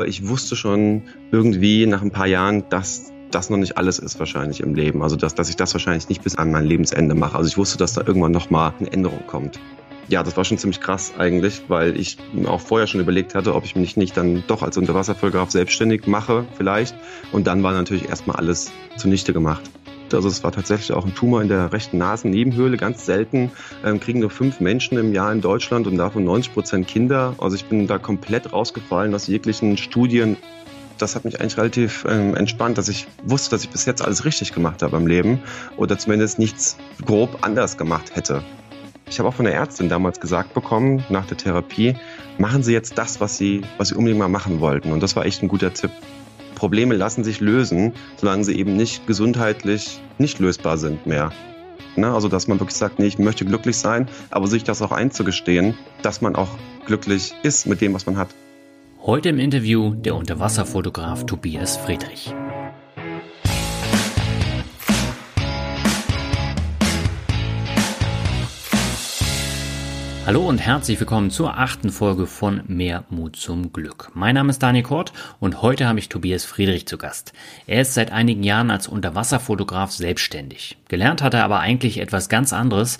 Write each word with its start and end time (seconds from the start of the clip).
Aber 0.00 0.08
ich 0.08 0.26
wusste 0.26 0.56
schon 0.56 1.02
irgendwie 1.30 1.84
nach 1.84 2.00
ein 2.00 2.10
paar 2.10 2.26
Jahren, 2.26 2.64
dass 2.70 3.12
das 3.30 3.50
noch 3.50 3.58
nicht 3.58 3.76
alles 3.76 3.98
ist 3.98 4.18
wahrscheinlich 4.18 4.60
im 4.60 4.74
Leben. 4.74 5.02
Also 5.02 5.14
dass, 5.14 5.34
dass 5.34 5.50
ich 5.50 5.56
das 5.56 5.74
wahrscheinlich 5.74 6.08
nicht 6.08 6.24
bis 6.24 6.36
an 6.36 6.50
mein 6.50 6.64
Lebensende 6.64 7.14
mache. 7.14 7.36
Also 7.36 7.48
ich 7.48 7.58
wusste, 7.58 7.76
dass 7.76 7.92
da 7.92 8.00
irgendwann 8.06 8.32
nochmal 8.32 8.72
eine 8.78 8.90
Änderung 8.90 9.26
kommt. 9.26 9.60
Ja, 10.08 10.22
das 10.22 10.38
war 10.38 10.46
schon 10.46 10.56
ziemlich 10.56 10.80
krass 10.80 11.12
eigentlich, 11.18 11.64
weil 11.68 12.00
ich 12.00 12.16
auch 12.46 12.62
vorher 12.62 12.86
schon 12.86 13.02
überlegt 13.02 13.34
hatte, 13.34 13.54
ob 13.54 13.66
ich 13.66 13.76
mich 13.76 13.98
nicht 13.98 14.16
dann 14.16 14.42
doch 14.46 14.62
als 14.62 14.78
Unterwasserfotograf 14.78 15.50
selbstständig 15.50 16.06
mache 16.06 16.46
vielleicht. 16.56 16.94
Und 17.30 17.46
dann 17.46 17.62
war 17.62 17.74
natürlich 17.74 18.08
erstmal 18.08 18.36
alles 18.36 18.72
zunichte 18.96 19.34
gemacht. 19.34 19.70
Also 20.14 20.28
es 20.28 20.42
war 20.44 20.52
tatsächlich 20.52 20.92
auch 20.92 21.04
ein 21.04 21.14
Tumor 21.14 21.42
in 21.42 21.48
der 21.48 21.72
rechten 21.72 21.98
Nasennebenhöhle, 21.98 22.76
ganz 22.76 23.06
selten. 23.06 23.50
Ähm, 23.84 24.00
kriegen 24.00 24.20
nur 24.20 24.30
fünf 24.30 24.60
Menschen 24.60 24.98
im 24.98 25.12
Jahr 25.12 25.32
in 25.32 25.40
Deutschland 25.40 25.86
und 25.86 25.96
davon 25.96 26.24
90 26.24 26.52
Prozent 26.52 26.86
Kinder. 26.86 27.34
Also 27.38 27.56
ich 27.56 27.64
bin 27.66 27.86
da 27.86 27.98
komplett 27.98 28.52
rausgefallen 28.52 29.14
aus 29.14 29.26
jeglichen 29.26 29.76
Studien. 29.76 30.36
Das 30.98 31.16
hat 31.16 31.24
mich 31.24 31.40
eigentlich 31.40 31.56
relativ 31.56 32.04
ähm, 32.08 32.34
entspannt, 32.34 32.76
dass 32.76 32.88
ich 32.88 33.06
wusste, 33.24 33.50
dass 33.50 33.64
ich 33.64 33.70
bis 33.70 33.86
jetzt 33.86 34.02
alles 34.02 34.24
richtig 34.24 34.52
gemacht 34.52 34.82
habe 34.82 34.96
im 34.96 35.06
Leben 35.06 35.40
oder 35.76 35.98
zumindest 35.98 36.38
nichts 36.38 36.76
grob 37.04 37.38
anders 37.40 37.78
gemacht 37.78 38.14
hätte. 38.14 38.42
Ich 39.10 39.18
habe 39.18 39.28
auch 39.28 39.34
von 39.34 39.44
der 39.44 39.54
Ärztin 39.54 39.88
damals 39.88 40.20
gesagt 40.20 40.54
bekommen, 40.54 41.04
nach 41.08 41.26
der 41.26 41.36
Therapie, 41.36 41.96
machen 42.38 42.62
Sie 42.62 42.72
jetzt 42.72 42.96
das, 42.96 43.20
was 43.20 43.36
Sie, 43.36 43.62
was 43.76 43.88
Sie 43.88 43.96
unbedingt 43.96 44.20
mal 44.20 44.28
machen 44.28 44.60
wollten. 44.60 44.92
Und 44.92 45.02
das 45.02 45.16
war 45.16 45.26
echt 45.26 45.42
ein 45.42 45.48
guter 45.48 45.74
Tipp. 45.74 45.90
Probleme 46.60 46.94
lassen 46.94 47.24
sich 47.24 47.40
lösen, 47.40 47.94
solange 48.18 48.44
sie 48.44 48.54
eben 48.54 48.76
nicht 48.76 49.06
gesundheitlich 49.06 49.98
nicht 50.18 50.40
lösbar 50.40 50.76
sind 50.76 51.06
mehr. 51.06 51.32
Ne? 51.96 52.12
Also, 52.12 52.28
dass 52.28 52.48
man 52.48 52.60
wirklich 52.60 52.76
sagt, 52.76 52.98
nee, 52.98 53.06
ich 53.06 53.18
möchte 53.18 53.46
glücklich 53.46 53.78
sein, 53.78 54.08
aber 54.30 54.46
sich 54.46 54.62
das 54.62 54.82
auch 54.82 54.92
einzugestehen, 54.92 55.72
dass 56.02 56.20
man 56.20 56.36
auch 56.36 56.50
glücklich 56.84 57.32
ist 57.42 57.66
mit 57.66 57.80
dem, 57.80 57.94
was 57.94 58.04
man 58.04 58.18
hat. 58.18 58.28
Heute 59.00 59.30
im 59.30 59.38
Interview 59.38 59.94
der 59.94 60.14
Unterwasserfotograf 60.14 61.24
Tobias 61.24 61.78
Friedrich. 61.78 62.34
Hallo 70.30 70.48
und 70.48 70.58
herzlich 70.58 71.00
willkommen 71.00 71.32
zur 71.32 71.58
achten 71.58 71.90
Folge 71.90 72.28
von 72.28 72.62
Mehr 72.68 73.02
Mut 73.10 73.34
zum 73.34 73.72
Glück. 73.72 74.12
Mein 74.14 74.36
Name 74.36 74.50
ist 74.50 74.62
Daniel 74.62 74.84
Kort 74.84 75.12
und 75.40 75.60
heute 75.60 75.88
habe 75.88 75.98
ich 75.98 76.08
Tobias 76.08 76.44
Friedrich 76.44 76.86
zu 76.86 76.98
Gast. 76.98 77.32
Er 77.66 77.80
ist 77.80 77.94
seit 77.94 78.12
einigen 78.12 78.44
Jahren 78.44 78.70
als 78.70 78.86
Unterwasserfotograf 78.86 79.90
selbstständig. 79.90 80.78
Gelernt 80.86 81.20
hat 81.20 81.34
er 81.34 81.42
aber 81.42 81.58
eigentlich 81.58 81.98
etwas 81.98 82.28
ganz 82.28 82.52
anderes, 82.52 82.98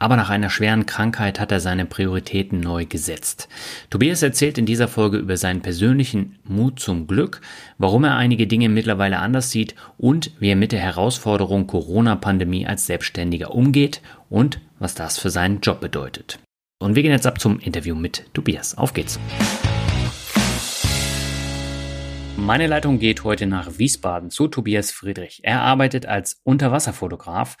aber 0.00 0.16
nach 0.16 0.30
einer 0.30 0.50
schweren 0.50 0.84
Krankheit 0.84 1.38
hat 1.38 1.52
er 1.52 1.60
seine 1.60 1.84
Prioritäten 1.84 2.58
neu 2.58 2.86
gesetzt. 2.86 3.48
Tobias 3.88 4.24
erzählt 4.24 4.58
in 4.58 4.66
dieser 4.66 4.88
Folge 4.88 5.18
über 5.18 5.36
seinen 5.36 5.62
persönlichen 5.62 6.40
Mut 6.42 6.80
zum 6.80 7.06
Glück, 7.06 7.40
warum 7.78 8.02
er 8.02 8.16
einige 8.16 8.48
Dinge 8.48 8.68
mittlerweile 8.68 9.20
anders 9.20 9.52
sieht 9.52 9.76
und 9.96 10.32
wie 10.40 10.50
er 10.50 10.56
mit 10.56 10.72
der 10.72 10.80
Herausforderung 10.80 11.68
Corona-Pandemie 11.68 12.66
als 12.66 12.86
Selbstständiger 12.86 13.54
umgeht 13.54 14.02
und 14.28 14.58
was 14.80 14.96
das 14.96 15.20
für 15.20 15.30
seinen 15.30 15.60
Job 15.60 15.80
bedeutet. 15.80 16.40
Und 16.80 16.96
wir 16.96 17.02
gehen 17.02 17.12
jetzt 17.12 17.26
ab 17.26 17.40
zum 17.40 17.58
Interview 17.60 17.94
mit 17.94 18.26
Tobias. 18.34 18.76
Auf 18.76 18.92
geht's. 18.92 19.18
Meine 22.36 22.66
Leitung 22.66 22.98
geht 22.98 23.24
heute 23.24 23.46
nach 23.46 23.78
Wiesbaden 23.78 24.28
zu 24.28 24.48
Tobias 24.48 24.90
Friedrich. 24.90 25.40
Er 25.44 25.62
arbeitet 25.62 26.04
als 26.04 26.40
Unterwasserfotograf 26.42 27.56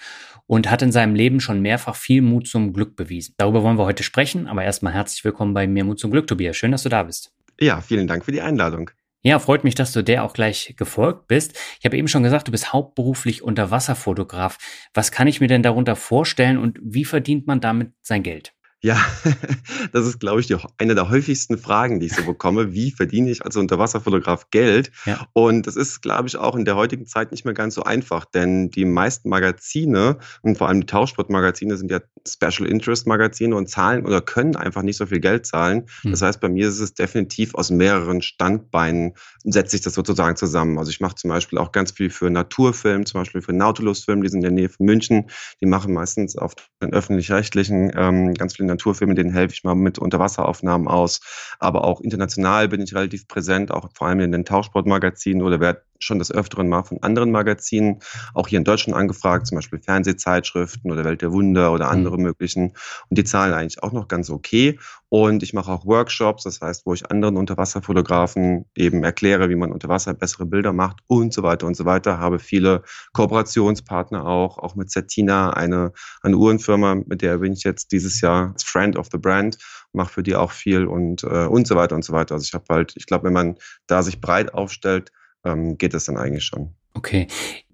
und 0.46 0.70
hat 0.70 0.82
in 0.82 0.92
seinem 0.92 1.14
Leben 1.14 1.40
schon 1.40 1.62
mehrfach 1.62 1.96
viel 1.96 2.20
Mut 2.20 2.48
zum 2.48 2.72
Glück 2.72 2.96
bewiesen. 2.96 3.34
Darüber 3.38 3.62
wollen 3.62 3.78
wir 3.78 3.86
heute 3.86 4.02
sprechen, 4.02 4.46
aber 4.46 4.64
erstmal 4.64 4.92
herzlich 4.92 5.24
willkommen 5.24 5.54
bei 5.54 5.66
Mehr 5.66 5.84
Mut 5.84 6.00
zum 6.00 6.10
Glück, 6.10 6.26
Tobias. 6.26 6.56
Schön, 6.56 6.72
dass 6.72 6.82
du 6.82 6.88
da 6.88 7.04
bist. 7.04 7.32
Ja, 7.58 7.80
vielen 7.80 8.06
Dank 8.06 8.24
für 8.24 8.32
die 8.32 8.42
Einladung. 8.42 8.90
Ja, 9.22 9.38
freut 9.38 9.64
mich, 9.64 9.74
dass 9.74 9.92
du 9.92 10.02
der 10.04 10.22
auch 10.22 10.34
gleich 10.34 10.74
gefolgt 10.76 11.28
bist. 11.28 11.58
Ich 11.78 11.86
habe 11.86 11.96
eben 11.96 12.08
schon 12.08 12.24
gesagt, 12.24 12.48
du 12.48 12.52
bist 12.52 12.74
hauptberuflich 12.74 13.42
Unterwasserfotograf. 13.42 14.58
Was 14.92 15.12
kann 15.12 15.28
ich 15.28 15.40
mir 15.40 15.48
denn 15.48 15.62
darunter 15.62 15.96
vorstellen 15.96 16.58
und 16.58 16.78
wie 16.82 17.06
verdient 17.06 17.46
man 17.46 17.62
damit 17.62 17.92
sein 18.02 18.22
Geld? 18.22 18.52
Ja, 18.84 19.02
das 19.92 20.06
ist, 20.06 20.20
glaube 20.20 20.40
ich, 20.40 20.46
die, 20.46 20.58
eine 20.76 20.94
der 20.94 21.08
häufigsten 21.08 21.56
Fragen, 21.56 22.00
die 22.00 22.06
ich 22.06 22.14
so 22.14 22.22
bekomme. 22.22 22.74
Wie 22.74 22.90
verdiene 22.90 23.30
ich 23.30 23.42
als 23.42 23.56
Unterwasserfotograf 23.56 24.50
Geld? 24.50 24.92
Ja. 25.06 25.26
Und 25.32 25.66
das 25.66 25.74
ist, 25.74 26.02
glaube 26.02 26.28
ich, 26.28 26.36
auch 26.36 26.54
in 26.54 26.66
der 26.66 26.76
heutigen 26.76 27.06
Zeit 27.06 27.30
nicht 27.30 27.46
mehr 27.46 27.54
ganz 27.54 27.76
so 27.76 27.84
einfach, 27.84 28.26
denn 28.26 28.68
die 28.68 28.84
meisten 28.84 29.30
Magazine 29.30 30.18
und 30.42 30.58
vor 30.58 30.68
allem 30.68 30.80
die 30.82 30.86
Tauschsportmagazine 30.86 31.78
sind 31.78 31.90
ja 31.90 32.00
Special 32.28 32.68
Interest 32.68 33.06
Magazine 33.06 33.56
und 33.56 33.70
zahlen 33.70 34.04
oder 34.04 34.20
können 34.20 34.54
einfach 34.54 34.82
nicht 34.82 34.98
so 34.98 35.06
viel 35.06 35.20
Geld 35.20 35.46
zahlen. 35.46 35.86
Hm. 36.02 36.10
Das 36.10 36.20
heißt, 36.20 36.40
bei 36.40 36.50
mir 36.50 36.68
ist 36.68 36.80
es 36.80 36.92
definitiv 36.92 37.54
aus 37.54 37.70
mehreren 37.70 38.20
Standbeinen 38.20 39.14
setzt 39.44 39.72
sich 39.72 39.82
das 39.82 39.94
sozusagen 39.94 40.36
zusammen. 40.36 40.78
Also 40.78 40.90
ich 40.90 41.00
mache 41.00 41.14
zum 41.16 41.28
Beispiel 41.28 41.58
auch 41.58 41.72
ganz 41.72 41.92
viel 41.92 42.10
für 42.10 42.30
Naturfilm, 42.30 43.04
zum 43.04 43.20
Beispiel 43.20 43.42
für 43.42 43.52
Nautilus-Film, 43.52 44.22
die 44.22 44.28
sind 44.28 44.38
in 44.38 44.42
der 44.42 44.50
Nähe 44.50 44.68
von 44.68 44.86
München. 44.86 45.30
Die 45.60 45.66
machen 45.66 45.92
meistens 45.92 46.36
auf 46.36 46.54
den 46.82 46.92
öffentlich-rechtlichen 46.92 47.92
ähm, 47.94 48.34
ganz 48.34 48.56
viele 48.56 48.68
Naturfilme, 48.74 49.14
denen 49.14 49.32
helfe 49.32 49.54
ich 49.54 49.64
mal 49.64 49.74
mit 49.74 49.98
Unterwasseraufnahmen 49.98 50.88
aus. 50.88 51.20
Aber 51.58 51.84
auch 51.84 52.00
international 52.00 52.68
bin 52.68 52.80
ich 52.82 52.94
relativ 52.94 53.28
präsent, 53.28 53.70
auch 53.70 53.88
vor 53.94 54.08
allem 54.08 54.20
in 54.20 54.32
den 54.32 54.44
Tauchsportmagazinen 54.44 55.42
oder 55.42 55.60
werde 55.60 55.82
schon 56.04 56.18
des 56.18 56.30
Öfteren 56.30 56.68
mal 56.68 56.82
von 56.82 57.02
anderen 57.02 57.30
Magazinen, 57.30 58.00
auch 58.34 58.48
hier 58.48 58.58
in 58.58 58.64
Deutschland 58.64 58.96
angefragt, 58.96 59.46
zum 59.46 59.56
Beispiel 59.56 59.80
Fernsehzeitschriften 59.80 60.90
oder 60.90 61.04
Welt 61.04 61.22
der 61.22 61.32
Wunder 61.32 61.72
oder 61.72 61.90
andere 61.90 62.16
mhm. 62.16 62.24
möglichen. 62.24 62.74
Und 63.08 63.18
die 63.18 63.24
zahlen 63.24 63.52
eigentlich 63.52 63.82
auch 63.82 63.92
noch 63.92 64.08
ganz 64.08 64.30
okay. 64.30 64.78
Und 65.08 65.42
ich 65.42 65.54
mache 65.54 65.70
auch 65.70 65.86
Workshops, 65.86 66.42
das 66.42 66.60
heißt, 66.60 66.86
wo 66.86 66.94
ich 66.94 67.10
anderen 67.10 67.36
Unterwasserfotografen 67.36 68.64
eben 68.74 69.04
erkläre, 69.04 69.48
wie 69.48 69.54
man 69.54 69.72
unter 69.72 69.88
Wasser 69.88 70.12
bessere 70.12 70.44
Bilder 70.44 70.72
macht 70.72 70.98
und 71.06 71.32
so 71.32 71.42
weiter 71.42 71.66
und 71.66 71.76
so 71.76 71.84
weiter. 71.84 72.18
Habe 72.18 72.38
viele 72.40 72.82
Kooperationspartner 73.12 74.26
auch, 74.26 74.58
auch 74.58 74.74
mit 74.74 74.90
Certina, 74.90 75.50
eine, 75.50 75.92
eine 76.22 76.36
Uhrenfirma, 76.36 76.96
mit 76.96 77.22
der 77.22 77.38
bin 77.38 77.52
ich 77.52 77.62
jetzt 77.62 77.92
dieses 77.92 78.20
Jahr 78.20 78.52
als 78.52 78.64
Friend 78.64 78.96
of 78.96 79.08
the 79.12 79.18
Brand, 79.18 79.58
mache 79.92 80.12
für 80.12 80.22
die 80.22 80.34
auch 80.34 80.50
viel 80.50 80.86
und, 80.86 81.22
äh, 81.22 81.46
und 81.46 81.66
so 81.66 81.76
weiter 81.76 81.94
und 81.94 82.04
so 82.04 82.12
weiter. 82.12 82.34
Also 82.34 82.44
ich 82.44 82.54
habe 82.54 82.64
halt, 82.68 82.94
ich 82.96 83.06
glaube, 83.06 83.24
wenn 83.24 83.32
man 83.32 83.56
da 83.86 84.02
sich 84.02 84.20
breit 84.20 84.52
aufstellt, 84.52 85.12
ähm, 85.44 85.78
geht 85.78 85.94
es 85.94 86.04
dann 86.04 86.16
eigentlich 86.16 86.44
schon. 86.44 86.74
Okay. 86.94 87.26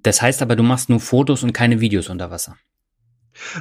Das 0.02 0.22
heißt 0.22 0.42
aber, 0.42 0.56
du 0.56 0.62
machst 0.62 0.88
nur 0.88 1.00
Fotos 1.00 1.42
und 1.42 1.52
keine 1.52 1.80
Videos 1.80 2.08
unter 2.08 2.30
Wasser. 2.30 2.56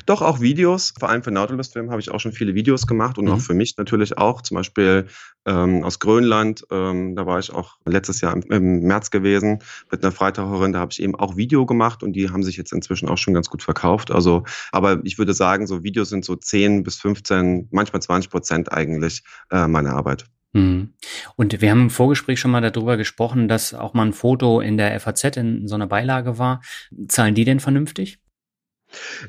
Doch 0.06 0.22
auch 0.22 0.42
Videos, 0.42 0.94
vor 1.00 1.10
allem 1.10 1.24
für 1.24 1.32
Nautilus-Film 1.32 1.92
habe 1.92 2.02
ich 2.02 2.12
auch 2.12 2.20
schon 2.20 2.32
viele 2.32 2.56
Videos 2.56 2.88
gemacht 2.88 3.18
und 3.18 3.26
mhm. 3.26 3.32
auch 3.32 3.40
für 3.40 3.54
mich 3.54 3.78
natürlich 3.78 4.18
auch, 4.18 4.42
zum 4.42 4.56
Beispiel 4.56 5.08
ähm, 5.46 5.84
aus 5.84 6.00
Grönland, 6.00 6.66
ähm, 6.72 7.16
da 7.16 7.26
war 7.26 7.40
ich 7.40 7.54
auch 7.54 7.78
letztes 7.86 8.22
Jahr 8.22 8.34
im, 8.34 8.42
im 8.52 8.80
März 8.82 9.12
gewesen 9.12 9.60
mit 9.92 10.04
einer 10.04 10.12
Freitaucherin, 10.12 10.74
da 10.74 10.80
habe 10.80 10.92
ich 10.92 11.02
eben 11.02 11.16
auch 11.16 11.38
Video 11.38 11.66
gemacht 11.66 12.04
und 12.04 12.14
die 12.14 12.30
haben 12.30 12.44
sich 12.44 12.58
jetzt 12.58 12.74
inzwischen 12.74 13.10
auch 13.10 13.18
schon 13.18 13.34
ganz 13.34 13.50
gut 13.50 13.64
verkauft. 13.64 14.12
Also, 14.12 14.44
aber 14.72 15.00
ich 15.04 15.18
würde 15.18 15.34
sagen, 15.34 15.68
so 15.68 15.84
Videos 15.84 16.10
sind 16.10 16.26
so 16.26 16.36
10 16.36 16.84
bis 16.84 16.98
15, 16.98 17.70
manchmal 17.72 18.02
20 18.02 18.30
Prozent 18.30 18.72
eigentlich 18.72 19.24
äh, 19.52 19.68
meiner 19.68 19.94
Arbeit. 19.94 20.26
Mhm. 20.54 20.94
Und 21.36 21.62
wir 21.62 21.72
haben 21.72 21.82
im 21.82 21.90
Vorgespräch 21.90 22.40
schon 22.40 22.52
mal 22.52 22.62
darüber 22.62 22.98
gesprochen, 22.98 23.48
dass 23.48 23.74
auch 23.74 23.94
mal 23.94 24.06
ein 24.06 24.14
Foto 24.14 24.62
in 24.62 24.78
der 24.78 25.00
FAZ 25.00 25.38
in 25.38 25.68
so 25.68 25.76
einer 25.76 25.88
Beilage 25.88 26.38
war. 26.38 26.62
Zahlen 27.08 27.36
die 27.36 27.46
denn 27.46 27.60
vernünftig? 27.60 28.20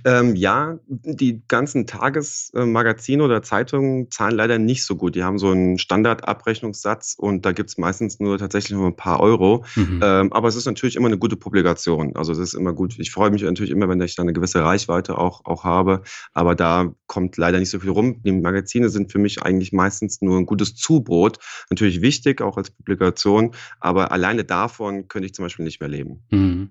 Ähm, 0.05 0.37
ja, 0.37 0.79
die 0.87 1.43
ganzen 1.49 1.87
Tagesmagazine 1.87 3.23
oder 3.23 3.43
Zeitungen 3.43 4.11
zahlen 4.11 4.37
leider 4.37 4.59
nicht 4.59 4.85
so 4.85 4.97
gut. 4.97 5.15
Die 5.15 5.25
haben 5.25 5.39
so 5.39 5.51
einen 5.51 5.79
Standardabrechnungssatz 5.79 7.15
und 7.19 7.45
da 7.45 7.53
gibt 7.53 7.71
es 7.71 7.79
meistens 7.79 8.21
nur 8.21 8.39
tatsächlich 8.39 8.77
nur 8.77 8.87
ein 8.87 8.97
paar 8.97 9.21
Euro. 9.21 9.65
Mhm. 9.77 10.01
Ähm, 10.03 10.33
aber 10.33 10.49
es 10.49 10.57
ist 10.57 10.67
natürlich 10.67 10.97
immer 10.97 11.09
eine 11.09 11.19
gute 11.19 11.37
Publikation. 11.37 12.17
Also 12.17 12.33
es 12.33 12.39
ist 12.39 12.55
immer 12.55 12.73
gut. 12.73 12.99
Ich 12.99 13.11
freue 13.11 13.31
mich 13.31 13.43
natürlich 13.43 13.71
immer, 13.71 13.89
wenn 13.89 14.01
ich 14.01 14.17
da 14.17 14.23
eine 14.23 14.33
gewisse 14.33 14.63
Reichweite 14.63 15.19
auch, 15.19 15.45
auch 15.45 15.65
habe. 15.65 16.03
Aber 16.33 16.55
da 16.55 16.93
kommt 17.07 17.37
leider 17.37 17.59
nicht 17.59 17.71
so 17.71 17.81
viel 17.81 17.91
rum. 17.91 18.23
Die 18.23 18.33
Magazine 18.33 18.89
sind 18.89 19.13
für 19.13 19.19
mich 19.19 19.43
eigentlich 19.43 19.73
meistens 19.73 20.21
nur 20.23 20.39
ein 20.39 20.47
gutes 20.47 20.75
Zubrot. 20.75 21.39
Natürlich 21.71 22.01
wichtig, 22.01 22.41
auch 22.41 22.57
als 22.57 22.71
Publikation. 22.71 23.53
Aber 23.79 24.13
alleine 24.13 24.45
davon 24.45 25.09
könnte 25.09 25.27
ich 25.27 25.35
zum 25.35 25.45
Beispiel 25.45 25.65
nicht 25.65 25.81
mehr 25.81 25.89
leben. 25.89 26.23
Mhm. 26.31 26.71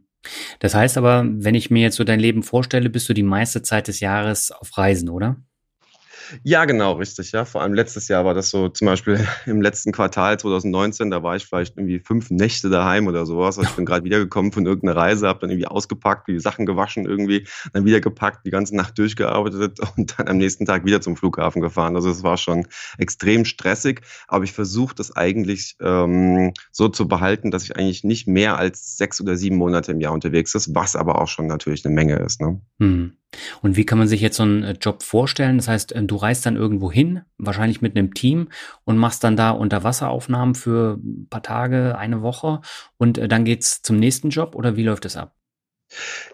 Das 0.59 0.75
heißt 0.75 0.97
aber, 0.97 1.25
wenn 1.27 1.55
ich 1.55 1.69
mir 1.69 1.81
jetzt 1.81 1.95
so 1.95 2.03
dein 2.03 2.19
Leben 2.19 2.43
vorstelle, 2.43 2.89
bist 2.89 3.07
du 3.09 3.13
die 3.13 3.23
meiste 3.23 3.61
Zeit 3.61 3.87
des 3.87 3.99
Jahres 3.99 4.51
auf 4.51 4.77
Reisen, 4.77 5.09
oder? 5.09 5.37
Ja, 6.43 6.65
genau, 6.65 6.93
richtig. 6.93 7.31
Ja, 7.31 7.45
vor 7.45 7.61
allem 7.61 7.73
letztes 7.73 8.07
Jahr 8.07 8.25
war 8.25 8.33
das 8.33 8.49
so, 8.49 8.69
zum 8.69 8.85
Beispiel 8.85 9.19
im 9.45 9.61
letzten 9.61 9.91
Quartal 9.91 10.39
2019, 10.39 11.09
da 11.09 11.23
war 11.23 11.35
ich 11.35 11.45
vielleicht 11.45 11.77
irgendwie 11.77 11.99
fünf 11.99 12.29
Nächte 12.29 12.69
daheim 12.69 13.07
oder 13.07 13.25
sowas. 13.25 13.57
Also 13.57 13.69
ich 13.69 13.75
bin 13.75 13.85
gerade 13.85 14.03
wiedergekommen 14.03 14.51
von 14.51 14.65
irgendeiner 14.65 14.95
Reise, 14.95 15.27
habe 15.27 15.39
dann 15.39 15.49
irgendwie 15.49 15.67
ausgepackt, 15.67 16.27
die 16.27 16.39
Sachen 16.39 16.65
gewaschen 16.65 17.05
irgendwie, 17.05 17.47
dann 17.73 17.85
wieder 17.85 18.01
gepackt, 18.01 18.45
die 18.45 18.51
ganze 18.51 18.75
Nacht 18.75 18.97
durchgearbeitet 18.97 19.79
und 19.97 20.17
dann 20.17 20.27
am 20.27 20.37
nächsten 20.37 20.65
Tag 20.65 20.85
wieder 20.85 21.01
zum 21.01 21.15
Flughafen 21.15 21.61
gefahren. 21.61 21.95
Also 21.95 22.09
es 22.09 22.23
war 22.23 22.37
schon 22.37 22.67
extrem 22.97 23.45
stressig, 23.45 24.01
aber 24.27 24.43
ich 24.43 24.53
versuche 24.53 24.95
das 24.95 25.15
eigentlich 25.15 25.75
ähm, 25.81 26.53
so 26.71 26.89
zu 26.89 27.07
behalten, 27.07 27.51
dass 27.51 27.63
ich 27.63 27.75
eigentlich 27.75 28.03
nicht 28.03 28.27
mehr 28.27 28.57
als 28.57 28.97
sechs 28.97 29.21
oder 29.21 29.35
sieben 29.35 29.57
Monate 29.57 29.91
im 29.91 30.01
Jahr 30.01 30.13
unterwegs 30.13 30.55
ist, 30.55 30.75
was 30.75 30.95
aber 30.95 31.21
auch 31.21 31.27
schon 31.27 31.47
natürlich 31.47 31.85
eine 31.85 31.93
Menge 31.93 32.15
ist. 32.17 32.41
Ne? 32.41 32.61
Hm. 32.79 33.13
Und 33.61 33.77
wie 33.77 33.85
kann 33.85 33.97
man 33.97 34.07
sich 34.07 34.21
jetzt 34.21 34.37
so 34.37 34.43
einen 34.43 34.63
äh, 34.63 34.75
Job 34.79 35.03
vorstellen? 35.03 35.57
Das 35.57 35.67
heißt, 35.67 35.91
äh, 35.93 36.03
du 36.03 36.15
reist 36.15 36.45
dann 36.45 36.55
irgendwo 36.55 36.91
hin, 36.91 37.21
wahrscheinlich 37.37 37.81
mit 37.81 37.95
einem 37.95 38.13
Team 38.13 38.49
und 38.85 38.97
machst 38.97 39.23
dann 39.23 39.37
da 39.37 39.51
Unterwasseraufnahmen 39.51 40.55
für 40.55 40.99
ein 41.03 41.27
paar 41.29 41.43
Tage, 41.43 41.97
eine 41.97 42.21
Woche 42.21 42.61
und 42.97 43.17
äh, 43.17 43.27
dann 43.27 43.45
geht's 43.45 43.81
zum 43.81 43.97
nächsten 43.97 44.29
Job 44.29 44.55
oder 44.55 44.75
wie 44.75 44.83
läuft 44.83 45.05
es 45.05 45.17
ab? 45.17 45.38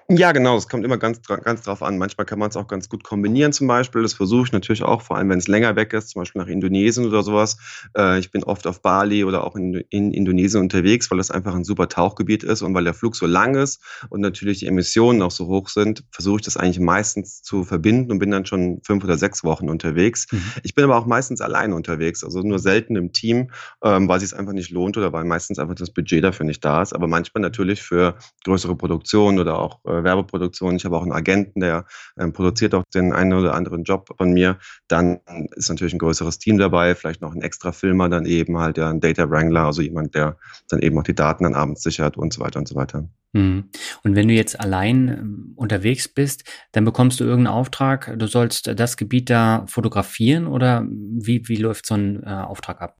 Ja, 0.07 0.33
genau, 0.33 0.55
es 0.55 0.67
kommt 0.67 0.85
immer 0.85 0.97
ganz, 0.97 1.19
ganz 1.23 1.63
drauf 1.63 1.81
an. 1.81 1.97
Manchmal 1.97 2.25
kann 2.25 2.37
man 2.37 2.49
es 2.49 2.57
auch 2.57 2.67
ganz 2.67 2.89
gut 2.89 3.03
kombinieren 3.03 3.53
zum 3.53 3.67
Beispiel. 3.67 4.03
Das 4.03 4.13
versuche 4.13 4.45
ich 4.45 4.51
natürlich 4.51 4.83
auch, 4.83 5.01
vor 5.01 5.17
allem 5.17 5.29
wenn 5.29 5.39
es 5.39 5.47
länger 5.47 5.75
weg 5.75 5.93
ist, 5.93 6.09
zum 6.09 6.21
Beispiel 6.21 6.41
nach 6.41 6.47
Indonesien 6.47 7.07
oder 7.07 7.23
sowas. 7.23 7.57
Äh, 7.97 8.19
ich 8.19 8.29
bin 8.29 8.43
oft 8.43 8.67
auf 8.67 8.81
Bali 8.81 9.23
oder 9.23 9.43
auch 9.43 9.55
in, 9.55 9.73
in 9.89 10.11
Indonesien 10.11 10.61
unterwegs, 10.61 11.09
weil 11.09 11.17
das 11.17 11.31
einfach 11.31 11.55
ein 11.55 11.63
super 11.63 11.89
Tauchgebiet 11.89 12.43
ist 12.43 12.61
und 12.61 12.75
weil 12.75 12.83
der 12.83 12.93
Flug 12.93 13.15
so 13.15 13.25
lang 13.25 13.55
ist 13.55 13.81
und 14.09 14.21
natürlich 14.21 14.59
die 14.59 14.67
Emissionen 14.67 15.21
auch 15.21 15.31
so 15.31 15.47
hoch 15.47 15.69
sind, 15.69 16.03
versuche 16.11 16.37
ich 16.37 16.43
das 16.43 16.57
eigentlich 16.57 16.79
meistens 16.79 17.41
zu 17.41 17.63
verbinden 17.63 18.11
und 18.11 18.19
bin 18.19 18.29
dann 18.29 18.45
schon 18.45 18.81
fünf 18.83 19.03
oder 19.03 19.17
sechs 19.17 19.43
Wochen 19.43 19.69
unterwegs. 19.69 20.27
Mhm. 20.31 20.43
Ich 20.61 20.75
bin 20.75 20.83
aber 20.83 20.97
auch 20.97 21.07
meistens 21.07 21.41
alleine 21.41 21.73
unterwegs, 21.75 22.23
also 22.23 22.41
nur 22.41 22.59
selten 22.59 22.95
im 22.95 23.11
Team, 23.11 23.49
ähm, 23.83 24.07
weil 24.07 24.17
es 24.17 24.29
sich 24.29 24.37
einfach 24.37 24.53
nicht 24.53 24.69
lohnt 24.69 24.97
oder 24.97 25.13
weil 25.13 25.23
meistens 25.23 25.57
einfach 25.57 25.75
das 25.75 25.91
Budget 25.91 26.23
dafür 26.23 26.45
nicht 26.45 26.63
da 26.63 26.81
ist. 26.83 26.93
Aber 26.93 27.07
manchmal 27.07 27.41
natürlich 27.41 27.81
für 27.81 28.17
größere 28.43 28.75
Produktionen 28.75 29.39
oder 29.45 29.59
auch 29.59 29.83
äh, 29.85 30.03
Werbeproduktion. 30.03 30.75
Ich 30.75 30.85
habe 30.85 30.97
auch 30.97 31.03
einen 31.03 31.11
Agenten, 31.11 31.59
der 31.59 31.85
ähm, 32.19 32.33
produziert 32.33 32.73
auch 32.73 32.83
den 32.93 33.13
einen 33.13 33.33
oder 33.33 33.53
anderen 33.53 33.83
Job 33.83 34.09
von 34.17 34.33
mir. 34.33 34.57
Dann 34.87 35.19
ist 35.55 35.69
natürlich 35.69 35.93
ein 35.93 35.99
größeres 35.99 36.39
Team 36.39 36.57
dabei, 36.57 36.95
vielleicht 36.95 37.21
noch 37.21 37.33
ein 37.33 37.41
extra 37.41 37.71
Filmer, 37.71 38.09
dann 38.09 38.25
eben 38.25 38.57
halt 38.57 38.77
ja, 38.77 38.89
ein 38.89 38.99
Data 38.99 39.29
Wrangler, 39.29 39.65
also 39.65 39.81
jemand, 39.81 40.15
der 40.15 40.37
dann 40.69 40.79
eben 40.79 40.97
auch 40.97 41.03
die 41.03 41.15
Daten 41.15 41.43
dann 41.43 41.55
abends 41.55 41.83
sichert 41.83 42.17
und 42.17 42.33
so 42.33 42.41
weiter 42.41 42.59
und 42.59 42.67
so 42.67 42.75
weiter. 42.75 43.07
Mhm. 43.33 43.69
Und 44.03 44.15
wenn 44.15 44.27
du 44.27 44.33
jetzt 44.33 44.59
allein 44.59 45.07
ähm, 45.09 45.53
unterwegs 45.55 46.07
bist, 46.07 46.43
dann 46.71 46.85
bekommst 46.85 47.19
du 47.19 47.25
irgendeinen 47.25 47.55
Auftrag, 47.55 48.17
du 48.17 48.27
sollst 48.27 48.79
das 48.79 48.97
Gebiet 48.97 49.29
da 49.29 49.65
fotografieren 49.67 50.47
oder 50.47 50.85
wie, 50.89 51.47
wie 51.47 51.57
läuft 51.57 51.85
so 51.85 51.95
ein 51.95 52.23
äh, 52.23 52.29
Auftrag 52.29 52.81
ab? 52.81 52.97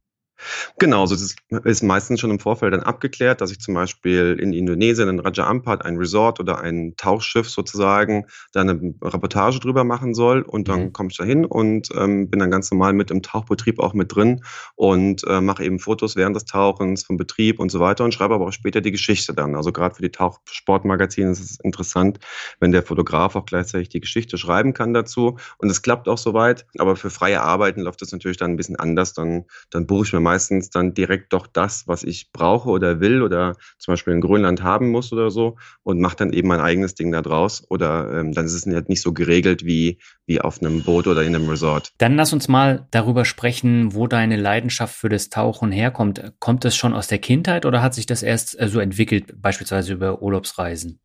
Genau, 0.80 1.02
also 1.02 1.16
das 1.16 1.36
ist 1.64 1.84
meistens 1.84 2.20
schon 2.20 2.32
im 2.32 2.40
Vorfeld 2.40 2.74
dann 2.74 2.84
abgeklärt, 2.84 3.42
dass 3.42 3.52
ich 3.52 3.60
zum 3.60 3.74
Beispiel 3.74 4.38
in 4.40 4.54
Indonesien, 4.54 5.10
in 5.10 5.20
Raja 5.20 5.48
Ampat, 5.48 5.86
ein 5.86 5.98
Resort 5.98 6.40
oder 6.40 6.60
ein 6.60 6.96
Tauchschiff 6.98 7.50
sozusagen, 7.50 8.26
da 8.54 8.62
eine 8.62 8.94
Reportage 9.02 9.60
drüber 9.60 9.84
machen 9.84 10.14
soll. 10.14 10.42
Und 10.42 10.68
dann 10.68 10.86
mhm. 10.86 10.94
komme 10.94 11.10
ich 11.12 11.18
da 11.18 11.24
hin 11.24 11.46
und 11.46 11.90
ähm, 11.96 12.30
bin 12.30 12.40
dann 12.40 12.52
ganz 12.52 12.72
normal 12.72 12.94
mit 12.94 13.12
im 13.12 13.22
Tauchbetrieb 13.22 13.80
auch 13.80 13.94
mit 13.94 14.16
drin 14.16 14.44
und 14.76 15.24
äh, 15.28 15.42
mache 15.42 15.64
eben 15.64 15.80
Fotos 15.80 16.16
während 16.16 16.36
des 16.36 16.46
Tauchens 16.46 17.04
vom 17.04 17.18
Betrieb 17.18 17.60
und 17.60 17.72
so 17.72 17.80
weiter 17.80 18.04
und 18.04 18.14
schreibe 18.14 18.36
aber 18.36 18.48
auch 18.48 18.54
später 18.54 18.82
die 18.82 18.92
Geschichte 18.92 19.34
dann. 19.34 19.56
Also 19.56 19.72
gerade 19.72 19.96
für 19.96 20.02
die 20.02 20.12
Tauchsportmagazine 20.12 21.32
ist 21.32 21.40
es 21.40 21.60
interessant, 21.60 22.20
wenn 22.60 22.72
der 22.72 22.84
Fotograf 22.84 23.36
auch 23.36 23.46
gleichzeitig 23.46 23.90
die 23.90 24.00
Geschichte 24.00 24.38
schreiben 24.38 24.74
kann 24.74 24.94
dazu. 24.94 25.38
Und 25.58 25.70
es 25.70 25.82
klappt 25.82 26.08
auch 26.08 26.18
soweit. 26.18 26.66
Aber 26.78 26.96
für 26.96 27.10
freie 27.10 27.42
Arbeiten 27.42 27.82
läuft 27.82 28.02
das 28.02 28.12
natürlich 28.12 28.38
dann 28.38 28.52
ein 28.52 28.58
bisschen 28.58 28.76
anders. 28.76 29.14
Dann, 29.14 29.46
dann 29.70 29.88
buche 29.88 30.06
ich 30.06 30.14
mir 30.14 30.20
meistens 30.20 30.35
dann 30.74 30.94
direkt 30.94 31.34
doch 31.34 31.48
das, 31.48 31.88
was 31.88 32.04
ich 32.04 32.32
brauche 32.32 32.70
oder 32.70 33.00
will 33.00 33.22
oder 33.22 33.56
zum 33.78 33.94
Beispiel 33.94 34.14
in 34.14 34.22
Grönland 34.22 34.64
haben 34.64 34.90
muss 34.90 35.12
oder 35.12 35.32
so 35.32 35.58
und 35.84 36.00
mache 36.00 36.18
dann 36.18 36.34
eben 36.34 36.48
mein 36.48 36.60
eigenes 36.60 36.96
Ding 36.96 37.12
da 37.12 37.22
draus. 37.22 37.66
Oder 37.70 38.20
ähm, 38.20 38.34
dann 38.34 38.46
ist 38.46 38.54
es 38.54 38.66
halt 38.66 38.90
nicht 38.90 39.02
so 39.02 39.14
geregelt 39.14 39.66
wie, 39.66 40.00
wie 40.26 40.42
auf 40.42 40.62
einem 40.62 40.84
Boot 40.84 41.08
oder 41.08 41.24
in 41.24 41.36
einem 41.36 41.50
Resort. 41.50 41.92
Dann 41.98 42.16
lass 42.16 42.34
uns 42.34 42.48
mal 42.48 42.88
darüber 42.92 43.26
sprechen, 43.26 43.94
wo 43.94 44.08
deine 44.08 44.36
Leidenschaft 44.36 44.96
für 44.96 45.10
das 45.10 45.30
Tauchen 45.30 45.72
herkommt. 45.72 46.34
Kommt 46.40 46.66
das 46.66 46.76
schon 46.76 46.94
aus 46.94 47.08
der 47.08 47.20
Kindheit 47.20 47.66
oder 47.66 47.82
hat 47.82 47.94
sich 47.94 48.06
das 48.06 48.24
erst 48.24 48.60
äh, 48.60 48.68
so 48.68 48.80
entwickelt, 48.80 49.42
beispielsweise 49.42 49.94
über 49.94 50.22
Urlaubsreisen? 50.22 51.00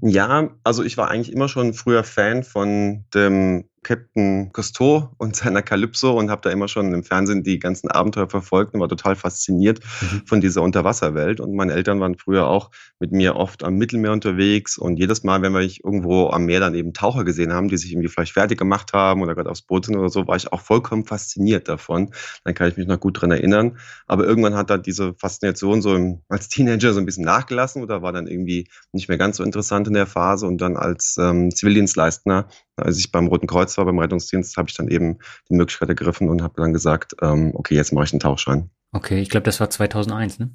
Ja, 0.00 0.50
also 0.64 0.82
ich 0.84 0.96
war 0.96 1.10
eigentlich 1.10 1.32
immer 1.32 1.48
schon 1.48 1.74
früher 1.74 2.04
Fan 2.04 2.44
von 2.44 3.04
dem 3.14 3.69
Captain 3.82 4.52
Cousteau 4.52 5.10
und 5.18 5.36
seiner 5.36 5.62
Calypso 5.62 6.18
und 6.18 6.30
habe 6.30 6.42
da 6.42 6.50
immer 6.50 6.68
schon 6.68 6.92
im 6.92 7.02
Fernsehen 7.02 7.42
die 7.42 7.58
ganzen 7.58 7.90
Abenteuer 7.90 8.28
verfolgt 8.28 8.74
und 8.74 8.80
war 8.80 8.88
total 8.88 9.16
fasziniert 9.16 9.80
mhm. 10.00 10.22
von 10.26 10.40
dieser 10.40 10.62
Unterwasserwelt. 10.62 11.40
Und 11.40 11.54
meine 11.54 11.72
Eltern 11.72 12.00
waren 12.00 12.16
früher 12.16 12.46
auch 12.46 12.70
mit 12.98 13.12
mir 13.12 13.36
oft 13.36 13.64
am 13.64 13.76
Mittelmeer 13.76 14.12
unterwegs 14.12 14.76
und 14.76 14.98
jedes 14.98 15.24
Mal, 15.24 15.42
wenn 15.42 15.52
wir 15.52 15.60
irgendwo 15.60 16.28
am 16.28 16.46
Meer 16.46 16.60
dann 16.60 16.74
eben 16.74 16.92
Taucher 16.92 17.24
gesehen 17.24 17.52
haben, 17.52 17.68
die 17.68 17.76
sich 17.76 17.92
irgendwie 17.92 18.08
vielleicht 18.08 18.32
fertig 18.32 18.58
gemacht 18.58 18.92
haben 18.92 19.22
oder 19.22 19.34
gerade 19.34 19.50
aufs 19.50 19.62
Boot 19.62 19.86
sind 19.86 19.96
oder 19.96 20.08
so, 20.08 20.26
war 20.26 20.36
ich 20.36 20.52
auch 20.52 20.60
vollkommen 20.60 21.04
fasziniert 21.04 21.68
davon. 21.68 22.12
Dann 22.44 22.54
kann 22.54 22.68
ich 22.68 22.76
mich 22.76 22.86
noch 22.86 23.00
gut 23.00 23.20
dran 23.20 23.30
erinnern. 23.30 23.78
Aber 24.06 24.24
irgendwann 24.24 24.54
hat 24.54 24.70
da 24.70 24.76
diese 24.76 25.14
Faszination 25.14 25.82
so 25.82 25.94
im, 25.94 26.22
als 26.28 26.48
Teenager 26.48 26.92
so 26.92 27.00
ein 27.00 27.06
bisschen 27.06 27.24
nachgelassen 27.24 27.82
oder 27.82 28.02
war 28.02 28.12
dann 28.12 28.26
irgendwie 28.26 28.68
nicht 28.92 29.08
mehr 29.08 29.18
ganz 29.18 29.38
so 29.38 29.44
interessant 29.44 29.86
in 29.88 29.94
der 29.94 30.06
Phase 30.06 30.46
und 30.46 30.60
dann 30.60 30.76
als 30.76 31.16
ähm, 31.18 31.50
Zivildienstleister 31.50 32.48
als 32.80 32.98
ich 32.98 33.12
beim 33.12 33.26
Roten 33.26 33.46
Kreuz 33.46 33.76
war, 33.78 33.84
beim 33.84 33.98
Rettungsdienst, 33.98 34.56
habe 34.56 34.68
ich 34.68 34.76
dann 34.76 34.88
eben 34.88 35.18
die 35.48 35.54
Möglichkeit 35.54 35.88
ergriffen 35.88 36.28
und 36.28 36.42
habe 36.42 36.54
dann 36.56 36.72
gesagt, 36.72 37.14
ähm, 37.22 37.52
okay, 37.54 37.74
jetzt 37.74 37.92
mache 37.92 38.04
ich 38.04 38.12
einen 38.12 38.20
Tauchschein. 38.20 38.70
Okay, 38.92 39.20
ich 39.20 39.30
glaube, 39.30 39.44
das 39.44 39.60
war 39.60 39.70
2001, 39.70 40.38
ne? 40.38 40.50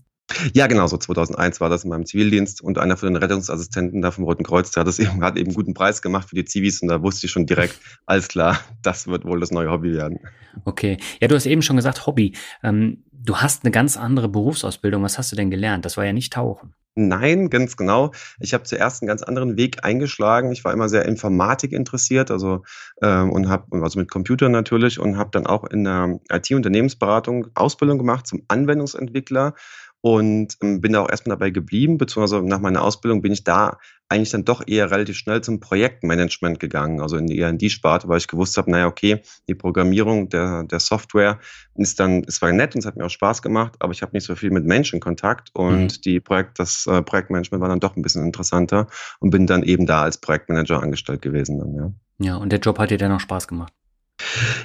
Ja, 0.54 0.66
genau, 0.66 0.88
so 0.88 0.98
2001 0.98 1.62
war 1.62 1.70
das 1.70 1.84
in 1.84 1.92
meinem 1.92 2.06
Zivildienst 2.06 2.62
und 2.62 2.80
einer 2.80 2.98
von 2.98 3.10
den 3.10 3.18
Rettungsassistenten 3.18 4.02
da 4.02 4.10
vom 4.10 4.24
Roten 4.24 4.44
Kreuz, 4.44 4.72
der 4.72 4.82
hat 4.82 4.88
das 4.88 4.98
eben, 5.00 5.24
hat 5.24 5.38
eben 5.38 5.54
guten 5.54 5.74
Preis 5.74 6.02
gemacht 6.02 6.30
für 6.30 6.36
die 6.36 6.46
Zivis 6.46 6.82
und 6.82 6.88
da 6.88 7.02
wusste 7.02 7.28
ich 7.28 7.32
schon 7.32 7.46
direkt, 7.46 7.80
alles 8.06 8.28
klar, 8.28 8.60
das 8.82 9.08
wird 9.08 9.26
wohl 9.26 9.40
das 9.40 9.52
neue 9.52 9.70
Hobby 9.70 9.94
werden. 9.94 10.20
Okay, 10.66 10.98
ja, 11.22 11.28
du 11.28 11.36
hast 11.36 11.46
eben 11.46 11.62
schon 11.62 11.76
gesagt, 11.76 12.08
Hobby. 12.08 12.36
Ähm, 12.64 13.04
du 13.12 13.38
hast 13.38 13.64
eine 13.64 13.72
ganz 13.72 13.98
andere 13.98 14.30
Berufsausbildung. 14.30 15.04
Was 15.04 15.18
hast 15.18 15.32
du 15.32 15.36
denn 15.36 15.52
gelernt? 15.52 15.86
Das 15.86 15.98
war 15.98 16.06
ja 16.06 16.14
nicht 16.14 16.34
Tauchen. 16.34 16.74
Nein, 16.98 17.50
ganz 17.50 17.76
genau. 17.76 18.12
Ich 18.40 18.54
habe 18.54 18.64
zuerst 18.64 19.02
einen 19.02 19.08
ganz 19.10 19.22
anderen 19.22 19.58
Weg 19.58 19.84
eingeschlagen. 19.84 20.54
Ich 20.54 20.64
war 20.64 20.72
immer 20.72 20.88
sehr 20.88 21.04
Informatik 21.06 21.74
interessiert, 21.74 22.32
also 22.32 22.64
ähm, 23.02 23.32
und 23.34 23.50
habe 23.50 23.66
also 23.84 24.00
mit 24.00 24.10
Computern 24.10 24.54
natürlich 24.54 24.98
und 24.98 25.18
habe 25.18 25.30
dann 25.32 25.46
auch 25.46 25.66
in 25.66 25.84
der 25.84 26.20
IT-Unternehmensberatung 26.32 27.48
Ausbildung 27.54 27.98
gemacht 27.98 28.26
zum 28.28 28.44
Anwendungsentwickler 28.48 29.56
und 30.06 30.58
ähm, 30.62 30.82
bin 30.82 30.94
da 30.94 31.02
auch 31.02 31.10
erstmal 31.10 31.36
dabei 31.36 31.50
geblieben, 31.50 31.98
beziehungsweise 31.98 32.40
nach 32.44 32.60
meiner 32.60 32.84
Ausbildung 32.84 33.24
bin 33.24 33.32
ich 33.32 33.44
da 33.44 33.80
eigentlich 34.08 34.30
dann 34.30 34.46
doch 34.46 34.62
eher 34.68 34.92
relativ 34.92 35.18
schnell 35.18 35.42
zum 35.42 35.60
Projektmanagement 35.60 36.60
gegangen, 36.60 37.02
also 37.02 37.18
in, 37.18 37.28
eher 37.28 37.50
in 37.50 37.58
die 37.58 37.72
Sparte, 37.72 38.08
weil 38.08 38.20
ich 38.20 38.28
gewusst 38.28 38.56
habe, 38.58 38.70
naja, 38.70 38.86
okay, 38.86 39.24
die 39.48 39.56
Programmierung 39.56 40.30
der, 40.30 40.62
der 40.66 40.80
Software 40.80 41.40
ist 41.74 42.00
dann, 42.00 42.24
es 42.28 42.40
war 42.40 42.52
nett 42.52 42.76
und 42.76 42.82
es 42.82 42.86
hat 42.86 42.98
mir 42.98 43.06
auch 43.08 43.10
Spaß 43.10 43.42
gemacht, 43.42 43.78
aber 43.80 43.94
ich 43.94 44.04
habe 44.04 44.12
nicht 44.12 44.26
so 44.26 44.36
viel 44.36 44.52
mit 44.52 44.64
Menschen 44.64 45.00
Kontakt 45.00 45.50
und 45.54 45.82
mhm. 45.82 46.02
die 46.06 46.20
Projekt, 46.20 46.60
das 46.60 46.86
äh, 46.86 47.02
Projektmanagement 47.02 47.60
war 47.60 47.70
dann 47.70 47.80
doch 47.80 47.96
ein 47.96 48.04
bisschen 48.04 48.24
interessanter 48.24 48.86
und 49.20 49.32
bin 49.32 49.48
dann 49.48 49.64
eben 49.64 49.88
da 49.88 50.04
als 50.04 50.20
Projektmanager 50.20 50.84
angestellt 50.84 51.24
gewesen 51.24 51.58
dann, 51.58 51.74
ja. 51.74 51.92
Ja, 52.20 52.36
und 52.38 52.52
der 52.52 52.60
Job 52.60 52.78
hat 52.78 52.92
dir 52.92 53.00
dann 53.00 53.12
auch 53.12 53.20
Spaß 53.20 53.48
gemacht? 53.48 53.74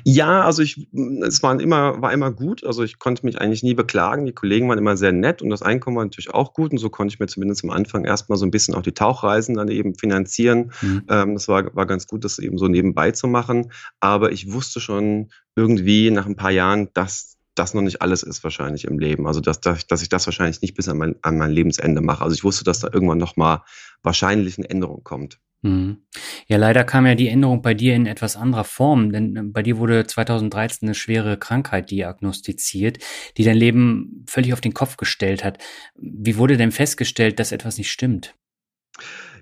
Ja, 0.04 0.42
also 0.42 0.62
ich, 0.62 0.88
es 1.22 1.42
war 1.42 1.58
immer, 1.60 2.00
war 2.00 2.12
immer 2.12 2.30
gut. 2.30 2.64
Also 2.64 2.82
ich 2.82 2.98
konnte 2.98 3.24
mich 3.24 3.40
eigentlich 3.40 3.62
nie 3.62 3.74
beklagen. 3.74 4.26
Die 4.26 4.32
Kollegen 4.32 4.68
waren 4.68 4.78
immer 4.78 4.96
sehr 4.96 5.12
nett 5.12 5.42
und 5.42 5.50
das 5.50 5.62
Einkommen 5.62 5.96
war 5.96 6.04
natürlich 6.04 6.32
auch 6.32 6.52
gut. 6.52 6.72
Und 6.72 6.78
so 6.78 6.90
konnte 6.90 7.12
ich 7.12 7.20
mir 7.20 7.26
zumindest 7.26 7.64
am 7.64 7.70
Anfang 7.70 8.04
erstmal 8.04 8.38
so 8.38 8.46
ein 8.46 8.50
bisschen 8.50 8.74
auch 8.74 8.82
die 8.82 8.92
Tauchreisen 8.92 9.56
dann 9.56 9.68
eben 9.68 9.94
finanzieren. 9.94 10.72
Mhm. 10.80 11.02
Ähm, 11.08 11.34
das 11.34 11.48
war, 11.48 11.74
war 11.74 11.86
ganz 11.86 12.06
gut, 12.06 12.24
das 12.24 12.38
eben 12.38 12.58
so 12.58 12.68
nebenbei 12.68 13.10
zu 13.12 13.28
machen. 13.28 13.72
Aber 14.00 14.32
ich 14.32 14.52
wusste 14.52 14.80
schon 14.80 15.30
irgendwie 15.56 16.10
nach 16.10 16.26
ein 16.26 16.36
paar 16.36 16.50
Jahren, 16.50 16.88
dass 16.94 17.36
das 17.54 17.74
noch 17.74 17.82
nicht 17.82 18.00
alles 18.00 18.22
ist 18.22 18.42
wahrscheinlich 18.42 18.84
im 18.84 18.98
Leben. 18.98 19.26
Also 19.26 19.40
dass, 19.40 19.60
dass, 19.60 19.86
dass 19.86 20.02
ich 20.02 20.08
das 20.08 20.26
wahrscheinlich 20.26 20.62
nicht 20.62 20.74
bis 20.74 20.88
an 20.88 20.98
mein, 20.98 21.16
an 21.22 21.38
mein 21.38 21.50
Lebensende 21.50 22.00
mache. 22.00 22.24
Also 22.24 22.34
ich 22.34 22.44
wusste, 22.44 22.64
dass 22.64 22.80
da 22.80 22.88
irgendwann 22.92 23.18
nochmal 23.18 23.62
wahrscheinlich 24.02 24.58
eine 24.58 24.70
Änderung 24.70 25.04
kommt. 25.04 25.38
Mhm. 25.62 26.04
Ja, 26.46 26.56
leider 26.56 26.84
kam 26.84 27.06
ja 27.06 27.14
die 27.14 27.28
Änderung 27.28 27.60
bei 27.60 27.74
dir 27.74 27.94
in 27.94 28.06
etwas 28.06 28.36
anderer 28.36 28.64
Form, 28.64 29.12
denn 29.12 29.36
äh, 29.36 29.42
bei 29.44 29.62
dir 29.62 29.76
wurde 29.78 30.06
2013 30.06 30.88
eine 30.88 30.94
schwere 30.94 31.38
Krankheit 31.38 31.90
diagnostiziert, 31.90 32.98
die 33.36 33.44
dein 33.44 33.56
Leben 33.56 34.24
völlig 34.26 34.54
auf 34.54 34.62
den 34.62 34.72
Kopf 34.74 34.96
gestellt 34.96 35.44
hat. 35.44 35.58
Wie 35.96 36.36
wurde 36.36 36.56
denn 36.56 36.72
festgestellt, 36.72 37.38
dass 37.38 37.52
etwas 37.52 37.76
nicht 37.76 37.90
stimmt? 37.90 38.34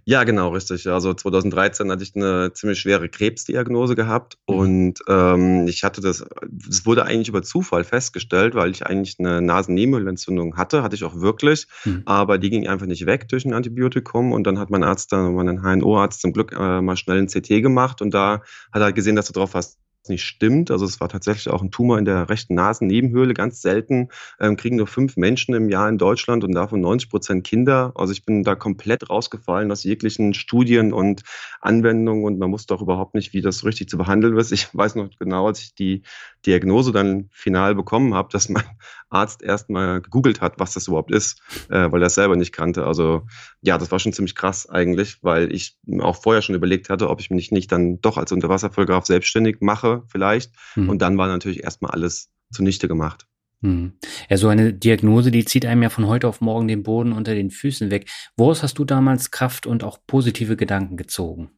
Ja, 0.09 0.25
genau, 0.25 0.49
richtig. 0.49 0.88
Also 0.88 1.12
2013 1.12 1.93
hatte 1.93 2.03
ich 2.03 2.17
eine 2.17 2.50
ziemlich 2.55 2.81
schwere 2.81 3.11
Krebsdiagnose 3.11 3.95
gehabt 3.95 4.38
mhm. 4.49 4.57
und 4.57 4.99
ähm, 5.07 5.69
ich 5.69 5.85
hatte 5.85 6.00
das, 6.00 6.25
es 6.67 6.87
wurde 6.87 7.05
eigentlich 7.05 7.29
über 7.29 7.43
Zufall 7.43 7.85
festgestellt, 7.85 8.55
weil 8.55 8.71
ich 8.71 8.87
eigentlich 8.87 9.17
eine 9.19 9.43
Nasennebenhöhlenentzündung 9.43 10.57
hatte, 10.57 10.83
hatte 10.83 10.97
ich 10.97 11.05
auch 11.05 11.17
wirklich, 11.17 11.67
mhm. 11.85 12.05
aber 12.07 12.38
die 12.38 12.49
ging 12.49 12.67
einfach 12.67 12.87
nicht 12.87 13.05
weg 13.05 13.29
durch 13.29 13.45
ein 13.45 13.53
Antibiotikum 13.53 14.33
und 14.33 14.47
dann 14.47 14.59
hat 14.59 14.71
mein 14.71 14.83
Arzt, 14.83 15.12
dann 15.12 15.35
mein 15.35 15.61
HNO-Arzt 15.61 16.23
zum 16.23 16.33
Glück 16.33 16.53
äh, 16.59 16.81
mal 16.81 16.97
schnell 16.97 17.19
ein 17.19 17.27
CT 17.27 17.61
gemacht 17.61 18.00
und 18.00 18.15
da 18.15 18.41
hat 18.73 18.81
er 18.81 18.95
gesehen, 18.95 19.15
dass 19.15 19.27
da 19.27 19.35
drauf 19.35 19.53
was 19.53 19.77
nicht 20.09 20.25
stimmt. 20.25 20.71
Also 20.71 20.85
es 20.85 21.00
war 21.00 21.09
tatsächlich 21.09 21.49
auch 21.50 21.62
ein 21.62 21.71
Tumor 21.71 21.99
in 21.99 22.05
der 22.05 22.29
rechten 22.29 22.55
Nasennebenhöhle, 22.55 23.35
ganz 23.35 23.62
selten. 23.62 24.09
Ähm, 24.41 24.57
kriegen 24.57 24.77
nur 24.77 24.87
fünf 24.87 25.17
Menschen 25.17 25.55
im 25.55 25.69
Jahr 25.69 25.88
in 25.88 25.99
Deutschland 25.99 26.45
und 26.45 26.53
davon 26.53 26.81
90 26.81 27.11
Prozent 27.11 27.45
Kinder. 27.45 27.93
Also 27.95 28.12
ich 28.12 28.25
bin 28.25 28.45
da 28.45 28.55
komplett 28.55 29.11
rausgefallen 29.11 29.71
aus 29.73 29.85
jeglichen 29.85 30.35
Studien 30.35 30.93
und 30.93 31.23
Anwendungen 31.61 32.25
und 32.25 32.38
man 32.38 32.53
wusste 32.53 32.75
auch 32.75 32.83
überhaupt 32.83 33.15
nicht, 33.15 33.33
wie 33.33 33.41
das 33.41 33.65
richtig 33.65 33.88
zu 33.88 33.99
behandeln 33.99 34.37
ist. 34.37 34.53
Ich 34.53 34.69
weiß 34.75 34.95
noch 34.95 35.11
genau, 35.19 35.47
als 35.47 35.61
ich 35.61 35.75
die 35.75 36.03
Diagnose 36.47 36.93
dann 36.93 37.29
final 37.33 37.75
bekommen 37.75 38.15
habe, 38.15 38.29
dass 38.33 38.49
mein 38.49 38.65
Arzt 39.11 39.43
erstmal 39.43 40.00
gegoogelt 40.00 40.41
hat, 40.41 40.59
was 40.59 40.75
das 40.75 40.88
überhaupt 40.88 41.11
ist, 41.11 41.41
äh, 41.71 41.91
weil 41.91 42.03
er 42.03 42.07
es 42.07 42.15
selber 42.15 42.37
nicht 42.37 42.53
kannte. 42.53 42.87
Also 42.87 43.23
ja, 43.62 43.79
das 43.79 43.91
war 43.91 43.99
schon 43.99 44.12
ziemlich 44.12 44.35
krass 44.35 44.69
eigentlich, 44.69 45.23
weil 45.23 45.53
ich 45.53 45.77
auch 46.00 46.17
vorher 46.17 46.43
schon 46.43 46.55
überlegt 46.55 46.91
hatte, 46.91 47.09
ob 47.09 47.21
ich 47.21 47.31
mich 47.31 47.50
nicht 47.50 47.73
dann 47.73 48.00
doch 48.00 48.19
als 48.19 48.33
Unterwasserfotograf 48.33 49.07
selbstständig 49.07 49.59
mache 49.61 49.98
vielleicht. 50.09 50.52
Mhm. 50.76 50.88
Und 50.88 51.02
dann 51.02 51.19
war 51.19 51.28
natürlich 51.28 51.64
erstmal 51.64 51.90
alles 51.93 52.31
zunichte 52.52 52.88
gemacht. 52.88 53.26
Hm. 53.62 53.95
Ja, 54.28 54.37
so 54.37 54.49
eine 54.49 54.73
Diagnose, 54.73 55.31
die 55.31 55.45
zieht 55.45 55.67
einem 55.67 55.83
ja 55.83 55.90
von 55.90 56.07
heute 56.07 56.28
auf 56.28 56.40
morgen 56.40 56.69
den 56.69 56.85
Boden 56.85 57.12
unter 57.12 57.35
den 57.35 57.50
Füßen 57.50 57.90
weg. 57.90 58.09
Woraus 58.37 58.62
hast 58.62 58.78
du 58.78 58.85
damals 58.85 59.31
Kraft 59.33 59.67
und 59.67 59.83
auch 59.83 59.99
positive 60.07 60.57
Gedanken 60.57 60.97
gezogen? 60.97 61.50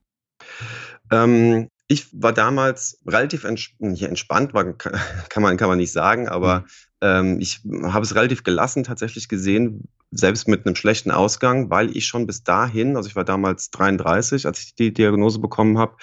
Ähm, 1.11 1.69
ich 1.89 2.07
war 2.13 2.33
damals 2.33 2.99
relativ 3.07 3.45
entspannt, 3.45 4.55
war, 4.55 4.73
kann, 4.75 5.43
man, 5.43 5.57
kann 5.59 5.69
man 5.69 5.79
nicht 5.79 5.93
sagen, 5.93 6.29
aber 6.29 6.61
mhm. 6.61 6.67
ähm, 7.03 7.41
ich 7.41 7.61
habe 7.83 8.05
es 8.05 8.15
relativ 8.15 8.45
gelassen 8.45 8.83
tatsächlich 8.83 9.29
gesehen, 9.29 9.89
selbst 10.11 10.49
mit 10.49 10.67
einem 10.67 10.75
schlechten 10.75 11.11
Ausgang, 11.11 11.71
weil 11.71 11.97
ich 11.97 12.07
schon 12.07 12.27
bis 12.27 12.43
dahin, 12.43 12.97
also 12.97 13.09
ich 13.09 13.17
war 13.17 13.25
damals 13.25 13.71
33, 13.71 14.47
als 14.47 14.61
ich 14.61 14.75
die 14.75 14.93
Diagnose 14.93 15.39
bekommen 15.39 15.79
habe, 15.79 15.97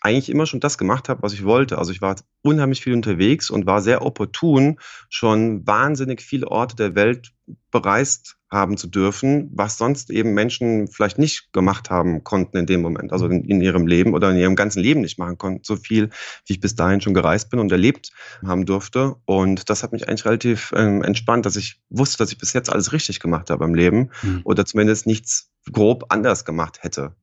eigentlich 0.00 0.30
immer 0.30 0.46
schon 0.46 0.60
das 0.60 0.78
gemacht 0.78 1.08
habe, 1.08 1.22
was 1.22 1.34
ich 1.34 1.44
wollte. 1.44 1.78
Also 1.78 1.92
ich 1.92 2.00
war 2.00 2.16
unheimlich 2.42 2.82
viel 2.82 2.94
unterwegs 2.94 3.50
und 3.50 3.66
war 3.66 3.82
sehr 3.82 4.02
opportun, 4.02 4.78
schon 5.08 5.66
wahnsinnig 5.66 6.22
viele 6.22 6.48
Orte 6.48 6.76
der 6.76 6.94
Welt 6.94 7.32
bereist 7.70 8.39
haben 8.50 8.76
zu 8.76 8.88
dürfen, 8.88 9.50
was 9.54 9.78
sonst 9.78 10.10
eben 10.10 10.34
Menschen 10.34 10.88
vielleicht 10.88 11.18
nicht 11.18 11.52
gemacht 11.52 11.88
haben 11.88 12.24
konnten 12.24 12.56
in 12.56 12.66
dem 12.66 12.82
Moment, 12.82 13.12
also 13.12 13.26
in, 13.26 13.44
in, 13.44 13.60
ihrem 13.60 13.86
Leben 13.86 14.12
oder 14.12 14.30
in 14.30 14.38
ihrem 14.38 14.56
ganzen 14.56 14.80
Leben 14.82 15.02
nicht 15.02 15.18
machen 15.18 15.38
konnten, 15.38 15.62
so 15.62 15.76
viel, 15.76 16.10
wie 16.46 16.54
ich 16.54 16.60
bis 16.60 16.74
dahin 16.74 17.00
schon 17.00 17.14
gereist 17.14 17.50
bin 17.50 17.60
und 17.60 17.70
erlebt 17.70 18.10
haben 18.44 18.66
durfte. 18.66 19.16
Und 19.24 19.70
das 19.70 19.82
hat 19.82 19.92
mich 19.92 20.08
eigentlich 20.08 20.24
relativ 20.24 20.72
ähm, 20.76 21.02
entspannt, 21.02 21.46
dass 21.46 21.56
ich 21.56 21.80
wusste, 21.90 22.18
dass 22.18 22.32
ich 22.32 22.38
bis 22.38 22.52
jetzt 22.52 22.70
alles 22.70 22.92
richtig 22.92 23.20
gemacht 23.20 23.50
habe 23.50 23.64
im 23.64 23.74
Leben 23.74 24.10
mhm. 24.22 24.40
oder 24.44 24.66
zumindest 24.66 25.06
nichts 25.06 25.50
grob 25.70 26.06
anders 26.08 26.44
gemacht 26.44 26.82
hätte. 26.82 27.14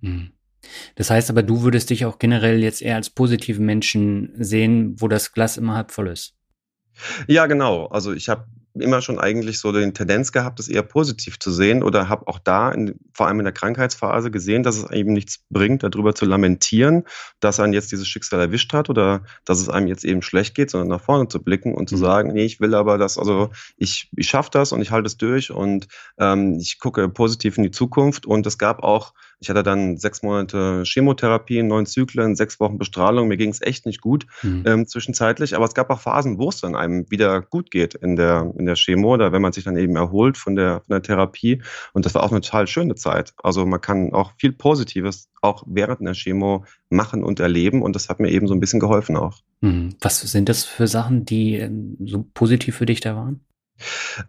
Mhm. 0.00 0.32
Das 0.94 1.10
heißt 1.10 1.28
aber, 1.28 1.42
du 1.42 1.62
würdest 1.62 1.90
dich 1.90 2.04
auch 2.04 2.18
generell 2.18 2.62
jetzt 2.62 2.82
eher 2.82 2.96
als 2.96 3.10
positiven 3.10 3.66
Menschen 3.66 4.32
sehen, 4.38 4.94
wo 5.00 5.08
das 5.08 5.32
Glas 5.32 5.56
immer 5.56 5.74
halb 5.74 5.90
voll 5.90 6.08
ist. 6.08 6.36
Ja, 7.26 7.46
genau. 7.46 7.86
Also 7.86 8.12
ich 8.12 8.28
habe 8.28 8.46
immer 8.74 9.02
schon 9.02 9.18
eigentlich 9.18 9.58
so 9.58 9.72
den 9.72 9.94
Tendenz 9.94 10.32
gehabt, 10.32 10.58
es 10.60 10.68
eher 10.68 10.82
positiv 10.82 11.38
zu 11.38 11.50
sehen 11.50 11.82
oder 11.82 12.08
habe 12.08 12.26
auch 12.28 12.38
da, 12.38 12.70
in, 12.70 12.94
vor 13.12 13.26
allem 13.26 13.40
in 13.40 13.44
der 13.44 13.52
Krankheitsphase, 13.52 14.30
gesehen, 14.30 14.62
dass 14.62 14.76
es 14.76 14.90
eben 14.90 15.12
nichts 15.12 15.44
bringt, 15.50 15.82
darüber 15.82 16.14
zu 16.14 16.24
lamentieren, 16.24 17.04
dass 17.40 17.60
einen 17.60 17.72
jetzt 17.72 17.92
dieses 17.92 18.08
Schicksal 18.08 18.40
erwischt 18.40 18.72
hat 18.72 18.88
oder 18.88 19.24
dass 19.44 19.60
es 19.60 19.68
einem 19.68 19.88
jetzt 19.88 20.04
eben 20.04 20.22
schlecht 20.22 20.54
geht, 20.54 20.70
sondern 20.70 20.88
nach 20.88 21.00
vorne 21.00 21.28
zu 21.28 21.42
blicken 21.42 21.74
und 21.74 21.88
zu 21.88 21.96
mhm. 21.96 22.00
sagen, 22.00 22.32
nee, 22.32 22.44
ich 22.44 22.60
will 22.60 22.74
aber 22.74 22.98
das, 22.98 23.18
also 23.18 23.50
ich, 23.76 24.08
ich 24.16 24.28
schaffe 24.28 24.50
das 24.52 24.72
und 24.72 24.80
ich 24.80 24.90
halte 24.90 25.06
es 25.06 25.16
durch 25.16 25.50
und 25.50 25.88
ähm, 26.18 26.58
ich 26.58 26.78
gucke 26.78 27.08
positiv 27.08 27.58
in 27.58 27.64
die 27.64 27.70
Zukunft 27.70 28.26
und 28.26 28.46
es 28.46 28.58
gab 28.58 28.82
auch 28.82 29.12
ich 29.42 29.50
hatte 29.50 29.64
dann 29.64 29.96
sechs 29.96 30.22
Monate 30.22 30.84
Chemotherapie, 30.86 31.64
neun 31.64 31.84
Zyklen, 31.84 32.36
sechs 32.36 32.60
Wochen 32.60 32.78
Bestrahlung. 32.78 33.26
Mir 33.26 33.36
ging 33.36 33.50
es 33.50 33.60
echt 33.60 33.86
nicht 33.86 34.00
gut 34.00 34.26
mhm. 34.42 34.62
ähm, 34.66 34.86
zwischenzeitlich. 34.86 35.56
Aber 35.56 35.64
es 35.64 35.74
gab 35.74 35.90
auch 35.90 36.00
Phasen, 36.00 36.38
wo 36.38 36.48
es 36.48 36.60
dann 36.60 36.76
einem 36.76 37.10
wieder 37.10 37.42
gut 37.42 37.72
geht 37.72 37.94
in 37.94 38.14
der, 38.14 38.52
in 38.56 38.66
der 38.66 38.76
Chemo 38.76 39.14
oder 39.14 39.32
wenn 39.32 39.42
man 39.42 39.52
sich 39.52 39.64
dann 39.64 39.76
eben 39.76 39.96
erholt 39.96 40.38
von 40.38 40.54
der, 40.54 40.82
von 40.86 40.92
der 40.94 41.02
Therapie. 41.02 41.60
Und 41.92 42.06
das 42.06 42.14
war 42.14 42.22
auch 42.22 42.30
eine 42.30 42.40
total 42.40 42.68
schöne 42.68 42.94
Zeit. 42.94 43.34
Also 43.42 43.66
man 43.66 43.80
kann 43.80 44.12
auch 44.12 44.32
viel 44.38 44.52
Positives 44.52 45.28
auch 45.40 45.64
während 45.66 46.00
der 46.02 46.14
Chemo 46.14 46.64
machen 46.88 47.24
und 47.24 47.40
erleben. 47.40 47.82
Und 47.82 47.96
das 47.96 48.08
hat 48.08 48.20
mir 48.20 48.30
eben 48.30 48.46
so 48.46 48.54
ein 48.54 48.60
bisschen 48.60 48.78
geholfen 48.78 49.16
auch. 49.16 49.40
Mhm. 49.60 49.96
Was 50.00 50.20
sind 50.20 50.48
das 50.48 50.64
für 50.64 50.86
Sachen, 50.86 51.24
die 51.24 51.56
ähm, 51.56 51.96
so 52.04 52.24
positiv 52.32 52.76
für 52.76 52.86
dich 52.86 53.00
da 53.00 53.16
waren? 53.16 53.40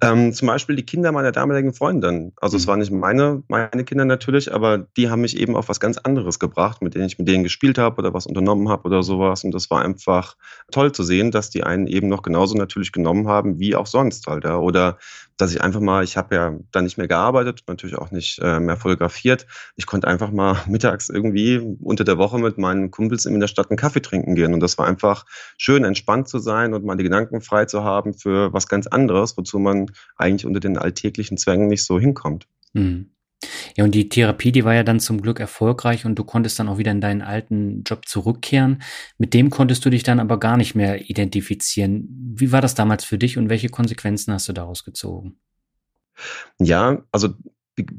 Ähm, 0.01 0.33
zum 0.33 0.47
Beispiel 0.47 0.75
die 0.75 0.85
Kinder 0.85 1.11
meiner 1.11 1.31
damaligen 1.31 1.73
Freundin. 1.73 2.33
Also 2.39 2.57
es 2.57 2.65
mhm. 2.65 2.69
waren 2.69 2.79
nicht 2.79 2.91
meine, 2.91 3.43
meine 3.47 3.83
Kinder 3.83 4.05
natürlich, 4.05 4.53
aber 4.53 4.79
die 4.97 5.09
haben 5.09 5.21
mich 5.21 5.37
eben 5.37 5.55
auf 5.55 5.69
was 5.69 5.79
ganz 5.79 5.97
anderes 5.97 6.39
gebracht, 6.39 6.81
mit 6.81 6.95
denen 6.95 7.05
ich 7.05 7.17
mit 7.17 7.27
denen 7.27 7.43
gespielt 7.43 7.77
habe 7.77 7.97
oder 7.97 8.13
was 8.13 8.25
unternommen 8.25 8.69
habe 8.69 8.83
oder 8.85 9.03
sowas. 9.03 9.43
Und 9.43 9.53
das 9.53 9.69
war 9.69 9.83
einfach 9.83 10.35
toll 10.71 10.91
zu 10.91 11.03
sehen, 11.03 11.31
dass 11.31 11.49
die 11.49 11.63
einen 11.63 11.87
eben 11.87 12.07
noch 12.07 12.21
genauso 12.21 12.55
natürlich 12.55 12.91
genommen 12.91 13.27
haben 13.27 13.59
wie 13.59 13.75
auch 13.75 13.87
sonst 13.87 14.27
halt. 14.27 14.43
Ja. 14.43 14.57
Oder 14.57 14.97
dass 15.37 15.51
ich 15.51 15.61
einfach 15.61 15.79
mal, 15.79 16.03
ich 16.03 16.17
habe 16.17 16.35
ja 16.35 16.57
dann 16.71 16.83
nicht 16.83 16.97
mehr 16.97 17.07
gearbeitet, 17.07 17.63
natürlich 17.67 17.95
auch 17.97 18.11
nicht 18.11 18.39
äh, 18.39 18.59
mehr 18.59 18.77
fotografiert. 18.77 19.47
Ich 19.75 19.85
konnte 19.85 20.07
einfach 20.07 20.31
mal 20.31 20.57
mittags 20.67 21.09
irgendwie 21.09 21.77
unter 21.81 22.03
der 22.03 22.17
Woche 22.17 22.37
mit 22.39 22.57
meinen 22.57 22.91
Kumpels 22.91 23.25
in 23.25 23.39
der 23.39 23.47
Stadt 23.47 23.69
einen 23.69 23.77
Kaffee 23.77 24.01
trinken 24.01 24.35
gehen. 24.35 24.53
Und 24.53 24.59
das 24.59 24.77
war 24.77 24.87
einfach 24.87 25.25
schön, 25.57 25.83
entspannt 25.83 26.27
zu 26.27 26.39
sein 26.39 26.73
und 26.73 26.85
mal 26.85 26.95
die 26.95 27.03
Gedanken 27.03 27.41
frei 27.41 27.65
zu 27.65 27.83
haben 27.83 28.13
für 28.13 28.53
was 28.53 28.67
ganz 28.67 28.87
anderes, 28.87 29.37
wozu 29.37 29.59
man 29.59 29.87
eigentlich 30.15 30.45
unter 30.45 30.59
den 30.59 30.77
alltäglichen 30.77 31.37
Zwängen 31.37 31.67
nicht 31.67 31.85
so 31.85 31.99
hinkommt. 31.99 32.47
Mhm. 32.73 33.09
Ja, 33.75 33.83
und 33.83 33.95
die 33.95 34.09
Therapie, 34.09 34.51
die 34.51 34.65
war 34.65 34.73
ja 34.75 34.83
dann 34.83 34.99
zum 34.99 35.21
Glück 35.21 35.39
erfolgreich 35.39 36.05
und 36.05 36.15
du 36.15 36.23
konntest 36.23 36.59
dann 36.59 36.69
auch 36.69 36.77
wieder 36.77 36.91
in 36.91 37.01
deinen 37.01 37.21
alten 37.21 37.83
Job 37.83 38.07
zurückkehren. 38.07 38.83
Mit 39.17 39.33
dem 39.33 39.49
konntest 39.49 39.83
du 39.85 39.89
dich 39.89 40.03
dann 40.03 40.19
aber 40.19 40.39
gar 40.39 40.57
nicht 40.57 40.75
mehr 40.75 41.09
identifizieren. 41.09 42.07
Wie 42.35 42.51
war 42.51 42.61
das 42.61 42.75
damals 42.75 43.03
für 43.03 43.17
dich 43.17 43.37
und 43.37 43.49
welche 43.49 43.69
Konsequenzen 43.69 44.33
hast 44.33 44.47
du 44.47 44.53
daraus 44.53 44.83
gezogen? 44.83 45.39
Ja, 46.59 47.03
also 47.11 47.33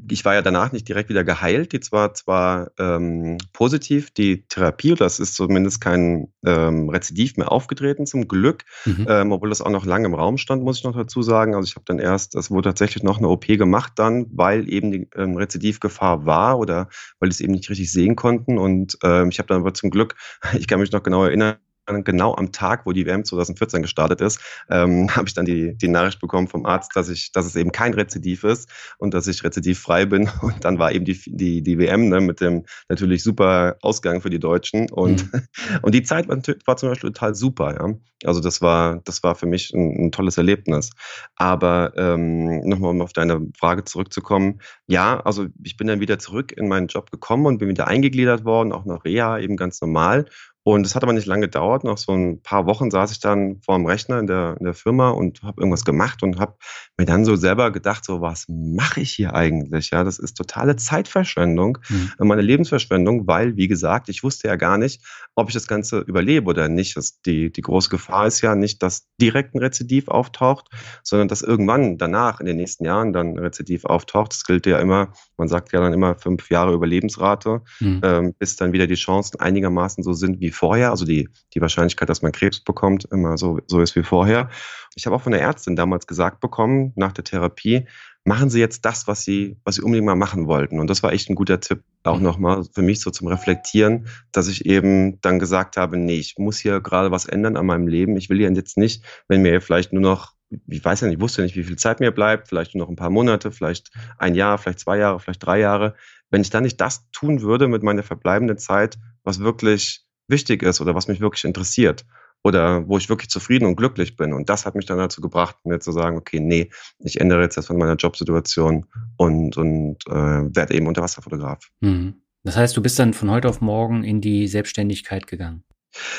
ich 0.09 0.23
war 0.23 0.33
ja 0.33 0.41
danach 0.41 0.71
nicht 0.71 0.87
direkt 0.87 1.09
wieder 1.09 1.23
geheilt. 1.23 1.73
Die 1.73 1.79
war 1.91 2.13
zwar 2.13 2.71
ähm, 2.79 3.37
positiv, 3.51 4.11
die 4.11 4.47
Therapie, 4.47 4.95
das 4.95 5.19
ist 5.19 5.35
zumindest 5.35 5.81
kein 5.81 6.27
ähm, 6.45 6.89
Rezidiv 6.89 7.35
mehr 7.37 7.51
aufgetreten, 7.51 8.05
zum 8.05 8.27
Glück, 8.27 8.63
mhm. 8.85 9.05
ähm, 9.09 9.31
obwohl 9.31 9.49
das 9.49 9.61
auch 9.61 9.69
noch 9.69 9.85
lange 9.85 10.05
im 10.05 10.13
Raum 10.13 10.37
stand, 10.37 10.63
muss 10.63 10.77
ich 10.77 10.83
noch 10.85 10.95
dazu 10.95 11.21
sagen. 11.21 11.55
Also 11.55 11.67
ich 11.67 11.75
habe 11.75 11.85
dann 11.85 11.99
erst, 11.99 12.35
es 12.35 12.49
wurde 12.49 12.69
tatsächlich 12.69 13.03
noch 13.03 13.17
eine 13.17 13.27
OP 13.27 13.47
gemacht 13.47 13.93
dann, 13.97 14.27
weil 14.31 14.69
eben 14.71 14.91
die 14.91 15.09
ähm, 15.15 15.35
Rezidivgefahr 15.35 16.25
war 16.25 16.57
oder 16.57 16.87
weil 17.19 17.29
die 17.29 17.33
es 17.33 17.41
eben 17.41 17.53
nicht 17.53 17.69
richtig 17.69 17.91
sehen 17.91 18.15
konnten. 18.15 18.57
Und 18.57 18.97
ähm, 19.03 19.29
ich 19.29 19.39
habe 19.39 19.47
dann 19.47 19.61
aber 19.61 19.73
zum 19.73 19.89
Glück, 19.89 20.15
ich 20.57 20.67
kann 20.67 20.79
mich 20.79 20.91
noch 20.91 21.03
genau 21.03 21.25
erinnern, 21.25 21.57
genau 21.85 22.35
am 22.35 22.51
Tag, 22.51 22.85
wo 22.85 22.91
die 22.91 23.05
WM 23.05 23.23
2014 23.23 23.81
gestartet 23.81 24.21
ist, 24.21 24.39
ähm, 24.69 25.09
habe 25.15 25.27
ich 25.27 25.33
dann 25.33 25.45
die, 25.45 25.75
die 25.77 25.87
Nachricht 25.87 26.19
bekommen 26.19 26.47
vom 26.47 26.65
Arzt, 26.65 26.95
dass 26.95 27.09
ich, 27.09 27.31
dass 27.31 27.45
es 27.45 27.55
eben 27.55 27.71
kein 27.71 27.93
Rezidiv 27.93 28.43
ist 28.43 28.69
und 28.97 29.13
dass 29.13 29.27
ich 29.27 29.43
rezidivfrei 29.43 30.05
bin. 30.05 30.29
Und 30.41 30.63
dann 30.63 30.77
war 30.79 30.91
eben 30.91 31.05
die, 31.05 31.19
die, 31.25 31.63
die 31.63 31.79
WM 31.79 32.09
ne, 32.09 32.21
mit 32.21 32.39
dem 32.39 32.65
natürlich 32.87 33.23
super 33.23 33.77
Ausgang 33.81 34.21
für 34.21 34.29
die 34.29 34.39
Deutschen. 34.39 34.89
Und, 34.91 35.31
mhm. 35.33 35.41
und 35.81 35.95
die 35.95 36.03
Zeit 36.03 36.27
war, 36.27 36.37
war, 36.65 36.77
zum 36.77 36.89
Beispiel 36.89 37.11
total 37.11 37.35
super, 37.35 37.73
ja. 37.73 37.95
Also 38.23 38.39
das 38.41 38.61
war, 38.61 39.01
das 39.05 39.23
war 39.23 39.35
für 39.35 39.45
mich 39.45 39.73
ein, 39.73 40.05
ein 40.05 40.11
tolles 40.11 40.37
Erlebnis. 40.37 40.91
Aber 41.35 41.93
ähm, 41.97 42.61
nochmal, 42.61 42.91
um 42.91 43.01
auf 43.01 43.13
deine 43.13 43.47
Frage 43.57 43.83
zurückzukommen, 43.83 44.61
ja, 44.87 45.19
also 45.21 45.47
ich 45.63 45.77
bin 45.77 45.87
dann 45.87 45.99
wieder 45.99 46.19
zurück 46.19 46.51
in 46.51 46.67
meinen 46.67 46.87
Job 46.87 47.11
gekommen 47.11 47.45
und 47.45 47.57
bin 47.57 47.69
wieder 47.69 47.87
eingegliedert 47.87 48.45
worden, 48.45 48.71
auch 48.71 48.85
nach 48.85 49.03
Reha, 49.05 49.39
eben 49.39 49.57
ganz 49.57 49.81
normal. 49.81 50.25
Und 50.67 50.83
es 50.83 50.95
hat 50.95 51.03
aber 51.03 51.13
nicht 51.13 51.27
lange 51.27 51.41
gedauert. 51.41 51.83
Nach 51.83 51.95
so 51.95 52.11
ein 52.13 52.41
paar 52.41 52.65
Wochen 52.65 52.89
saß 52.89 53.11
ich 53.11 53.19
dann 53.19 53.61
vor 53.61 53.77
dem 53.77 53.85
Rechner 53.85 54.17
in 54.17 54.25
der, 54.25 54.55
in 54.57 54.65
der 54.65 54.73
Firma 54.73 55.11
und 55.11 55.43
habe 55.43 55.61
irgendwas 55.61 55.85
gemacht 55.85 56.23
und 56.23 56.39
habe 56.39 56.55
mir 56.97 57.05
dann 57.05 57.23
so 57.23 57.35
selber 57.35 57.71
gedacht, 57.71 58.03
so 58.03 58.19
was 58.19 58.45
mache 58.49 59.01
ich 59.01 59.11
hier 59.11 59.35
eigentlich? 59.35 59.91
Ja, 59.91 60.03
das 60.03 60.17
ist 60.17 60.33
totale 60.33 60.75
Zeitverschwendung, 60.75 61.77
mhm. 61.87 62.13
meine 62.17 62.41
Lebensverschwendung, 62.41 63.27
weil, 63.27 63.57
wie 63.57 63.67
gesagt, 63.67 64.09
ich 64.09 64.23
wusste 64.23 64.47
ja 64.47 64.55
gar 64.55 64.79
nicht, 64.79 65.03
ob 65.35 65.49
ich 65.49 65.53
das 65.53 65.67
Ganze 65.67 65.99
überlebe 65.99 66.49
oder 66.49 66.67
nicht. 66.67 66.97
Das, 66.97 67.21
die, 67.21 67.51
die 67.51 67.61
große 67.61 67.91
Gefahr 67.91 68.25
ist 68.25 68.41
ja 68.41 68.55
nicht, 68.55 68.81
dass 68.81 69.05
direkt 69.21 69.53
ein 69.53 69.59
Rezidiv 69.59 70.07
auftaucht, 70.07 70.71
sondern 71.03 71.27
dass 71.27 71.43
irgendwann 71.43 71.99
danach 71.99 72.39
in 72.39 72.47
den 72.47 72.57
nächsten 72.57 72.85
Jahren 72.85 73.13
dann 73.13 73.33
ein 73.33 73.39
Rezidiv 73.39 73.85
auftaucht. 73.85 74.31
Das 74.31 74.43
gilt 74.43 74.65
ja 74.65 74.79
immer, 74.79 75.13
man 75.37 75.47
sagt 75.47 75.73
ja 75.73 75.79
dann 75.79 75.93
immer 75.93 76.15
fünf 76.15 76.49
Jahre 76.49 76.73
Überlebensrate, 76.73 77.61
mhm. 77.79 78.01
ähm, 78.03 78.33
bis 78.39 78.55
dann 78.55 78.73
wieder 78.73 78.87
die 78.87 78.95
Chancen 78.95 79.39
einigermaßen 79.39 80.03
so 80.03 80.13
sind 80.13 80.39
wie 80.39 80.54
vorher, 80.55 80.91
also 80.91 81.05
die, 81.05 81.29
die 81.53 81.61
Wahrscheinlichkeit, 81.61 82.09
dass 82.09 82.21
man 82.21 82.31
Krebs 82.31 82.59
bekommt, 82.59 83.05
immer 83.11 83.37
so, 83.37 83.59
so 83.67 83.81
ist 83.81 83.95
wie 83.95 84.03
vorher. 84.03 84.49
Ich 84.95 85.05
habe 85.05 85.15
auch 85.15 85.21
von 85.21 85.31
der 85.31 85.41
Ärztin 85.41 85.75
damals 85.75 86.07
gesagt 86.07 86.39
bekommen, 86.39 86.93
nach 86.95 87.11
der 87.11 87.23
Therapie, 87.23 87.87
machen 88.23 88.49
Sie 88.49 88.59
jetzt 88.59 88.85
das, 88.85 89.07
was 89.07 89.23
Sie, 89.23 89.57
was 89.63 89.75
Sie 89.75 89.81
unbedingt 89.81 90.07
mal 90.07 90.15
machen 90.15 90.47
wollten. 90.47 90.79
Und 90.79 90.89
das 90.89 91.03
war 91.03 91.13
echt 91.13 91.29
ein 91.29 91.35
guter 91.35 91.59
Tipp, 91.59 91.83
auch 92.03 92.17
mhm. 92.17 92.23
nochmal 92.23 92.63
für 92.73 92.81
mich 92.81 92.99
so 92.99 93.11
zum 93.11 93.27
Reflektieren, 93.27 94.07
dass 94.31 94.47
ich 94.47 94.65
eben 94.65 95.21
dann 95.21 95.39
gesagt 95.39 95.77
habe, 95.77 95.97
nee, 95.97 96.17
ich 96.17 96.35
muss 96.37 96.57
hier 96.57 96.81
gerade 96.81 97.11
was 97.11 97.25
ändern 97.25 97.55
an 97.55 97.65
meinem 97.65 97.87
Leben. 97.87 98.17
Ich 98.17 98.29
will 98.29 98.41
ja 98.41 98.49
jetzt 98.49 98.77
nicht, 98.77 99.03
wenn 99.27 99.43
mir 99.43 99.61
vielleicht 99.61 99.93
nur 99.93 100.01
noch 100.01 100.35
ich 100.67 100.83
weiß 100.83 101.01
ja 101.01 101.07
nicht, 101.07 101.17
ich 101.17 101.21
wusste 101.21 101.41
nicht, 101.41 101.55
wie 101.55 101.63
viel 101.63 101.75
Zeit 101.75 101.99
mir 101.99 102.11
bleibt, 102.11 102.47
vielleicht 102.47 102.75
nur 102.75 102.85
noch 102.85 102.91
ein 102.91 102.95
paar 102.95 103.09
Monate, 103.09 103.51
vielleicht 103.51 103.91
ein 104.17 104.35
Jahr, 104.35 104.57
vielleicht 104.57 104.79
zwei 104.79 104.97
Jahre, 104.97 105.19
vielleicht 105.19 105.45
drei 105.45 105.59
Jahre. 105.59 105.95
Wenn 106.29 106.41
ich 106.41 106.49
dann 106.49 106.63
nicht 106.63 106.79
das 106.79 107.09
tun 107.11 107.41
würde 107.41 107.67
mit 107.67 107.83
meiner 107.83 108.03
verbleibenden 108.03 108.57
Zeit, 108.57 108.97
was 109.23 109.39
wirklich 109.39 110.04
wichtig 110.27 110.63
ist 110.63 110.81
oder 110.81 110.95
was 110.95 111.07
mich 111.07 111.21
wirklich 111.21 111.43
interessiert 111.43 112.05
oder 112.43 112.87
wo 112.87 112.97
ich 112.97 113.09
wirklich 113.09 113.29
zufrieden 113.29 113.65
und 113.65 113.75
glücklich 113.75 114.15
bin. 114.15 114.31
Und 114.31 114.49
das 114.49 114.65
hat 114.65 114.75
mich 114.75 114.85
dann 114.85 114.99
dazu 114.99 115.19
gebracht, 115.19 115.57
mir 115.63 115.79
zu 115.79 115.91
sagen, 115.91 116.17
okay, 116.17 116.39
nee, 116.39 116.69
ich 116.99 117.19
ändere 117.19 117.41
jetzt 117.41 117.57
das 117.57 117.65
von 117.65 117.77
meiner 117.77 117.95
Jobsituation 117.95 118.85
und, 119.17 119.57
und 119.57 119.97
äh, 120.07 120.11
werde 120.13 120.75
eben 120.75 120.87
Unterwasserfotograf. 120.87 121.71
Mhm. 121.81 122.21
Das 122.43 122.55
heißt, 122.55 122.77
du 122.77 122.83
bist 122.83 122.99
dann 122.99 123.13
von 123.13 123.31
heute 123.31 123.49
auf 123.49 123.61
morgen 123.61 124.03
in 124.03 124.21
die 124.21 124.47
Selbstständigkeit 124.47 125.25
gegangen? 125.25 125.63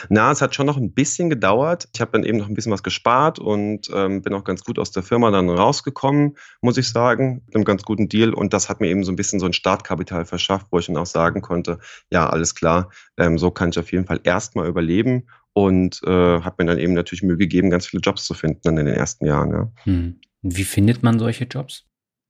Na, 0.08 0.30
es 0.30 0.42
hat 0.42 0.54
schon 0.54 0.66
noch 0.66 0.76
ein 0.76 0.92
bisschen 0.92 1.30
gedauert. 1.30 1.88
Ich 1.94 2.00
habe 2.00 2.12
dann 2.12 2.24
eben 2.24 2.38
noch 2.38 2.48
ein 2.48 2.54
bisschen 2.54 2.72
was 2.72 2.82
gespart 2.82 3.38
und 3.38 3.90
ähm, 3.92 4.22
bin 4.22 4.34
auch 4.34 4.44
ganz 4.44 4.64
gut 4.64 4.78
aus 4.78 4.90
der 4.90 5.02
Firma 5.02 5.30
dann 5.30 5.48
rausgekommen, 5.50 6.36
muss 6.60 6.78
ich 6.78 6.88
sagen, 6.88 7.42
mit 7.46 7.54
einem 7.54 7.64
ganz 7.64 7.82
guten 7.82 8.08
Deal. 8.08 8.32
Und 8.32 8.52
das 8.52 8.68
hat 8.68 8.80
mir 8.80 8.88
eben 8.88 9.04
so 9.04 9.12
ein 9.12 9.16
bisschen 9.16 9.40
so 9.40 9.46
ein 9.46 9.52
Startkapital 9.52 10.24
verschafft, 10.24 10.66
wo 10.70 10.78
ich 10.78 10.86
dann 10.86 10.96
auch 10.96 11.06
sagen 11.06 11.42
konnte, 11.42 11.78
ja, 12.10 12.28
alles 12.28 12.54
klar, 12.54 12.90
ähm, 13.16 13.38
so 13.38 13.50
kann 13.50 13.70
ich 13.70 13.78
auf 13.78 13.92
jeden 13.92 14.06
Fall 14.06 14.20
erstmal 14.24 14.68
überleben 14.68 15.26
und 15.52 16.02
äh, 16.04 16.10
habe 16.10 16.56
mir 16.58 16.66
dann 16.66 16.78
eben 16.78 16.92
natürlich 16.92 17.22
Mühe 17.22 17.38
gegeben, 17.38 17.70
ganz 17.70 17.86
viele 17.86 18.02
Jobs 18.02 18.24
zu 18.24 18.34
finden 18.34 18.60
dann 18.62 18.76
in 18.76 18.86
den 18.86 18.94
ersten 18.94 19.24
Jahren. 19.24 19.50
Ja. 19.50 19.72
Hm. 19.84 20.20
Wie 20.42 20.64
findet 20.64 21.02
man 21.02 21.18
solche 21.18 21.44
Jobs? 21.44 21.86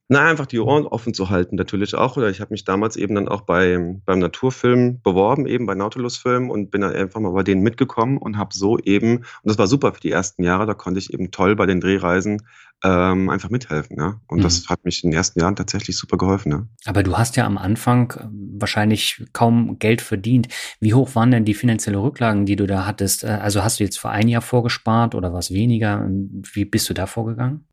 Na, 0.09 0.25
einfach 0.25 0.45
die 0.45 0.59
Ohren 0.59 0.87
offen 0.87 1.13
zu 1.13 1.29
halten, 1.29 1.57
natürlich 1.57 1.93
auch. 1.93 2.15
Oder 2.15 2.29
ich 2.29 2.39
habe 2.39 2.53
mich 2.53 2.63
damals 2.63 2.95
eben 2.95 3.15
dann 3.15 3.27
auch 3.27 3.41
bei, 3.41 3.77
beim 4.05 4.19
Naturfilm 4.19 5.01
beworben, 5.01 5.47
eben 5.47 5.65
bei 5.65 5.75
Nautilus 5.75 6.15
Film 6.15 6.49
und 6.49 6.71
bin 6.71 6.79
dann 6.79 6.93
einfach 6.93 7.19
mal 7.19 7.31
bei 7.31 7.43
denen 7.43 7.61
mitgekommen 7.61 8.17
und 8.17 8.37
habe 8.37 8.53
so 8.53 8.77
eben, 8.79 9.17
und 9.17 9.25
das 9.43 9.57
war 9.57 9.67
super 9.67 9.93
für 9.93 9.99
die 9.99 10.11
ersten 10.11 10.43
Jahre, 10.43 10.65
da 10.65 10.73
konnte 10.73 10.99
ich 10.99 11.13
eben 11.13 11.31
toll 11.31 11.57
bei 11.57 11.65
den 11.65 11.81
Drehreisen 11.81 12.41
ähm, 12.85 13.29
einfach 13.29 13.49
mithelfen. 13.49 13.97
Ja? 13.97 14.21
Und 14.27 14.39
mhm. 14.39 14.43
das 14.43 14.69
hat 14.69 14.85
mich 14.85 15.03
in 15.03 15.11
den 15.11 15.17
ersten 15.17 15.41
Jahren 15.41 15.57
tatsächlich 15.57 15.97
super 15.97 16.17
geholfen. 16.17 16.51
Ja? 16.51 16.67
Aber 16.85 17.03
du 17.03 17.17
hast 17.17 17.35
ja 17.35 17.45
am 17.45 17.57
Anfang 17.57 18.11
äh, 18.11 18.27
wahrscheinlich 18.61 19.25
kaum 19.33 19.77
Geld 19.79 20.01
verdient. 20.01 20.47
Wie 20.79 20.93
hoch 20.93 21.15
waren 21.15 21.31
denn 21.31 21.43
die 21.43 21.53
finanziellen 21.53 21.99
Rücklagen, 21.99 22.45
die 22.45 22.55
du 22.55 22.65
da 22.65 22.85
hattest? 22.85 23.25
Äh, 23.25 23.27
also 23.27 23.63
hast 23.63 23.81
du 23.81 23.83
jetzt 23.83 23.99
für 23.99 24.09
ein 24.09 24.29
Jahr 24.29 24.41
vorgespart 24.41 25.15
oder 25.15 25.33
was 25.33 25.51
weniger? 25.51 26.07
Wie 26.09 26.63
bist 26.63 26.89
du 26.89 26.93
da 26.93 27.07
vorgegangen? 27.07 27.66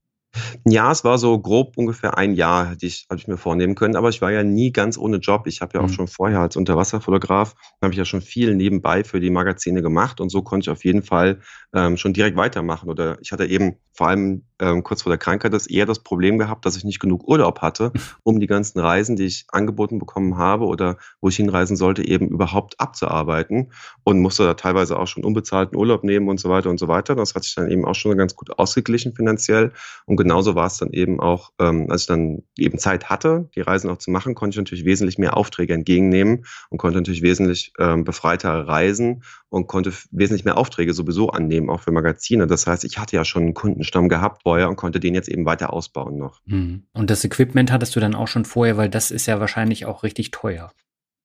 Ja, 0.66 0.90
es 0.90 1.04
war 1.04 1.18
so 1.18 1.38
grob 1.38 1.76
ungefähr 1.76 2.16
ein 2.18 2.34
Jahr, 2.34 2.70
hätte 2.70 2.86
ich, 2.86 3.06
hatte 3.10 3.20
ich 3.20 3.28
mir 3.28 3.36
vornehmen 3.36 3.74
können. 3.74 3.96
Aber 3.96 4.08
ich 4.08 4.20
war 4.20 4.32
ja 4.32 4.42
nie 4.42 4.72
ganz 4.72 4.98
ohne 4.98 5.18
Job. 5.18 5.46
Ich 5.46 5.60
habe 5.60 5.72
ja 5.74 5.80
auch 5.80 5.88
mhm. 5.88 5.92
schon 5.92 6.08
vorher 6.08 6.40
als 6.40 6.56
Unterwasserfotograf, 6.56 7.54
habe 7.82 7.92
ich 7.92 7.98
ja 7.98 8.04
schon 8.04 8.20
viel 8.20 8.54
nebenbei 8.54 9.04
für 9.04 9.20
die 9.20 9.30
Magazine 9.30 9.82
gemacht. 9.82 10.20
Und 10.20 10.30
so 10.30 10.42
konnte 10.42 10.64
ich 10.64 10.70
auf 10.70 10.84
jeden 10.84 11.02
Fall 11.02 11.40
ähm, 11.74 11.96
schon 11.96 12.12
direkt 12.12 12.36
weitermachen. 12.36 12.88
Oder 12.88 13.18
ich 13.20 13.32
hatte 13.32 13.46
eben 13.46 13.76
vor 13.92 14.08
allem 14.08 14.42
ähm, 14.60 14.82
kurz 14.82 15.02
vor 15.02 15.10
der 15.10 15.18
Krankheit 15.18 15.52
das 15.52 15.66
eher 15.66 15.86
das 15.86 16.00
Problem 16.00 16.38
gehabt, 16.38 16.66
dass 16.66 16.76
ich 16.76 16.84
nicht 16.84 17.00
genug 17.00 17.28
Urlaub 17.28 17.60
hatte, 17.60 17.92
um 18.24 18.40
die 18.40 18.46
ganzen 18.46 18.80
Reisen, 18.80 19.16
die 19.16 19.24
ich 19.24 19.46
angeboten 19.50 19.98
bekommen 19.98 20.36
habe 20.36 20.64
oder 20.64 20.96
wo 21.20 21.28
ich 21.28 21.36
hinreisen 21.36 21.76
sollte, 21.76 22.06
eben 22.06 22.28
überhaupt 22.28 22.80
abzuarbeiten. 22.80 23.72
Und 24.02 24.20
musste 24.20 24.44
da 24.44 24.54
teilweise 24.54 24.98
auch 24.98 25.06
schon 25.06 25.24
unbezahlten 25.24 25.76
Urlaub 25.76 26.04
nehmen 26.04 26.28
und 26.28 26.40
so 26.40 26.48
weiter 26.48 26.70
und 26.70 26.78
so 26.78 26.88
weiter. 26.88 27.14
Das 27.14 27.34
hat 27.34 27.44
sich 27.44 27.54
dann 27.54 27.70
eben 27.70 27.84
auch 27.84 27.94
schon 27.94 28.16
ganz 28.16 28.34
gut 28.34 28.58
ausgeglichen 28.58 29.14
finanziell. 29.14 29.72
Und 30.06 30.16
genauso 30.24 30.54
war 30.54 30.66
es 30.66 30.78
dann 30.78 30.90
eben 30.90 31.20
auch, 31.20 31.52
ähm, 31.60 31.86
als 31.90 32.02
ich 32.02 32.06
dann 32.08 32.42
eben 32.58 32.78
Zeit 32.78 33.10
hatte, 33.10 33.50
die 33.54 33.60
Reisen 33.60 33.90
auch 33.90 33.98
zu 33.98 34.10
machen, 34.10 34.34
konnte 34.34 34.54
ich 34.54 34.58
natürlich 34.58 34.86
wesentlich 34.86 35.18
mehr 35.18 35.36
Aufträge 35.36 35.74
entgegennehmen 35.74 36.46
und 36.70 36.78
konnte 36.78 36.96
natürlich 36.96 37.20
wesentlich 37.20 37.72
ähm, 37.78 38.04
befreiter 38.04 38.66
reisen 38.66 39.22
und 39.50 39.66
konnte 39.66 39.92
wesentlich 40.10 40.46
mehr 40.46 40.56
Aufträge 40.56 40.94
sowieso 40.94 41.28
annehmen, 41.28 41.68
auch 41.68 41.82
für 41.82 41.92
Magazine. 41.92 42.46
Das 42.46 42.66
heißt, 42.66 42.84
ich 42.84 42.98
hatte 42.98 43.16
ja 43.16 43.24
schon 43.24 43.42
einen 43.42 43.54
Kundenstamm 43.54 44.08
gehabt 44.08 44.42
vorher 44.42 44.70
und 44.70 44.76
konnte 44.76 44.98
den 44.98 45.14
jetzt 45.14 45.28
eben 45.28 45.44
weiter 45.44 45.72
ausbauen 45.72 46.16
noch. 46.16 46.40
Hm. 46.48 46.84
Und 46.94 47.10
das 47.10 47.22
Equipment 47.22 47.70
hattest 47.70 47.94
du 47.94 48.00
dann 48.00 48.14
auch 48.14 48.28
schon 48.28 48.46
vorher, 48.46 48.78
weil 48.78 48.88
das 48.88 49.10
ist 49.10 49.26
ja 49.26 49.40
wahrscheinlich 49.40 49.84
auch 49.84 50.02
richtig 50.02 50.30
teuer. 50.30 50.72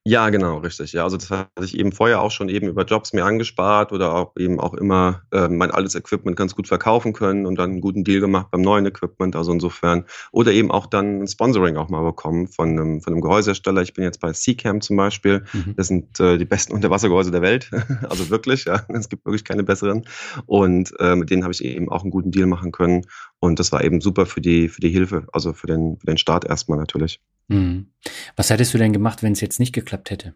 Ja, 0.05 0.29
genau, 0.29 0.59
richtig. 0.59 0.93
Ja, 0.93 1.03
also 1.03 1.17
das 1.17 1.29
hatte 1.29 1.49
ich 1.61 1.77
eben 1.77 1.91
vorher 1.91 2.21
auch 2.21 2.31
schon 2.31 2.47
eben 2.47 2.67
über 2.67 2.85
Jobs 2.85 3.11
mir 3.11 3.25
angespart 3.25 3.91
oder 3.91 4.15
auch 4.15 4.31
eben 4.37 4.57
auch 4.59 4.73
immer 4.73 5.23
äh, 5.31 5.49
mein 5.49 5.71
altes 5.71 5.93
Equipment 5.93 6.37
ganz 6.37 6.55
gut 6.55 6.69
verkaufen 6.69 7.11
können 7.11 7.45
und 7.45 7.59
dann 7.59 7.71
einen 7.71 7.81
guten 7.81 8.05
Deal 8.05 8.21
gemacht 8.21 8.47
beim 8.49 8.61
neuen 8.61 8.85
Equipment. 8.85 9.35
Also 9.35 9.51
insofern 9.51 10.05
oder 10.31 10.53
eben 10.53 10.71
auch 10.71 10.85
dann 10.85 11.23
ein 11.23 11.27
Sponsoring 11.27 11.75
auch 11.75 11.89
mal 11.89 12.01
bekommen 12.01 12.47
von 12.47 12.69
einem, 12.69 13.01
von 13.01 13.13
einem 13.13 13.21
Gehäusehersteller. 13.21 13.81
Ich 13.81 13.93
bin 13.93 14.05
jetzt 14.05 14.21
bei 14.21 14.31
Seacam 14.31 14.79
zum 14.79 14.95
Beispiel. 14.95 15.43
Mhm. 15.51 15.73
Das 15.75 15.87
sind 15.87 16.17
äh, 16.21 16.37
die 16.37 16.45
besten 16.45 16.73
Unterwassergehäuse 16.79 17.31
der 17.31 17.41
Welt. 17.41 17.69
also 18.09 18.29
wirklich, 18.29 18.65
ja, 18.65 18.85
es 18.87 19.09
gibt 19.09 19.25
wirklich 19.25 19.43
keine 19.43 19.63
besseren. 19.63 20.05
Und 20.45 20.93
äh, 20.99 21.17
mit 21.17 21.29
denen 21.29 21.43
habe 21.43 21.51
ich 21.51 21.63
eben 21.63 21.89
auch 21.89 22.03
einen 22.03 22.11
guten 22.11 22.31
Deal 22.31 22.47
machen 22.47 22.71
können. 22.71 23.01
Und 23.39 23.59
das 23.59 23.71
war 23.71 23.83
eben 23.83 24.01
super 24.01 24.25
für 24.25 24.41
die 24.41 24.67
für 24.67 24.81
die 24.81 24.89
Hilfe, 24.89 25.25
also 25.31 25.53
für 25.53 25.67
den 25.67 25.97
für 25.99 26.07
den 26.07 26.17
Start 26.17 26.45
erstmal 26.45 26.77
natürlich. 26.77 27.21
Mhm. 27.47 27.87
Was 28.35 28.49
hättest 28.49 28.73
du 28.73 28.77
denn 28.77 28.93
gemacht, 28.93 29.23
wenn 29.23 29.33
es 29.33 29.41
jetzt 29.41 29.59
nicht 29.59 29.73
geklappt 29.73 30.11
hätte? 30.11 30.35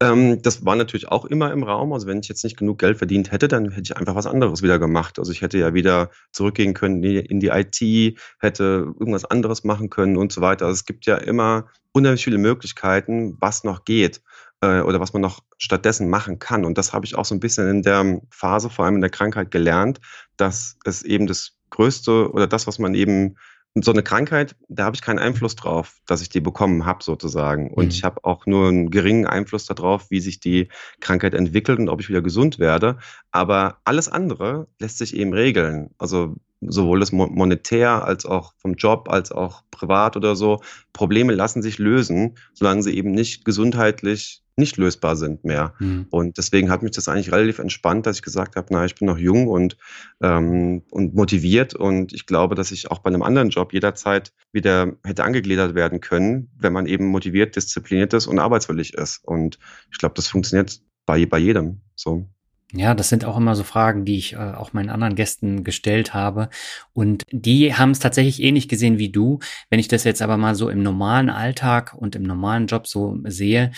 Ähm, 0.00 0.42
das 0.42 0.64
war 0.64 0.76
natürlich 0.76 1.08
auch 1.08 1.24
immer 1.24 1.52
im 1.52 1.62
Raum. 1.62 1.92
Also 1.92 2.06
wenn 2.06 2.18
ich 2.18 2.28
jetzt 2.28 2.42
nicht 2.42 2.56
genug 2.56 2.78
Geld 2.78 2.98
verdient 2.98 3.30
hätte, 3.32 3.48
dann 3.48 3.70
hätte 3.70 3.82
ich 3.82 3.96
einfach 3.96 4.14
was 4.14 4.26
anderes 4.26 4.62
wieder 4.62 4.78
gemacht. 4.78 5.18
Also 5.18 5.30
ich 5.30 5.40
hätte 5.40 5.58
ja 5.58 5.72
wieder 5.72 6.10
zurückgehen 6.32 6.74
können 6.74 7.02
in 7.02 7.40
die 7.40 7.48
IT, 7.48 8.18
hätte 8.40 8.92
irgendwas 8.98 9.24
anderes 9.24 9.64
machen 9.64 9.90
können 9.90 10.16
und 10.16 10.32
so 10.32 10.40
weiter. 10.40 10.66
Also 10.66 10.74
es 10.74 10.84
gibt 10.84 11.06
ja 11.06 11.16
immer 11.16 11.66
unheimlich 11.92 12.24
viele 12.24 12.38
Möglichkeiten, 12.38 13.36
was 13.40 13.62
noch 13.62 13.84
geht 13.84 14.20
äh, 14.60 14.80
oder 14.80 15.00
was 15.00 15.12
man 15.12 15.22
noch 15.22 15.40
stattdessen 15.58 16.08
machen 16.08 16.38
kann. 16.38 16.64
Und 16.64 16.78
das 16.78 16.92
habe 16.92 17.06
ich 17.06 17.14
auch 17.14 17.24
so 17.24 17.34
ein 17.34 17.40
bisschen 17.40 17.68
in 17.68 17.82
der 17.82 18.20
Phase, 18.30 18.70
vor 18.70 18.84
allem 18.84 18.96
in 18.96 19.00
der 19.00 19.10
Krankheit, 19.10 19.50
gelernt, 19.50 20.00
dass 20.36 20.76
es 20.84 21.02
eben 21.02 21.26
das 21.26 21.56
Größte 21.70 22.32
oder 22.32 22.46
das, 22.46 22.66
was 22.66 22.78
man 22.78 22.94
eben 22.94 23.36
so 23.82 23.90
eine 23.90 24.04
Krankheit, 24.04 24.54
da 24.68 24.84
habe 24.84 24.94
ich 24.94 25.02
keinen 25.02 25.18
Einfluss 25.18 25.56
drauf, 25.56 25.98
dass 26.06 26.22
ich 26.22 26.28
die 26.28 26.40
bekommen 26.40 26.86
habe 26.86 27.02
sozusagen. 27.02 27.72
Und 27.72 27.86
mhm. 27.86 27.90
ich 27.90 28.04
habe 28.04 28.24
auch 28.24 28.46
nur 28.46 28.68
einen 28.68 28.90
geringen 28.90 29.26
Einfluss 29.26 29.66
darauf, 29.66 30.10
wie 30.10 30.20
sich 30.20 30.38
die 30.38 30.68
Krankheit 31.00 31.34
entwickelt 31.34 31.80
und 31.80 31.88
ob 31.88 32.00
ich 32.00 32.08
wieder 32.08 32.22
gesund 32.22 32.60
werde. 32.60 32.98
Aber 33.32 33.78
alles 33.84 34.08
andere 34.08 34.68
lässt 34.78 34.98
sich 34.98 35.16
eben 35.16 35.32
regeln. 35.32 35.90
Also 35.98 36.36
sowohl 36.68 37.00
das 37.00 37.12
monetär 37.12 38.04
als 38.04 38.26
auch 38.26 38.52
vom 38.58 38.74
Job 38.74 39.08
als 39.10 39.32
auch 39.32 39.62
privat 39.70 40.16
oder 40.16 40.36
so. 40.36 40.60
Probleme 40.92 41.34
lassen 41.34 41.62
sich 41.62 41.78
lösen, 41.78 42.36
solange 42.52 42.82
sie 42.82 42.96
eben 42.96 43.10
nicht 43.12 43.44
gesundheitlich 43.44 44.44
nicht 44.56 44.76
lösbar 44.76 45.16
sind 45.16 45.44
mehr. 45.44 45.74
Mhm. 45.78 46.06
Und 46.10 46.38
deswegen 46.38 46.70
hat 46.70 46.82
mich 46.82 46.92
das 46.92 47.08
eigentlich 47.08 47.32
relativ 47.32 47.58
entspannt, 47.58 48.06
dass 48.06 48.16
ich 48.16 48.22
gesagt 48.22 48.56
habe, 48.56 48.68
na, 48.70 48.84
ich 48.84 48.94
bin 48.94 49.06
noch 49.06 49.18
jung 49.18 49.48
und, 49.48 49.76
ähm, 50.22 50.82
und 50.90 51.14
motiviert 51.14 51.74
und 51.74 52.12
ich 52.12 52.26
glaube, 52.26 52.54
dass 52.54 52.70
ich 52.70 52.90
auch 52.90 53.00
bei 53.00 53.08
einem 53.08 53.22
anderen 53.22 53.50
Job 53.50 53.72
jederzeit 53.72 54.32
wieder 54.52 54.92
hätte 55.02 55.24
angegliedert 55.24 55.74
werden 55.74 56.00
können, 56.00 56.50
wenn 56.56 56.72
man 56.72 56.86
eben 56.86 57.06
motiviert, 57.06 57.56
diszipliniert 57.56 58.12
ist 58.14 58.26
und 58.26 58.38
arbeitswillig 58.38 58.94
ist. 58.94 59.24
Und 59.24 59.58
ich 59.90 59.98
glaube, 59.98 60.14
das 60.14 60.28
funktioniert 60.28 60.80
bei, 61.04 61.26
bei 61.26 61.38
jedem 61.38 61.80
so. 61.96 62.28
Ja, 62.76 62.94
das 62.94 63.08
sind 63.08 63.24
auch 63.24 63.36
immer 63.36 63.54
so 63.54 63.62
Fragen, 63.62 64.04
die 64.04 64.16
ich 64.16 64.32
äh, 64.32 64.36
auch 64.36 64.72
meinen 64.72 64.90
anderen 64.90 65.14
Gästen 65.14 65.62
gestellt 65.62 66.12
habe. 66.12 66.48
Und 66.92 67.22
die 67.30 67.74
haben 67.74 67.92
es 67.92 68.00
tatsächlich 68.00 68.42
ähnlich 68.42 68.68
gesehen 68.68 68.98
wie 68.98 69.10
du. 69.10 69.38
Wenn 69.70 69.78
ich 69.78 69.86
das 69.86 70.02
jetzt 70.02 70.22
aber 70.22 70.36
mal 70.36 70.56
so 70.56 70.68
im 70.68 70.82
normalen 70.82 71.30
Alltag 71.30 71.94
und 71.94 72.16
im 72.16 72.24
normalen 72.24 72.66
Job 72.66 72.88
so 72.88 73.16
sehe, 73.24 73.70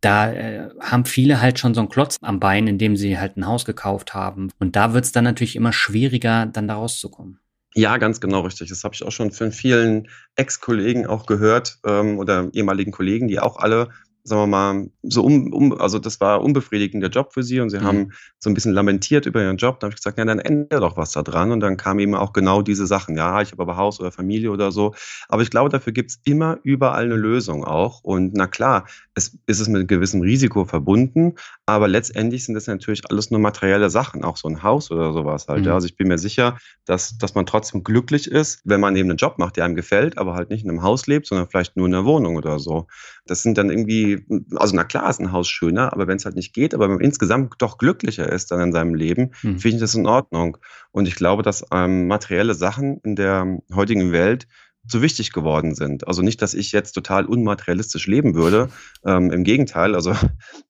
da 0.00 0.32
äh, 0.32 0.68
haben 0.80 1.04
viele 1.04 1.40
halt 1.40 1.58
schon 1.58 1.74
so 1.74 1.80
einen 1.80 1.88
Klotz 1.88 2.16
am 2.22 2.38
Bein, 2.38 2.68
indem 2.68 2.96
sie 2.96 3.18
halt 3.18 3.36
ein 3.36 3.46
Haus 3.46 3.64
gekauft 3.64 4.14
haben. 4.14 4.50
Und 4.60 4.76
da 4.76 4.94
wird 4.94 5.04
es 5.04 5.12
dann 5.12 5.24
natürlich 5.24 5.56
immer 5.56 5.72
schwieriger, 5.72 6.46
dann 6.46 6.68
da 6.68 6.74
rauszukommen. 6.74 7.40
Ja, 7.74 7.96
ganz 7.96 8.20
genau 8.20 8.42
richtig. 8.42 8.68
Das 8.68 8.84
habe 8.84 8.94
ich 8.94 9.02
auch 9.02 9.10
schon 9.10 9.32
von 9.32 9.50
vielen 9.50 10.08
Ex-Kollegen 10.36 11.06
auch 11.06 11.26
gehört 11.26 11.78
ähm, 11.84 12.18
oder 12.18 12.48
ehemaligen 12.52 12.92
Kollegen, 12.92 13.26
die 13.26 13.40
auch 13.40 13.56
alle 13.56 13.88
sagen 14.28 14.42
wir 14.42 14.46
mal, 14.46 14.90
so 15.02 15.24
um, 15.24 15.52
um, 15.52 15.80
also 15.80 15.98
das 15.98 16.20
war 16.20 16.42
unbefriedigender 16.42 17.08
Job 17.08 17.32
für 17.32 17.42
sie 17.42 17.60
und 17.60 17.70
sie 17.70 17.78
mhm. 17.78 17.84
haben 17.84 18.12
so 18.38 18.50
ein 18.50 18.54
bisschen 18.54 18.72
lamentiert 18.72 19.26
über 19.26 19.42
ihren 19.42 19.56
Job. 19.56 19.80
Da 19.80 19.86
habe 19.86 19.92
ich 19.92 19.96
gesagt, 19.96 20.18
ja, 20.18 20.24
dann 20.24 20.38
ändere 20.38 20.80
doch 20.80 20.96
was 20.96 21.12
da 21.12 21.22
dran. 21.22 21.50
Und 21.50 21.60
dann 21.60 21.76
kamen 21.76 22.00
eben 22.00 22.14
auch 22.14 22.32
genau 22.32 22.62
diese 22.62 22.86
Sachen. 22.86 23.16
Ja, 23.16 23.42
ich 23.42 23.52
habe 23.52 23.62
aber 23.62 23.76
Haus 23.76 23.98
oder 24.00 24.12
Familie 24.12 24.50
oder 24.50 24.70
so. 24.70 24.94
Aber 25.28 25.42
ich 25.42 25.50
glaube, 25.50 25.70
dafür 25.70 25.92
gibt 25.92 26.10
es 26.10 26.20
immer 26.24 26.58
überall 26.62 27.04
eine 27.04 27.16
Lösung 27.16 27.64
auch. 27.64 28.04
Und 28.04 28.34
na 28.34 28.46
klar, 28.46 28.86
es 29.18 29.36
ist 29.46 29.60
es 29.60 29.68
mit 29.68 29.86
gewissem 29.88 30.22
Risiko 30.22 30.64
verbunden, 30.64 31.34
aber 31.66 31.88
letztendlich 31.88 32.44
sind 32.44 32.54
das 32.54 32.66
natürlich 32.66 33.02
alles 33.10 33.30
nur 33.30 33.40
materielle 33.40 33.90
Sachen, 33.90 34.24
auch 34.24 34.36
so 34.36 34.48
ein 34.48 34.62
Haus 34.62 34.90
oder 34.90 35.12
sowas 35.12 35.46
halt. 35.48 35.64
Mhm. 35.64 35.72
Also 35.72 35.86
ich 35.86 35.96
bin 35.96 36.08
mir 36.08 36.18
sicher, 36.18 36.56
dass, 36.86 37.18
dass 37.18 37.34
man 37.34 37.44
trotzdem 37.44 37.84
glücklich 37.84 38.30
ist, 38.30 38.62
wenn 38.64 38.80
man 38.80 38.96
eben 38.96 39.10
einen 39.10 39.18
Job 39.18 39.38
macht, 39.38 39.56
der 39.56 39.64
einem 39.64 39.74
gefällt, 39.74 40.16
aber 40.16 40.34
halt 40.34 40.50
nicht 40.50 40.64
in 40.64 40.70
einem 40.70 40.82
Haus 40.82 41.06
lebt, 41.06 41.26
sondern 41.26 41.48
vielleicht 41.48 41.76
nur 41.76 41.86
in 41.86 41.94
einer 41.94 42.04
Wohnung 42.04 42.36
oder 42.36 42.58
so. 42.58 42.86
Das 43.26 43.42
sind 43.42 43.58
dann 43.58 43.70
irgendwie, 43.70 44.24
also 44.56 44.74
na 44.74 44.84
klar 44.84 45.10
ist 45.10 45.20
ein 45.20 45.32
Haus 45.32 45.48
schöner, 45.48 45.92
aber 45.92 46.06
wenn 46.06 46.16
es 46.16 46.24
halt 46.24 46.36
nicht 46.36 46.54
geht, 46.54 46.74
aber 46.74 46.84
wenn 46.84 46.96
man 46.96 47.04
insgesamt 47.04 47.54
doch 47.58 47.76
glücklicher 47.78 48.30
ist 48.30 48.50
dann 48.50 48.60
in 48.60 48.72
seinem 48.72 48.94
Leben, 48.94 49.32
mhm. 49.42 49.58
finde 49.58 49.76
ich 49.76 49.80
das 49.80 49.94
in 49.94 50.06
Ordnung. 50.06 50.56
Und 50.90 51.06
ich 51.06 51.16
glaube, 51.16 51.42
dass 51.42 51.64
ähm, 51.72 52.06
materielle 52.06 52.54
Sachen 52.54 53.00
in 53.04 53.16
der 53.16 53.58
heutigen 53.74 54.12
Welt 54.12 54.46
zu 54.88 55.02
wichtig 55.02 55.32
geworden 55.32 55.74
sind. 55.74 56.06
Also 56.08 56.22
nicht, 56.22 56.42
dass 56.42 56.54
ich 56.54 56.72
jetzt 56.72 56.92
total 56.92 57.26
unmaterialistisch 57.26 58.06
leben 58.06 58.34
würde. 58.34 58.68
Ähm, 59.04 59.30
Im 59.30 59.44
Gegenteil, 59.44 59.94
also 59.94 60.12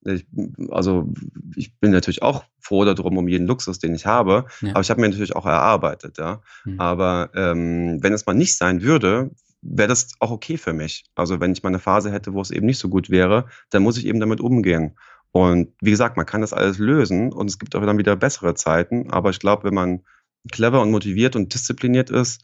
ich, 0.05 0.27
also 0.71 1.13
ich 1.57 1.75
bin 1.79 1.91
natürlich 1.91 2.23
auch 2.23 2.45
froh 2.61 2.85
darum, 2.85 3.17
um 3.17 3.27
jeden 3.27 3.47
Luxus, 3.47 3.79
den 3.79 3.95
ich 3.95 4.07
habe. 4.07 4.45
Ja. 4.61 4.73
Aber 4.73 4.81
ich 4.81 4.91
habe 4.91 5.01
mir 5.01 5.09
natürlich 5.09 5.35
auch 5.35 5.47
erarbeitet. 5.47 6.19
Ja. 6.19 6.43
Mhm. 6.65 6.79
Aber 6.79 7.31
ähm, 7.35 8.03
wenn 8.03 8.13
es 8.13 8.27
mal 8.27 8.35
nicht 8.35 8.57
sein 8.57 8.83
würde, 8.83 9.31
wäre 9.63 9.89
das 9.89 10.13
auch 10.21 10.31
okay 10.31 10.59
für 10.59 10.73
mich. 10.73 11.07
Also 11.15 11.41
wenn 11.41 11.53
ich 11.53 11.63
mal 11.63 11.71
eine 11.71 11.79
Phase 11.79 12.13
hätte, 12.13 12.35
wo 12.35 12.41
es 12.41 12.51
eben 12.51 12.67
nicht 12.67 12.79
so 12.79 12.89
gut 12.89 13.11
wäre, 13.11 13.47
dann 13.71 13.83
muss 13.83 13.97
ich 13.97 14.07
eben 14.07 14.21
damit 14.21 14.41
umgehen. 14.41 14.97
Und 15.33 15.73
wie 15.81 15.91
gesagt, 15.91 16.17
man 16.17 16.27
kann 16.27 16.41
das 16.41 16.53
alles 16.53 16.79
lösen 16.79 17.33
und 17.33 17.49
es 17.49 17.59
gibt 17.59 17.75
auch 17.77 17.85
dann 17.85 17.99
wieder 17.99 18.17
bessere 18.17 18.55
Zeiten. 18.55 19.11
Aber 19.11 19.31
ich 19.31 19.41
glaube, 19.41 19.65
wenn 19.65 19.75
man 19.75 20.05
clever 20.51 20.81
und 20.81 20.91
motiviert 20.91 21.37
und 21.37 21.53
diszipliniert 21.55 22.11
ist, 22.11 22.43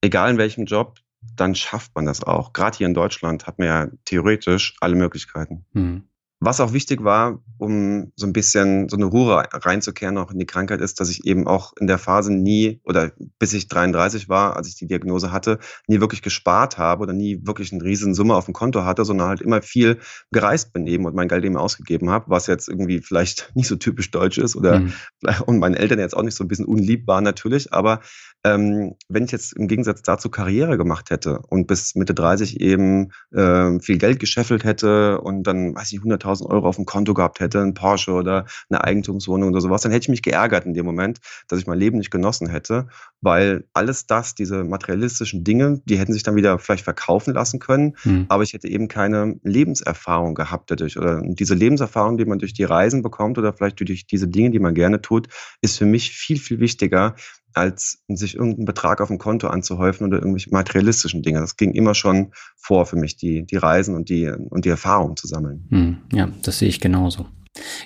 egal 0.00 0.30
in 0.30 0.38
welchem 0.38 0.66
Job, 0.66 0.98
dann 1.34 1.54
schafft 1.54 1.94
man 1.94 2.06
das 2.06 2.22
auch. 2.22 2.52
Gerade 2.52 2.78
hier 2.78 2.86
in 2.86 2.94
Deutschland 2.94 3.46
hat 3.46 3.58
man 3.58 3.66
ja 3.66 3.88
theoretisch 4.04 4.76
alle 4.80 4.94
Möglichkeiten. 4.94 5.64
Mhm. 5.72 6.08
Was 6.38 6.60
auch 6.60 6.74
wichtig 6.74 7.02
war, 7.02 7.40
um 7.58 8.12
so 8.14 8.26
ein 8.26 8.34
bisschen 8.34 8.90
so 8.90 8.96
eine 8.96 9.06
Ruhe 9.06 9.42
reinzukehren 9.50 10.18
auch 10.18 10.30
in 10.30 10.38
die 10.38 10.46
Krankheit, 10.46 10.82
ist, 10.82 11.00
dass 11.00 11.08
ich 11.08 11.24
eben 11.24 11.46
auch 11.46 11.72
in 11.80 11.86
der 11.86 11.96
Phase 11.96 12.32
nie 12.32 12.80
oder 12.84 13.12
bis 13.38 13.54
ich 13.54 13.68
33 13.68 14.28
war, 14.28 14.56
als 14.56 14.68
ich 14.68 14.76
die 14.76 14.86
Diagnose 14.86 15.32
hatte, 15.32 15.58
nie 15.86 16.00
wirklich 16.00 16.20
gespart 16.20 16.76
habe 16.76 17.02
oder 17.02 17.14
nie 17.14 17.40
wirklich 17.46 17.72
eine 17.72 17.82
riesen 17.82 18.14
Summe 18.14 18.34
auf 18.34 18.44
dem 18.44 18.54
Konto 18.54 18.84
hatte, 18.84 19.06
sondern 19.06 19.28
halt 19.28 19.40
immer 19.40 19.62
viel 19.62 19.98
gereist 20.30 20.74
bin 20.74 20.86
eben 20.86 21.06
und 21.06 21.14
mein 21.14 21.28
Geld 21.28 21.44
eben 21.44 21.56
ausgegeben 21.56 22.10
habe, 22.10 22.26
was 22.28 22.46
jetzt 22.46 22.68
irgendwie 22.68 23.00
vielleicht 23.00 23.50
nicht 23.54 23.68
so 23.68 23.76
typisch 23.76 24.10
deutsch 24.10 24.36
ist 24.36 24.56
oder 24.56 24.80
mhm. 24.80 24.92
und 25.46 25.58
meinen 25.58 25.74
Eltern 25.74 25.98
jetzt 25.98 26.16
auch 26.16 26.22
nicht 26.22 26.36
so 26.36 26.44
ein 26.44 26.48
bisschen 26.48 26.66
unlieb 26.66 27.06
war 27.06 27.22
natürlich, 27.22 27.72
aber 27.72 28.00
ähm, 28.46 28.94
wenn 29.08 29.24
ich 29.24 29.32
jetzt 29.32 29.56
im 29.56 29.66
Gegensatz 29.66 30.02
dazu 30.02 30.30
Karriere 30.30 30.76
gemacht 30.76 31.10
hätte 31.10 31.40
und 31.48 31.66
bis 31.66 31.94
Mitte 31.96 32.14
30 32.14 32.60
eben 32.60 33.10
äh, 33.32 33.80
viel 33.80 33.98
Geld 33.98 34.20
gescheffelt 34.20 34.62
hätte 34.62 35.20
und 35.20 35.44
dann, 35.44 35.74
weiß 35.74 35.92
ich, 35.92 36.04
100.000 36.26 36.46
Euro 36.46 36.68
auf 36.68 36.76
dem 36.76 36.86
Konto 36.86 37.14
gehabt 37.14 37.40
hätte, 37.40 37.60
ein 37.60 37.74
Porsche 37.74 38.12
oder 38.12 38.46
eine 38.68 38.84
Eigentumswohnung 38.84 39.50
oder 39.50 39.60
sowas, 39.60 39.82
dann 39.82 39.92
hätte 39.92 40.04
ich 40.04 40.08
mich 40.08 40.22
geärgert 40.22 40.66
in 40.66 40.74
dem 40.74 40.84
Moment, 40.84 41.18
dass 41.48 41.58
ich 41.58 41.66
mein 41.66 41.78
Leben 41.78 41.98
nicht 41.98 42.10
genossen 42.10 42.48
hätte, 42.48 42.88
weil 43.20 43.64
alles 43.72 44.06
das, 44.06 44.34
diese 44.34 44.64
materialistischen 44.64 45.44
Dinge, 45.44 45.80
die 45.84 45.98
hätten 45.98 46.12
sich 46.12 46.22
dann 46.22 46.36
wieder 46.36 46.58
vielleicht 46.58 46.84
verkaufen 46.84 47.34
lassen 47.34 47.58
können, 47.58 47.96
hm. 48.02 48.26
aber 48.28 48.42
ich 48.42 48.52
hätte 48.52 48.68
eben 48.68 48.88
keine 48.88 49.38
Lebenserfahrung 49.42 50.34
gehabt 50.34 50.70
dadurch 50.70 50.98
oder 50.98 51.22
diese 51.24 51.54
Lebenserfahrung, 51.54 52.18
die 52.18 52.24
man 52.24 52.38
durch 52.38 52.54
die 52.54 52.64
Reisen 52.64 53.02
bekommt 53.02 53.38
oder 53.38 53.52
vielleicht 53.52 53.80
durch 53.80 54.06
diese 54.06 54.28
Dinge, 54.28 54.50
die 54.50 54.58
man 54.58 54.74
gerne 54.74 55.00
tut, 55.00 55.28
ist 55.60 55.78
für 55.78 55.86
mich 55.86 56.10
viel, 56.12 56.38
viel 56.38 56.60
wichtiger, 56.60 57.14
als 57.56 58.02
sich 58.08 58.34
irgendeinen 58.34 58.66
Betrag 58.66 59.00
auf 59.00 59.08
dem 59.08 59.18
Konto 59.18 59.48
anzuhäufen 59.48 60.06
oder 60.06 60.18
irgendwelche 60.18 60.50
materialistischen 60.50 61.22
Dinge. 61.22 61.40
Das 61.40 61.56
ging 61.56 61.72
immer 61.72 61.94
schon 61.94 62.32
vor 62.56 62.86
für 62.86 62.96
mich, 62.96 63.16
die, 63.16 63.44
die 63.44 63.56
Reisen 63.56 63.94
und 63.94 64.08
die, 64.08 64.28
und 64.28 64.64
die 64.64 64.68
Erfahrung 64.68 65.16
zu 65.16 65.26
sammeln. 65.26 65.66
Hm, 65.70 65.96
ja, 66.12 66.28
das 66.42 66.58
sehe 66.58 66.68
ich 66.68 66.80
genauso. 66.80 67.26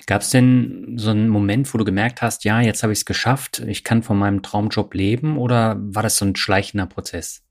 Gab 0.05 0.21
es 0.21 0.29
denn 0.29 0.95
so 0.97 1.11
einen 1.11 1.29
Moment, 1.29 1.73
wo 1.73 1.77
du 1.77 1.85
gemerkt 1.85 2.21
hast, 2.21 2.43
ja, 2.43 2.59
jetzt 2.59 2.83
habe 2.83 2.91
ich 2.91 2.99
es 2.99 3.05
geschafft, 3.05 3.59
ich 3.65 3.83
kann 3.83 4.03
von 4.03 4.17
meinem 4.17 4.41
Traumjob 4.41 4.93
leben 4.93 5.37
oder 5.37 5.77
war 5.79 6.03
das 6.03 6.17
so 6.17 6.25
ein 6.25 6.35
schleichender 6.35 6.87
Prozess? 6.87 7.41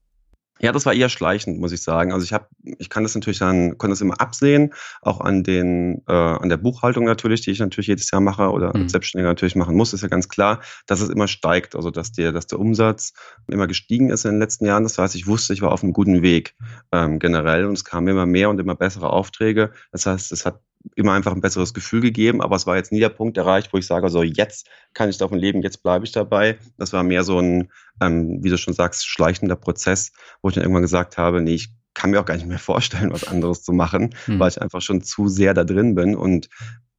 Ja, 0.61 0.71
das 0.71 0.85
war 0.85 0.93
eher 0.93 1.09
schleichend, 1.09 1.59
muss 1.59 1.71
ich 1.71 1.81
sagen. 1.81 2.13
Also 2.13 2.23
ich 2.23 2.33
habe, 2.33 2.45
ich 2.63 2.89
kann 2.89 3.01
das 3.01 3.15
natürlich 3.15 3.39
dann, 3.39 3.79
konnte 3.79 3.93
das 3.93 4.01
immer 4.01 4.21
absehen, 4.21 4.73
auch 5.01 5.19
an 5.19 5.43
den, 5.43 6.03
äh, 6.07 6.13
an 6.13 6.49
der 6.49 6.57
Buchhaltung 6.57 7.03
natürlich, 7.03 7.41
die 7.41 7.49
ich 7.49 7.59
natürlich 7.59 7.87
jedes 7.87 8.11
Jahr 8.11 8.21
mache 8.21 8.51
oder 8.51 8.77
mhm. 8.77 8.87
Selbstständiger 8.87 9.29
natürlich 9.29 9.55
machen 9.55 9.75
muss, 9.75 9.93
ist 9.93 10.03
ja 10.03 10.07
ganz 10.07 10.29
klar, 10.29 10.61
dass 10.85 11.01
es 11.01 11.09
immer 11.09 11.27
steigt. 11.27 11.75
Also 11.75 11.89
dass 11.89 12.11
der, 12.11 12.31
dass 12.31 12.45
der 12.45 12.59
Umsatz 12.59 13.13
immer 13.47 13.65
gestiegen 13.65 14.11
ist 14.11 14.25
in 14.25 14.31
den 14.31 14.39
letzten 14.39 14.65
Jahren. 14.65 14.83
Das 14.83 14.99
heißt, 14.99 15.15
ich 15.15 15.25
wusste, 15.25 15.53
ich 15.53 15.63
war 15.63 15.71
auf 15.71 15.81
einem 15.81 15.93
guten 15.93 16.21
Weg 16.21 16.53
ähm, 16.91 17.17
generell 17.17 17.65
und 17.65 17.73
es 17.73 17.83
kamen 17.83 18.07
immer 18.07 18.27
mehr 18.27 18.51
und 18.51 18.59
immer 18.59 18.75
bessere 18.75 19.09
Aufträge. 19.09 19.71
Das 19.91 20.05
heißt, 20.05 20.31
es 20.31 20.45
hat 20.45 20.61
immer 20.95 21.13
einfach 21.13 21.33
ein 21.33 21.41
besseres 21.41 21.73
Gefühl 21.73 22.01
gegeben, 22.01 22.41
aber 22.41 22.55
es 22.55 22.67
war 22.67 22.75
jetzt 22.75 22.91
nie 22.91 22.99
der 22.99 23.09
Punkt 23.09 23.37
erreicht, 23.37 23.71
wo 23.73 23.77
ich 23.77 23.87
sage, 23.87 24.05
also 24.05 24.23
jetzt 24.23 24.67
kann 24.93 25.09
ich 25.09 25.17
davon 25.17 25.37
leben, 25.37 25.61
jetzt 25.61 25.83
bleibe 25.83 26.05
ich 26.05 26.11
dabei. 26.11 26.57
Das 26.77 26.93
war 26.93 27.03
mehr 27.03 27.23
so 27.23 27.39
ein, 27.39 27.71
ähm, 28.01 28.43
wie 28.43 28.49
du 28.49 28.57
schon 28.57 28.73
sagst, 28.73 29.07
schleichender 29.07 29.55
Prozess, 29.55 30.11
wo 30.41 30.49
ich 30.49 30.55
dann 30.55 30.63
irgendwann 30.63 30.83
gesagt 30.83 31.17
habe, 31.17 31.41
nee, 31.41 31.55
ich 31.55 31.73
kann 31.93 32.11
mir 32.11 32.19
auch 32.19 32.25
gar 32.25 32.35
nicht 32.35 32.47
mehr 32.47 32.59
vorstellen, 32.59 33.11
was 33.11 33.25
anderes 33.25 33.63
zu 33.63 33.73
machen, 33.73 34.15
hm. 34.25 34.39
weil 34.39 34.49
ich 34.49 34.61
einfach 34.61 34.81
schon 34.81 35.01
zu 35.01 35.27
sehr 35.27 35.53
da 35.53 35.63
drin 35.63 35.95
bin 35.95 36.15
und 36.15 36.49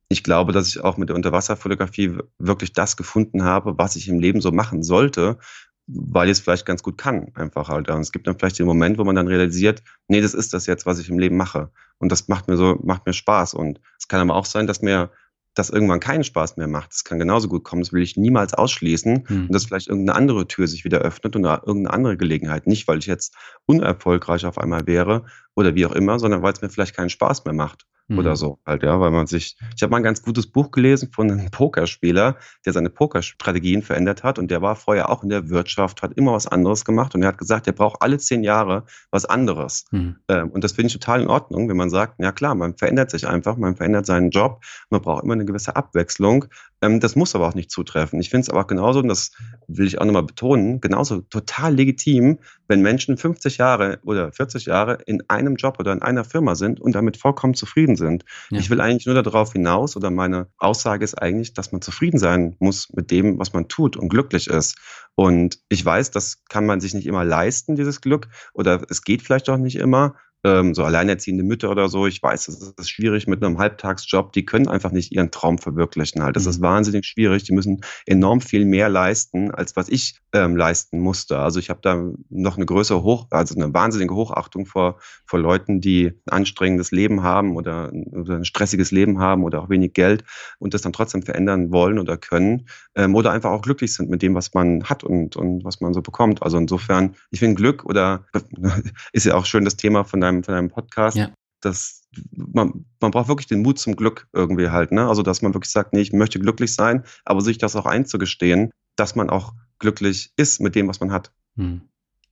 ich 0.08 0.22
glaube, 0.22 0.52
dass 0.52 0.68
ich 0.68 0.80
auch 0.80 0.98
mit 0.98 1.08
der 1.08 1.16
Unterwasserfotografie 1.16 2.18
wirklich 2.38 2.74
das 2.74 2.98
gefunden 2.98 3.44
habe, 3.44 3.78
was 3.78 3.96
ich 3.96 4.08
im 4.08 4.20
Leben 4.20 4.42
so 4.42 4.52
machen 4.52 4.82
sollte, 4.82 5.38
weil 5.86 6.28
ich 6.28 6.32
es 6.32 6.40
vielleicht 6.40 6.66
ganz 6.66 6.82
gut 6.82 6.98
kann, 6.98 7.32
einfach 7.34 7.68
halt. 7.68 7.90
Und 7.90 8.00
es 8.00 8.12
gibt 8.12 8.26
dann 8.26 8.38
vielleicht 8.38 8.58
den 8.58 8.66
Moment, 8.66 8.98
wo 8.98 9.04
man 9.04 9.16
dann 9.16 9.28
realisiert, 9.28 9.82
nee, 10.08 10.20
das 10.20 10.34
ist 10.34 10.52
das 10.54 10.66
jetzt, 10.66 10.86
was 10.86 10.98
ich 10.98 11.08
im 11.08 11.18
Leben 11.18 11.36
mache. 11.36 11.70
Und 11.98 12.12
das 12.12 12.28
macht 12.28 12.48
mir 12.48 12.56
so, 12.56 12.78
macht 12.82 13.06
mir 13.06 13.12
Spaß. 13.12 13.54
Und 13.54 13.80
es 13.98 14.08
kann 14.08 14.20
aber 14.20 14.36
auch 14.36 14.46
sein, 14.46 14.66
dass 14.66 14.82
mir 14.82 15.10
das 15.54 15.68
irgendwann 15.68 16.00
keinen 16.00 16.24
Spaß 16.24 16.56
mehr 16.56 16.68
macht. 16.68 16.92
Das 16.92 17.04
kann 17.04 17.18
genauso 17.18 17.48
gut 17.48 17.64
kommen. 17.64 17.82
Das 17.82 17.92
will 17.92 18.02
ich 18.02 18.16
niemals 18.16 18.54
ausschließen. 18.54 19.24
Hm. 19.26 19.42
Und 19.46 19.52
dass 19.52 19.66
vielleicht 19.66 19.88
irgendeine 19.88 20.16
andere 20.16 20.48
Tür 20.48 20.66
sich 20.66 20.84
wieder 20.84 20.98
öffnet 20.98 21.36
und 21.36 21.44
irgendeine 21.44 21.92
andere 21.92 22.16
Gelegenheit. 22.16 22.66
Nicht, 22.66 22.88
weil 22.88 22.98
ich 22.98 23.06
jetzt 23.06 23.34
unerfolgreich 23.66 24.46
auf 24.46 24.58
einmal 24.58 24.86
wäre 24.86 25.26
oder 25.54 25.74
wie 25.74 25.84
auch 25.84 25.92
immer, 25.92 26.18
sondern 26.18 26.42
weil 26.42 26.52
es 26.52 26.62
mir 26.62 26.70
vielleicht 26.70 26.96
keinen 26.96 27.10
Spaß 27.10 27.44
mehr 27.44 27.54
macht 27.54 27.86
mhm. 28.12 28.18
oder 28.18 28.36
so 28.36 28.58
halt, 28.66 28.82
ja, 28.82 28.98
weil 29.00 29.10
man 29.10 29.26
sich, 29.26 29.56
ich 29.76 29.82
habe 29.82 29.90
mal 29.90 29.98
ein 29.98 30.02
ganz 30.02 30.22
gutes 30.22 30.46
Buch 30.46 30.70
gelesen 30.70 31.10
von 31.12 31.30
einem 31.30 31.50
Pokerspieler, 31.50 32.36
der 32.64 32.72
seine 32.72 32.90
Pokerstrategien 32.90 33.82
verändert 33.82 34.22
hat 34.22 34.38
und 34.38 34.50
der 34.50 34.62
war 34.62 34.76
vorher 34.76 35.10
auch 35.10 35.22
in 35.22 35.28
der 35.28 35.48
Wirtschaft, 35.48 36.02
hat 36.02 36.12
immer 36.16 36.32
was 36.32 36.46
anderes 36.46 36.84
gemacht 36.84 37.14
und 37.14 37.22
er 37.22 37.28
hat 37.28 37.38
gesagt, 37.38 37.66
er 37.66 37.72
braucht 37.72 38.02
alle 38.02 38.18
zehn 38.18 38.42
Jahre 38.42 38.84
was 39.10 39.24
anderes. 39.24 39.84
Mhm. 39.90 40.16
Ähm, 40.28 40.50
und 40.50 40.64
das 40.64 40.72
finde 40.72 40.88
ich 40.88 40.92
total 40.92 41.22
in 41.22 41.28
Ordnung, 41.28 41.68
wenn 41.68 41.76
man 41.76 41.90
sagt, 41.90 42.20
ja 42.20 42.32
klar, 42.32 42.54
man 42.54 42.76
verändert 42.76 43.10
sich 43.10 43.26
einfach, 43.26 43.56
man 43.56 43.76
verändert 43.76 44.06
seinen 44.06 44.30
Job, 44.30 44.62
man 44.90 45.00
braucht 45.00 45.24
immer 45.24 45.34
eine 45.34 45.44
gewisse 45.44 45.76
Abwechslung. 45.76 46.46
Ähm, 46.80 47.00
das 47.00 47.16
muss 47.16 47.34
aber 47.34 47.48
auch 47.48 47.54
nicht 47.54 47.70
zutreffen. 47.70 48.20
Ich 48.20 48.30
finde 48.30 48.42
es 48.42 48.50
aber 48.50 48.60
auch 48.60 48.66
genauso, 48.66 49.00
und 49.00 49.08
das 49.08 49.32
will 49.68 49.86
ich 49.86 50.00
auch 50.00 50.04
nochmal 50.04 50.24
betonen, 50.24 50.80
genauso 50.80 51.20
total 51.20 51.74
legitim, 51.74 52.38
wenn 52.72 52.80
Menschen 52.80 53.18
50 53.18 53.58
Jahre 53.58 53.98
oder 54.02 54.32
40 54.32 54.64
Jahre 54.64 54.96
in 55.04 55.22
einem 55.28 55.56
Job 55.56 55.78
oder 55.78 55.92
in 55.92 56.00
einer 56.00 56.24
Firma 56.24 56.54
sind 56.54 56.80
und 56.80 56.94
damit 56.94 57.18
vollkommen 57.18 57.52
zufrieden 57.52 57.96
sind. 57.96 58.24
Ja. 58.48 58.60
Ich 58.60 58.70
will 58.70 58.80
eigentlich 58.80 59.04
nur 59.04 59.22
darauf 59.22 59.52
hinaus 59.52 59.94
oder 59.94 60.10
meine 60.10 60.46
Aussage 60.56 61.04
ist 61.04 61.20
eigentlich, 61.20 61.52
dass 61.52 61.70
man 61.70 61.82
zufrieden 61.82 62.16
sein 62.18 62.56
muss 62.60 62.88
mit 62.94 63.10
dem, 63.10 63.38
was 63.38 63.52
man 63.52 63.68
tut 63.68 63.98
und 63.98 64.08
glücklich 64.08 64.46
ist. 64.46 64.78
Und 65.14 65.58
ich 65.68 65.84
weiß, 65.84 66.12
das 66.12 66.44
kann 66.48 66.64
man 66.64 66.80
sich 66.80 66.94
nicht 66.94 67.06
immer 67.06 67.26
leisten, 67.26 67.76
dieses 67.76 68.00
Glück, 68.00 68.28
oder 68.54 68.80
es 68.88 69.02
geht 69.02 69.20
vielleicht 69.20 69.50
auch 69.50 69.58
nicht 69.58 69.76
immer 69.76 70.14
ähm, 70.44 70.74
so 70.74 70.82
alleinerziehende 70.84 71.44
Mütter 71.44 71.70
oder 71.70 71.88
so, 71.88 72.06
ich 72.06 72.22
weiß, 72.22 72.46
das 72.46 72.74
ist 72.76 72.90
schwierig 72.90 73.26
mit 73.26 73.42
einem 73.42 73.58
Halbtagsjob, 73.58 74.32
die 74.32 74.44
können 74.44 74.68
einfach 74.68 74.90
nicht 74.90 75.12
ihren 75.12 75.30
Traum 75.30 75.58
verwirklichen 75.58 76.22
halt. 76.22 76.36
Das 76.36 76.44
mhm. 76.44 76.50
ist 76.50 76.60
wahnsinnig 76.60 77.06
schwierig. 77.06 77.44
Die 77.44 77.52
müssen 77.52 77.80
enorm 78.06 78.40
viel 78.40 78.64
mehr 78.64 78.88
leisten, 78.88 79.50
als 79.50 79.76
was 79.76 79.88
ich 79.88 80.16
ähm, 80.32 80.56
leisten 80.56 80.98
musste. 80.98 81.38
Also 81.38 81.60
ich 81.60 81.70
habe 81.70 81.80
da 81.82 82.10
noch 82.30 82.56
eine 82.56 82.66
größere 82.66 83.02
Hoch, 83.02 83.26
also 83.30 83.54
eine 83.54 83.72
wahnsinnige 83.72 84.14
Hochachtung 84.14 84.66
vor, 84.66 84.98
vor 85.26 85.38
Leuten, 85.38 85.80
die 85.80 86.06
ein 86.26 86.32
anstrengendes 86.32 86.90
Leben 86.90 87.22
haben 87.22 87.56
oder, 87.56 87.92
oder 88.12 88.36
ein 88.36 88.44
stressiges 88.44 88.90
Leben 88.90 89.20
haben 89.20 89.44
oder 89.44 89.62
auch 89.62 89.68
wenig 89.68 89.92
Geld 89.92 90.24
und 90.58 90.74
das 90.74 90.82
dann 90.82 90.92
trotzdem 90.92 91.22
verändern 91.22 91.70
wollen 91.70 91.98
oder 91.98 92.16
können 92.16 92.66
ähm, 92.94 93.14
oder 93.14 93.30
einfach 93.30 93.50
auch 93.50 93.62
glücklich 93.62 93.94
sind 93.94 94.10
mit 94.10 94.22
dem, 94.22 94.34
was 94.34 94.54
man 94.54 94.84
hat 94.84 95.04
und, 95.04 95.36
und 95.36 95.64
was 95.64 95.80
man 95.80 95.94
so 95.94 96.02
bekommt. 96.02 96.42
Also 96.42 96.58
insofern, 96.58 97.14
ich 97.30 97.38
finde 97.38 97.56
Glück 97.56 97.84
oder 97.84 98.24
ist 99.12 99.26
ja 99.26 99.34
auch 99.34 99.46
schön 99.46 99.64
das 99.64 99.76
Thema 99.76 100.04
von 100.04 100.20
deinem 100.20 100.31
deinem, 100.32 100.44
von 100.44 100.54
deinem 100.54 100.68
Podcast, 100.68 101.16
ja. 101.16 101.30
dass 101.60 102.02
man, 102.30 102.86
man 103.00 103.10
braucht 103.10 103.28
wirklich 103.28 103.46
den 103.46 103.62
Mut 103.62 103.78
zum 103.78 103.96
Glück 103.96 104.28
irgendwie 104.32 104.68
halt, 104.68 104.92
ne? 104.92 105.08
Also, 105.08 105.22
dass 105.22 105.42
man 105.42 105.54
wirklich 105.54 105.72
sagt, 105.72 105.92
nee, 105.92 106.00
ich 106.00 106.12
möchte 106.12 106.38
glücklich 106.38 106.74
sein, 106.74 107.04
aber 107.24 107.40
sich 107.40 107.58
das 107.58 107.76
auch 107.76 107.86
einzugestehen, 107.86 108.70
dass 108.96 109.14
man 109.14 109.30
auch 109.30 109.52
glücklich 109.78 110.32
ist 110.36 110.60
mit 110.60 110.74
dem, 110.74 110.88
was 110.88 111.00
man 111.00 111.12
hat. 111.12 111.32
Hm. 111.56 111.82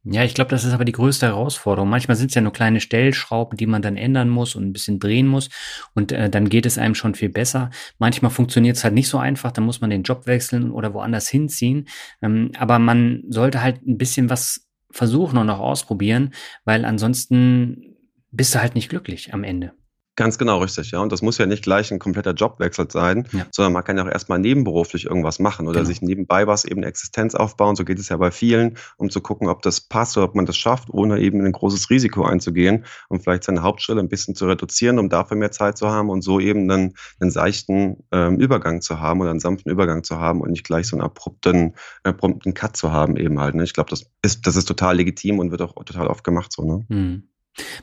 Ja, 0.03 0.25
ich 0.25 0.33
glaube, 0.33 0.51
das 0.51 0.65
ist 0.65 0.73
aber 0.73 0.87
die 0.87 0.93
größte 0.93 1.27
Herausforderung. 1.27 1.91
Manchmal 1.91 2.17
sind 2.17 2.31
es 2.31 2.35
ja 2.35 2.41
nur 2.41 2.55
kleine 2.55 2.81
Stellschrauben, 2.81 3.59
die 3.59 3.67
man 3.67 3.83
dann 3.83 3.99
ändern 3.99 4.31
muss 4.31 4.55
und 4.55 4.65
ein 4.65 4.73
bisschen 4.73 4.99
drehen 4.99 5.27
muss 5.27 5.51
und 5.95 6.11
äh, 6.11 6.31
dann 6.31 6.49
geht 6.49 6.65
es 6.65 6.79
einem 6.79 6.95
schon 6.95 7.15
viel 7.15 7.29
besser. 7.29 7.69
Manchmal 7.99 8.31
funktioniert 8.31 8.79
es 8.79 8.85
halt 8.85 8.95
nicht 8.95 9.09
so 9.09 9.19
einfach, 9.19 9.53
dann 9.53 9.65
muss 9.65 9.83
man 9.83 9.91
den 9.91 10.03
Job 10.03 10.27
wechseln 10.27 10.71
oder 10.71 10.95
woanders 10.95 11.29
hinziehen. 11.29 11.87
Ähm, 12.23 12.53
aber 12.59 12.79
man 12.79 13.25
sollte 13.29 13.63
halt 13.63 13.87
ein 13.87 13.99
bisschen 13.99 14.31
was 14.31 14.70
versuchen 14.91 15.39
und 15.39 15.51
auch 15.51 15.61
ausprobieren, 15.61 16.35
weil 16.65 16.85
ansonsten 16.85 17.97
bist 18.31 18.55
du 18.55 18.61
halt 18.61 18.75
nicht 18.75 18.89
glücklich 18.89 19.35
am 19.35 19.45
Ende. 19.45 19.73
Ganz 20.21 20.37
genau 20.37 20.59
richtig, 20.59 20.91
ja. 20.91 20.99
Und 21.01 21.13
das 21.13 21.23
muss 21.23 21.39
ja 21.39 21.47
nicht 21.47 21.63
gleich 21.63 21.91
ein 21.91 21.99
kompletter 21.99 22.35
Jobwechsel 22.35 22.91
sein, 22.91 23.27
ja. 23.33 23.47
sondern 23.51 23.73
man 23.73 23.83
kann 23.85 23.97
ja 23.97 24.05
auch 24.05 24.11
erstmal 24.11 24.39
nebenberuflich 24.39 25.07
irgendwas 25.07 25.39
machen 25.39 25.67
oder 25.67 25.79
genau. 25.79 25.87
sich 25.87 26.03
nebenbei 26.03 26.47
was 26.47 26.67
eben 26.67 26.83
Existenz 26.83 27.35
aufbauen. 27.35 27.75
So 27.75 27.87
geht 27.87 27.99
es 27.99 28.11
ja 28.11 28.19
bei 28.19 28.31
vielen, 28.31 28.77
um 28.99 29.09
zu 29.09 29.23
gucken, 29.23 29.49
ob 29.49 29.63
das 29.63 29.81
passt 29.81 30.19
oder 30.19 30.27
ob 30.27 30.35
man 30.35 30.45
das 30.45 30.59
schafft, 30.59 30.91
ohne 30.91 31.21
eben 31.21 31.43
ein 31.43 31.53
großes 31.53 31.89
Risiko 31.89 32.23
einzugehen 32.23 32.85
und 33.09 33.23
vielleicht 33.23 33.45
seine 33.45 33.63
Hauptstelle 33.63 33.99
ein 33.99 34.11
bisschen 34.11 34.35
zu 34.35 34.47
reduzieren, 34.47 34.99
um 34.99 35.09
dafür 35.09 35.39
mehr 35.39 35.53
Zeit 35.53 35.79
zu 35.79 35.89
haben 35.89 36.11
und 36.11 36.21
so 36.21 36.39
eben 36.39 36.69
dann 36.69 36.93
einen 37.19 37.31
seichten 37.31 38.05
ähm, 38.13 38.39
Übergang 38.39 38.83
zu 38.83 39.01
haben 39.01 39.23
oder 39.23 39.31
einen 39.31 39.41
sanften 39.41 39.73
Übergang 39.73 40.05
zu 40.05 40.19
haben 40.19 40.43
und 40.43 40.51
nicht 40.51 40.65
gleich 40.65 40.87
so 40.87 40.97
einen 40.97 41.03
abrupten, 41.03 41.77
abrupten 42.03 42.53
Cut 42.53 42.77
zu 42.77 42.93
haben 42.93 43.17
eben 43.17 43.41
halt. 43.41 43.55
Ne? 43.55 43.65
Ich 43.65 43.73
glaube, 43.73 43.89
das 43.89 44.05
ist, 44.21 44.47
das 44.47 44.57
ist 44.57 44.67
total 44.67 44.97
legitim 44.97 45.39
und 45.39 45.51
wird 45.51 45.63
auch 45.63 45.83
total 45.83 46.09
oft 46.09 46.25
gemacht 46.25 46.53
so. 46.53 46.63
Ne? 46.63 46.85
Mhm. 46.91 47.30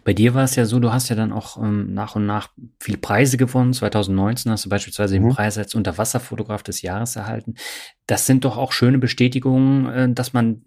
Bei 0.03 0.13
dir 0.13 0.33
war 0.33 0.43
es 0.43 0.55
ja 0.55 0.65
so, 0.65 0.79
du 0.79 0.91
hast 0.91 1.09
ja 1.09 1.15
dann 1.15 1.31
auch 1.31 1.57
ähm, 1.57 1.93
nach 1.93 2.15
und 2.15 2.25
nach 2.25 2.49
viele 2.79 2.97
Preise 2.97 3.37
gewonnen. 3.37 3.73
2019 3.73 4.51
hast 4.51 4.65
du 4.65 4.69
beispielsweise 4.69 5.19
mhm. 5.19 5.23
den 5.23 5.33
Preis 5.33 5.57
als 5.57 5.75
Unterwasserfotograf 5.75 6.63
des 6.63 6.81
Jahres 6.81 7.15
erhalten. 7.15 7.55
Das 8.05 8.25
sind 8.25 8.45
doch 8.45 8.57
auch 8.57 8.71
schöne 8.71 8.97
Bestätigungen, 8.97 9.85
äh, 9.87 10.13
dass 10.13 10.33
man 10.33 10.63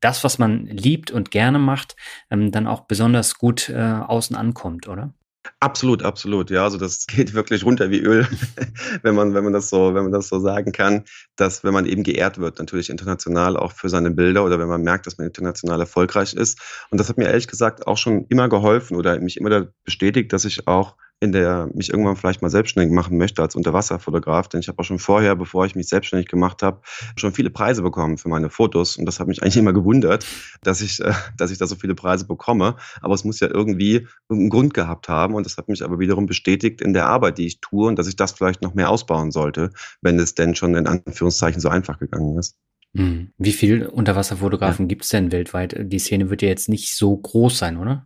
das, 0.00 0.22
was 0.22 0.38
man 0.38 0.66
liebt 0.66 1.10
und 1.10 1.30
gerne 1.30 1.58
macht, 1.58 1.96
ähm, 2.30 2.52
dann 2.52 2.66
auch 2.66 2.82
besonders 2.82 3.38
gut 3.38 3.70
äh, 3.70 3.78
außen 3.80 4.36
ankommt, 4.36 4.86
oder? 4.86 5.14
Absolut, 5.60 6.02
absolut. 6.02 6.50
Ja, 6.50 6.64
also 6.64 6.78
das 6.78 7.06
geht 7.06 7.34
wirklich 7.34 7.64
runter 7.64 7.90
wie 7.90 8.00
Öl, 8.00 8.26
wenn 9.02 9.14
man, 9.14 9.34
wenn 9.34 9.44
man 9.44 9.52
das 9.52 9.68
so, 9.68 9.94
wenn 9.94 10.04
man 10.04 10.12
das 10.12 10.28
so 10.28 10.40
sagen 10.40 10.72
kann, 10.72 11.04
dass 11.36 11.64
wenn 11.64 11.74
man 11.74 11.86
eben 11.86 12.02
geehrt 12.02 12.38
wird, 12.38 12.58
natürlich 12.58 12.90
international 12.90 13.56
auch 13.56 13.72
für 13.72 13.88
seine 13.88 14.10
Bilder 14.10 14.44
oder 14.44 14.58
wenn 14.58 14.68
man 14.68 14.82
merkt, 14.82 15.06
dass 15.06 15.18
man 15.18 15.26
international 15.26 15.80
erfolgreich 15.80 16.34
ist. 16.34 16.60
Und 16.90 16.98
das 16.98 17.08
hat 17.08 17.18
mir 17.18 17.26
ehrlich 17.26 17.48
gesagt 17.48 17.86
auch 17.86 17.98
schon 17.98 18.26
immer 18.28 18.48
geholfen 18.48 18.96
oder 18.96 19.18
mich 19.20 19.36
immer 19.36 19.68
bestätigt, 19.84 20.32
dass 20.32 20.44
ich 20.44 20.66
auch 20.66 20.96
in 21.20 21.32
der 21.32 21.70
mich 21.74 21.90
irgendwann 21.90 22.16
vielleicht 22.16 22.42
mal 22.42 22.50
selbstständig 22.50 22.92
machen 22.92 23.16
möchte 23.16 23.40
als 23.42 23.56
Unterwasserfotograf. 23.56 24.48
Denn 24.48 24.60
ich 24.60 24.68
habe 24.68 24.78
auch 24.78 24.84
schon 24.84 24.98
vorher, 24.98 25.34
bevor 25.36 25.64
ich 25.64 25.74
mich 25.74 25.88
selbstständig 25.88 26.28
gemacht 26.28 26.62
habe, 26.62 26.80
schon 27.16 27.32
viele 27.32 27.50
Preise 27.50 27.82
bekommen 27.82 28.18
für 28.18 28.28
meine 28.28 28.50
Fotos. 28.50 28.96
Und 28.96 29.06
das 29.06 29.20
hat 29.20 29.28
mich 29.28 29.42
eigentlich 29.42 29.56
immer 29.56 29.72
gewundert, 29.72 30.26
dass 30.62 30.80
ich, 30.80 31.00
äh, 31.00 31.12
dass 31.36 31.50
ich 31.50 31.58
da 31.58 31.66
so 31.66 31.76
viele 31.76 31.94
Preise 31.94 32.26
bekomme. 32.26 32.76
Aber 33.00 33.14
es 33.14 33.24
muss 33.24 33.40
ja 33.40 33.48
irgendwie 33.48 34.06
einen 34.28 34.50
Grund 34.50 34.74
gehabt 34.74 35.08
haben. 35.08 35.34
Und 35.34 35.46
das 35.46 35.56
hat 35.56 35.68
mich 35.68 35.82
aber 35.82 35.98
wiederum 35.98 36.26
bestätigt 36.26 36.80
in 36.80 36.92
der 36.92 37.06
Arbeit, 37.06 37.38
die 37.38 37.46
ich 37.46 37.60
tue 37.60 37.88
und 37.88 37.98
dass 37.98 38.06
ich 38.06 38.16
das 38.16 38.32
vielleicht 38.32 38.62
noch 38.62 38.74
mehr 38.74 38.90
ausbauen 38.90 39.30
sollte, 39.30 39.70
wenn 40.02 40.18
es 40.18 40.34
denn 40.34 40.54
schon 40.54 40.74
in 40.74 40.86
Anführungszeichen 40.86 41.60
so 41.60 41.68
einfach 41.68 41.98
gegangen 41.98 42.38
ist. 42.38 42.56
Hm. 42.96 43.32
Wie 43.38 43.52
viele 43.52 43.90
Unterwasserfotografen 43.90 44.84
ja. 44.84 44.88
gibt 44.88 45.02
es 45.02 45.08
denn 45.08 45.32
weltweit? 45.32 45.74
Die 45.78 45.98
Szene 45.98 46.30
wird 46.30 46.42
ja 46.42 46.48
jetzt 46.48 46.68
nicht 46.68 46.94
so 46.94 47.16
groß 47.16 47.58
sein, 47.58 47.76
oder? 47.76 48.04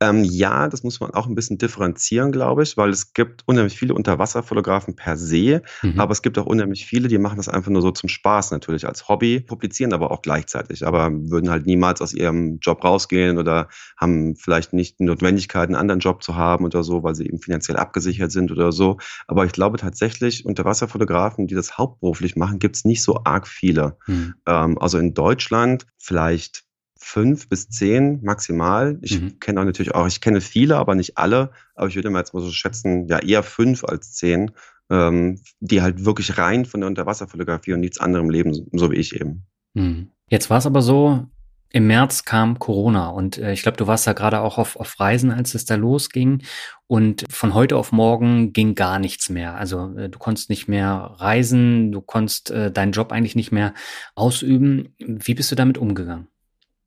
Ähm, 0.00 0.24
ja, 0.24 0.68
das 0.68 0.82
muss 0.82 1.00
man 1.00 1.12
auch 1.12 1.26
ein 1.26 1.34
bisschen 1.34 1.58
differenzieren, 1.58 2.32
glaube 2.32 2.62
ich, 2.62 2.76
weil 2.76 2.90
es 2.90 3.12
gibt 3.12 3.42
unheimlich 3.46 3.78
viele 3.78 3.94
Unterwasserfotografen 3.94 4.96
per 4.96 5.16
se, 5.16 5.62
mhm. 5.82 6.00
aber 6.00 6.12
es 6.12 6.22
gibt 6.22 6.38
auch 6.38 6.46
unheimlich 6.46 6.86
viele, 6.86 7.08
die 7.08 7.18
machen 7.18 7.36
das 7.36 7.48
einfach 7.48 7.70
nur 7.70 7.82
so 7.82 7.90
zum 7.90 8.08
Spaß 8.08 8.50
natürlich 8.50 8.86
als 8.86 9.08
Hobby, 9.08 9.40
publizieren 9.40 9.92
aber 9.92 10.10
auch 10.10 10.22
gleichzeitig, 10.22 10.86
aber 10.86 11.10
würden 11.12 11.50
halt 11.50 11.66
niemals 11.66 12.02
aus 12.02 12.12
ihrem 12.12 12.58
Job 12.60 12.84
rausgehen 12.84 13.38
oder 13.38 13.68
haben 13.96 14.36
vielleicht 14.36 14.72
nicht 14.72 14.98
die 14.98 15.04
Notwendigkeit, 15.04 15.68
einen 15.68 15.76
anderen 15.76 16.00
Job 16.00 16.22
zu 16.22 16.34
haben 16.34 16.64
oder 16.64 16.82
so, 16.82 17.02
weil 17.02 17.14
sie 17.14 17.26
eben 17.26 17.38
finanziell 17.38 17.76
abgesichert 17.76 18.32
sind 18.32 18.50
oder 18.50 18.72
so. 18.72 18.98
Aber 19.26 19.44
ich 19.44 19.52
glaube 19.52 19.78
tatsächlich, 19.78 20.44
Unterwasserfotografen, 20.44 21.46
die 21.46 21.54
das 21.54 21.78
hauptberuflich 21.78 22.36
machen, 22.36 22.58
gibt 22.58 22.76
es 22.76 22.84
nicht 22.84 23.02
so 23.02 23.20
arg 23.24 23.46
viele. 23.46 23.96
Mhm. 24.06 24.34
Ähm, 24.46 24.78
also 24.78 24.98
in 24.98 25.14
Deutschland 25.14 25.86
vielleicht 25.98 26.64
fünf 27.04 27.48
bis 27.48 27.68
zehn 27.68 28.20
maximal. 28.22 28.98
Ich 29.02 29.20
mhm. 29.20 29.38
kenne 29.38 29.60
auch 29.60 29.64
natürlich 29.64 29.94
auch, 29.94 30.06
ich 30.06 30.20
kenne 30.20 30.40
viele, 30.40 30.76
aber 30.76 30.94
nicht 30.94 31.18
alle. 31.18 31.50
Aber 31.74 31.86
ich 31.86 31.96
würde 31.96 32.10
mal 32.10 32.20
jetzt 32.20 32.32
mal 32.32 32.40
so 32.40 32.50
schätzen, 32.50 33.06
ja 33.08 33.18
eher 33.18 33.42
fünf 33.42 33.84
als 33.84 34.12
zehn, 34.12 34.52
ähm, 34.90 35.38
die 35.60 35.82
halt 35.82 36.04
wirklich 36.04 36.38
rein 36.38 36.64
von 36.64 36.80
der 36.80 36.88
Unterwasserfotografie 36.88 37.74
und 37.74 37.80
nichts 37.80 38.00
anderem 38.00 38.30
leben, 38.30 38.68
so 38.72 38.90
wie 38.90 38.96
ich 38.96 39.14
eben. 39.14 39.46
Mhm. 39.74 40.10
Jetzt 40.28 40.48
war 40.48 40.58
es 40.58 40.66
aber 40.66 40.80
so, 40.80 41.26
im 41.70 41.88
März 41.88 42.24
kam 42.24 42.58
Corona 42.58 43.08
und 43.08 43.36
äh, 43.36 43.52
ich 43.52 43.62
glaube, 43.62 43.76
du 43.76 43.86
warst 43.86 44.06
da 44.06 44.12
gerade 44.14 44.40
auch 44.40 44.58
auf, 44.58 44.76
auf 44.76 44.98
Reisen, 44.98 45.30
als 45.30 45.54
es 45.54 45.64
da 45.66 45.74
losging. 45.74 46.42
Und 46.86 47.24
von 47.28 47.52
heute 47.52 47.76
auf 47.76 47.92
morgen 47.92 48.52
ging 48.52 48.74
gar 48.74 48.98
nichts 48.98 49.28
mehr. 49.28 49.56
Also 49.56 49.94
äh, 49.96 50.08
du 50.08 50.18
konntest 50.18 50.48
nicht 50.48 50.68
mehr 50.68 51.16
reisen, 51.18 51.92
du 51.92 52.00
konntest 52.00 52.50
äh, 52.50 52.70
deinen 52.70 52.92
Job 52.92 53.12
eigentlich 53.12 53.34
nicht 53.34 53.52
mehr 53.52 53.74
ausüben. 54.14 54.94
Wie 54.98 55.34
bist 55.34 55.50
du 55.50 55.56
damit 55.56 55.76
umgegangen? 55.76 56.28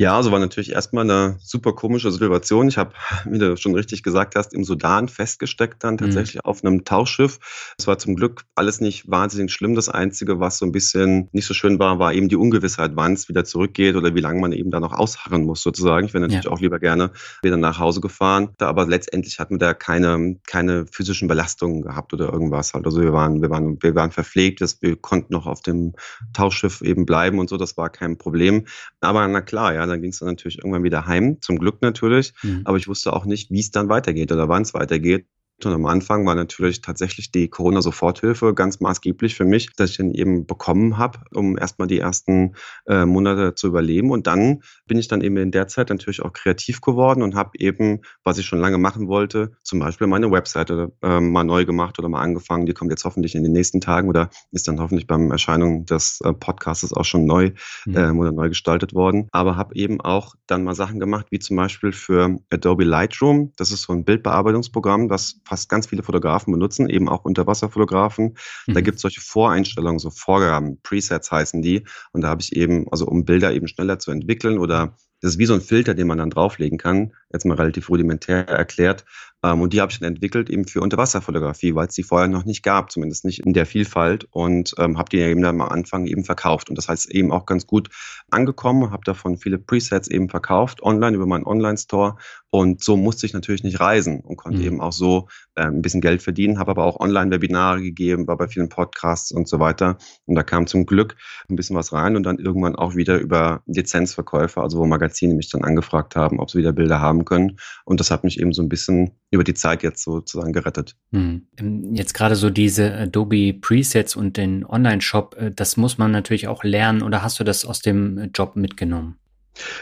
Ja, 0.00 0.16
also 0.16 0.32
war 0.32 0.38
natürlich 0.38 0.72
erstmal 0.72 1.04
eine 1.04 1.36
super 1.42 1.74
komische 1.74 2.10
Situation. 2.10 2.68
Ich 2.68 2.78
habe, 2.78 2.94
wie 3.26 3.38
du 3.38 3.58
schon 3.58 3.74
richtig 3.74 4.02
gesagt 4.02 4.34
hast, 4.34 4.54
im 4.54 4.64
Sudan 4.64 5.08
festgesteckt 5.08 5.84
dann 5.84 5.94
mhm. 5.94 5.98
tatsächlich 5.98 6.36
mhm. 6.36 6.48
auf 6.48 6.64
einem 6.64 6.84
Tauchschiff. 6.86 7.38
Es 7.78 7.86
war 7.86 7.98
zum 7.98 8.16
Glück 8.16 8.44
alles 8.54 8.80
nicht 8.80 9.10
wahnsinnig 9.10 9.52
schlimm. 9.52 9.74
Das 9.74 9.90
Einzige, 9.90 10.40
was 10.40 10.56
so 10.56 10.64
ein 10.64 10.72
bisschen 10.72 11.28
nicht 11.32 11.44
so 11.44 11.52
schön 11.52 11.78
war, 11.78 11.98
war 11.98 12.14
eben 12.14 12.30
die 12.30 12.36
Ungewissheit, 12.36 12.92
wann 12.94 13.12
es 13.12 13.28
wieder 13.28 13.44
zurückgeht 13.44 13.94
oder 13.94 14.14
wie 14.14 14.22
lange 14.22 14.40
man 14.40 14.52
eben 14.52 14.70
da 14.70 14.80
noch 14.80 14.94
ausharren 14.94 15.44
muss 15.44 15.60
sozusagen. 15.60 16.06
Ich 16.06 16.14
wäre 16.14 16.22
natürlich 16.22 16.46
ja. 16.46 16.50
auch 16.50 16.60
lieber 16.60 16.78
gerne 16.78 17.10
wieder 17.42 17.58
nach 17.58 17.78
Hause 17.78 18.00
gefahren. 18.00 18.54
Aber 18.58 18.86
letztendlich 18.86 19.38
hatten 19.38 19.56
wir 19.56 19.58
da 19.58 19.74
keine, 19.74 20.38
keine 20.46 20.86
physischen 20.86 21.28
Belastungen 21.28 21.82
gehabt 21.82 22.14
oder 22.14 22.32
irgendwas 22.32 22.72
halt. 22.72 22.86
Also 22.86 23.02
wir 23.02 23.12
waren, 23.12 23.42
wir 23.42 23.50
waren, 23.50 23.76
wir 23.82 23.94
waren 23.94 24.12
verpflegt, 24.12 24.62
wir 24.80 24.96
konnten 24.96 25.34
noch 25.34 25.46
auf 25.46 25.60
dem 25.60 25.92
Tauchschiff 26.32 26.80
eben 26.80 27.04
bleiben 27.04 27.38
und 27.38 27.50
so. 27.50 27.58
Das 27.58 27.76
war 27.76 27.90
kein 27.90 28.16
Problem. 28.16 28.64
Aber 29.02 29.28
na 29.28 29.42
klar, 29.42 29.74
ja, 29.74 29.89
dann 29.90 30.00
ging 30.00 30.10
es 30.10 30.18
dann 30.18 30.28
natürlich 30.28 30.58
irgendwann 30.58 30.84
wieder 30.84 31.06
heim, 31.06 31.38
zum 31.40 31.58
Glück 31.58 31.82
natürlich. 31.82 32.32
Mhm. 32.42 32.62
Aber 32.64 32.76
ich 32.76 32.88
wusste 32.88 33.12
auch 33.12 33.24
nicht, 33.24 33.50
wie 33.50 33.60
es 33.60 33.70
dann 33.70 33.88
weitergeht 33.88 34.32
oder 34.32 34.48
wann 34.48 34.62
es 34.62 34.74
weitergeht. 34.74 35.26
Und 35.66 35.72
am 35.72 35.86
Anfang 35.86 36.26
war 36.26 36.34
natürlich 36.34 36.80
tatsächlich 36.80 37.30
die 37.30 37.48
Corona-Soforthilfe 37.48 38.54
ganz 38.54 38.80
maßgeblich 38.80 39.34
für 39.34 39.44
mich, 39.44 39.74
dass 39.76 39.90
ich 39.90 39.96
den 39.96 40.12
eben 40.12 40.46
bekommen 40.46 40.98
habe, 40.98 41.20
um 41.32 41.58
erstmal 41.58 41.88
die 41.88 41.98
ersten 41.98 42.54
äh, 42.86 43.04
Monate 43.04 43.54
zu 43.54 43.68
überleben. 43.68 44.10
Und 44.10 44.26
dann 44.26 44.62
bin 44.86 44.98
ich 44.98 45.08
dann 45.08 45.20
eben 45.20 45.36
in 45.36 45.50
der 45.50 45.68
Zeit 45.68 45.90
natürlich 45.90 46.22
auch 46.22 46.32
kreativ 46.32 46.80
geworden 46.80 47.22
und 47.22 47.34
habe 47.34 47.50
eben, 47.58 48.00
was 48.24 48.38
ich 48.38 48.46
schon 48.46 48.60
lange 48.60 48.78
machen 48.78 49.08
wollte, 49.08 49.52
zum 49.62 49.78
Beispiel 49.78 50.06
meine 50.06 50.30
Webseite 50.30 50.92
äh, 51.02 51.20
mal 51.20 51.44
neu 51.44 51.64
gemacht 51.64 51.98
oder 51.98 52.08
mal 52.08 52.20
angefangen. 52.20 52.66
Die 52.66 52.72
kommt 52.72 52.90
jetzt 52.90 53.04
hoffentlich 53.04 53.34
in 53.34 53.42
den 53.42 53.52
nächsten 53.52 53.80
Tagen 53.80 54.08
oder 54.08 54.30
ist 54.52 54.68
dann 54.68 54.80
hoffentlich 54.80 55.06
beim 55.06 55.30
Erscheinung 55.30 55.84
des 55.86 56.20
äh, 56.22 56.32
Podcasts 56.32 56.92
auch 56.92 57.04
schon 57.04 57.26
neu 57.26 57.52
mhm. 57.86 57.96
äh, 57.96 58.10
oder 58.10 58.32
neu 58.32 58.48
gestaltet 58.48 58.94
worden. 58.94 59.28
Aber 59.32 59.56
habe 59.56 59.74
eben 59.74 60.00
auch 60.00 60.34
dann 60.46 60.64
mal 60.64 60.74
Sachen 60.74 61.00
gemacht, 61.00 61.26
wie 61.30 61.38
zum 61.38 61.56
Beispiel 61.56 61.92
für 61.92 62.38
Adobe 62.50 62.84
Lightroom. 62.84 63.52
Das 63.56 63.72
ist 63.72 63.82
so 63.82 63.92
ein 63.92 64.04
Bildbearbeitungsprogramm, 64.04 65.08
das 65.08 65.40
fast 65.50 65.68
ganz 65.68 65.88
viele 65.88 66.04
Fotografen 66.04 66.52
benutzen, 66.52 66.88
eben 66.88 67.08
auch 67.08 67.24
Unterwasserfotografen. 67.24 68.36
Mhm. 68.66 68.74
Da 68.74 68.80
gibt 68.80 68.96
es 68.96 69.02
solche 69.02 69.20
Voreinstellungen, 69.20 69.98
so 69.98 70.10
Vorgaben, 70.10 70.80
Presets 70.82 71.32
heißen 71.32 71.60
die. 71.60 71.84
Und 72.12 72.20
da 72.22 72.28
habe 72.28 72.40
ich 72.40 72.54
eben, 72.54 72.86
also 72.92 73.04
um 73.06 73.24
Bilder 73.24 73.52
eben 73.52 73.66
schneller 73.66 73.98
zu 73.98 74.12
entwickeln 74.12 74.58
oder 74.58 74.96
das 75.20 75.32
ist 75.32 75.38
wie 75.38 75.46
so 75.46 75.54
ein 75.54 75.60
Filter, 75.60 75.92
den 75.92 76.06
man 76.06 76.18
dann 76.18 76.30
drauflegen 76.30 76.78
kann, 76.78 77.12
jetzt 77.32 77.44
mal 77.44 77.56
relativ 77.56 77.90
rudimentär 77.90 78.48
erklärt, 78.48 79.04
und 79.42 79.72
die 79.72 79.80
habe 79.80 79.90
ich 79.90 79.98
dann 79.98 80.08
entwickelt 80.08 80.50
eben 80.50 80.66
für 80.66 80.80
Unterwasserfotografie, 80.82 81.74
weil 81.74 81.86
es 81.86 81.94
die 81.94 82.02
vorher 82.02 82.28
noch 82.28 82.44
nicht 82.44 82.62
gab, 82.62 82.90
zumindest 82.90 83.24
nicht 83.24 83.40
in 83.40 83.54
der 83.54 83.64
Vielfalt. 83.64 84.26
Und 84.30 84.74
ähm, 84.78 84.98
habe 84.98 85.08
die 85.08 85.18
eben 85.18 85.42
dann 85.42 85.60
am 85.60 85.68
Anfang 85.68 86.06
eben 86.06 86.24
verkauft. 86.24 86.68
Und 86.68 86.76
das 86.76 86.88
heißt 86.88 87.10
eben 87.10 87.32
auch 87.32 87.46
ganz 87.46 87.66
gut 87.66 87.88
angekommen, 88.30 88.90
habe 88.90 89.02
davon 89.04 89.38
viele 89.38 89.58
Presets 89.58 90.08
eben 90.08 90.28
verkauft, 90.28 90.82
online 90.82 91.16
über 91.16 91.26
meinen 91.26 91.44
Online-Store. 91.44 92.16
Und 92.50 92.82
so 92.82 92.96
musste 92.96 93.26
ich 93.26 93.32
natürlich 93.32 93.62
nicht 93.62 93.78
reisen 93.78 94.20
und 94.20 94.36
konnte 94.36 94.58
mhm. 94.58 94.64
eben 94.64 94.80
auch 94.80 94.92
so 94.92 95.28
äh, 95.54 95.62
ein 95.62 95.82
bisschen 95.82 96.00
Geld 96.00 96.20
verdienen, 96.20 96.58
habe 96.58 96.72
aber 96.72 96.84
auch 96.84 96.98
Online-Webinare 96.98 97.80
gegeben, 97.80 98.26
war 98.26 98.36
bei 98.36 98.48
vielen 98.48 98.68
Podcasts 98.68 99.30
und 99.30 99.48
so 99.48 99.60
weiter. 99.60 99.98
Und 100.26 100.34
da 100.34 100.42
kam 100.42 100.66
zum 100.66 100.84
Glück 100.84 101.16
ein 101.48 101.54
bisschen 101.54 101.76
was 101.76 101.92
rein 101.92 102.16
und 102.16 102.24
dann 102.24 102.38
irgendwann 102.38 102.74
auch 102.74 102.96
wieder 102.96 103.18
über 103.18 103.62
Lizenzverkäufe, 103.66 104.60
also 104.60 104.78
wo 104.78 104.86
Magazine 104.86 105.34
mich 105.34 105.48
dann 105.48 105.62
angefragt 105.62 106.16
haben, 106.16 106.40
ob 106.40 106.50
sie 106.50 106.58
wieder 106.58 106.72
Bilder 106.72 107.00
haben 107.00 107.24
können. 107.24 107.56
Und 107.84 108.00
das 108.00 108.10
hat 108.10 108.24
mich 108.24 108.40
eben 108.40 108.52
so 108.52 108.62
ein 108.62 108.68
bisschen 108.68 109.12
über 109.30 109.44
die 109.44 109.54
Zeit 109.54 109.82
jetzt 109.82 110.02
sozusagen 110.02 110.52
gerettet. 110.52 110.96
Hm. 111.12 111.46
Ähm, 111.58 111.94
jetzt 111.94 112.14
gerade 112.14 112.36
so 112.36 112.50
diese 112.50 112.92
Adobe 112.92 113.54
Presets 113.54 114.16
und 114.16 114.36
den 114.36 114.64
Online-Shop, 114.66 115.36
äh, 115.38 115.50
das 115.50 115.76
muss 115.76 115.98
man 115.98 116.10
natürlich 116.10 116.48
auch 116.48 116.64
lernen 116.64 117.02
oder 117.02 117.22
hast 117.22 117.38
du 117.38 117.44
das 117.44 117.64
aus 117.64 117.80
dem 117.80 118.30
Job 118.34 118.56
mitgenommen? 118.56 119.16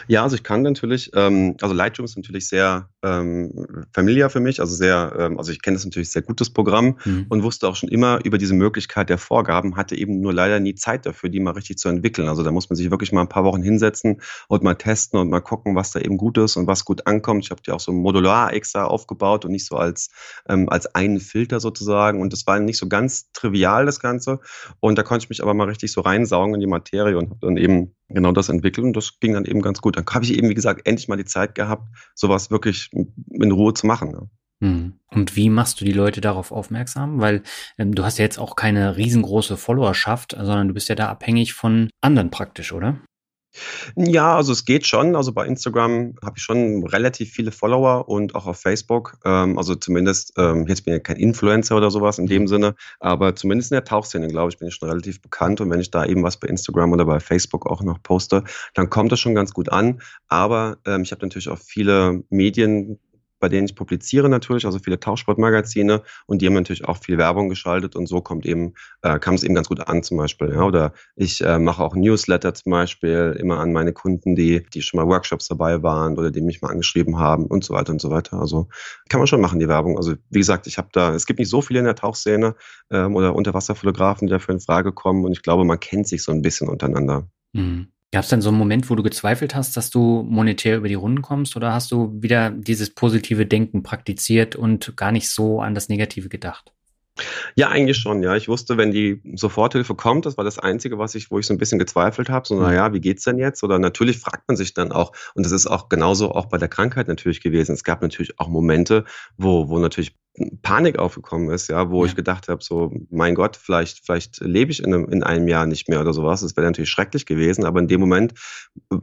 Ja, 0.07 0.23
also 0.23 0.35
ich 0.35 0.43
kann 0.43 0.61
natürlich, 0.61 1.11
ähm, 1.13 1.55
also 1.61 1.73
Lightroom 1.73 2.05
ist 2.05 2.17
natürlich 2.17 2.47
sehr 2.47 2.89
ähm, 3.03 3.85
familiar 3.93 4.29
für 4.29 4.39
mich, 4.39 4.59
also 4.59 4.75
sehr, 4.75 5.15
ähm, 5.17 5.37
also 5.37 5.51
ich 5.51 5.61
kenne 5.61 5.75
das 5.75 5.85
natürlich 5.85 6.11
sehr 6.11 6.21
gutes 6.21 6.49
Programm 6.49 6.97
mhm. 7.05 7.27
und 7.29 7.43
wusste 7.43 7.67
auch 7.67 7.75
schon 7.75 7.89
immer 7.89 8.19
über 8.23 8.37
diese 8.37 8.53
Möglichkeit 8.53 9.09
der 9.09 9.17
Vorgaben, 9.17 9.77
hatte 9.77 9.95
eben 9.95 10.19
nur 10.21 10.33
leider 10.33 10.59
nie 10.59 10.75
Zeit 10.75 11.05
dafür, 11.05 11.29
die 11.29 11.39
mal 11.39 11.51
richtig 11.51 11.77
zu 11.77 11.87
entwickeln. 11.89 12.27
Also 12.27 12.43
da 12.43 12.51
muss 12.51 12.69
man 12.69 12.77
sich 12.77 12.91
wirklich 12.91 13.11
mal 13.11 13.21
ein 13.21 13.29
paar 13.29 13.43
Wochen 13.43 13.61
hinsetzen 13.61 14.21
und 14.47 14.63
mal 14.63 14.75
testen 14.75 15.19
und 15.19 15.29
mal 15.29 15.41
gucken, 15.41 15.75
was 15.75 15.91
da 15.91 15.99
eben 15.99 16.17
gut 16.17 16.37
ist 16.37 16.57
und 16.57 16.67
was 16.67 16.83
gut 16.83 17.07
ankommt. 17.07 17.45
Ich 17.45 17.51
habe 17.51 17.61
die 17.61 17.71
auch 17.71 17.79
so 17.79 17.91
modular 17.91 18.53
extra 18.53 18.85
aufgebaut 18.85 19.45
und 19.45 19.51
nicht 19.51 19.65
so 19.65 19.75
als, 19.75 20.09
ähm, 20.47 20.67
als 20.69 20.93
einen 20.95 21.19
Filter 21.19 21.59
sozusagen. 21.59 22.21
Und 22.21 22.33
das 22.33 22.45
war 22.47 22.59
nicht 22.59 22.77
so 22.77 22.89
ganz 22.89 23.31
trivial, 23.31 23.85
das 23.85 23.99
Ganze. 23.99 24.39
Und 24.79 24.97
da 24.97 25.03
konnte 25.03 25.23
ich 25.23 25.29
mich 25.29 25.41
aber 25.41 25.53
mal 25.53 25.67
richtig 25.67 25.91
so 25.91 26.01
reinsaugen 26.01 26.55
in 26.55 26.59
die 26.59 26.67
Materie 26.67 27.17
und 27.17 27.29
habe 27.29 27.39
dann 27.41 27.57
eben 27.57 27.95
genau 28.09 28.31
das 28.31 28.49
entwickelt 28.49 28.85
und 28.85 28.95
das 28.95 29.19
ging 29.19 29.33
dann 29.33 29.45
eben 29.45 29.61
ganz 29.61 29.81
gut. 29.81 29.97
Dann 29.97 30.05
habe 30.11 30.25
ich 30.25 30.33
eben, 30.33 30.49
wie 30.49 30.55
gesagt, 30.55 30.87
endlich 30.87 31.07
mal 31.07 31.17
die 31.17 31.25
Zeit 31.25 31.55
gehabt, 31.55 31.87
sowas 32.15 32.51
wirklich 32.51 32.89
in 32.91 33.51
Ruhe 33.51 33.73
zu 33.73 33.87
machen. 33.87 34.29
Hm. 34.61 34.99
Und 35.11 35.35
wie 35.35 35.49
machst 35.49 35.79
du 35.79 35.85
die 35.85 35.93
Leute 35.93 36.19
darauf 36.19 36.51
aufmerksam? 36.51 37.21
Weil 37.21 37.43
ähm, 37.77 37.95
du 37.95 38.03
hast 38.03 38.17
ja 38.17 38.25
jetzt 38.25 38.39
auch 38.39 38.55
keine 38.55 38.97
riesengroße 38.97 39.57
Followerschaft, 39.57 40.35
sondern 40.37 40.67
du 40.67 40.73
bist 40.73 40.89
ja 40.89 40.95
da 40.95 41.07
abhängig 41.07 41.53
von 41.53 41.89
anderen 42.01 42.29
praktisch, 42.29 42.73
oder? 42.73 42.99
Ja, 43.95 44.35
also 44.35 44.51
es 44.51 44.65
geht 44.65 44.85
schon. 44.85 45.15
Also 45.15 45.31
bei 45.33 45.45
Instagram 45.45 46.15
habe 46.23 46.37
ich 46.37 46.43
schon 46.43 46.85
relativ 46.85 47.31
viele 47.31 47.51
Follower 47.51 48.07
und 48.07 48.35
auch 48.35 48.45
auf 48.45 48.59
Facebook. 48.59 49.17
Ähm, 49.25 49.57
also 49.57 49.75
zumindest, 49.75 50.33
ähm, 50.37 50.67
jetzt 50.67 50.85
bin 50.85 50.95
ich 50.95 51.03
kein 51.03 51.17
Influencer 51.17 51.75
oder 51.75 51.91
sowas 51.91 52.19
in 52.19 52.27
dem 52.27 52.43
mhm. 52.43 52.47
Sinne, 52.47 52.75
aber 52.99 53.35
zumindest 53.35 53.71
in 53.71 53.75
der 53.75 53.85
Tauchszene, 53.85 54.27
glaube 54.27 54.51
ich, 54.51 54.59
bin 54.59 54.67
ich 54.67 54.75
schon 54.75 54.89
relativ 54.89 55.21
bekannt. 55.21 55.61
Und 55.61 55.69
wenn 55.69 55.79
ich 55.79 55.91
da 55.91 56.05
eben 56.05 56.23
was 56.23 56.37
bei 56.37 56.47
Instagram 56.47 56.91
oder 56.91 57.05
bei 57.05 57.19
Facebook 57.19 57.65
auch 57.65 57.81
noch 57.81 58.01
poste, 58.03 58.43
dann 58.73 58.89
kommt 58.89 59.11
das 59.11 59.19
schon 59.19 59.35
ganz 59.35 59.53
gut 59.53 59.69
an. 59.69 60.01
Aber 60.27 60.77
ähm, 60.85 61.01
ich 61.01 61.11
habe 61.11 61.25
natürlich 61.25 61.49
auch 61.49 61.59
viele 61.59 62.23
Medien 62.29 62.99
bei 63.39 63.49
denen 63.49 63.65
ich 63.65 63.75
publiziere 63.75 64.29
natürlich, 64.29 64.65
also 64.65 64.79
viele 64.79 64.99
Tauchsportmagazine 64.99 66.03
und 66.25 66.41
die 66.41 66.47
haben 66.47 66.53
natürlich 66.53 66.85
auch 66.85 66.97
viel 66.97 67.17
Werbung 67.17 67.49
geschaltet 67.49 67.95
und 67.95 68.07
so 68.07 68.21
kommt 68.21 68.45
eben, 68.45 68.73
äh, 69.01 69.19
kam 69.19 69.35
es 69.35 69.43
eben 69.43 69.55
ganz 69.55 69.67
gut 69.67 69.79
an 69.87 70.03
zum 70.03 70.17
Beispiel. 70.17 70.49
Ja? 70.49 70.63
Oder 70.63 70.93
ich 71.15 71.41
äh, 71.41 71.59
mache 71.59 71.83
auch 71.83 71.95
Newsletter 71.95 72.53
zum 72.53 72.71
Beispiel 72.71 73.35
immer 73.39 73.59
an 73.59 73.73
meine 73.73 73.93
Kunden, 73.93 74.35
die, 74.35 74.65
die 74.73 74.81
schon 74.81 74.99
mal 74.99 75.07
Workshops 75.07 75.47
dabei 75.47 75.81
waren 75.83 76.17
oder 76.17 76.31
die 76.31 76.41
mich 76.41 76.61
mal 76.61 76.69
angeschrieben 76.69 77.17
haben 77.17 77.45
und 77.45 77.63
so 77.63 77.73
weiter 77.73 77.91
und 77.91 78.01
so 78.01 78.09
weiter. 78.09 78.39
Also 78.39 78.67
kann 79.09 79.19
man 79.19 79.27
schon 79.27 79.41
machen, 79.41 79.59
die 79.59 79.67
Werbung. 79.67 79.97
Also 79.97 80.15
wie 80.29 80.39
gesagt, 80.39 80.67
ich 80.67 80.77
habe 80.77 80.89
da, 80.91 81.13
es 81.13 81.25
gibt 81.25 81.39
nicht 81.39 81.49
so 81.49 81.61
viele 81.61 81.79
in 81.79 81.85
der 81.85 81.95
Tauchszene 81.95 82.55
ähm, 82.91 83.15
oder 83.15 83.35
Unterwasserfotografen, 83.35 84.27
die 84.27 84.31
dafür 84.31 84.53
in 84.53 84.61
Frage 84.61 84.91
kommen 84.91 85.25
und 85.25 85.31
ich 85.31 85.41
glaube, 85.41 85.65
man 85.65 85.79
kennt 85.79 86.07
sich 86.07 86.23
so 86.23 86.31
ein 86.31 86.41
bisschen 86.41 86.69
untereinander. 86.69 87.27
Mhm. 87.53 87.87
Gab 88.11 88.23
es 88.23 88.29
denn 88.29 88.41
so 88.41 88.49
einen 88.49 88.57
Moment, 88.57 88.89
wo 88.89 88.95
du 88.95 89.03
gezweifelt 89.03 89.53
hast, 89.53 89.77
dass 89.77 89.91
du 89.91 90.23
monetär 90.27 90.77
über 90.77 90.87
die 90.87 90.95
Runden 90.95 91.21
kommst 91.21 91.55
oder 91.55 91.73
hast 91.73 91.91
du 91.91 92.11
wieder 92.21 92.49
dieses 92.49 92.89
positive 92.89 93.45
Denken 93.45 93.83
praktiziert 93.83 94.55
und 94.55 94.97
gar 94.97 95.11
nicht 95.11 95.29
so 95.29 95.61
an 95.61 95.75
das 95.75 95.89
Negative 95.89 96.27
gedacht? 96.27 96.73
Ja, 97.55 97.69
eigentlich 97.69 97.97
schon, 97.97 98.23
ja. 98.23 98.35
Ich 98.35 98.47
wusste, 98.47 98.77
wenn 98.77 98.91
die 98.91 99.21
Soforthilfe 99.35 99.95
kommt, 99.95 100.25
das 100.25 100.37
war 100.37 100.43
das 100.43 100.59
Einzige, 100.59 100.97
was 100.97 101.15
ich, 101.15 101.31
wo 101.31 101.39
ich 101.39 101.45
so 101.45 101.53
ein 101.53 101.57
bisschen 101.57 101.79
gezweifelt 101.79 102.29
habe. 102.29 102.47
So, 102.47 102.55
mhm. 102.55 102.61
naja, 102.63 102.93
wie 102.93 103.01
geht's 103.01 103.23
denn 103.23 103.37
jetzt? 103.37 103.63
Oder 103.63 103.79
natürlich 103.79 104.19
fragt 104.19 104.47
man 104.47 104.57
sich 104.57 104.73
dann 104.73 104.91
auch, 104.91 105.11
und 105.33 105.45
das 105.45 105.51
ist 105.51 105.67
auch 105.67 105.89
genauso 105.89 106.31
auch 106.31 106.47
bei 106.47 106.57
der 106.57 106.69
Krankheit 106.69 107.07
natürlich 107.07 107.41
gewesen. 107.41 107.73
Es 107.73 107.83
gab 107.83 108.01
natürlich 108.01 108.39
auch 108.39 108.47
Momente, 108.47 109.05
wo, 109.37 109.69
wo 109.69 109.79
natürlich 109.79 110.15
Panik 110.61 110.99
aufgekommen 110.99 111.49
ist, 111.49 111.67
ja, 111.67 111.89
wo 111.89 112.03
ja. 112.03 112.09
ich 112.09 112.15
gedacht 112.15 112.47
habe, 112.47 112.63
so, 112.63 112.91
mein 113.09 113.35
Gott, 113.35 113.57
vielleicht, 113.57 114.05
vielleicht 114.05 114.39
lebe 114.39 114.71
ich 114.71 114.83
in 114.83 114.93
einem, 114.93 115.09
in 115.09 115.23
einem 115.23 115.47
Jahr 115.47 115.65
nicht 115.65 115.89
mehr 115.89 116.01
oder 116.01 116.13
sowas. 116.13 116.41
Das 116.41 116.55
wäre 116.55 116.65
natürlich 116.65 116.89
schrecklich 116.89 117.25
gewesen, 117.25 117.65
aber 117.65 117.79
in 117.79 117.87
dem 117.87 117.99
Moment 117.99 118.33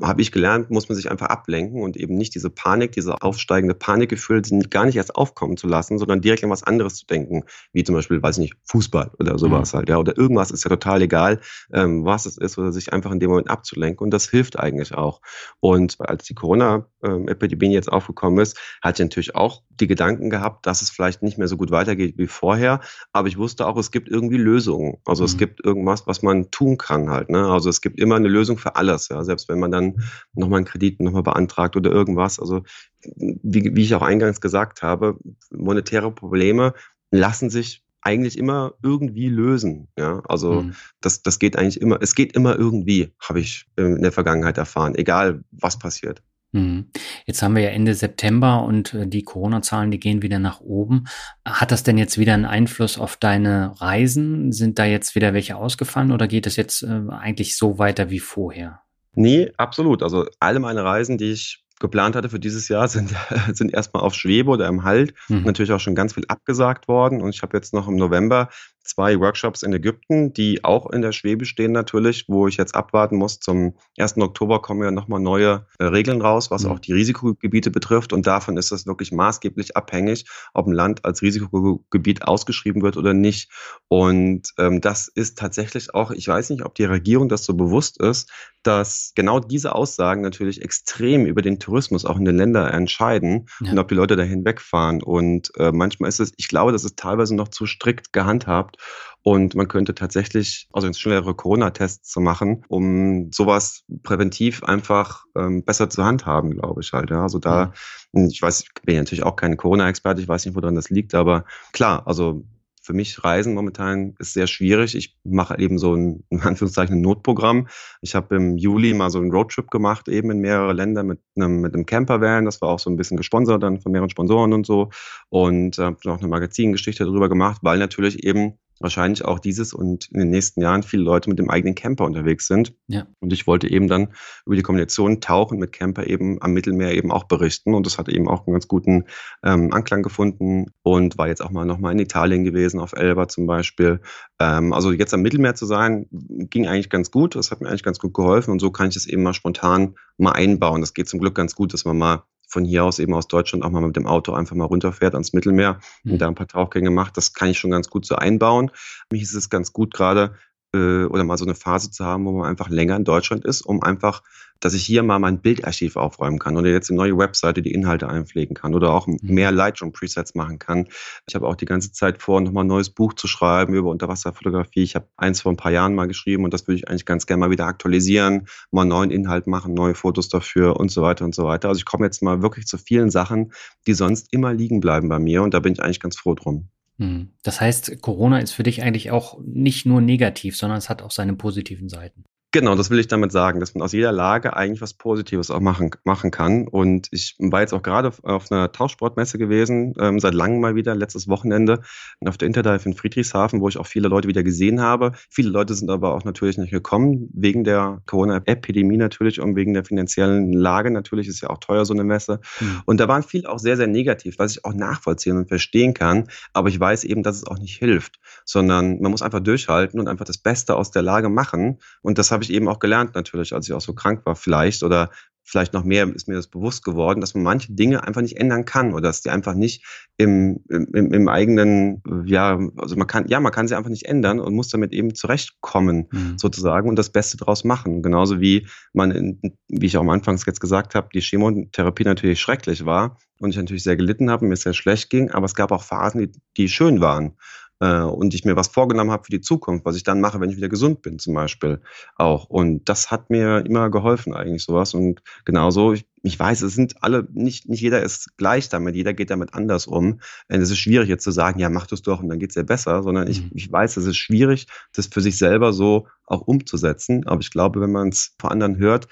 habe 0.02 0.22
ich 0.22 0.32
gelernt, 0.32 0.70
muss 0.70 0.88
man 0.88 0.96
sich 0.96 1.10
einfach 1.10 1.28
ablenken 1.28 1.82
und 1.82 1.96
eben 1.96 2.16
nicht 2.16 2.34
diese 2.34 2.50
Panik, 2.50 2.92
diese 2.92 3.22
aufsteigende 3.22 3.74
Panikgefühl 3.74 4.42
gar 4.70 4.86
nicht 4.86 4.96
erst 4.96 5.14
aufkommen 5.14 5.56
zu 5.56 5.66
lassen, 5.66 5.98
sondern 5.98 6.20
direkt 6.20 6.44
an 6.44 6.50
was 6.50 6.62
anderes 6.62 6.96
zu 6.96 7.06
denken, 7.06 7.44
wie 7.72 7.84
zum 7.84 7.94
Beispiel, 7.94 8.22
weiß 8.22 8.38
ich 8.38 8.42
nicht, 8.42 8.54
Fußball 8.64 9.12
oder 9.18 9.38
sowas 9.38 9.72
mhm. 9.72 9.78
halt, 9.78 9.88
ja, 9.88 9.98
oder 9.98 10.16
irgendwas 10.16 10.50
ist 10.50 10.64
ja 10.64 10.68
total 10.70 11.02
egal, 11.02 11.40
ähm, 11.72 12.04
was 12.04 12.26
es 12.26 12.38
ist, 12.38 12.58
oder 12.58 12.72
sich 12.72 12.92
einfach 12.92 13.10
in 13.10 13.20
dem 13.20 13.30
Moment 13.30 13.50
abzulenken 13.50 14.04
und 14.04 14.10
das 14.10 14.28
hilft 14.28 14.58
eigentlich 14.58 14.94
auch. 14.94 15.20
Und 15.60 15.96
als 16.00 16.24
die 16.24 16.34
Corona-Epidemie 16.34 17.72
jetzt 17.72 17.92
aufgekommen 17.92 18.38
ist, 18.40 18.58
hatte 18.82 19.02
ich 19.02 19.06
natürlich 19.06 19.34
auch 19.34 19.62
die 19.70 19.86
Gedanken 19.86 20.30
gehabt, 20.30 20.66
dass 20.66 20.82
es 20.82 20.90
vielleicht 20.90 21.22
nicht 21.26 21.36
mehr 21.36 21.48
so 21.48 21.58
gut 21.58 21.70
weitergeht 21.70 22.14
wie 22.16 22.26
vorher. 22.26 22.80
Aber 23.12 23.28
ich 23.28 23.36
wusste 23.36 23.66
auch, 23.66 23.76
es 23.76 23.90
gibt 23.90 24.08
irgendwie 24.08 24.38
Lösungen. 24.38 24.96
Also 25.04 25.22
mhm. 25.22 25.26
es 25.26 25.36
gibt 25.36 25.64
irgendwas, 25.64 26.06
was 26.06 26.22
man 26.22 26.50
tun 26.50 26.78
kann 26.78 27.10
halt. 27.10 27.28
Ne? 27.28 27.44
Also 27.46 27.68
es 27.68 27.82
gibt 27.82 28.00
immer 28.00 28.16
eine 28.16 28.28
Lösung 28.28 28.56
für 28.56 28.76
alles. 28.76 29.08
Ja? 29.08 29.22
Selbst 29.24 29.48
wenn 29.48 29.58
man 29.58 29.70
dann 29.70 29.96
nochmal 30.32 30.58
einen 30.58 30.66
Kredit 30.66 31.00
nochmal 31.00 31.22
beantragt 31.22 31.76
oder 31.76 31.90
irgendwas. 31.90 32.40
Also 32.40 32.62
wie, 33.04 33.76
wie 33.76 33.82
ich 33.82 33.94
auch 33.94 34.02
eingangs 34.02 34.40
gesagt 34.40 34.82
habe, 34.82 35.18
monetäre 35.50 36.10
Probleme 36.10 36.72
lassen 37.10 37.50
sich 37.50 37.84
eigentlich 38.06 38.38
immer 38.38 38.74
irgendwie 38.84 39.28
lösen. 39.28 39.88
Ja, 39.98 40.22
also 40.28 40.62
mhm. 40.62 40.74
das, 41.00 41.22
das 41.22 41.40
geht 41.40 41.58
eigentlich 41.58 41.80
immer, 41.80 41.98
es 42.00 42.14
geht 42.14 42.32
immer 42.32 42.56
irgendwie, 42.56 43.12
habe 43.20 43.40
ich 43.40 43.66
in 43.76 44.00
der 44.00 44.12
Vergangenheit 44.12 44.58
erfahren, 44.58 44.94
egal 44.94 45.42
was 45.50 45.78
passiert. 45.78 46.22
Mhm. 46.56 46.86
Jetzt 47.26 47.42
haben 47.42 47.54
wir 47.54 47.62
ja 47.62 47.70
Ende 47.70 47.94
September 47.94 48.62
und 48.64 48.94
äh, 48.94 49.06
die 49.06 49.22
Corona-Zahlen, 49.22 49.90
die 49.90 50.00
gehen 50.00 50.22
wieder 50.22 50.38
nach 50.38 50.60
oben. 50.60 51.04
Hat 51.44 51.70
das 51.70 51.82
denn 51.82 51.98
jetzt 51.98 52.18
wieder 52.18 52.34
einen 52.34 52.46
Einfluss 52.46 52.98
auf 52.98 53.16
deine 53.16 53.80
Reisen? 53.80 54.52
Sind 54.52 54.78
da 54.78 54.84
jetzt 54.84 55.14
wieder 55.14 55.34
welche 55.34 55.56
ausgefallen 55.56 56.12
oder 56.12 56.26
geht 56.26 56.46
es 56.46 56.56
jetzt 56.56 56.82
äh, 56.82 57.02
eigentlich 57.10 57.56
so 57.56 57.78
weiter 57.78 58.10
wie 58.10 58.20
vorher? 58.20 58.80
Nee, 59.14 59.52
absolut. 59.56 60.02
Also 60.02 60.26
alle 60.40 60.60
meine 60.60 60.84
Reisen, 60.84 61.18
die 61.18 61.32
ich 61.32 61.62
geplant 61.78 62.16
hatte 62.16 62.30
für 62.30 62.40
dieses 62.40 62.68
Jahr, 62.68 62.88
sind, 62.88 63.14
sind 63.52 63.72
erstmal 63.72 64.02
auf 64.02 64.14
Schwebe 64.14 64.50
oder 64.50 64.66
im 64.66 64.84
Halt. 64.84 65.14
Mhm. 65.28 65.42
Natürlich 65.42 65.72
auch 65.72 65.80
schon 65.80 65.94
ganz 65.94 66.14
viel 66.14 66.24
abgesagt 66.28 66.88
worden. 66.88 67.20
Und 67.20 67.34
ich 67.34 67.42
habe 67.42 67.56
jetzt 67.56 67.74
noch 67.74 67.88
im 67.88 67.96
November 67.96 68.48
zwei 68.86 69.18
Workshops 69.20 69.62
in 69.62 69.72
Ägypten, 69.72 70.32
die 70.32 70.64
auch 70.64 70.90
in 70.90 71.02
der 71.02 71.12
Schwebe 71.12 71.44
stehen 71.44 71.72
natürlich, 71.72 72.24
wo 72.28 72.48
ich 72.48 72.56
jetzt 72.56 72.74
abwarten 72.74 73.16
muss. 73.16 73.40
Zum 73.40 73.74
1. 73.98 74.18
Oktober 74.18 74.62
kommen 74.62 74.82
ja 74.82 74.90
nochmal 74.90 75.20
neue 75.20 75.66
äh, 75.78 75.84
Regeln 75.84 76.20
raus, 76.20 76.50
was 76.50 76.64
mhm. 76.64 76.72
auch 76.72 76.78
die 76.78 76.92
Risikogebiete 76.92 77.70
betrifft. 77.70 78.12
Und 78.12 78.26
davon 78.26 78.56
ist 78.56 78.72
es 78.72 78.86
wirklich 78.86 79.12
maßgeblich 79.12 79.76
abhängig, 79.76 80.26
ob 80.54 80.66
ein 80.66 80.72
Land 80.72 81.04
als 81.04 81.22
Risikogebiet 81.22 82.22
ausgeschrieben 82.22 82.82
wird 82.82 82.96
oder 82.96 83.14
nicht. 83.14 83.50
Und 83.88 84.52
ähm, 84.58 84.80
das 84.80 85.08
ist 85.08 85.38
tatsächlich 85.38 85.94
auch, 85.94 86.10
ich 86.10 86.28
weiß 86.28 86.50
nicht, 86.50 86.64
ob 86.64 86.74
die 86.74 86.84
Regierung 86.84 87.28
das 87.28 87.44
so 87.44 87.54
bewusst 87.54 88.00
ist, 88.00 88.30
dass 88.62 89.12
genau 89.14 89.38
diese 89.38 89.74
Aussagen 89.74 90.22
natürlich 90.22 90.62
extrem 90.62 91.24
über 91.26 91.42
den 91.42 91.60
Tourismus 91.60 92.04
auch 92.04 92.18
in 92.18 92.24
den 92.24 92.36
Ländern 92.36 92.72
entscheiden 92.72 93.46
ja. 93.60 93.70
und 93.70 93.78
ob 93.78 93.88
die 93.88 93.94
Leute 93.94 94.16
dahin 94.16 94.44
wegfahren. 94.44 95.02
Und 95.02 95.52
äh, 95.58 95.70
manchmal 95.70 96.08
ist 96.08 96.20
es, 96.20 96.32
ich 96.36 96.48
glaube, 96.48 96.72
das 96.72 96.84
ist 96.84 96.96
teilweise 96.96 97.36
noch 97.36 97.48
zu 97.48 97.66
strikt 97.66 98.12
gehandhabt 98.12 98.75
und 99.22 99.54
man 99.54 99.66
könnte 99.66 99.94
tatsächlich, 99.94 100.68
also 100.72 100.92
schnellere 100.92 101.34
Corona-Tests 101.34 102.08
zu 102.08 102.20
machen, 102.20 102.64
um 102.68 103.32
sowas 103.32 103.84
präventiv 104.02 104.62
einfach 104.62 105.24
ähm, 105.36 105.64
besser 105.64 105.90
zur 105.90 106.04
Hand 106.04 106.26
haben, 106.26 106.52
glaube 106.52 106.80
ich 106.80 106.92
halt. 106.92 107.10
Ja. 107.10 107.22
Also 107.22 107.38
da, 107.38 107.72
mhm. 108.12 108.26
ich 108.26 108.40
weiß, 108.40 108.60
ich 108.60 108.72
bin 108.84 108.96
natürlich 108.96 109.24
auch 109.24 109.36
kein 109.36 109.56
Corona-Experte, 109.56 110.20
ich 110.20 110.28
weiß 110.28 110.46
nicht, 110.46 110.54
woran 110.54 110.76
das 110.76 110.90
liegt, 110.90 111.14
aber 111.14 111.44
klar, 111.72 112.06
also 112.06 112.44
für 112.86 112.92
mich 112.92 113.24
Reisen 113.24 113.54
momentan 113.54 114.14
ist 114.20 114.32
sehr 114.32 114.46
schwierig. 114.46 114.94
Ich 114.94 115.16
mache 115.24 115.58
eben 115.58 115.76
so 115.76 115.94
ein, 115.94 116.22
in 116.30 116.40
Anführungszeichen, 116.40 116.96
ein 116.96 117.00
Notprogramm. 117.00 117.66
Ich 118.00 118.14
habe 118.14 118.36
im 118.36 118.56
Juli 118.56 118.94
mal 118.94 119.10
so 119.10 119.18
einen 119.18 119.32
Roadtrip 119.32 119.70
gemacht, 119.70 120.08
eben 120.08 120.30
in 120.30 120.38
mehrere 120.38 120.72
Länder 120.72 121.02
mit 121.02 121.18
einem, 121.34 121.60
mit 121.60 121.74
einem 121.74 121.84
Campervan. 121.84 122.44
Das 122.44 122.62
war 122.62 122.68
auch 122.68 122.78
so 122.78 122.88
ein 122.88 122.96
bisschen 122.96 123.16
gesponsert 123.16 123.64
dann 123.64 123.80
von 123.80 123.90
mehreren 123.90 124.10
Sponsoren 124.10 124.52
und 124.52 124.64
so. 124.66 124.90
Und 125.30 125.78
habe 125.78 125.96
äh, 125.96 126.08
noch 126.08 126.18
eine 126.18 126.28
Magazingeschichte 126.28 127.04
darüber 127.04 127.28
gemacht, 127.28 127.58
weil 127.62 127.78
natürlich 127.78 128.22
eben 128.22 128.56
wahrscheinlich 128.80 129.24
auch 129.24 129.38
dieses 129.38 129.72
und 129.72 130.08
in 130.12 130.20
den 130.20 130.30
nächsten 130.30 130.60
Jahren 130.60 130.82
viele 130.82 131.02
Leute 131.02 131.28
mit 131.30 131.38
dem 131.38 131.50
eigenen 131.50 131.74
Camper 131.74 132.04
unterwegs 132.04 132.46
sind. 132.46 132.74
Ja. 132.88 133.06
Und 133.20 133.32
ich 133.32 133.46
wollte 133.46 133.70
eben 133.70 133.88
dann 133.88 134.12
über 134.44 134.56
die 134.56 134.62
Kombination 134.62 135.20
Tauchen 135.20 135.58
mit 135.58 135.72
Camper 135.72 136.06
eben 136.06 136.40
am 136.42 136.52
Mittelmeer 136.52 136.92
eben 136.92 137.10
auch 137.10 137.24
berichten. 137.24 137.74
Und 137.74 137.86
das 137.86 137.98
hat 137.98 138.08
eben 138.08 138.28
auch 138.28 138.46
einen 138.46 138.54
ganz 138.54 138.68
guten 138.68 139.04
ähm, 139.42 139.72
Anklang 139.72 140.02
gefunden 140.02 140.66
und 140.82 141.18
war 141.18 141.28
jetzt 141.28 141.42
auch 141.42 141.50
mal 141.50 141.64
nochmal 141.64 141.92
in 141.92 141.98
Italien 141.98 142.44
gewesen, 142.44 142.80
auf 142.80 142.92
Elba 142.92 143.28
zum 143.28 143.46
Beispiel. 143.46 144.00
Ähm, 144.38 144.72
also 144.72 144.92
jetzt 144.92 145.14
am 145.14 145.22
Mittelmeer 145.22 145.54
zu 145.54 145.66
sein, 145.66 146.06
ging 146.10 146.66
eigentlich 146.66 146.90
ganz 146.90 147.10
gut. 147.10 147.34
Das 147.34 147.50
hat 147.50 147.60
mir 147.60 147.68
eigentlich 147.68 147.82
ganz 147.82 147.98
gut 147.98 148.14
geholfen. 148.14 148.50
Und 148.50 148.60
so 148.60 148.70
kann 148.70 148.88
ich 148.88 148.94
das 148.94 149.06
eben 149.06 149.22
mal 149.22 149.34
spontan 149.34 149.94
mal 150.18 150.32
einbauen. 150.32 150.80
Das 150.80 150.94
geht 150.94 151.08
zum 151.08 151.20
Glück 151.20 151.34
ganz 151.34 151.54
gut, 151.54 151.72
dass 151.72 151.84
man 151.84 151.98
mal 151.98 152.24
von 152.46 152.64
hier 152.64 152.84
aus 152.84 152.98
eben 152.98 153.14
aus 153.14 153.28
Deutschland 153.28 153.64
auch 153.64 153.70
mal 153.70 153.80
mit 153.80 153.96
dem 153.96 154.06
Auto 154.06 154.32
einfach 154.32 154.56
mal 154.56 154.64
runterfährt 154.64 155.14
ans 155.14 155.32
Mittelmeer 155.32 155.80
mhm. 156.04 156.12
und 156.12 156.18
da 156.20 156.28
ein 156.28 156.34
paar 156.34 156.48
Tauchgänge 156.48 156.90
macht. 156.90 157.16
Das 157.16 157.32
kann 157.32 157.48
ich 157.48 157.58
schon 157.58 157.70
ganz 157.70 157.90
gut 157.90 158.06
so 158.06 158.16
einbauen. 158.16 158.70
Mich 159.10 159.22
ist 159.22 159.34
es 159.34 159.50
ganz 159.50 159.72
gut 159.72 159.92
gerade, 159.92 160.34
äh, 160.74 161.04
oder 161.04 161.24
mal 161.24 161.38
so 161.38 161.44
eine 161.44 161.54
Phase 161.54 161.90
zu 161.90 162.04
haben, 162.04 162.24
wo 162.26 162.32
man 162.32 162.48
einfach 162.48 162.68
länger 162.68 162.96
in 162.96 163.04
Deutschland 163.04 163.44
ist, 163.44 163.62
um 163.62 163.82
einfach, 163.82 164.22
dass 164.60 164.74
ich 164.74 164.84
hier 164.84 165.02
mal 165.02 165.18
mein 165.18 165.40
Bildarchiv 165.40 165.96
aufräumen 165.96 166.38
kann 166.38 166.56
oder 166.56 166.68
jetzt 166.68 166.90
eine 166.90 166.96
neue 166.96 167.18
Webseite 167.18 167.62
die 167.62 167.72
Inhalte 167.72 168.08
einpflegen 168.08 168.54
kann 168.54 168.74
oder 168.74 168.92
auch 168.92 169.06
mhm. 169.06 169.18
mehr 169.22 169.52
Lightroom-Presets 169.52 170.34
machen 170.34 170.58
kann. 170.58 170.88
Ich 171.28 171.34
habe 171.34 171.46
auch 171.46 171.56
die 171.56 171.66
ganze 171.66 171.92
Zeit 171.92 172.22
vor, 172.22 172.40
nochmal 172.40 172.64
ein 172.64 172.68
neues 172.68 172.90
Buch 172.90 173.12
zu 173.14 173.28
schreiben 173.28 173.74
über 173.74 173.90
Unterwasserfotografie. 173.90 174.82
Ich 174.82 174.94
habe 174.94 175.08
eins 175.16 175.42
vor 175.42 175.52
ein 175.52 175.56
paar 175.56 175.72
Jahren 175.72 175.94
mal 175.94 176.08
geschrieben 176.08 176.44
und 176.44 176.54
das 176.54 176.66
würde 176.66 176.78
ich 176.78 176.88
eigentlich 176.88 177.06
ganz 177.06 177.26
gerne 177.26 177.40
mal 177.40 177.50
wieder 177.50 177.66
aktualisieren, 177.66 178.46
mal 178.70 178.84
neuen 178.84 179.10
Inhalt 179.10 179.46
machen, 179.46 179.74
neue 179.74 179.94
Fotos 179.94 180.28
dafür 180.28 180.78
und 180.80 180.90
so 180.90 181.02
weiter 181.02 181.24
und 181.24 181.34
so 181.34 181.44
weiter. 181.44 181.68
Also 181.68 181.78
ich 181.78 181.84
komme 181.84 182.06
jetzt 182.06 182.22
mal 182.22 182.42
wirklich 182.42 182.66
zu 182.66 182.78
vielen 182.78 183.10
Sachen, 183.10 183.52
die 183.86 183.94
sonst 183.94 184.32
immer 184.32 184.52
liegen 184.52 184.80
bleiben 184.80 185.08
bei 185.08 185.18
mir 185.18 185.42
und 185.42 185.54
da 185.54 185.60
bin 185.60 185.72
ich 185.72 185.82
eigentlich 185.82 186.00
ganz 186.00 186.16
froh 186.16 186.34
drum. 186.34 186.70
Hm. 186.98 187.34
Das 187.42 187.60
heißt, 187.60 188.00
Corona 188.00 188.38
ist 188.38 188.52
für 188.52 188.62
dich 188.62 188.82
eigentlich 188.82 189.10
auch 189.10 189.38
nicht 189.42 189.86
nur 189.86 190.00
negativ, 190.00 190.56
sondern 190.56 190.78
es 190.78 190.88
hat 190.88 191.02
auch 191.02 191.10
seine 191.10 191.34
positiven 191.34 191.88
Seiten. 191.88 192.24
Genau, 192.52 192.74
das 192.74 192.90
will 192.90 192.98
ich 192.98 193.08
damit 193.08 193.32
sagen, 193.32 193.60
dass 193.60 193.74
man 193.74 193.82
aus 193.82 193.92
jeder 193.92 194.12
Lage 194.12 194.56
eigentlich 194.56 194.80
was 194.80 194.94
Positives 194.94 195.50
auch 195.50 195.60
machen, 195.60 195.90
machen 196.04 196.30
kann. 196.30 196.68
Und 196.68 197.08
ich 197.10 197.34
war 197.38 197.60
jetzt 197.60 197.74
auch 197.74 197.82
gerade 197.82 198.12
auf 198.22 198.50
einer 198.50 198.72
Tauchsportmesse 198.72 199.36
gewesen, 199.36 199.94
ähm, 199.98 200.20
seit 200.20 200.32
langem 200.32 200.60
mal 200.60 200.74
wieder, 200.74 200.94
letztes 200.94 201.28
Wochenende, 201.28 201.82
auf 202.24 202.38
der 202.38 202.46
Interdive 202.46 202.88
in 202.88 202.94
Friedrichshafen, 202.94 203.60
wo 203.60 203.68
ich 203.68 203.76
auch 203.78 203.86
viele 203.86 204.08
Leute 204.08 204.28
wieder 204.28 204.42
gesehen 204.42 204.80
habe. 204.80 205.12
Viele 205.28 205.50
Leute 205.50 205.74
sind 205.74 205.90
aber 205.90 206.14
auch 206.14 206.24
natürlich 206.24 206.56
nicht 206.56 206.70
gekommen, 206.70 207.28
wegen 207.34 207.64
der 207.64 208.00
Corona-Epidemie 208.06 208.96
natürlich 208.96 209.40
und 209.40 209.56
wegen 209.56 209.74
der 209.74 209.84
finanziellen 209.84 210.52
Lage 210.52 210.90
natürlich, 210.90 211.28
ist 211.28 211.42
ja 211.42 211.50
auch 211.50 211.58
teuer 211.58 211.84
so 211.84 211.94
eine 211.94 212.04
Messe. 212.04 212.40
Mhm. 212.60 212.82
Und 212.86 213.00
da 213.00 213.08
waren 213.08 213.22
viele 213.24 213.50
auch 213.50 213.58
sehr, 213.58 213.76
sehr 213.76 213.88
negativ, 213.88 214.38
was 214.38 214.52
ich 214.52 214.64
auch 214.64 214.72
nachvollziehen 214.72 215.36
und 215.36 215.48
verstehen 215.48 215.94
kann. 215.94 216.28
Aber 216.52 216.68
ich 216.68 216.78
weiß 216.78 217.04
eben, 217.04 217.22
dass 217.22 217.36
es 217.36 217.46
auch 217.46 217.58
nicht 217.58 217.76
hilft, 217.76 218.18
sondern 218.44 219.00
man 219.00 219.10
muss 219.10 219.22
einfach 219.22 219.40
durchhalten 219.40 220.00
und 220.00 220.08
einfach 220.08 220.24
das 220.24 220.38
Beste 220.38 220.76
aus 220.76 220.90
der 220.90 221.02
Lage 221.02 221.28
machen. 221.28 221.80
Und 222.00 222.16
das 222.16 222.30
habe 222.30 222.44
ich 222.44 222.45
eben 222.50 222.68
auch 222.68 222.78
gelernt 222.78 223.14
natürlich, 223.14 223.52
als 223.52 223.68
ich 223.68 223.74
auch 223.74 223.80
so 223.80 223.94
krank 223.94 224.22
war 224.24 224.36
vielleicht 224.36 224.82
oder 224.82 225.10
vielleicht 225.46 225.72
noch 225.72 225.84
mehr 225.84 226.12
ist 226.12 226.26
mir 226.26 226.34
das 226.34 226.48
bewusst 226.48 226.84
geworden, 226.84 227.20
dass 227.20 227.34
man 227.34 227.44
manche 227.44 227.72
Dinge 227.72 228.02
einfach 228.04 228.20
nicht 228.20 228.36
ändern 228.36 228.64
kann 228.64 228.92
oder 228.92 229.02
dass 229.02 229.22
die 229.22 229.30
einfach 229.30 229.54
nicht 229.54 229.84
im, 230.16 230.64
im, 230.68 231.12
im 231.12 231.28
eigenen, 231.28 232.02
ja, 232.26 232.58
also 232.76 232.96
man 232.96 233.06
kann, 233.06 233.28
ja, 233.28 233.38
man 233.38 233.52
kann 233.52 233.68
sie 233.68 233.76
einfach 233.76 233.90
nicht 233.90 234.06
ändern 234.06 234.40
und 234.40 234.54
muss 234.54 234.68
damit 234.68 234.92
eben 234.92 235.14
zurechtkommen, 235.14 236.08
mhm. 236.10 236.36
sozusagen, 236.36 236.88
und 236.88 236.96
das 236.96 237.10
Beste 237.10 237.36
draus 237.36 237.62
machen. 237.62 238.02
Genauso 238.02 238.40
wie 238.40 238.66
man, 238.92 239.12
in, 239.12 239.40
wie 239.68 239.86
ich 239.86 239.96
auch 239.96 240.02
am 240.02 240.10
Anfang 240.10 240.36
jetzt 240.36 240.60
gesagt 240.60 240.96
habe, 240.96 241.08
die 241.14 241.20
Chemotherapie 241.20 242.04
natürlich 242.04 242.40
schrecklich 242.40 242.84
war 242.84 243.16
und 243.38 243.50
ich 243.50 243.56
natürlich 243.56 243.84
sehr 243.84 243.96
gelitten 243.96 244.30
habe 244.30 244.44
und 244.44 244.48
mir 244.48 244.56
sehr 244.56 244.74
schlecht 244.74 245.10
ging, 245.10 245.30
aber 245.30 245.46
es 245.46 245.54
gab 245.54 245.70
auch 245.70 245.84
Phasen, 245.84 246.20
die, 246.22 246.32
die 246.56 246.68
schön 246.68 247.00
waren 247.00 247.36
äh, 247.80 248.00
und 248.00 248.34
ich 248.34 248.44
mir 248.44 248.56
was 248.56 248.68
vorgenommen 248.68 249.10
habe 249.10 249.24
für 249.24 249.30
die 249.30 249.40
Zukunft, 249.40 249.84
was 249.84 249.96
ich 249.96 250.02
dann 250.02 250.20
mache, 250.20 250.40
wenn 250.40 250.50
ich 250.50 250.56
wieder 250.56 250.68
gesund 250.68 251.02
bin, 251.02 251.18
zum 251.18 251.34
Beispiel 251.34 251.80
auch. 252.16 252.44
Und 252.46 252.88
das 252.88 253.10
hat 253.10 253.30
mir 253.30 253.64
immer 253.66 253.90
geholfen, 253.90 254.34
eigentlich 254.34 254.64
sowas. 254.64 254.94
Und 254.94 255.22
genauso, 255.44 255.92
ich, 255.92 256.06
ich 256.22 256.38
weiß, 256.38 256.62
es 256.62 256.74
sind 256.74 257.02
alle, 257.02 257.26
nicht, 257.32 257.68
nicht 257.68 257.80
jeder 257.80 258.02
ist 258.02 258.36
gleich 258.36 258.68
damit, 258.68 258.96
jeder 258.96 259.12
geht 259.12 259.30
damit 259.30 259.54
anders 259.54 259.86
um. 259.86 260.20
Und 260.48 260.60
es 260.60 260.70
ist 260.70 260.78
schwierig 260.78 261.08
jetzt 261.08 261.24
zu 261.24 261.30
sagen, 261.30 261.60
ja, 261.60 261.68
mach 261.68 261.86
das 261.86 262.02
doch 262.02 262.22
und 262.22 262.28
dann 262.28 262.38
geht's 262.38 262.54
dir 262.54 262.64
besser, 262.64 263.02
sondern 263.02 263.28
ich, 263.28 263.42
mhm. 263.42 263.50
ich 263.54 263.70
weiß, 263.70 263.96
es 263.96 264.06
ist 264.06 264.16
schwierig, 264.16 264.66
das 264.94 265.06
für 265.06 265.20
sich 265.20 265.38
selber 265.38 265.72
so 265.72 266.06
auch 266.26 266.42
umzusetzen. 266.42 267.26
Aber 267.26 267.40
ich 267.40 267.50
glaube, 267.50 267.80
wenn 267.80 267.92
man 267.92 268.08
es 268.08 268.34
vor 268.38 268.50
anderen 268.50 268.78
hört, 268.78 269.08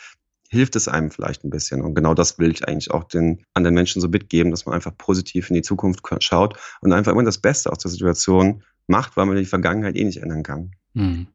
hilft 0.54 0.76
es 0.76 0.88
einem 0.88 1.10
vielleicht 1.10 1.44
ein 1.44 1.50
bisschen. 1.50 1.82
Und 1.82 1.94
genau 1.94 2.14
das 2.14 2.38
will 2.38 2.50
ich 2.50 2.66
eigentlich 2.66 2.90
auch 2.90 3.04
den 3.04 3.44
anderen 3.52 3.74
Menschen 3.74 4.00
so 4.00 4.08
mitgeben, 4.08 4.50
dass 4.50 4.64
man 4.64 4.74
einfach 4.74 4.96
positiv 4.96 5.50
in 5.50 5.54
die 5.54 5.62
Zukunft 5.62 6.02
schaut 6.20 6.58
und 6.80 6.92
einfach 6.92 7.12
immer 7.12 7.24
das 7.24 7.38
Beste 7.38 7.70
aus 7.70 7.78
der 7.78 7.90
Situation 7.90 8.62
macht, 8.86 9.16
weil 9.16 9.26
man 9.26 9.36
die 9.36 9.44
Vergangenheit 9.44 9.96
eh 9.96 10.04
nicht 10.04 10.22
ändern 10.22 10.42
kann. 10.42 10.70
Hm. 10.94 11.26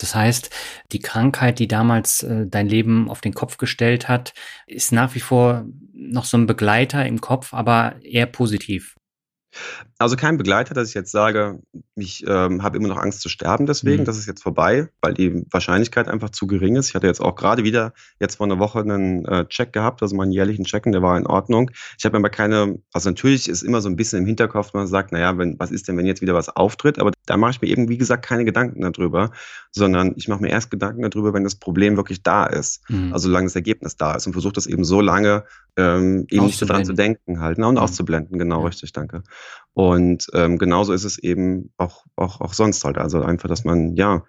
Das 0.00 0.14
heißt, 0.14 0.50
die 0.92 1.00
Krankheit, 1.00 1.58
die 1.58 1.66
damals 1.66 2.22
äh, 2.22 2.46
dein 2.46 2.68
Leben 2.68 3.10
auf 3.10 3.20
den 3.20 3.34
Kopf 3.34 3.56
gestellt 3.56 4.08
hat, 4.08 4.32
ist 4.66 4.92
nach 4.92 5.14
wie 5.16 5.20
vor 5.20 5.66
noch 5.92 6.24
so 6.24 6.36
ein 6.36 6.46
Begleiter 6.46 7.04
im 7.04 7.20
Kopf, 7.20 7.52
aber 7.52 7.96
eher 8.02 8.26
positiv. 8.26 8.97
Also 9.98 10.14
kein 10.16 10.36
Begleiter, 10.36 10.74
dass 10.74 10.88
ich 10.88 10.94
jetzt 10.94 11.10
sage, 11.10 11.60
ich 11.96 12.24
ähm, 12.26 12.62
habe 12.62 12.76
immer 12.76 12.88
noch 12.88 12.98
Angst 12.98 13.20
zu 13.20 13.28
sterben 13.28 13.66
deswegen, 13.66 14.02
mhm. 14.02 14.06
das 14.06 14.18
ist 14.18 14.26
jetzt 14.26 14.42
vorbei, 14.42 14.88
weil 15.00 15.14
die 15.14 15.44
Wahrscheinlichkeit 15.50 16.06
einfach 16.08 16.30
zu 16.30 16.46
gering 16.46 16.76
ist. 16.76 16.90
Ich 16.90 16.94
hatte 16.94 17.06
jetzt 17.06 17.20
auch 17.20 17.34
gerade 17.34 17.64
wieder 17.64 17.92
jetzt 18.20 18.36
vor 18.36 18.46
einer 18.46 18.58
Woche 18.58 18.80
einen 18.80 19.24
äh, 19.24 19.46
Check 19.46 19.72
gehabt, 19.72 20.02
also 20.02 20.14
meinen 20.14 20.30
jährlichen 20.30 20.64
Check 20.64 20.86
und 20.86 20.92
der 20.92 21.02
war 21.02 21.16
in 21.16 21.26
Ordnung. 21.26 21.70
Ich 21.98 22.04
habe 22.04 22.16
aber 22.16 22.30
keine, 22.30 22.78
also 22.92 23.10
natürlich 23.10 23.48
ist 23.48 23.62
immer 23.62 23.80
so 23.80 23.88
ein 23.88 23.96
bisschen 23.96 24.20
im 24.20 24.26
Hinterkopf, 24.26 24.72
man 24.74 24.86
sagt, 24.86 25.10
naja, 25.12 25.36
wenn, 25.36 25.58
was 25.58 25.70
ist 25.70 25.88
denn, 25.88 25.96
wenn 25.96 26.06
jetzt 26.06 26.22
wieder 26.22 26.34
was 26.34 26.48
auftritt, 26.48 26.98
aber 26.98 27.10
da 27.26 27.36
mache 27.36 27.52
ich 27.52 27.60
mir 27.60 27.68
eben, 27.68 27.88
wie 27.88 27.98
gesagt, 27.98 28.24
keine 28.24 28.44
Gedanken 28.44 28.80
darüber, 28.80 29.32
sondern 29.72 30.14
ich 30.16 30.28
mache 30.28 30.42
mir 30.42 30.50
erst 30.50 30.70
Gedanken 30.70 31.02
darüber, 31.02 31.34
wenn 31.34 31.44
das 31.44 31.56
Problem 31.56 31.96
wirklich 31.96 32.22
da 32.22 32.46
ist, 32.46 32.88
mhm. 32.88 33.12
also 33.12 33.28
solange 33.28 33.46
das 33.46 33.56
Ergebnis 33.56 33.96
da 33.96 34.14
ist 34.14 34.26
und 34.26 34.32
versuche 34.34 34.52
das 34.52 34.66
eben 34.66 34.84
so 34.84 35.00
lange 35.00 35.44
ähm, 35.76 36.26
eben 36.30 36.46
nicht 36.46 36.58
so 36.58 36.66
dran 36.66 36.84
zu 36.84 36.92
denken 36.92 37.40
halt 37.40 37.58
ne, 37.58 37.66
und 37.66 37.74
mhm. 37.74 37.80
auszublenden, 37.80 38.38
genau, 38.38 38.60
ja. 38.60 38.66
richtig, 38.66 38.92
danke. 38.92 39.22
Und 39.74 40.26
ähm, 40.34 40.58
genauso 40.58 40.92
ist 40.92 41.04
es 41.04 41.18
eben 41.18 41.72
auch, 41.76 42.04
auch, 42.16 42.40
auch 42.40 42.52
sonst 42.52 42.84
halt. 42.84 42.98
Also 42.98 43.22
einfach, 43.22 43.48
dass 43.48 43.64
man 43.64 43.94
ja 43.94 44.24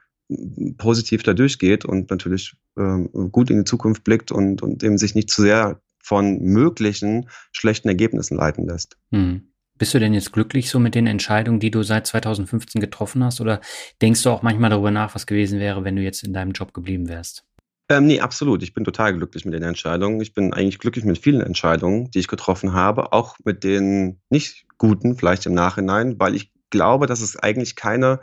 positiv 0.77 1.23
da 1.23 1.33
durchgeht 1.33 1.85
und 1.85 2.11
natürlich 2.11 2.55
ähm, 2.77 3.09
gut 3.31 3.49
in 3.49 3.57
die 3.57 3.63
Zukunft 3.63 4.03
blickt 4.03 4.31
und, 4.31 4.61
und 4.61 4.83
eben 4.83 4.97
sich 4.97 5.15
nicht 5.15 5.29
zu 5.29 5.41
sehr 5.41 5.81
von 6.01 6.39
möglichen 6.39 7.29
schlechten 7.51 7.87
Ergebnissen 7.87 8.37
leiten 8.37 8.67
lässt. 8.67 8.97
Hm. 9.11 9.49
Bist 9.77 9.93
du 9.93 9.99
denn 9.99 10.13
jetzt 10.13 10.33
glücklich 10.33 10.69
so 10.69 10.77
mit 10.77 10.93
den 10.93 11.07
Entscheidungen, 11.07 11.59
die 11.59 11.71
du 11.71 11.83
seit 11.83 12.05
2015 12.05 12.81
getroffen 12.81 13.23
hast? 13.23 13.39
Oder 13.39 13.61
denkst 14.01 14.23
du 14.23 14.29
auch 14.29 14.41
manchmal 14.41 14.69
darüber 14.69 14.91
nach, 14.91 15.15
was 15.15 15.25
gewesen 15.25 15.59
wäre, 15.59 15.85
wenn 15.85 15.95
du 15.95 16.01
jetzt 16.01 16.23
in 16.23 16.33
deinem 16.33 16.51
Job 16.51 16.73
geblieben 16.73 17.07
wärst? 17.07 17.45
Ähm, 17.91 18.05
nee, 18.05 18.19
absolut. 18.19 18.61
Ich 18.61 18.73
bin 18.75 18.83
total 18.83 19.15
glücklich 19.15 19.45
mit 19.45 19.53
den 19.55 19.63
Entscheidungen. 19.63 20.21
Ich 20.21 20.33
bin 20.33 20.53
eigentlich 20.53 20.77
glücklich 20.77 21.05
mit 21.05 21.17
vielen 21.17 21.41
Entscheidungen, 21.41 22.11
die 22.11 22.19
ich 22.19 22.27
getroffen 22.27 22.73
habe, 22.73 23.13
auch 23.13 23.35
mit 23.43 23.63
den 23.63 24.21
nicht 24.29 24.65
guten, 24.77 25.17
vielleicht 25.17 25.47
im 25.47 25.55
Nachhinein, 25.55 26.19
weil 26.19 26.35
ich 26.35 26.51
glaube, 26.69 27.07
dass 27.07 27.21
es 27.21 27.35
eigentlich 27.35 27.75
keine 27.75 28.19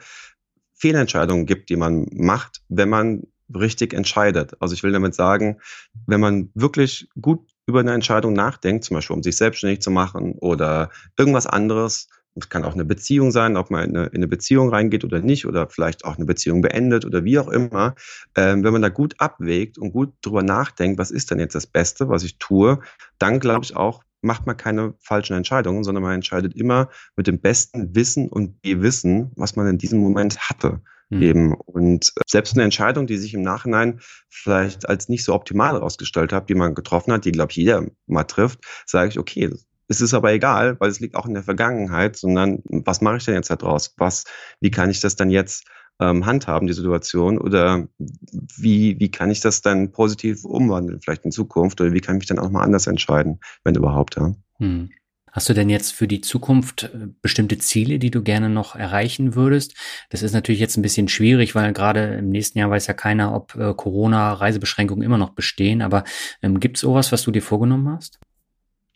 Fehlentscheidungen 0.75 1.47
gibt, 1.47 1.69
die 1.71 1.77
man 1.77 2.07
macht, 2.13 2.63
wenn 2.69 2.89
man 2.89 3.25
richtig 3.53 3.93
entscheidet. 3.93 4.55
Also 4.61 4.75
ich 4.75 4.83
will 4.85 4.93
damit 4.93 5.15
sagen, 5.15 5.59
wenn 6.07 6.21
man 6.21 6.51
wirklich 6.55 7.09
gut 7.21 7.41
über 7.67 7.81
eine 7.81 7.93
Entscheidung 7.95 8.35
nachdenkt, 8.35 8.85
zum 8.85 8.97
Beispiel 8.97 9.17
um 9.17 9.23
sich 9.23 9.37
selbstständig 9.37 9.81
zu 9.81 9.91
machen 9.91 10.35
oder 10.39 10.91
irgendwas 11.19 11.47
anderes, 11.47 12.09
es 12.37 12.49
kann 12.49 12.65
auch 12.65 12.75
eine 12.75 12.85
Beziehung 12.85 13.31
sein, 13.31 13.57
ob 13.57 13.71
man 13.71 13.89
in 13.89 13.97
eine, 13.97 14.07
in 14.09 14.17
eine, 14.17 14.29
Beziehung 14.29 14.69
reingeht 14.69 15.05
oder 15.05 15.21
nicht, 15.21 15.47
oder 15.47 15.69
vielleicht 15.69 16.05
auch 16.05 16.17
eine 16.17 16.27
Beziehung 16.27 16.61
beendet 16.61 17.05
oder 17.05 17.25
wie 17.25 17.39
auch 17.39 17.49
immer. 17.49 17.95
Ähm, 18.37 18.63
wenn 18.63 18.73
man 18.73 18.83
da 18.83 18.91
gut 18.91 19.15
abwägt 19.19 19.79
und 19.79 19.93
gut 19.93 20.13
drüber 20.23 20.43
nachdenkt, 20.43 20.99
was 20.99 21.11
ist 21.11 21.31
denn 21.31 21.39
jetzt 21.39 21.55
das 21.55 21.67
Beste, 21.67 22.09
was 22.09 22.23
ich 22.23 22.39
tue, 22.39 22.81
dann 23.19 23.41
glaube 23.41 23.65
ich 23.65 23.75
auch, 23.75 24.03
macht 24.21 24.47
man 24.47 24.57
keine 24.57 24.95
falschen 25.01 25.37
Entscheidungen, 25.37 25.85
sondern 25.85 26.03
man 26.03 26.15
entscheidet 26.15 26.55
immer 26.55 26.91
mit 27.17 27.27
dem 27.27 27.41
besten 27.41 27.95
Wissen 27.95 28.29
und 28.29 28.63
Gewissen, 28.63 29.31
was 29.37 29.57
man 29.57 29.67
in 29.67 29.79
diesem 29.79 30.01
Moment 30.01 30.39
hatte. 30.39 30.81
Mhm. 31.09 31.23
Eben. 31.23 31.55
Und 31.55 32.13
selbst 32.27 32.55
eine 32.55 32.65
Entscheidung, 32.65 33.07
die 33.07 33.17
sich 33.17 33.33
im 33.35 33.43
Nachhinein 33.43 34.01
vielleicht 34.29 34.89
als 34.89 35.09
nicht 35.09 35.25
so 35.25 35.35
optimal 35.35 35.75
herausgestellt 35.75 36.33
hat, 36.33 36.49
die 36.49 36.55
man 36.55 36.75
getroffen 36.75 37.13
hat, 37.13 37.25
die, 37.25 37.33
glaube 37.33 37.53
ich, 37.53 37.57
jeder 37.57 37.87
mal 38.07 38.25
trifft, 38.25 38.61
sage 38.87 39.11
ich, 39.11 39.19
okay, 39.19 39.51
es 39.89 40.01
ist 40.01 40.15
aber 40.15 40.33
egal, 40.33 40.79
weil 40.81 40.91
es 40.91 41.01
liegt 41.01 41.17
auch 41.17 41.27
in 41.27 41.35
der 41.35 41.43
Vergangenheit, 41.43 42.17
sondern 42.17 42.63
was 42.65 43.01
mache 43.01 43.19
ich 43.19 43.25
denn 43.25 43.35
jetzt 43.35 43.51
daraus? 43.51 43.95
Was, 43.97 44.25
wie 44.61 44.71
kann 44.71 44.91
ich 44.91 45.01
das 45.01 45.17
dann 45.17 45.31
jetzt 45.31 45.67
ähm, 46.01 46.27
handhaben, 46.27 46.67
die 46.67 46.75
Situation? 46.75 47.39
Oder 47.39 47.89
wie, 47.99 48.99
wie 48.99 49.11
kann 49.11 49.31
ich 49.31 49.41
das 49.41 49.63
dann 49.63 49.93
positiv 49.93 50.45
umwandeln, 50.45 51.01
vielleicht 51.01 51.25
in 51.25 51.33
Zukunft? 51.33 51.81
Oder 51.81 51.93
wie 51.93 52.01
kann 52.01 52.17
ich 52.17 52.21
mich 52.21 52.29
dann 52.29 52.39
auch 52.39 52.51
mal 52.51 52.63
anders 52.63 52.87
entscheiden, 52.87 53.41
wenn 53.65 53.75
überhaupt, 53.75 54.17
ja? 54.17 54.35
Hm. 54.59 54.91
Hast 55.37 55.51
du 55.51 55.53
denn 55.53 55.69
jetzt 55.69 55.93
für 55.93 56.09
die 56.09 56.23
Zukunft 56.23 56.85
äh, 56.85 57.09
bestimmte 57.21 57.59
Ziele, 57.59 57.99
die 57.99 58.11
du 58.11 58.23
gerne 58.23 58.49
noch 58.49 58.75
erreichen 58.75 59.35
würdest? 59.35 59.75
Das 60.09 60.23
ist 60.23 60.33
natürlich 60.33 60.63
jetzt 60.63 60.79
ein 60.79 60.83
bisschen 60.83 61.09
schwierig, 61.09 61.55
weil 61.55 61.75
gerade 61.75 62.15
im 62.15 62.31
nächsten 62.31 62.59
Jahr 62.59 62.71
weiß 62.71 62.87
ja 62.87 62.95
keiner, 62.95 63.35
ob 63.35 63.55
äh, 63.55 63.75
Corona-Reisebeschränkungen 63.75 65.05
immer 65.05 65.19
noch 65.19 65.35
bestehen. 65.35 65.83
Aber 65.83 66.05
ähm, 66.41 66.59
gibt 66.59 66.79
es 66.79 66.81
sowas, 66.81 67.13
was 67.13 67.23
du 67.23 67.31
dir 67.33 67.43
vorgenommen 67.43 67.91
hast? 67.91 68.19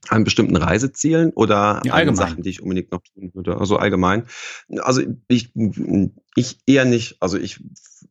An 0.08 0.24
bestimmten 0.24 0.56
Reisezielen 0.56 1.30
oder 1.30 1.82
ja, 1.84 1.94
an 1.94 2.16
Sachen, 2.16 2.42
die 2.42 2.50
ich 2.50 2.62
unbedingt 2.62 2.90
noch 2.90 3.02
tun 3.02 3.30
würde? 3.34 3.58
Also 3.58 3.76
allgemein. 3.76 4.24
Also 4.78 5.02
ich, 5.28 5.52
ich 6.36 6.58
eher 6.66 6.84
nicht. 6.84 7.16
Also 7.20 7.38
ich 7.38 7.60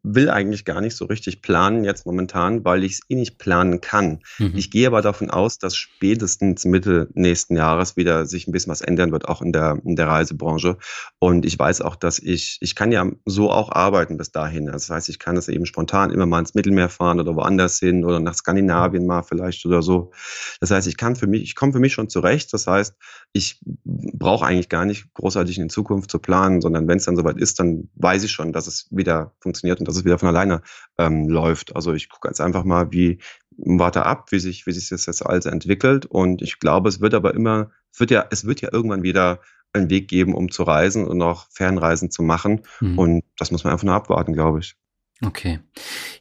will 0.03 0.30
eigentlich 0.30 0.65
gar 0.65 0.82
nicht 0.82 0.95
so 0.95 1.05
richtig 1.05 1.41
planen 1.41 1.84
jetzt 1.84 2.05
momentan, 2.05 2.63
weil 2.63 2.84
ich 2.84 2.93
es 2.93 3.01
eh 3.09 3.15
nicht 3.15 3.38
planen 3.38 3.82
kann. 3.82 4.20
Mhm. 4.38 4.53
Ich 4.55 4.72
gehe 4.72 4.88
aber 4.88 5.01
davon 5.01 5.30
aus, 5.30 5.57
dass 5.57 5.76
spätestens 5.76 6.65
Mitte 6.65 7.09
nächsten 7.13 7.55
Jahres 7.55 7.97
wieder 7.97 8.26
sich 8.26 8.47
ein 8.47 8.51
bisschen 8.51 8.72
was 8.72 8.82
ändern 8.82 9.11
wird, 9.11 9.28
auch 9.28 9.41
in 9.41 9.51
der, 9.51 9.80
in 9.84 9.95
der 9.95 10.07
Reisebranche. 10.07 10.78
Und 11.20 11.45
ich 11.45 11.57
weiß 11.57 11.82
auch, 11.82 11.95
dass 11.95 12.20
ich, 12.20 12.57
ich 12.61 12.76
kann 12.76 12.91
ja 12.91 13.11
so 13.26 13.51
auch 13.51 13.72
arbeiten 13.72 14.17
bis 14.17 14.32
dahin. 14.32 14.67
Das 14.67 14.89
heißt, 14.89 15.09
ich 15.09 15.20
kann 15.20 15.36
das 15.36 15.47
eben 15.47 15.65
spontan 15.65 16.11
immer 16.11 16.26
mal 16.26 16.39
ins 16.39 16.55
Mittelmeer 16.55 16.89
fahren 16.89 17.20
oder 17.20 17.36
woanders 17.36 17.80
hin 17.80 18.05
oder 18.05 18.20
nach 18.20 18.36
Skandinavien 18.36 19.05
mal 19.05 19.24
vielleicht 19.24 19.65
oder 19.65 19.82
so. 19.82 20.11
Das 20.59 20.72
heißt, 20.72 20.88
ich 20.88 20.97
kann 20.97 21.15
für 21.15 21.28
mich, 21.28 21.43
ich 21.43 21.55
komme 21.55 21.74
für 21.74 21.80
mich 21.80 21.93
schon 21.93 22.09
zurecht. 22.09 22.53
Das 22.53 22.67
heißt, 22.67 22.95
ich 23.34 23.59
brauche 23.84 24.45
eigentlich 24.45 24.70
gar 24.70 24.86
nicht 24.86 25.13
großartig 25.13 25.57
in 25.57 25.70
Zukunft 25.70 26.09
zu 26.09 26.20
planen, 26.20 26.61
sondern 26.61 26.88
wenn 26.88 26.97
es 26.97 27.05
dann 27.05 27.15
soweit 27.15 27.38
ist, 27.38 27.59
dann 27.59 27.89
weiß 27.95 28.09
ich 28.16 28.32
schon, 28.32 28.53
dass 28.53 28.68
es 28.68 28.88
wieder 28.91 29.34
funktioniert 29.39 29.80
und 29.80 29.88
dass 29.88 29.95
es 29.95 30.05
wieder 30.05 30.20
von 30.20 30.30
alleine 30.30 30.62
ähm, 30.97 31.30
läuft. 31.30 31.76
Also 31.76 31.93
ich 31.93 32.10
gucke 32.10 32.28
jetzt 32.28 32.41
einfach 32.41 32.64
mal, 32.64 32.91
wie 32.91 33.20
warte 33.57 34.05
ab, 34.05 34.32
wie 34.32 34.39
sich, 34.39 34.66
wie 34.66 34.72
sich 34.72 34.89
das 34.89 35.05
jetzt 35.05 35.26
alles 35.26 35.45
entwickelt. 35.45 36.05
Und 36.05 36.41
ich 36.41 36.60
glaube, 36.60 36.89
es 36.89 37.01
wird 37.01 37.14
aber 37.14 37.34
immer, 37.34 37.72
es 37.93 37.99
wird 37.99 38.12
ja, 38.12 38.26
es 38.32 38.45
wird 38.45 38.62
ja 38.62 38.70
irgendwann 38.72 39.03
wieder 39.03 39.39
einen 39.74 39.89
Weg 39.89 40.07
geben, 40.07 40.34
um 40.34 40.49
zu 40.49 40.64
reisen 40.64 41.05
und 41.05 41.22
auch 41.22 41.47
Fernreisen 41.51 42.10
zu 42.10 42.24
machen. 42.24 42.62
Mhm. 42.80 42.97
Und 42.97 43.24
das 43.38 43.51
muss 43.51 43.64
man 43.64 43.74
einfach 43.74 43.86
nur 43.86 43.95
abwarten, 43.95 44.34
glaube 44.34 44.60
ich. 44.60 44.76
Okay. 45.22 45.60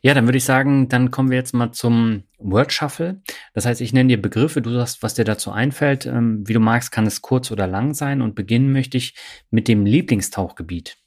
Ja, 0.02 0.12
dann 0.12 0.26
würde 0.26 0.38
ich 0.38 0.44
sagen, 0.44 0.88
dann 0.88 1.12
kommen 1.12 1.30
wir 1.30 1.38
jetzt 1.38 1.54
mal 1.54 1.70
zum 1.70 2.24
Word 2.38 2.72
Shuffle. 2.72 3.22
Das 3.54 3.64
heißt, 3.64 3.80
ich 3.80 3.92
nenne 3.92 4.08
dir 4.08 4.20
Begriffe, 4.20 4.60
du 4.60 4.72
sagst, 4.72 5.02
was 5.04 5.14
dir 5.14 5.24
dazu 5.24 5.52
einfällt. 5.52 6.06
Ähm, 6.06 6.42
wie 6.46 6.52
du 6.52 6.60
magst, 6.60 6.90
kann 6.90 7.06
es 7.06 7.22
kurz 7.22 7.52
oder 7.52 7.68
lang 7.68 7.94
sein. 7.94 8.20
Und 8.22 8.34
beginnen 8.34 8.72
möchte 8.72 8.96
ich 8.96 9.14
mit 9.50 9.68
dem 9.68 9.86
Lieblingstauchgebiet. 9.86 10.98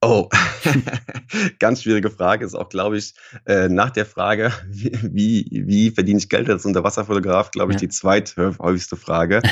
Oh, 0.00 0.28
ganz 1.58 1.82
schwierige 1.82 2.10
Frage. 2.10 2.44
Ist 2.44 2.54
auch, 2.54 2.68
glaube 2.68 2.98
ich, 2.98 3.14
äh, 3.46 3.68
nach 3.68 3.90
der 3.90 4.06
Frage, 4.06 4.52
wie, 4.70 5.46
wie 5.50 5.90
verdiene 5.90 6.18
ich 6.18 6.28
Geld 6.28 6.48
als 6.50 6.64
Unterwasserfotograf, 6.64 7.50
glaube 7.50 7.72
ich, 7.72 7.76
ja. 7.76 7.86
die 7.86 7.88
zweithäufigste 7.88 8.96
Frage. 8.96 9.42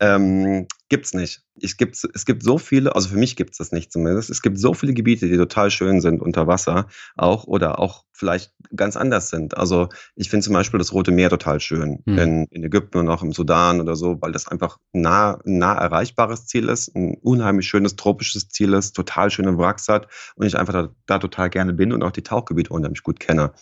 ähm, 0.00 0.66
gibt's 0.88 1.12
nicht. 1.14 1.42
Ich 1.54 1.76
gibt, 1.76 1.96
es 2.14 2.24
gibt 2.24 2.42
so 2.42 2.58
viele, 2.58 2.94
also 2.94 3.10
für 3.10 3.16
mich 3.16 3.36
gibt 3.36 3.52
es 3.52 3.58
das 3.58 3.72
nicht 3.72 3.92
zumindest, 3.92 4.30
es 4.30 4.42
gibt 4.42 4.58
so 4.58 4.74
viele 4.74 4.94
Gebiete, 4.94 5.28
die 5.28 5.36
total 5.36 5.70
schön 5.70 6.00
sind 6.00 6.22
unter 6.22 6.46
Wasser 6.46 6.86
auch 7.16 7.44
oder 7.44 7.78
auch 7.78 8.04
vielleicht 8.12 8.52
ganz 8.74 8.96
anders 8.96 9.30
sind. 9.30 9.56
Also 9.56 9.88
ich 10.16 10.28
finde 10.28 10.44
zum 10.44 10.54
Beispiel 10.54 10.78
das 10.78 10.92
Rote 10.92 11.12
Meer 11.12 11.30
total 11.30 11.60
schön 11.60 12.02
mhm. 12.04 12.18
in, 12.18 12.44
in 12.50 12.64
Ägypten 12.64 12.98
und 12.98 13.08
auch 13.08 13.22
im 13.22 13.32
Sudan 13.32 13.80
oder 13.80 13.96
so, 13.96 14.20
weil 14.20 14.32
das 14.32 14.48
einfach 14.48 14.78
nah, 14.92 15.38
nah 15.44 15.74
erreichbares 15.74 16.46
Ziel 16.46 16.68
ist, 16.68 16.94
ein 16.96 17.14
unheimlich 17.22 17.68
schönes 17.68 17.96
tropisches 17.96 18.48
Ziel 18.48 18.72
ist, 18.72 18.94
total 18.94 19.30
schöne 19.30 19.56
Wracks 19.58 19.88
hat 19.88 20.08
und 20.34 20.46
ich 20.46 20.58
einfach 20.58 20.72
da, 20.72 20.88
da 21.06 21.18
total 21.18 21.50
gerne 21.50 21.72
bin 21.72 21.92
und 21.92 22.02
auch 22.02 22.12
die 22.12 22.22
Tauchgebiete 22.22 22.72
unheimlich 22.72 23.02
gut 23.02 23.20
kenne. 23.20 23.52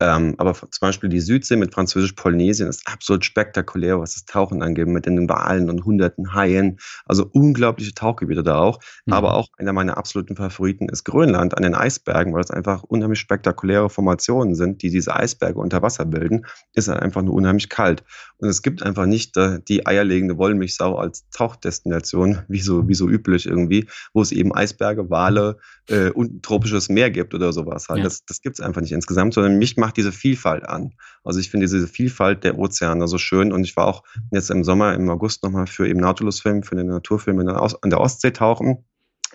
Ähm, 0.00 0.34
aber 0.38 0.54
zum 0.54 0.80
Beispiel 0.80 1.08
die 1.08 1.20
Südsee 1.20 1.56
mit 1.56 1.74
Französisch-Polynesien 1.74 2.68
ist 2.68 2.86
absolut 2.86 3.24
spektakulär, 3.24 3.98
was 3.98 4.14
das 4.14 4.24
Tauchen 4.24 4.62
angeht, 4.62 4.86
mit 4.86 5.06
den 5.06 5.28
Walen 5.28 5.68
und 5.68 5.84
hunderten 5.84 6.34
Haien. 6.34 6.78
Also 7.06 7.28
unglaubliche 7.32 7.94
Tauchgebiete 7.94 8.44
da 8.44 8.58
auch. 8.58 8.78
Mhm. 9.06 9.12
Aber 9.12 9.34
auch 9.34 9.48
einer 9.58 9.72
meiner 9.72 9.98
absoluten 9.98 10.36
Favoriten 10.36 10.88
ist 10.88 11.04
Grönland 11.04 11.56
an 11.56 11.64
den 11.64 11.74
Eisbergen, 11.74 12.32
weil 12.32 12.42
es 12.42 12.50
einfach 12.50 12.84
unheimlich 12.84 13.18
spektakuläre 13.18 13.90
Formationen 13.90 14.54
sind, 14.54 14.82
die 14.82 14.90
diese 14.90 15.16
Eisberge 15.16 15.58
unter 15.58 15.82
Wasser 15.82 16.04
bilden. 16.04 16.46
Ist 16.74 16.88
halt 16.88 17.00
einfach 17.00 17.22
nur 17.22 17.34
unheimlich 17.34 17.68
kalt. 17.68 18.04
Und 18.36 18.48
es 18.48 18.62
gibt 18.62 18.84
einfach 18.84 19.06
nicht 19.06 19.36
äh, 19.36 19.60
die 19.66 19.86
eierlegende 19.86 20.38
Wollmilchsau 20.38 20.96
als 20.96 21.28
Tauchdestination, 21.30 22.42
wie 22.48 22.60
so, 22.60 22.86
wie 22.88 22.94
so 22.94 23.08
üblich 23.08 23.46
irgendwie, 23.46 23.86
wo 24.12 24.22
es 24.22 24.30
eben 24.30 24.54
Eisberge, 24.54 25.10
Wale 25.10 25.58
äh, 25.88 26.10
und 26.10 26.34
ein 26.34 26.42
tropisches 26.42 26.88
Meer 26.88 27.10
gibt 27.10 27.34
oder 27.34 27.52
sowas. 27.52 27.88
Halt. 27.88 27.98
Ja. 27.98 28.04
Das, 28.04 28.24
das 28.24 28.40
gibt 28.40 28.58
es 28.58 28.64
einfach 28.64 28.80
nicht 28.80 28.92
insgesamt, 28.92 29.34
sondern 29.34 29.58
mich 29.58 29.76
macht 29.76 29.96
diese 29.96 30.12
Vielfalt 30.12 30.68
an. 30.68 30.94
Also 31.24 31.40
ich 31.40 31.50
finde 31.50 31.66
diese 31.66 31.86
Vielfalt 31.86 32.44
der 32.44 32.58
Ozeane 32.58 33.08
so 33.08 33.18
schön 33.18 33.52
und 33.52 33.64
ich 33.64 33.76
war 33.76 33.86
auch 33.86 34.02
jetzt 34.30 34.50
im 34.50 34.64
Sommer, 34.64 34.94
im 34.94 35.08
August 35.10 35.42
nochmal 35.42 35.66
für 35.66 35.88
eben 35.88 36.00
Nautilus-Film, 36.00 36.62
für 36.62 36.76
den 36.76 36.86
Naturfilm 36.86 37.40
in 37.40 37.46
der 37.46 37.60
an 37.60 37.90
der 37.90 38.00
Ostsee 38.00 38.30
tauchen 38.32 38.84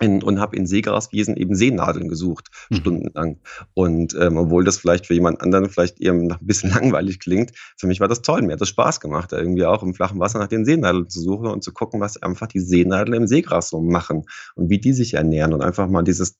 in, 0.00 0.22
und 0.22 0.40
habe 0.40 0.56
in 0.56 0.66
Seegraswiesen 0.66 1.36
eben 1.36 1.54
Seenadeln 1.54 2.08
gesucht, 2.08 2.48
mhm. 2.70 2.76
stundenlang. 2.76 3.40
Und 3.74 4.14
ähm, 4.20 4.36
obwohl 4.36 4.64
das 4.64 4.78
vielleicht 4.78 5.06
für 5.06 5.14
jemand 5.14 5.40
anderen 5.40 5.68
vielleicht 5.68 6.00
eher 6.00 6.14
noch 6.14 6.40
ein 6.40 6.46
bisschen 6.46 6.70
langweilig 6.74 7.20
klingt, 7.20 7.52
für 7.76 7.86
mich 7.86 8.00
war 8.00 8.08
das 8.08 8.22
toll. 8.22 8.42
Mir 8.42 8.54
hat 8.54 8.60
das 8.60 8.68
Spaß 8.68 9.00
gemacht, 9.00 9.32
da 9.32 9.38
irgendwie 9.38 9.64
auch 9.64 9.82
im 9.82 9.94
flachen 9.94 10.18
Wasser 10.18 10.38
nach 10.38 10.48
den 10.48 10.64
Seenadeln 10.64 11.08
zu 11.08 11.20
suchen 11.20 11.46
und 11.46 11.62
zu 11.62 11.72
gucken, 11.72 12.00
was 12.00 12.20
einfach 12.22 12.46
die 12.46 12.60
Seenadeln 12.60 13.22
im 13.22 13.26
Seegras 13.26 13.68
so 13.68 13.80
machen 13.80 14.24
und 14.54 14.70
wie 14.70 14.78
die 14.78 14.92
sich 14.92 15.14
ernähren 15.14 15.52
und 15.52 15.62
einfach 15.62 15.88
mal 15.88 16.02
dieses 16.02 16.38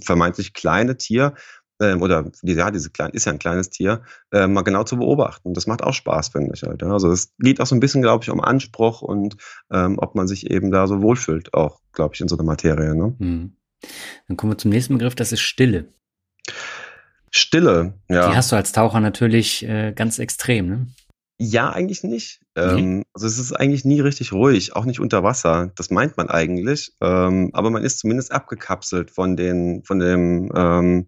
vermeintlich 0.00 0.54
kleine 0.54 0.96
Tier 0.96 1.34
ähm, 1.80 2.02
oder 2.02 2.30
ja, 2.42 2.70
diese 2.70 2.90
kleine, 2.90 3.12
ist 3.12 3.24
ja 3.24 3.32
ein 3.32 3.38
kleines 3.38 3.70
Tier, 3.70 4.02
äh, 4.32 4.46
mal 4.46 4.62
genau 4.62 4.84
zu 4.84 4.96
beobachten. 4.96 5.54
Das 5.54 5.66
macht 5.66 5.82
auch 5.82 5.94
Spaß, 5.94 6.28
finde 6.28 6.52
ich 6.54 6.62
halt. 6.62 6.82
Ja. 6.82 6.92
Also 6.92 7.10
es 7.10 7.34
geht 7.38 7.60
auch 7.60 7.66
so 7.66 7.74
ein 7.74 7.80
bisschen, 7.80 8.02
glaube 8.02 8.24
ich, 8.24 8.30
um 8.30 8.40
Anspruch 8.40 9.02
und 9.02 9.36
ähm, 9.70 9.98
ob 9.98 10.14
man 10.14 10.26
sich 10.26 10.50
eben 10.50 10.70
da 10.70 10.86
so 10.86 11.02
wohlfühlt, 11.02 11.54
auch, 11.54 11.80
glaube 11.92 12.14
ich, 12.14 12.20
in 12.20 12.28
so 12.28 12.36
einer 12.36 12.44
Materie. 12.44 12.94
Ne? 12.94 13.14
Mhm. 13.18 13.52
Dann 14.26 14.36
kommen 14.36 14.52
wir 14.52 14.58
zum 14.58 14.70
nächsten 14.70 14.94
Begriff, 14.94 15.14
das 15.14 15.32
ist 15.32 15.40
Stille. 15.40 15.86
Stille, 17.30 17.94
ja. 18.08 18.30
Die 18.30 18.36
hast 18.36 18.50
du 18.52 18.56
als 18.56 18.72
Taucher 18.72 19.00
natürlich 19.00 19.62
äh, 19.64 19.92
ganz 19.92 20.18
extrem, 20.18 20.68
ne? 20.68 20.86
Ja, 21.40 21.70
eigentlich 21.70 22.02
nicht. 22.02 22.40
Ähm, 22.56 23.04
also 23.14 23.28
es 23.28 23.38
ist 23.38 23.52
eigentlich 23.52 23.84
nie 23.84 24.00
richtig 24.00 24.32
ruhig, 24.32 24.74
auch 24.74 24.84
nicht 24.84 24.98
unter 24.98 25.22
Wasser. 25.22 25.70
Das 25.76 25.88
meint 25.88 26.16
man 26.16 26.28
eigentlich. 26.28 26.92
Ähm, 27.00 27.50
aber 27.52 27.70
man 27.70 27.84
ist 27.84 28.00
zumindest 28.00 28.32
abgekapselt 28.32 29.12
von 29.12 29.36
den, 29.36 29.84
von 29.84 30.00
dem 30.00 30.50
ähm, 30.52 31.06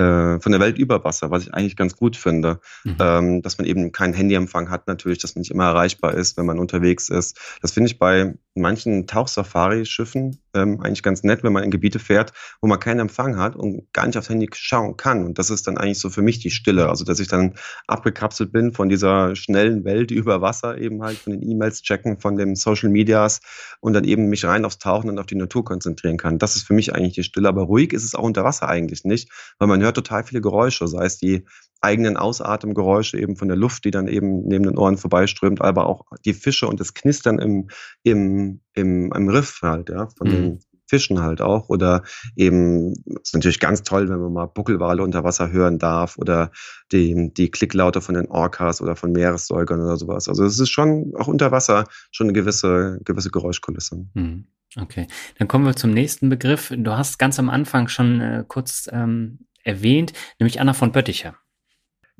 äh, 0.00 0.40
von 0.40 0.52
der 0.52 0.60
Welt 0.60 0.78
über 0.78 1.04
Wasser, 1.04 1.30
was 1.30 1.42
ich 1.42 1.54
eigentlich 1.54 1.76
ganz 1.76 1.94
gut 1.94 2.16
finde. 2.16 2.60
Mhm. 2.84 2.96
Ähm, 2.98 3.42
dass 3.42 3.58
man 3.58 3.66
eben 3.66 3.92
keinen 3.92 4.14
Handyempfang 4.14 4.70
hat, 4.70 4.86
natürlich, 4.86 5.18
dass 5.18 5.34
man 5.34 5.40
nicht 5.40 5.50
immer 5.50 5.64
erreichbar 5.64 6.14
ist, 6.14 6.36
wenn 6.36 6.46
man 6.46 6.58
unterwegs 6.58 7.08
ist. 7.08 7.38
Das 7.60 7.72
finde 7.72 7.90
ich 7.90 7.98
bei 7.98 8.34
manchen 8.54 9.06
Tauchsafari-Schiffen 9.06 10.38
ähm, 10.54 10.80
eigentlich 10.80 11.02
ganz 11.02 11.22
nett, 11.22 11.42
wenn 11.42 11.52
man 11.52 11.64
in 11.64 11.70
Gebiete 11.70 11.98
fährt, 11.98 12.32
wo 12.60 12.66
man 12.66 12.80
keinen 12.80 13.00
Empfang 13.00 13.36
hat 13.38 13.56
und 13.56 13.92
gar 13.92 14.06
nicht 14.06 14.16
aufs 14.16 14.28
Handy 14.28 14.48
schauen 14.52 14.96
kann. 14.96 15.24
Und 15.24 15.38
das 15.38 15.50
ist 15.50 15.66
dann 15.66 15.78
eigentlich 15.78 15.98
so 15.98 16.10
für 16.10 16.22
mich 16.22 16.40
die 16.40 16.50
Stille. 16.50 16.88
Also, 16.88 17.04
dass 17.04 17.20
ich 17.20 17.28
dann 17.28 17.54
abgekapselt 17.86 18.52
bin 18.52 18.72
von 18.72 18.88
dieser 18.88 19.36
schnellen 19.36 19.84
Welt 19.84 20.10
über 20.10 20.40
Wasser, 20.40 20.78
eben 20.78 21.02
halt 21.02 21.18
von 21.18 21.32
den 21.32 21.42
E-Mails 21.42 21.82
checken, 21.82 22.18
von 22.18 22.36
den 22.36 22.56
Social 22.56 22.90
Medias 22.90 23.40
und 23.80 23.92
dann 23.92 24.04
eben 24.04 24.28
mich 24.28 24.44
rein 24.44 24.64
aufs 24.64 24.78
Tauchen 24.78 25.10
und 25.10 25.18
auf 25.18 25.26
die 25.26 25.36
Natur 25.36 25.64
konzentrieren 25.64 26.16
kann. 26.16 26.38
Das 26.38 26.56
ist 26.56 26.66
für 26.66 26.74
mich 26.74 26.94
eigentlich 26.94 27.14
die 27.14 27.24
Stille. 27.24 27.48
Aber 27.48 27.62
ruhig 27.62 27.92
ist 27.92 28.04
es 28.04 28.14
auch 28.14 28.24
unter 28.24 28.44
Wasser 28.44 28.68
eigentlich 28.68 29.04
nicht, 29.04 29.30
weil 29.58 29.68
man 29.68 29.82
hört 29.82 29.96
total 29.96 30.24
viele 30.24 30.40
Geräusche, 30.40 30.86
sei 30.88 31.04
es 31.04 31.18
die 31.18 31.44
eigenen 31.80 32.16
Ausatemgeräusche 32.16 33.18
eben 33.18 33.36
von 33.36 33.48
der 33.48 33.56
Luft, 33.56 33.84
die 33.84 33.90
dann 33.90 34.08
eben 34.08 34.46
neben 34.46 34.64
den 34.64 34.78
Ohren 34.78 34.98
vorbeiströmt, 34.98 35.60
aber 35.60 35.86
auch 35.86 36.04
die 36.24 36.34
Fische 36.34 36.66
und 36.66 36.80
das 36.80 36.94
Knistern 36.94 37.38
im, 37.38 37.68
im, 38.02 38.60
im, 38.74 39.12
im 39.12 39.28
Riff 39.28 39.60
halt, 39.62 39.88
ja, 39.88 40.08
von 40.16 40.28
mhm. 40.28 40.32
den 40.32 40.58
Fischen 40.90 41.22
halt 41.22 41.40
auch. 41.40 41.68
Oder 41.68 42.02
eben, 42.36 42.92
ist 43.22 43.32
natürlich 43.32 43.60
ganz 43.60 43.82
toll, 43.82 44.08
wenn 44.10 44.20
man 44.20 44.32
mal 44.32 44.46
Buckelwale 44.46 45.02
unter 45.02 45.24
Wasser 45.24 45.50
hören 45.50 45.78
darf 45.78 46.18
oder 46.18 46.50
die, 46.92 47.32
die 47.32 47.50
Klicklaute 47.50 48.00
von 48.00 48.16
den 48.16 48.26
Orcas 48.26 48.82
oder 48.82 48.96
von 48.96 49.12
Meeressäugern 49.12 49.80
oder 49.80 49.96
sowas. 49.96 50.28
Also 50.28 50.44
es 50.44 50.58
ist 50.58 50.70
schon 50.70 51.12
auch 51.16 51.28
unter 51.28 51.52
Wasser 51.52 51.84
schon 52.10 52.26
eine 52.26 52.34
gewisse, 52.34 52.98
gewisse 53.04 53.30
Geräuschkulisse. 53.30 54.04
Mhm. 54.14 54.46
Okay, 54.76 55.08
dann 55.38 55.48
kommen 55.48 55.64
wir 55.64 55.74
zum 55.74 55.90
nächsten 55.90 56.28
Begriff. 56.28 56.72
Du 56.76 56.92
hast 56.92 57.18
ganz 57.18 57.38
am 57.38 57.50
Anfang 57.50 57.88
schon 57.88 58.20
äh, 58.20 58.44
kurz 58.46 58.88
ähm, 58.92 59.40
erwähnt, 59.64 60.12
nämlich 60.38 60.60
Anna 60.60 60.74
von 60.74 60.92
Bötticher. 60.92 61.34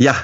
Ja, 0.00 0.16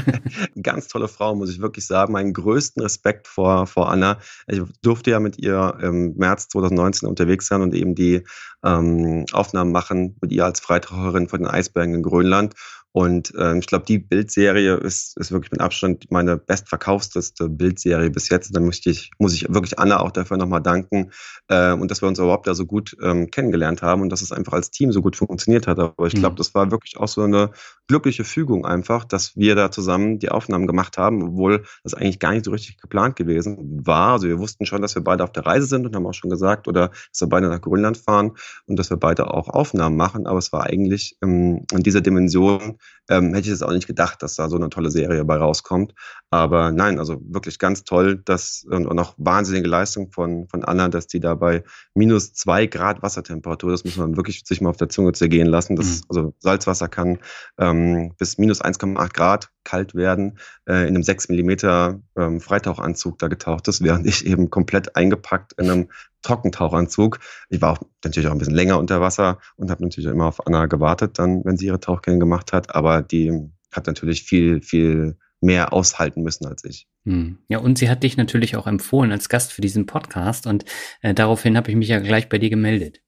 ganz 0.64 0.88
tolle 0.88 1.06
Frau, 1.06 1.36
muss 1.36 1.48
ich 1.48 1.60
wirklich 1.60 1.86
sagen. 1.86 2.12
Meinen 2.12 2.32
größten 2.32 2.82
Respekt 2.82 3.28
vor, 3.28 3.68
vor 3.68 3.88
Anna. 3.88 4.18
Ich 4.48 4.60
durfte 4.82 5.12
ja 5.12 5.20
mit 5.20 5.38
ihr 5.38 5.78
im 5.80 6.16
März 6.16 6.48
2019 6.48 7.08
unterwegs 7.08 7.46
sein 7.46 7.62
und 7.62 7.72
eben 7.72 7.94
die 7.94 8.24
ähm, 8.64 9.24
Aufnahmen 9.30 9.70
machen 9.70 10.16
mit 10.20 10.32
ihr 10.32 10.44
als 10.44 10.58
Freitaucherin 10.58 11.28
von 11.28 11.38
den 11.38 11.46
Eisbergen 11.46 11.94
in 11.94 12.02
Grönland. 12.02 12.54
Und 12.92 13.32
ähm, 13.38 13.60
ich 13.60 13.66
glaube, 13.66 13.86
die 13.86 13.98
Bildserie 13.98 14.74
ist, 14.74 15.16
ist 15.16 15.32
wirklich 15.32 15.50
mit 15.50 15.62
Abstand 15.62 16.10
meine 16.10 16.36
bestverkaufsteste 16.36 17.48
Bildserie 17.48 18.10
bis 18.10 18.28
jetzt. 18.28 18.54
Da 18.54 18.60
muss 18.60 18.84
ich, 18.84 19.10
muss 19.18 19.32
ich 19.32 19.46
wirklich 19.48 19.78
Anna 19.78 20.00
auch 20.00 20.10
dafür 20.10 20.36
nochmal 20.36 20.60
danken 20.60 21.10
äh, 21.48 21.72
und 21.72 21.90
dass 21.90 22.02
wir 22.02 22.08
uns 22.08 22.18
überhaupt 22.18 22.46
da 22.46 22.54
so 22.54 22.66
gut 22.66 22.94
ähm, 23.02 23.30
kennengelernt 23.30 23.80
haben 23.80 24.02
und 24.02 24.10
dass 24.10 24.20
es 24.20 24.30
einfach 24.30 24.52
als 24.52 24.70
Team 24.70 24.92
so 24.92 25.00
gut 25.00 25.16
funktioniert 25.16 25.66
hat. 25.66 25.78
Aber 25.78 26.06
ich 26.06 26.12
glaube, 26.12 26.34
mhm. 26.34 26.36
das 26.36 26.54
war 26.54 26.70
wirklich 26.70 26.98
auch 26.98 27.08
so 27.08 27.22
eine 27.22 27.52
glückliche 27.88 28.24
Fügung 28.24 28.66
einfach, 28.66 29.04
dass 29.04 29.36
wir 29.36 29.54
da 29.54 29.70
zusammen 29.70 30.18
die 30.18 30.30
Aufnahmen 30.30 30.66
gemacht 30.66 30.98
haben, 30.98 31.22
obwohl 31.22 31.64
das 31.84 31.94
eigentlich 31.94 32.18
gar 32.18 32.32
nicht 32.32 32.44
so 32.44 32.50
richtig 32.50 32.76
geplant 32.76 33.16
gewesen 33.16 33.86
war. 33.86 34.12
Also 34.12 34.28
wir 34.28 34.38
wussten 34.38 34.66
schon, 34.66 34.82
dass 34.82 34.94
wir 34.94 35.02
beide 35.02 35.24
auf 35.24 35.32
der 35.32 35.46
Reise 35.46 35.66
sind 35.66 35.86
und 35.86 35.96
haben 35.96 36.06
auch 36.06 36.12
schon 36.12 36.30
gesagt, 36.30 36.68
oder 36.68 36.88
dass 36.88 37.20
wir 37.22 37.28
beide 37.28 37.48
nach 37.48 37.60
Grönland 37.60 37.96
fahren 37.96 38.32
und 38.66 38.78
dass 38.78 38.90
wir 38.90 38.98
beide 38.98 39.32
auch 39.32 39.48
Aufnahmen 39.48 39.96
machen. 39.96 40.26
Aber 40.26 40.38
es 40.38 40.52
war 40.52 40.64
eigentlich 40.64 41.16
ähm, 41.22 41.64
in 41.72 41.82
dieser 41.82 42.02
Dimension 42.02 42.78
ähm, 43.08 43.34
hätte 43.34 43.48
ich 43.48 43.54
es 43.54 43.62
auch 43.62 43.72
nicht 43.72 43.86
gedacht, 43.86 44.22
dass 44.22 44.36
da 44.36 44.48
so 44.48 44.56
eine 44.56 44.70
tolle 44.70 44.90
Serie 44.90 45.24
bei 45.24 45.36
rauskommt. 45.36 45.94
Aber 46.30 46.72
nein, 46.72 46.98
also 46.98 47.20
wirklich 47.24 47.58
ganz 47.58 47.84
toll, 47.84 48.22
dass 48.24 48.64
und, 48.70 48.86
und 48.86 48.98
auch 48.98 49.14
wahnsinnige 49.18 49.68
Leistung 49.68 50.10
von, 50.10 50.48
von 50.48 50.64
Anna, 50.64 50.88
dass 50.88 51.06
die 51.06 51.20
da 51.20 51.34
bei 51.34 51.64
minus 51.94 52.32
zwei 52.32 52.66
Grad 52.66 53.02
Wassertemperatur, 53.02 53.70
das 53.70 53.84
muss 53.84 53.96
man 53.96 54.16
wirklich 54.16 54.42
sich 54.46 54.60
mal 54.60 54.70
auf 54.70 54.76
der 54.76 54.88
Zunge 54.88 55.12
zergehen 55.12 55.46
lassen. 55.46 55.76
Das, 55.76 55.86
mhm. 55.86 56.02
Also 56.08 56.34
Salzwasser 56.38 56.88
kann 56.88 57.18
ähm, 57.58 58.14
bis 58.18 58.38
minus 58.38 58.62
1,8 58.62 59.12
Grad 59.12 59.50
kalt 59.64 59.94
werden, 59.94 60.38
äh, 60.66 60.82
in 60.82 60.94
einem 60.94 61.02
6 61.02 61.28
Millimeter 61.28 62.00
ähm, 62.16 62.40
Freitauchanzug 62.40 63.18
da 63.18 63.28
getaucht 63.28 63.68
ist, 63.68 63.82
während 63.82 64.06
ich 64.06 64.26
eben 64.26 64.50
komplett 64.50 64.96
eingepackt 64.96 65.54
in 65.54 65.70
einem 65.70 65.88
Trockentauchanzug. 66.22 67.18
Ich 67.48 67.60
war 67.60 67.72
auch 67.72 67.78
natürlich 68.04 68.28
auch 68.28 68.32
ein 68.32 68.38
bisschen 68.38 68.54
länger 68.54 68.78
unter 68.78 69.00
Wasser 69.00 69.38
und 69.56 69.70
habe 69.70 69.82
natürlich 69.82 70.10
immer 70.10 70.26
auf 70.26 70.46
Anna 70.46 70.66
gewartet, 70.66 71.18
dann, 71.18 71.44
wenn 71.44 71.56
sie 71.56 71.66
ihre 71.66 71.80
Tauchgänge 71.80 72.18
gemacht 72.18 72.52
hat. 72.52 72.74
Aber 72.74 73.02
die 73.02 73.50
hat 73.72 73.86
natürlich 73.86 74.22
viel, 74.22 74.62
viel 74.62 75.16
mehr 75.40 75.72
aushalten 75.72 76.22
müssen 76.22 76.46
als 76.46 76.64
ich. 76.64 76.86
Hm. 77.04 77.38
Ja, 77.48 77.58
und 77.58 77.76
sie 77.76 77.90
hat 77.90 78.04
dich 78.04 78.16
natürlich 78.16 78.56
auch 78.56 78.66
empfohlen 78.66 79.10
als 79.10 79.28
Gast 79.28 79.52
für 79.52 79.60
diesen 79.60 79.86
Podcast 79.86 80.46
und 80.46 80.64
äh, 81.00 81.14
daraufhin 81.14 81.56
habe 81.56 81.70
ich 81.70 81.76
mich 81.76 81.88
ja 81.88 81.98
gleich 81.98 82.28
bei 82.28 82.38
dir 82.38 82.48
gemeldet. 82.48 83.00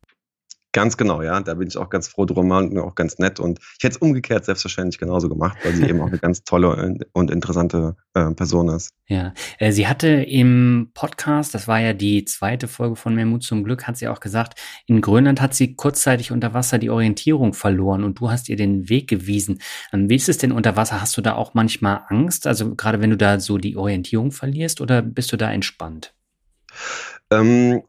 Ganz 0.75 0.97
genau, 0.97 1.22
ja. 1.22 1.41
Da 1.41 1.55
bin 1.55 1.68
ich 1.68 1.77
auch 1.77 1.89
ganz 1.89 2.09
froh 2.09 2.25
drum 2.25 2.51
und 2.51 2.77
auch 2.79 2.97
ganz 2.97 3.20
nett. 3.20 3.39
Und 3.39 3.61
ich 3.79 3.85
hätte 3.85 3.95
es 3.95 3.97
umgekehrt 3.99 4.45
selbstverständlich 4.45 4.99
genauso 4.99 5.29
gemacht, 5.29 5.57
weil 5.62 5.72
sie 5.72 5.85
eben 5.89 6.01
auch 6.01 6.09
eine 6.09 6.18
ganz 6.18 6.43
tolle 6.43 6.99
und 7.12 7.31
interessante 7.31 7.95
äh, 8.14 8.33
Person 8.33 8.68
ist. 8.70 8.91
Ja, 9.07 9.35
äh, 9.61 9.70
sie 9.70 9.87
hatte 9.87 10.09
im 10.09 10.91
Podcast, 10.93 11.55
das 11.55 11.68
war 11.68 11.79
ja 11.79 11.93
die 11.93 12.25
zweite 12.25 12.66
Folge 12.66 12.97
von 12.97 13.14
Mehr 13.14 13.25
Mut 13.25 13.45
zum 13.45 13.62
Glück, 13.62 13.87
hat 13.87 13.97
sie 13.97 14.09
auch 14.09 14.18
gesagt, 14.18 14.61
in 14.87 15.01
Grönland 15.01 15.41
hat 15.41 15.55
sie 15.55 15.77
kurzzeitig 15.77 16.33
unter 16.33 16.55
Wasser 16.55 16.79
die 16.79 16.91
Orientierung 16.91 17.55
verloren 17.55 18.03
und 18.03 18.18
du 18.18 18.33
hast 18.33 18.49
ihr 18.49 18.57
den 18.57 18.89
Weg 18.89 19.09
gewiesen. 19.09 19.61
Ähm, 19.93 20.11
wie 20.11 20.16
ist 20.16 20.29
es 20.29 20.39
denn 20.39 20.51
unter 20.51 20.75
Wasser? 20.75 21.01
Hast 21.01 21.16
du 21.16 21.20
da 21.20 21.37
auch 21.37 21.55
manchmal 21.55 22.01
Angst? 22.09 22.49
Also 22.49 22.75
gerade 22.75 23.01
wenn 23.01 23.11
du 23.11 23.16
da 23.16 23.39
so 23.39 23.59
die 23.59 23.77
Orientierung 23.77 24.33
verlierst 24.33 24.81
oder 24.81 25.03
bist 25.03 25.31
du 25.31 25.37
da 25.37 25.53
entspannt? 25.53 26.14
Ähm, 27.31 27.83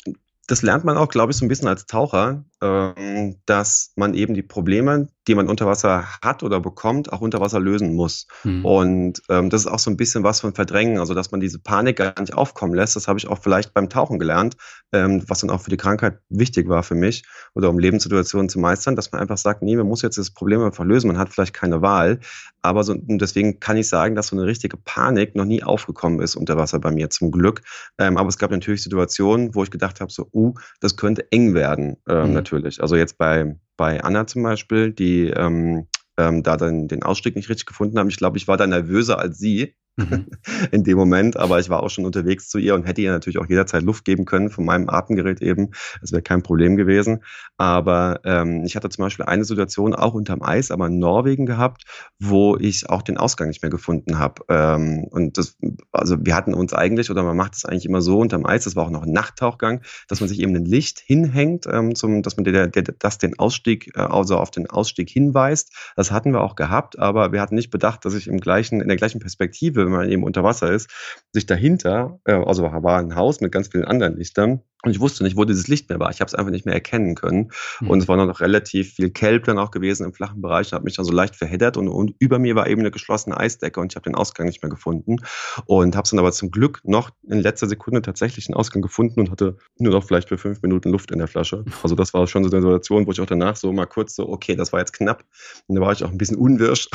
das 0.48 0.62
lernt 0.62 0.84
man 0.84 0.98
auch, 0.98 1.10
glaube 1.10 1.32
ich, 1.32 1.38
so 1.38 1.46
ein 1.46 1.50
bisschen 1.50 1.68
als 1.68 1.86
Taucher, 1.86 2.46
ähm, 2.62 3.42
dass 3.46 3.94
man 3.96 4.14
eben 4.14 4.34
die 4.34 4.44
Probleme, 4.44 5.08
die 5.28 5.36
man 5.36 5.48
unter 5.48 5.66
Wasser 5.66 6.06
hat 6.22 6.44
oder 6.44 6.60
bekommt, 6.60 7.12
auch 7.12 7.22
unter 7.22 7.40
Wasser 7.40 7.60
lösen 7.60 7.94
muss. 7.94 8.28
Mhm. 8.44 8.66
Und 8.66 9.22
ähm, 9.30 9.50
das 9.50 9.62
ist 9.62 9.68
auch 9.68 9.80
so 9.80 9.90
ein 9.90 9.98
bisschen 9.98 10.24
was 10.24 10.42
von 10.42 10.54
Verdrängen, 10.54 11.00
also 11.00 11.14
dass 11.14 11.32
man 11.32 11.40
diese 11.40 11.60
Panik 11.60 11.98
gar 11.98 12.20
nicht 12.20 12.34
aufkommen 12.34 12.74
lässt. 12.74 12.96
Das 12.96 13.08
habe 13.08 13.20
ich 13.20 13.28
auch 13.28 13.40
vielleicht 13.42 13.74
beim 13.74 13.90
Tauchen 13.90 14.20
gelernt, 14.20 14.56
ähm, 14.92 15.24
was 15.28 15.40
dann 15.40 15.50
auch 15.50 15.62
für 15.62 15.70
die 15.70 15.78
Krankheit 15.78 16.20
wichtig 16.30 16.70
war 16.70 16.84
für 16.84 16.96
mich 16.96 17.24
oder 17.54 17.70
um 17.70 17.80
Lebenssituationen 17.80 18.50
zu 18.50 18.60
meistern, 18.60 18.96
dass 18.96 19.12
man 19.12 19.22
einfach 19.22 19.38
sagt, 19.38 19.62
nee, 19.62 19.76
man 19.76 19.88
muss 19.88 20.02
jetzt 20.02 20.18
das 20.18 20.32
Problem 20.32 20.62
einfach 20.62 20.86
lösen. 20.86 21.08
Man 21.08 21.18
hat 21.18 21.30
vielleicht 21.30 21.54
keine 21.54 21.82
Wahl, 21.82 22.20
aber 22.62 22.84
so, 22.84 22.96
deswegen 22.98 23.60
kann 23.60 23.78
ich 23.78 23.88
sagen, 23.88 24.16
dass 24.16 24.28
so 24.28 24.36
eine 24.36 24.46
richtige 24.46 24.78
Panik 24.78 25.36
noch 25.36 25.46
nie 25.46 25.64
aufgekommen 25.64 26.20
ist 26.22 26.36
unter 26.36 26.58
Wasser 26.58 26.80
bei 26.80 26.92
mir, 26.92 27.10
zum 27.10 27.32
Glück. 27.32 27.62
Ähm, 27.98 28.18
aber 28.18 28.30
es 28.30 28.38
gab 28.38 28.52
natürlich 28.52 28.84
Situationen, 28.84 29.56
wo 29.56 29.64
ich 29.64 29.72
gedacht 29.72 30.02
habe, 30.02 30.12
so, 30.12 30.28
uh, 30.34 30.54
das 30.80 30.98
könnte 30.98 31.32
eng 31.32 31.54
werden, 31.54 31.98
ähm, 32.08 32.30
mhm. 32.30 32.34
natürlich. 32.34 32.82
Also 32.82 32.96
jetzt 32.96 33.18
bei, 33.18 33.56
bei 33.78 34.04
Anna 34.04 34.28
zum 34.28 34.44
Beispiel, 34.44 34.92
die 34.92 35.28
ähm, 35.28 35.88
ähm, 36.18 36.44
da 36.44 36.58
dann 36.58 36.88
den 36.88 37.04
Ausstieg 37.04 37.36
nicht 37.36 37.50
richtig 37.50 37.66
gefunden 37.66 38.00
haben. 38.00 38.10
Ich 38.10 38.18
glaube, 38.18 38.38
ich 38.38 38.48
war 38.48 38.58
da 38.58 38.68
nervöser 38.68 39.20
als 39.20 39.38
sie 39.38 39.76
mhm. 39.98 40.28
in 40.72 40.84
dem 40.84 40.98
Moment, 40.98 41.38
aber 41.38 41.60
ich 41.60 41.70
war 41.70 41.84
auch 41.84 41.90
schon 41.90 42.06
unterwegs 42.06 42.50
zu 42.50 42.58
ihr 42.58 42.76
und 42.76 42.84
hätte 42.84 43.02
ihr 43.02 43.12
natürlich 43.12 43.38
auch 43.40 43.48
jederzeit 43.48 43.84
Luft 43.84 44.06
geben 44.06 44.26
können 44.26 44.50
von 44.50 44.66
meinem 44.66 44.90
Atemgerät 44.90 45.42
eben. 45.42 45.72
Das 46.02 46.12
wäre 46.12 46.22
kein 46.22 46.44
Problem 46.44 46.76
gewesen. 46.76 47.24
Aber 47.58 48.20
ähm, 48.24 48.64
ich 48.66 48.76
hatte 48.76 48.90
zum 48.90 49.04
Beispiel 49.04 49.26
eine 49.26 49.46
Situation 49.46 49.94
auch 49.94 50.14
unterm 50.14 50.42
Eis, 50.42 50.72
aber 50.72 50.88
in 50.88 51.00
Norwegen 51.00 51.46
gehabt, 51.46 51.84
wo 52.20 52.58
ich 52.58 52.90
auch 52.90 53.02
den 53.02 53.18
Ausgang 53.18 53.48
nicht 53.48 53.62
mehr 53.62 53.70
gefunden 53.70 54.20
habe. 54.20 54.44
Ähm, 54.50 55.06
und 55.10 55.38
das, 55.38 55.58
also 55.92 56.18
wir 56.20 56.36
hatten 56.36 56.54
uns 56.54 56.74
eigentlich, 56.74 57.10
oder 57.10 57.24
man 57.24 57.38
macht 57.38 57.56
es 57.56 57.66
eigentlich 57.66 57.86
immer 57.86 58.02
so 58.02 58.20
unterm 58.20 58.46
Eis, 58.46 58.66
das 58.66 58.76
war 58.76 58.86
auch 58.86 58.90
noch 58.90 59.04
ein 59.04 59.12
Nachttauchgang, 59.12 59.82
dass 60.08 60.20
man 60.20 60.30
sich 60.30 60.40
eben 60.40 60.56
ein 60.56 60.66
Licht 60.66 61.00
hinhängt, 61.00 61.66
ähm, 61.72 61.96
zum, 61.96 62.22
dass 62.22 62.38
man 62.38 62.44
der, 62.44 62.68
der, 62.68 62.84
das 62.84 63.18
den 63.18 63.40
Ausstieg, 63.40 63.92
äh, 63.96 64.02
also 64.02 64.38
auf 64.38 64.52
den 64.52 64.70
Ausstieg 64.70 65.10
hinweist. 65.10 65.74
Das 65.96 66.12
hatten 66.12 66.32
wir 66.32 66.42
auch 66.42 66.56
gehabt, 66.56 67.00
aber 67.00 67.32
wir 67.32 67.42
hatten 67.42 67.56
nicht 67.56 67.70
bedacht, 67.70 68.06
dass 68.06 68.14
ich 68.14 68.28
im 68.28 68.40
gleichen, 68.40 68.82
in 68.82 68.88
der 68.88 68.98
gleichen 68.98 69.20
Perspektive, 69.20 69.85
wenn 69.86 69.92
man 69.92 70.10
eben 70.10 70.24
unter 70.24 70.44
Wasser 70.44 70.72
ist, 70.72 70.90
sich 71.32 71.46
dahinter, 71.46 72.20
äh, 72.26 72.34
also 72.34 72.64
war 72.64 73.00
ein 73.00 73.16
Haus 73.16 73.42
mit 73.42 73.52
ganz 73.52 73.70
vielen 73.70 73.86
anderen 73.86 74.18
Lichtern, 74.18 74.62
und 74.86 74.92
ich 74.92 75.00
wusste 75.00 75.24
nicht, 75.24 75.36
wo 75.36 75.46
dieses 75.46 75.68
Licht 75.68 75.90
mehr 75.90 76.00
war. 76.00 76.12
Ich 76.12 76.22
habe 76.22 76.28
es 76.28 76.36
einfach 76.36 76.52
nicht 76.52 76.66
mehr 76.66 76.76
erkennen 76.76 77.16
können. 77.16 77.52
Mhm. 77.82 77.90
Und 77.90 78.04
es 78.04 78.08
war 78.08 78.18
noch 78.18 78.40
relativ 78.40 78.94
viel 78.94 79.10
Kelp 79.10 79.46
dann 79.46 79.58
auch 79.58 79.72
gewesen 79.72 80.06
im 80.06 80.14
flachen 80.14 80.42
Bereich. 80.42 80.68
Ich 80.68 80.74
habe 80.74 80.84
mich 80.84 80.96
dann 80.96 81.06
so 81.06 81.12
leicht 81.12 81.36
verheddert 81.36 81.76
und, 81.76 81.88
und, 81.88 82.14
über 82.20 82.38
mir 82.38 82.56
war 82.56 82.68
eben 82.68 82.82
eine 82.82 82.92
geschlossene 82.92 83.36
Eisdecke 83.36 83.80
und 83.80 83.92
ich 83.92 83.96
habe 83.96 84.04
den 84.04 84.16
Ausgang 84.16 84.46
nicht 84.46 84.62
mehr 84.62 84.70
gefunden. 84.70 85.18
Und 85.66 85.96
habe 85.96 86.06
es 86.06 86.12
dann 86.12 86.20
aber 86.20 86.32
zum 86.32 86.52
Glück 86.52 86.82
noch 86.84 87.10
in 87.28 87.40
letzter 87.40 87.68
Sekunde 87.68 88.04
tatsächlich 88.04 88.48
einen 88.48 88.56
Ausgang 88.56 88.82
gefunden 88.82 89.20
und 89.20 89.32
hatte 89.32 89.58
nur 89.80 89.92
noch 89.92 90.04
vielleicht 90.04 90.30
für 90.30 90.38
fünf 90.38 90.62
Minuten 90.62 90.92
Luft 90.92 91.12
in 91.12 91.18
der 91.18 91.28
Flasche. 91.28 91.66
Also 91.82 91.96
das 91.96 92.14
war 92.14 92.28
schon 92.28 92.44
so 92.44 92.52
eine 92.52 92.62
Situation, 92.62 93.08
wo 93.08 93.12
ich 93.12 93.20
auch 93.20 93.26
danach 93.26 93.56
so 93.56 93.74
mal 93.74 93.88
kurz 93.88 94.16
so, 94.16 94.30
okay, 94.30 94.56
das 94.56 94.72
war 94.72 94.80
jetzt 94.80 94.94
knapp. 94.94 95.24
Und 95.68 95.76
da 95.76 95.82
war 95.82 95.94
ich 95.94 96.04
auch 96.04 96.12
ein 96.12 96.18
bisschen 96.18 96.38
unwirsch 96.38 96.90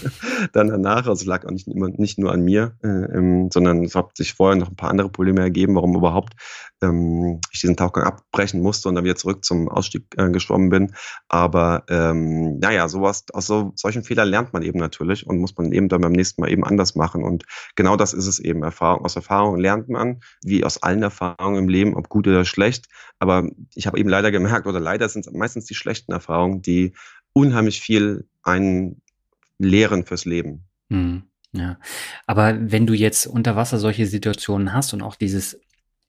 dann 0.52 0.68
danach. 0.68 1.06
Also 1.06 1.22
es 1.22 1.26
lag 1.26 1.44
auch 1.44 1.50
nicht, 1.50 1.68
immer, 1.68 1.88
nicht 1.88 2.18
nur 2.18 2.32
an 2.32 2.42
mir, 2.42 2.76
äh, 2.82 2.88
ähm, 2.88 3.50
sondern 3.52 3.84
es 3.84 3.94
hat 3.94 4.16
sich 4.16 4.32
vorher 4.32 4.56
noch 4.56 4.70
ein 4.70 4.76
paar 4.76 4.90
andere 4.90 5.10
Probleme 5.10 5.42
ergeben, 5.42 5.74
warum 5.74 5.94
überhaupt 5.94 6.34
ähm, 6.82 7.33
ich 7.52 7.60
diesen 7.60 7.76
Tauchgang 7.76 8.04
abbrechen 8.04 8.60
musste 8.60 8.88
und 8.88 8.94
dann 8.94 9.04
wieder 9.04 9.16
zurück 9.16 9.44
zum 9.44 9.68
Ausstieg 9.68 10.06
äh, 10.16 10.30
geschwommen 10.30 10.68
bin. 10.68 10.94
Aber 11.28 11.84
ähm, 11.88 12.58
naja, 12.58 12.88
sowas, 12.88 13.24
aus 13.32 13.46
so, 13.46 13.72
solchen 13.76 14.04
Fehlern 14.04 14.28
lernt 14.28 14.52
man 14.52 14.62
eben 14.62 14.78
natürlich 14.78 15.26
und 15.26 15.38
muss 15.38 15.56
man 15.56 15.72
eben 15.72 15.88
dann 15.88 16.00
beim 16.00 16.12
nächsten 16.12 16.40
Mal 16.40 16.50
eben 16.50 16.64
anders 16.64 16.94
machen. 16.94 17.22
Und 17.22 17.44
genau 17.74 17.96
das 17.96 18.12
ist 18.12 18.26
es 18.26 18.38
eben. 18.38 18.62
Erfahrung, 18.62 19.04
aus 19.04 19.16
Erfahrung 19.16 19.58
lernt 19.58 19.88
man, 19.88 20.20
wie 20.42 20.64
aus 20.64 20.82
allen 20.82 21.02
Erfahrungen 21.02 21.58
im 21.58 21.68
Leben, 21.68 21.96
ob 21.96 22.08
gut 22.08 22.26
oder 22.26 22.44
schlecht. 22.44 22.86
Aber 23.18 23.48
ich 23.74 23.86
habe 23.86 23.98
eben 23.98 24.08
leider 24.08 24.30
gemerkt, 24.30 24.66
oder 24.66 24.80
leider 24.80 25.08
sind 25.08 25.26
es 25.26 25.32
meistens 25.32 25.66
die 25.66 25.74
schlechten 25.74 26.12
Erfahrungen, 26.12 26.62
die 26.62 26.94
unheimlich 27.32 27.80
viel 27.80 28.26
einen 28.42 29.02
lehren 29.58 30.04
fürs 30.04 30.24
Leben. 30.24 30.64
Hm. 30.90 31.24
Ja, 31.56 31.78
aber 32.26 32.72
wenn 32.72 32.84
du 32.84 32.94
jetzt 32.94 33.28
unter 33.28 33.54
Wasser 33.54 33.78
solche 33.78 34.06
Situationen 34.06 34.72
hast 34.72 34.92
und 34.92 35.02
auch 35.02 35.14
dieses 35.14 35.60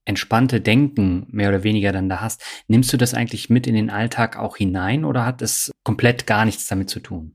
entspannte 0.05 0.61
Denken 0.61 1.27
mehr 1.29 1.49
oder 1.49 1.63
weniger 1.63 1.91
dann 1.91 2.09
da 2.09 2.21
hast, 2.21 2.43
nimmst 2.67 2.93
du 2.93 2.97
das 2.97 3.13
eigentlich 3.13 3.49
mit 3.49 3.67
in 3.67 3.75
den 3.75 3.89
Alltag 3.89 4.37
auch 4.37 4.57
hinein 4.57 5.03
oder 5.03 5.25
hat 5.25 5.41
es 5.41 5.71
komplett 5.83 6.27
gar 6.27 6.45
nichts 6.45 6.67
damit 6.67 6.89
zu 6.89 6.99
tun? 6.99 7.34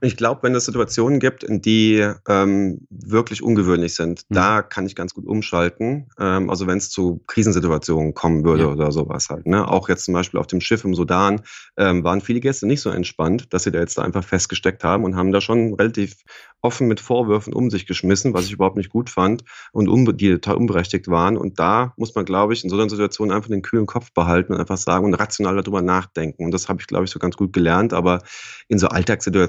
Ich 0.00 0.16
glaube, 0.16 0.42
wenn 0.42 0.54
es 0.54 0.66
Situationen 0.66 1.20
gibt, 1.20 1.44
in 1.44 1.60
die 1.60 2.06
ähm, 2.28 2.86
wirklich 2.90 3.42
ungewöhnlich 3.42 3.94
sind, 3.94 4.22
mhm. 4.28 4.34
da 4.34 4.62
kann 4.62 4.86
ich 4.86 4.94
ganz 4.94 5.14
gut 5.14 5.26
umschalten. 5.26 6.08
Ähm, 6.18 6.50
also 6.50 6.66
wenn 6.66 6.78
es 6.78 6.90
zu 6.90 7.22
Krisensituationen 7.26 8.14
kommen 8.14 8.44
würde 8.44 8.64
ja. 8.64 8.68
oder 8.68 8.92
sowas 8.92 9.28
halt. 9.28 9.46
Ne? 9.46 9.66
Auch 9.66 9.88
jetzt 9.88 10.04
zum 10.04 10.14
Beispiel 10.14 10.40
auf 10.40 10.46
dem 10.46 10.60
Schiff 10.60 10.84
im 10.84 10.94
Sudan 10.94 11.42
ähm, 11.76 12.04
waren 12.04 12.20
viele 12.20 12.40
Gäste 12.40 12.66
nicht 12.66 12.80
so 12.80 12.90
entspannt, 12.90 13.52
dass 13.52 13.64
sie 13.64 13.72
da 13.72 13.80
jetzt 13.80 13.98
da 13.98 14.02
einfach 14.02 14.24
festgesteckt 14.24 14.84
haben 14.84 15.04
und 15.04 15.16
haben 15.16 15.32
da 15.32 15.40
schon 15.40 15.74
relativ 15.74 16.16
offen 16.62 16.88
mit 16.88 17.00
Vorwürfen 17.00 17.52
um 17.52 17.70
sich 17.70 17.86
geschmissen, 17.86 18.34
was 18.34 18.46
ich 18.46 18.52
überhaupt 18.52 18.76
nicht 18.76 18.90
gut 18.90 19.08
fand 19.08 19.44
und 19.72 19.86
die 20.20 20.30
total 20.30 20.56
unberechtigt 20.56 21.08
waren. 21.08 21.36
Und 21.36 21.58
da 21.58 21.94
muss 21.96 22.14
man, 22.14 22.24
glaube 22.24 22.54
ich, 22.54 22.64
in 22.64 22.70
so 22.70 22.76
einer 22.76 22.90
Situation 22.90 23.30
einfach 23.30 23.48
den 23.48 23.62
kühlen 23.62 23.86
Kopf 23.86 24.12
behalten 24.12 24.52
und 24.52 24.60
einfach 24.60 24.76
sagen 24.76 25.04
und 25.04 25.14
rational 25.14 25.56
darüber 25.56 25.82
nachdenken. 25.82 26.44
Und 26.44 26.50
das 26.50 26.68
habe 26.68 26.80
ich, 26.80 26.86
glaube 26.86 27.04
ich, 27.04 27.10
so 27.10 27.18
ganz 27.18 27.36
gut 27.36 27.52
gelernt. 27.52 27.92
Aber 27.92 28.22
in 28.68 28.78
so 28.78 28.88
Alltagssituationen 28.88 29.45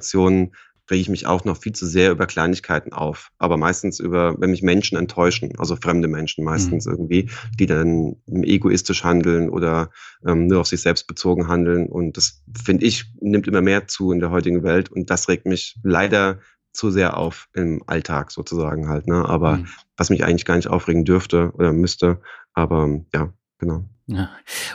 rege 0.89 1.01
ich 1.01 1.09
mich 1.09 1.27
auch 1.27 1.43
noch 1.43 1.57
viel 1.57 1.73
zu 1.73 1.85
sehr 1.85 2.11
über 2.11 2.25
Kleinigkeiten 2.27 2.93
auf. 2.93 3.29
Aber 3.37 3.57
meistens 3.57 3.99
über, 3.99 4.39
wenn 4.39 4.51
mich 4.51 4.63
Menschen 4.63 4.97
enttäuschen, 4.97 5.53
also 5.57 5.75
fremde 5.75 6.07
Menschen 6.07 6.43
meistens 6.43 6.85
mhm. 6.85 6.91
irgendwie, 6.91 7.29
die 7.59 7.65
dann 7.65 8.15
egoistisch 8.25 9.03
handeln 9.03 9.49
oder 9.49 9.89
ähm, 10.25 10.47
nur 10.47 10.61
auf 10.61 10.67
sich 10.67 10.81
selbst 10.81 11.07
bezogen 11.07 11.47
handeln. 11.47 11.87
Und 11.87 12.17
das, 12.17 12.43
finde 12.63 12.85
ich, 12.85 13.05
nimmt 13.19 13.47
immer 13.47 13.61
mehr 13.61 13.87
zu 13.87 14.11
in 14.11 14.19
der 14.19 14.31
heutigen 14.31 14.63
Welt. 14.63 14.89
Und 14.89 15.09
das 15.09 15.27
regt 15.27 15.45
mich 15.45 15.77
leider 15.83 16.39
zu 16.71 16.91
sehr 16.91 17.17
auf 17.17 17.49
im 17.53 17.81
Alltag 17.87 18.31
sozusagen 18.31 18.87
halt. 18.87 19.07
Ne? 19.07 19.27
Aber 19.27 19.57
mhm. 19.57 19.67
was 19.97 20.09
mich 20.09 20.23
eigentlich 20.23 20.45
gar 20.45 20.55
nicht 20.55 20.67
aufregen 20.67 21.05
dürfte 21.05 21.51
oder 21.55 21.73
müsste. 21.73 22.21
Aber 22.53 23.01
ja, 23.13 23.33
genau. 23.57 23.83
Ja. 24.05 24.29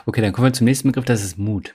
Okay, 0.04 0.20
dann 0.20 0.32
kommen 0.32 0.48
wir 0.48 0.52
zum 0.52 0.66
nächsten 0.66 0.88
Begriff, 0.88 1.06
das 1.06 1.24
ist 1.24 1.38
Mut. 1.38 1.74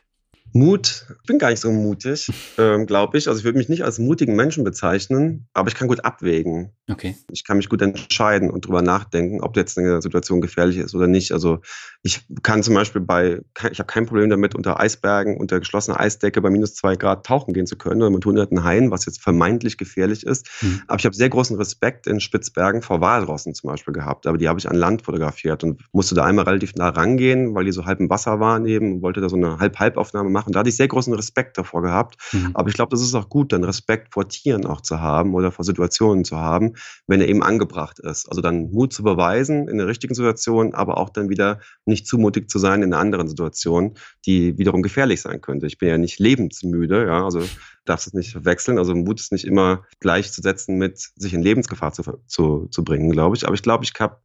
Mut, 0.53 1.05
ich 1.21 1.27
bin 1.27 1.39
gar 1.39 1.49
nicht 1.49 1.59
so 1.59 1.71
mutig, 1.71 2.27
ähm, 2.57 2.85
glaube 2.85 3.17
ich. 3.17 3.27
Also 3.27 3.39
ich 3.39 3.45
würde 3.45 3.57
mich 3.57 3.69
nicht 3.69 3.83
als 3.83 3.99
mutigen 3.99 4.35
Menschen 4.35 4.63
bezeichnen, 4.63 5.47
aber 5.53 5.69
ich 5.69 5.75
kann 5.75 5.87
gut 5.87 6.03
abwägen. 6.05 6.71
Okay. 6.89 7.15
Ich 7.31 7.43
kann 7.45 7.57
mich 7.57 7.69
gut 7.69 7.81
entscheiden 7.81 8.49
und 8.49 8.65
drüber 8.65 8.81
nachdenken, 8.81 9.41
ob 9.41 9.57
jetzt 9.57 9.77
eine 9.77 10.01
Situation 10.01 10.41
gefährlich 10.41 10.77
ist 10.77 10.95
oder 10.95 11.07
nicht. 11.07 11.31
Also 11.31 11.59
ich 12.01 12.25
kann 12.43 12.63
zum 12.63 12.73
Beispiel 12.75 13.01
bei, 13.01 13.41
ich 13.71 13.79
habe 13.79 13.87
kein 13.87 14.05
Problem 14.05 14.29
damit, 14.29 14.55
unter 14.55 14.79
Eisbergen, 14.79 15.37
unter 15.37 15.59
geschlossener 15.59 15.99
Eisdecke 15.99 16.41
bei 16.41 16.49
minus 16.49 16.75
zwei 16.75 16.95
Grad 16.95 17.25
tauchen 17.25 17.53
gehen 17.53 17.67
zu 17.67 17.77
können 17.77 18.01
oder 18.01 18.11
mit 18.11 18.25
hunderten 18.25 18.63
Haien, 18.63 18.89
was 18.89 19.05
jetzt 19.05 19.21
vermeintlich 19.21 19.77
gefährlich 19.77 20.25
ist. 20.25 20.47
Mhm. 20.61 20.81
Aber 20.87 20.99
ich 20.99 21.05
habe 21.05 21.15
sehr 21.15 21.29
großen 21.29 21.57
Respekt 21.57 22.07
in 22.07 22.21
Spitzbergen 22.21 22.81
vor 22.81 23.01
Walrossen 23.01 23.53
zum 23.53 23.69
Beispiel 23.69 23.93
gehabt. 23.93 24.25
Aber 24.25 24.37
die 24.37 24.47
habe 24.47 24.59
ich 24.59 24.69
an 24.69 24.75
Land 24.75 25.01
fotografiert 25.01 25.63
und 25.65 25.83
musste 25.91 26.15
da 26.15 26.23
einmal 26.23 26.45
relativ 26.45 26.75
nah 26.75 26.89
rangehen, 26.89 27.53
weil 27.53 27.65
die 27.65 27.71
so 27.73 27.85
halb 27.85 27.99
im 27.99 28.09
Wasser 28.09 28.39
waren 28.39 28.65
eben 28.65 28.93
und 28.93 29.01
wollte 29.01 29.19
da 29.19 29.27
so 29.27 29.35
eine 29.35 29.59
Halb-Halb-Aufnahme 29.59 30.29
machen. 30.29 30.36
Da 30.45 30.59
hatte 30.59 30.69
ich 30.69 30.77
sehr 30.77 30.87
großen 30.87 31.13
Respekt 31.13 31.57
davor 31.57 31.81
gehabt. 31.81 32.15
Mhm. 32.33 32.51
Aber 32.53 32.69
ich 32.69 32.75
glaube, 32.75 32.91
das 32.91 33.01
ist 33.01 33.15
auch 33.15 33.29
gut, 33.29 33.51
dann 33.51 33.63
Respekt 33.63 34.13
vor 34.13 34.27
Tieren 34.27 34.65
auch 34.65 34.81
zu 34.81 35.01
haben 35.01 35.33
oder 35.33 35.51
vor 35.51 35.65
Situationen 35.65 36.23
zu 36.23 36.37
haben, 36.37 36.73
wenn 37.07 37.21
er 37.21 37.27
eben 37.27 37.43
angebracht 37.43 37.99
ist. 37.99 38.29
Also 38.29 38.41
dann 38.41 38.71
Mut 38.71 38.93
zu 38.93 39.03
beweisen 39.03 39.67
in 39.67 39.77
der 39.77 39.87
richtigen 39.87 40.13
Situation, 40.13 40.73
aber 40.73 40.97
auch 40.97 41.09
dann 41.09 41.29
wieder 41.29 41.59
nicht 41.85 42.07
zu 42.07 42.17
mutig 42.17 42.49
zu 42.49 42.59
sein 42.59 42.83
in 42.83 42.93
einer 42.93 43.01
anderen 43.01 43.27
Situation, 43.27 43.95
die 44.25 44.57
wiederum 44.57 44.81
gefährlich 44.81 45.21
sein 45.21 45.41
könnte. 45.41 45.67
Ich 45.67 45.77
bin 45.77 45.89
ja 45.89 45.97
nicht 45.97 46.19
lebensmüde, 46.19 47.05
ja, 47.05 47.23
also 47.23 47.41
darfst 47.85 48.07
es 48.07 48.13
nicht 48.13 48.31
verwechseln. 48.31 48.77
Also 48.77 48.93
Mut 48.93 49.19
ist 49.19 49.31
nicht 49.31 49.45
immer 49.45 49.83
gleichzusetzen 49.99 50.77
mit 50.77 50.99
sich 51.15 51.33
in 51.33 51.41
Lebensgefahr 51.41 51.93
zu, 51.93 52.03
zu, 52.27 52.67
zu 52.69 52.83
bringen, 52.83 53.11
glaube 53.11 53.35
ich. 53.35 53.45
Aber 53.45 53.55
ich 53.55 53.63
glaube, 53.63 53.83
ich 53.83 53.93
habe 53.99 54.17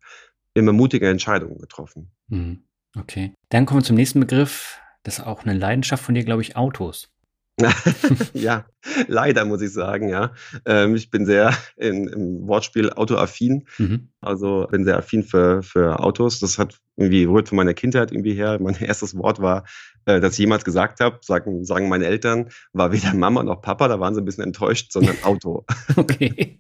immer 0.55 0.73
mutige 0.73 1.09
Entscheidungen 1.09 1.59
getroffen. 1.59 2.11
Mhm. 2.29 2.65
Okay. 2.99 3.35
Dann 3.49 3.67
kommen 3.67 3.81
wir 3.81 3.85
zum 3.85 3.97
nächsten 3.97 4.21
Begriff. 4.21 4.79
Das 5.03 5.19
ist 5.19 5.25
auch 5.27 5.45
eine 5.45 5.55
Leidenschaft 5.55 6.05
von 6.05 6.15
dir, 6.15 6.25
glaube 6.25 6.43
ich, 6.43 6.57
Autos. 6.57 7.13
ja, 8.33 8.65
leider 9.09 9.45
muss 9.45 9.61
ich 9.61 9.73
sagen, 9.73 10.09
ja. 10.09 10.33
Ähm, 10.65 10.95
ich 10.95 11.11
bin 11.11 11.27
sehr 11.27 11.55
in, 11.77 12.09
im 12.09 12.47
Wortspiel 12.47 12.91
autoaffin. 12.91 13.67
Mhm. 13.79 14.09
Also 14.21 14.67
bin 14.71 14.85
sehr 14.85 14.97
affin 14.97 15.23
für, 15.23 15.63
für 15.63 16.01
Autos. 16.01 16.41
Das 16.41 16.59
hat 16.59 16.81
irgendwie 16.97 17.25
rührt 17.25 17.49
von 17.49 17.57
meiner 17.57 17.75
Kindheit 17.75 18.11
irgendwie 18.11 18.35
her. 18.35 18.59
Mein 18.61 18.75
erstes 18.81 19.17
Wort 19.17 19.41
war, 19.41 19.65
äh, 20.07 20.21
das 20.21 20.35
ich 20.35 20.39
jemals 20.41 20.65
gesagt 20.65 21.01
habe, 21.01 21.19
sagen, 21.23 21.65
sagen 21.65 21.89
meine 21.89 22.07
Eltern, 22.07 22.49
war 22.73 22.93
weder 22.93 23.15
Mama 23.15 23.43
noch 23.43 23.61
Papa, 23.61 23.89
da 23.89 24.01
waren 24.01 24.15
sie 24.15 24.23
ein 24.23 24.25
bisschen 24.25 24.45
enttäuscht, 24.45 24.93
sondern 24.93 25.17
Auto. 25.23 25.65
Okay. 25.97 26.59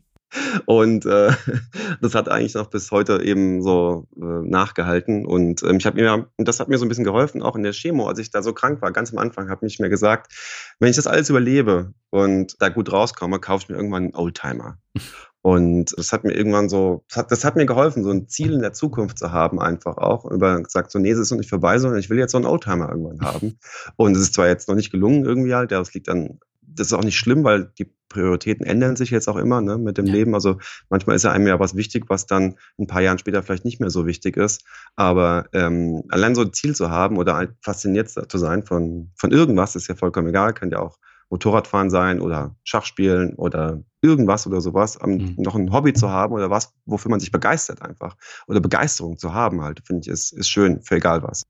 Und 0.67 1.07
äh, 1.07 1.33
das 2.01 2.15
hat 2.15 2.29
eigentlich 2.29 2.55
noch 2.55 2.71
bis 2.71 2.91
heute 2.91 3.23
eben 3.23 3.63
so 3.63 4.07
äh, 4.17 4.25
nachgehalten. 4.25 5.27
Und 5.27 5.63
ähm, 5.63 5.77
ich 5.77 5.87
habe 5.87 6.01
mir, 6.01 6.29
das 6.39 6.61
hat 6.61 6.69
mir 6.69 6.79
so 6.79 6.85
ein 6.85 6.89
bisschen 6.89 7.05
geholfen, 7.05 7.43
auch 7.43 7.57
in 7.57 7.63
der 7.63 7.73
Chemo, 7.73 8.07
als 8.09 8.19
ich 8.19 8.31
da 8.31 8.43
so 8.43 8.53
krank 8.53 8.83
war, 8.83 8.93
ganz 8.93 9.13
am 9.13 9.19
Anfang, 9.19 9.51
habe 9.51 9.67
ich 9.67 9.79
mir 9.79 9.89
gesagt, 9.89 10.33
wenn 10.79 10.91
ich 10.91 10.97
das 10.97 11.07
alles 11.07 11.31
überlebe 11.31 11.93
und 12.11 12.57
da 12.61 12.69
gut 12.69 12.93
rauskomme, 12.93 13.41
kaufe 13.41 13.65
ich 13.65 13.69
mir 13.69 13.77
irgendwann 13.77 14.05
einen 14.05 14.15
Oldtimer. 14.15 14.79
Und 15.45 15.99
das 15.99 16.13
hat 16.13 16.23
mir 16.23 16.35
irgendwann 16.35 16.69
so, 16.69 17.05
das 17.09 17.17
hat, 17.17 17.33
das 17.33 17.45
hat 17.45 17.57
mir 17.57 17.67
geholfen, 17.67 18.05
so 18.05 18.11
ein 18.11 18.29
Ziel 18.29 18.53
in 18.53 18.61
der 18.61 18.73
Zukunft 18.73 19.19
zu 19.19 19.33
haben, 19.33 19.61
einfach 19.61 19.97
auch. 19.97 20.25
Über 20.25 20.63
gesagt, 20.63 20.93
so, 20.93 21.01
nee, 21.01 21.11
es 21.11 21.19
ist 21.19 21.33
noch 21.33 21.39
nicht 21.39 21.51
vorbei, 21.51 21.79
sondern 21.79 21.99
ich 21.99 22.09
will 22.11 22.19
jetzt 22.19 22.31
so 22.31 22.39
einen 22.39 22.47
Oldtimer 22.47 22.89
irgendwann 22.89 23.21
haben. 23.23 23.59
Und 23.97 24.17
es 24.17 24.23
ist 24.23 24.35
zwar 24.35 24.47
jetzt 24.47 24.69
noch 24.69 24.77
nicht 24.77 24.93
gelungen 24.93 25.25
irgendwie 25.25 25.53
halt, 25.53 25.73
ja, 25.73 25.81
das 25.81 25.93
liegt 25.95 26.09
an 26.09 26.39
das 26.63 26.89
ist 26.89 26.93
auch 26.93 27.05
nicht 27.05 27.19
schlimm, 27.19 27.45
weil 27.45 27.73
die 27.79 27.93
Prioritäten 28.09 28.67
ändern 28.67 28.97
sich 28.97 29.11
jetzt 29.11 29.29
auch 29.29 29.37
immer 29.37 29.61
ne, 29.61 29.79
mit 29.79 29.99
dem 29.99 30.07
ja. 30.07 30.13
Leben. 30.13 30.35
Also 30.35 30.59
manchmal 30.91 31.17
ist 31.17 31.25
ja 31.25 31.33
einem 31.33 31.47
ja 31.47 31.59
was 31.59 31.77
wichtig, 31.77 32.05
was 32.09 32.27
dann 32.27 32.57
ein 32.79 32.87
paar 32.87 33.01
Jahren 33.01 33.19
später 33.19 33.43
vielleicht 33.43 33.65
nicht 33.65 33.81
mehr 33.81 33.91
so 33.91 34.07
wichtig 34.07 34.37
ist. 34.37 34.65
Aber 34.97 35.47
ähm, 35.53 36.03
allein 36.09 36.35
so 36.35 36.43
ein 36.43 36.53
Ziel 36.53 36.75
zu 36.75 36.91
haben 36.91 37.17
oder 37.17 37.35
halt 37.35 37.55
fasziniert 37.63 38.11
zu 38.11 38.39
sein 38.39 38.63
von, 38.63 39.11
von 39.17 39.33
irgendwas, 39.33 39.77
ist 39.77 39.89
ja 39.89 39.95
vollkommen 39.95 40.29
egal. 40.29 40.53
Kann 40.53 40.71
ja 40.71 40.79
auch 40.79 40.99
Motorradfahren 41.31 41.89
sein 41.89 42.21
oder 42.21 42.55
Schachspielen 42.63 43.35
oder 43.37 43.83
irgendwas 44.03 44.47
oder 44.47 44.61
sowas. 44.61 44.99
Mhm. 45.03 45.37
Noch 45.39 45.55
ein 45.55 45.73
Hobby 45.73 45.95
zu 45.95 46.11
haben 46.11 46.35
oder 46.35 46.51
was, 46.51 46.75
wofür 46.85 47.11
man 47.11 47.21
sich 47.21 47.33
begeistert 47.33 47.81
einfach. 47.81 48.17
Oder 48.47 48.61
Begeisterung 48.61 49.17
zu 49.17 49.33
haben 49.33 49.63
halt, 49.63 49.81
finde 49.87 50.03
ich, 50.03 50.09
ist, 50.09 50.33
ist 50.33 50.51
schön, 50.51 50.83
für 50.83 50.97
egal 50.97 51.23
was. 51.23 51.47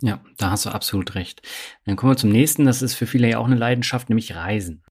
Ja, 0.00 0.20
da 0.36 0.50
hast 0.50 0.64
du 0.64 0.70
absolut 0.70 1.14
recht. 1.16 1.42
Dann 1.84 1.96
kommen 1.96 2.12
wir 2.12 2.16
zum 2.16 2.30
nächsten. 2.30 2.64
Das 2.66 2.82
ist 2.82 2.94
für 2.94 3.06
viele 3.06 3.28
ja 3.28 3.38
auch 3.38 3.46
eine 3.46 3.56
Leidenschaft, 3.56 4.08
nämlich 4.08 4.34
Reisen. 4.34 4.84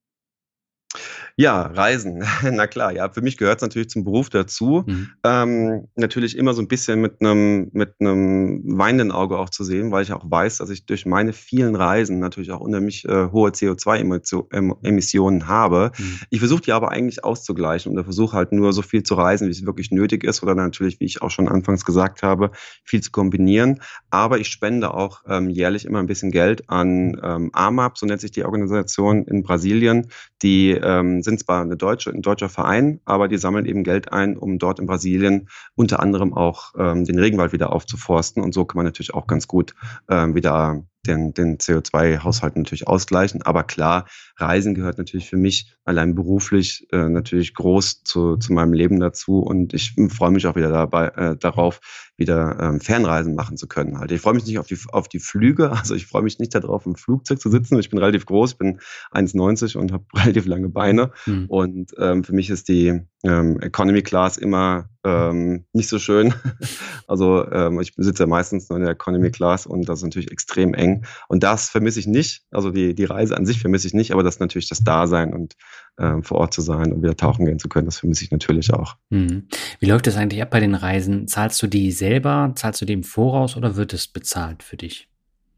Ja, 1.39 1.61
Reisen, 1.61 2.23
na 2.51 2.65
klar, 2.65 2.91
ja. 2.93 3.09
Für 3.09 3.21
mich 3.21 3.37
gehört 3.37 3.57
es 3.57 3.61
natürlich 3.61 3.89
zum 3.89 4.03
Beruf 4.03 4.29
dazu. 4.29 4.83
Mhm. 4.87 5.09
Ähm, 5.23 5.87
natürlich 5.95 6.35
immer 6.35 6.55
so 6.55 6.63
ein 6.63 6.67
bisschen 6.67 6.99
mit 6.99 7.21
einem 7.21 7.69
mit 7.73 7.93
einem 7.99 8.63
weinenden 8.65 9.11
Auge 9.11 9.37
auch 9.37 9.51
zu 9.51 9.63
sehen, 9.63 9.91
weil 9.91 10.01
ich 10.01 10.13
auch 10.13 10.25
weiß, 10.27 10.57
dass 10.57 10.71
ich 10.71 10.87
durch 10.87 11.05
meine 11.05 11.33
vielen 11.33 11.75
Reisen 11.75 12.17
natürlich 12.19 12.51
auch 12.51 12.59
unheimlich 12.59 13.05
äh, 13.05 13.29
hohe 13.31 13.51
CO2-Emissionen 13.51 15.47
habe. 15.47 15.91
Mhm. 15.95 16.19
Ich 16.31 16.39
versuche 16.39 16.61
die 16.61 16.71
aber 16.71 16.89
eigentlich 16.89 17.23
auszugleichen 17.23 17.95
und 17.95 18.03
versuche 18.03 18.35
halt 18.35 18.51
nur 18.51 18.73
so 18.73 18.81
viel 18.81 19.03
zu 19.03 19.13
reisen, 19.13 19.45
wie 19.47 19.51
es 19.51 19.63
wirklich 19.63 19.91
nötig 19.91 20.23
ist 20.23 20.41
oder 20.41 20.55
natürlich, 20.55 20.99
wie 20.99 21.05
ich 21.05 21.21
auch 21.21 21.29
schon 21.29 21.47
anfangs 21.47 21.85
gesagt 21.85 22.23
habe, 22.23 22.49
viel 22.83 23.01
zu 23.01 23.11
kombinieren. 23.11 23.81
Aber 24.09 24.39
ich 24.39 24.47
spende 24.47 24.91
auch 24.91 25.21
ähm, 25.27 25.51
jährlich 25.51 25.85
immer 25.85 25.99
ein 25.99 26.07
bisschen 26.07 26.31
Geld 26.31 26.67
an 26.67 27.19
ähm, 27.21 27.51
AMAP, 27.53 27.97
so 27.99 28.07
nennt 28.07 28.21
sich 28.21 28.31
die 28.31 28.43
Organisation 28.43 29.25
in 29.25 29.43
Brasilien, 29.43 30.07
die 30.41 30.71
ähm, 30.87 31.21
sind 31.21 31.39
zwar 31.39 31.61
eine 31.61 31.75
deutsche, 31.75 32.09
ein 32.11 32.21
deutscher 32.21 32.47
Verein, 32.49 33.01
aber 33.03 33.27
die 33.27 33.37
sammeln 33.37 33.65
eben 33.65 33.83
Geld 33.83 34.13
ein, 34.13 34.37
um 34.37 34.57
dort 34.57 34.79
in 34.79 34.87
Brasilien 34.87 35.49
unter 35.75 35.99
anderem 35.99 36.33
auch 36.33 36.73
ähm, 36.77 37.03
den 37.03 37.19
Regenwald 37.19 37.51
wieder 37.51 37.73
aufzuforsten. 37.73 38.41
Und 38.41 38.53
so 38.53 38.63
kann 38.63 38.77
man 38.77 38.85
natürlich 38.85 39.13
auch 39.13 39.27
ganz 39.27 39.47
gut 39.47 39.75
ähm, 40.09 40.33
wieder 40.33 40.83
den, 41.05 41.33
den 41.33 41.57
CO2-Haushalt 41.57 42.55
natürlich 42.55 42.87
ausgleichen. 42.87 43.41
Aber 43.41 43.63
klar, 43.63 44.07
Reisen 44.37 44.75
gehört 44.75 44.97
natürlich 44.97 45.29
für 45.29 45.37
mich 45.37 45.73
allein 45.85 46.15
beruflich 46.15 46.87
äh, 46.91 47.09
natürlich 47.09 47.53
groß 47.53 48.03
zu, 48.03 48.37
zu 48.37 48.53
meinem 48.53 48.73
Leben 48.73 48.99
dazu. 48.99 49.39
Und 49.39 49.73
ich 49.73 49.95
freue 50.09 50.31
mich 50.31 50.47
auch 50.47 50.55
wieder 50.55 50.69
dabei, 50.69 51.07
äh, 51.09 51.37
darauf, 51.37 51.79
wieder 52.17 52.57
ähm, 52.59 52.81
Fernreisen 52.81 53.35
machen 53.35 53.57
zu 53.57 53.67
können. 53.67 53.99
Halt. 53.99 54.11
Ich 54.11 54.21
freue 54.21 54.33
mich 54.33 54.45
nicht 54.45 54.59
auf 54.59 54.67
die, 54.67 54.77
auf 54.91 55.07
die 55.07 55.19
Flüge, 55.19 55.71
also 55.77 55.95
ich 55.95 56.07
freue 56.07 56.23
mich 56.23 56.39
nicht 56.39 56.53
darauf, 56.55 56.85
im 56.85 56.95
Flugzeug 56.95 57.39
zu 57.39 57.49
sitzen. 57.49 57.79
Ich 57.79 57.89
bin 57.89 57.99
relativ 57.99 58.25
groß, 58.25 58.53
ich 58.53 58.57
bin 58.57 58.79
1,90 59.11 59.77
und 59.77 59.91
habe 59.91 60.05
relativ 60.15 60.45
lange 60.45 60.69
Beine. 60.69 61.11
Mhm. 61.25 61.45
Und 61.47 61.91
ähm, 61.97 62.23
für 62.23 62.33
mich 62.33 62.49
ist 62.49 62.67
die 62.67 63.01
ähm, 63.23 63.59
Economy 63.61 64.01
Class 64.01 64.37
immer 64.37 64.89
ähm, 65.03 65.65
nicht 65.73 65.89
so 65.89 65.99
schön. 65.99 66.33
also 67.07 67.49
ähm, 67.51 67.79
ich 67.79 67.93
sitze 67.97 68.23
ja 68.23 68.27
meistens 68.27 68.69
nur 68.69 68.77
in 68.77 68.83
der 68.83 68.93
Economy 68.93 69.31
Class 69.31 69.65
und 69.65 69.87
das 69.87 69.99
ist 69.99 70.03
natürlich 70.03 70.31
extrem 70.31 70.73
eng. 70.73 71.05
Und 71.27 71.43
das 71.43 71.69
vermisse 71.69 71.99
ich 71.99 72.07
nicht. 72.07 72.43
Also 72.51 72.71
die, 72.71 72.95
die 72.95 73.05
Reise 73.05 73.37
an 73.37 73.45
sich 73.45 73.59
vermisse 73.59 73.87
ich 73.87 73.93
nicht, 73.93 74.11
aber 74.11 74.23
das 74.23 74.35
ist 74.35 74.39
natürlich 74.41 74.69
das 74.69 74.83
Dasein 74.83 75.33
und 75.33 75.55
ähm, 75.99 76.23
vor 76.23 76.37
Ort 76.37 76.53
zu 76.53 76.61
sein 76.61 76.93
und 76.93 77.01
wieder 77.01 77.15
tauchen 77.15 77.45
gehen 77.45 77.59
zu 77.59 77.69
können, 77.69 77.85
das 77.85 77.99
vermisse 77.99 78.23
ich 78.23 78.31
natürlich 78.31 78.73
auch. 78.73 78.95
Mhm. 79.09 79.47
Wie 79.79 79.87
läuft 79.87 80.07
das 80.07 80.15
eigentlich 80.15 80.41
ab 80.41 80.51
bei 80.51 80.59
den 80.59 80.75
Reisen? 80.75 81.27
Zahlst 81.27 81.61
du 81.61 81.67
die 81.67 81.91
selber? 81.91 82.51
Zahlst 82.55 82.81
du 82.81 82.85
die 82.85 82.93
im 82.93 83.03
Voraus 83.03 83.57
oder 83.57 83.75
wird 83.75 83.93
es 83.93 84.07
bezahlt 84.07 84.63
für 84.63 84.77
dich? 84.77 85.09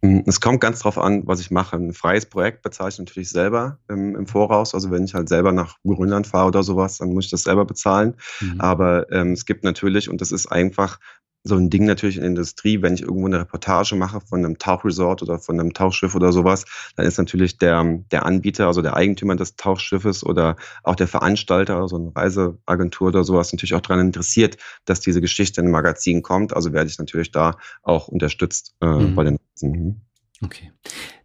Hm, 0.02 0.24
es 0.26 0.39
kommt 0.39 0.62
ganz 0.62 0.80
drauf 0.80 0.97
an, 0.97 1.24
was 1.26 1.41
ich 1.41 1.52
mache. 1.52 1.76
Ein 1.76 1.93
freies 1.93 2.26
Projekt 2.26 2.62
bezahle 2.62 2.89
ich 2.89 3.00
natürlich 3.00 3.30
selber 3.30 3.80
im, 3.89 4.16
im 4.16 4.28
Voraus. 4.28 4.74
Also 4.74 4.91
wenn 4.91 5.04
ich 5.04 5.14
halt 5.14 5.28
selber 5.28 5.52
nach 5.52 5.78
Grönland 5.86 6.28
fahre 6.28 6.47
oder 6.47 6.64
sowas, 6.64 6.97
dann 6.97 7.14
muss 7.14 7.26
ich 7.26 7.32
das 7.32 7.43
selber 7.43 7.66
bezahlen. 7.66 8.16
Mhm. 8.39 8.62
Aber 8.62 9.12
ähm, 9.12 9.34
es 9.34 9.45
gibt 9.45 9.64
natürlich, 9.64 10.10
und 10.10 10.22
das 10.22 10.32
ist 10.32 10.47
einfach 10.47 11.00
so 11.44 11.56
ein 11.56 11.70
Ding 11.70 11.86
natürlich 11.86 12.18
in 12.18 12.22
der 12.22 12.30
Industrie, 12.30 12.82
wenn 12.82 12.94
ich 12.94 13.02
irgendwo 13.02 13.28
eine 13.28 13.40
Reportage 13.40 13.96
mache 13.96 14.20
von 14.22 14.40
einem 14.40 14.58
Tauchresort 14.58 15.22
oder 15.22 15.40
von 15.40 15.60
einem 15.60 15.74
Tauchschiff 15.74 16.16
oder 16.16 16.32
sowas, 16.32 16.66
dann 16.96 17.06
ist 17.06 17.18
natürlich 17.18 17.58
der, 17.58 18.00
der 18.12 18.26
Anbieter, 18.26 18.68
also 18.68 18.82
der 18.82 18.96
Eigentümer 18.96 19.36
des 19.36 19.56
Tauchschiffes 19.56 20.26
oder 20.26 20.58
auch 20.84 20.96
der 20.96 21.08
Veranstalter, 21.08 21.78
also 21.78 21.96
eine 21.96 22.16
Reiseagentur 22.16 23.08
oder 23.10 23.24
sowas, 23.24 23.54
natürlich 23.54 23.76
auch 23.76 23.82
daran 23.82 24.06
interessiert, 24.06 24.58
dass 24.86 25.00
diese 25.00 25.22
Geschichte 25.22 25.62
in 25.62 25.68
ein 25.68 25.72
Magazin 25.72 26.22
kommt. 26.22 26.54
Also 26.54 26.74
werde 26.74 26.90
ich 26.90 27.00
natürlich 27.00 27.32
da 27.32 27.58
auch 27.84 28.08
unterstützt 28.10 28.76
äh, 28.82 28.86
mhm. 28.86 29.16
bei 29.16 29.24
den 29.24 29.38
Reisen. 29.38 29.72
Mhm. 29.72 30.02
Okay. 30.42 30.72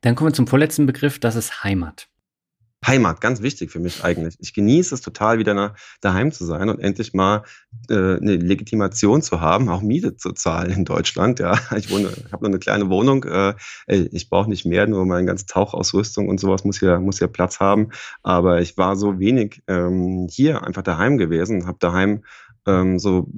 Dann 0.01 0.15
kommen 0.15 0.31
wir 0.31 0.35
zum 0.35 0.47
vorletzten 0.47 0.87
Begriff, 0.87 1.19
das 1.19 1.37
ist 1.37 1.62
Heimat. 1.65 2.09
Heimat, 2.87 3.20
ganz 3.20 3.43
wichtig 3.43 3.70
für 3.70 3.80
mich 3.80 4.05
eigentlich. 4.05 4.37
Ich 4.41 4.53
genieße 4.55 4.95
es 4.95 5.01
total, 5.01 5.39
wieder 5.39 5.55
nach, 5.55 5.74
daheim 6.01 6.32
zu 6.32 6.45
sein 6.45 6.68
und 6.68 6.80
endlich 6.80 7.14
mal 7.14 7.43
äh, 7.89 7.95
eine 7.95 8.37
Legitimation 8.37 9.22
zu 9.22 9.41
haben, 9.41 9.68
auch 9.68 9.80
Miete 9.80 10.16
zu 10.16 10.32
zahlen 10.32 10.70
in 10.70 10.85
Deutschland. 10.85 11.39
Ja, 11.39 11.59
ich 11.76 11.91
wohne, 11.91 12.11
habe 12.32 12.45
nur 12.45 12.51
eine 12.51 12.59
kleine 12.59 12.89
Wohnung. 12.91 13.24
Äh, 13.24 13.55
ich 13.87 14.28
brauche 14.28 14.49
nicht 14.49 14.66
mehr, 14.66 14.87
nur 14.87 15.07
meine 15.07 15.26
ganze 15.26 15.47
Tauchausrüstung 15.47 16.28
und 16.28 16.41
sowas 16.41 16.64
muss 16.64 16.80
ja 16.80 17.01
muss 17.01 17.20
ja 17.20 17.26
Platz 17.26 17.61
haben. 17.61 17.91
Aber 18.22 18.61
ich 18.61 18.76
war 18.76 18.97
so 18.97 19.18
wenig 19.18 19.62
ähm, 19.66 20.28
hier 20.30 20.64
einfach 20.64 20.82
daheim 20.82 21.18
gewesen, 21.18 21.66
habe 21.66 21.78
daheim 21.80 22.24
ähm, 22.66 22.99
so 22.99 23.28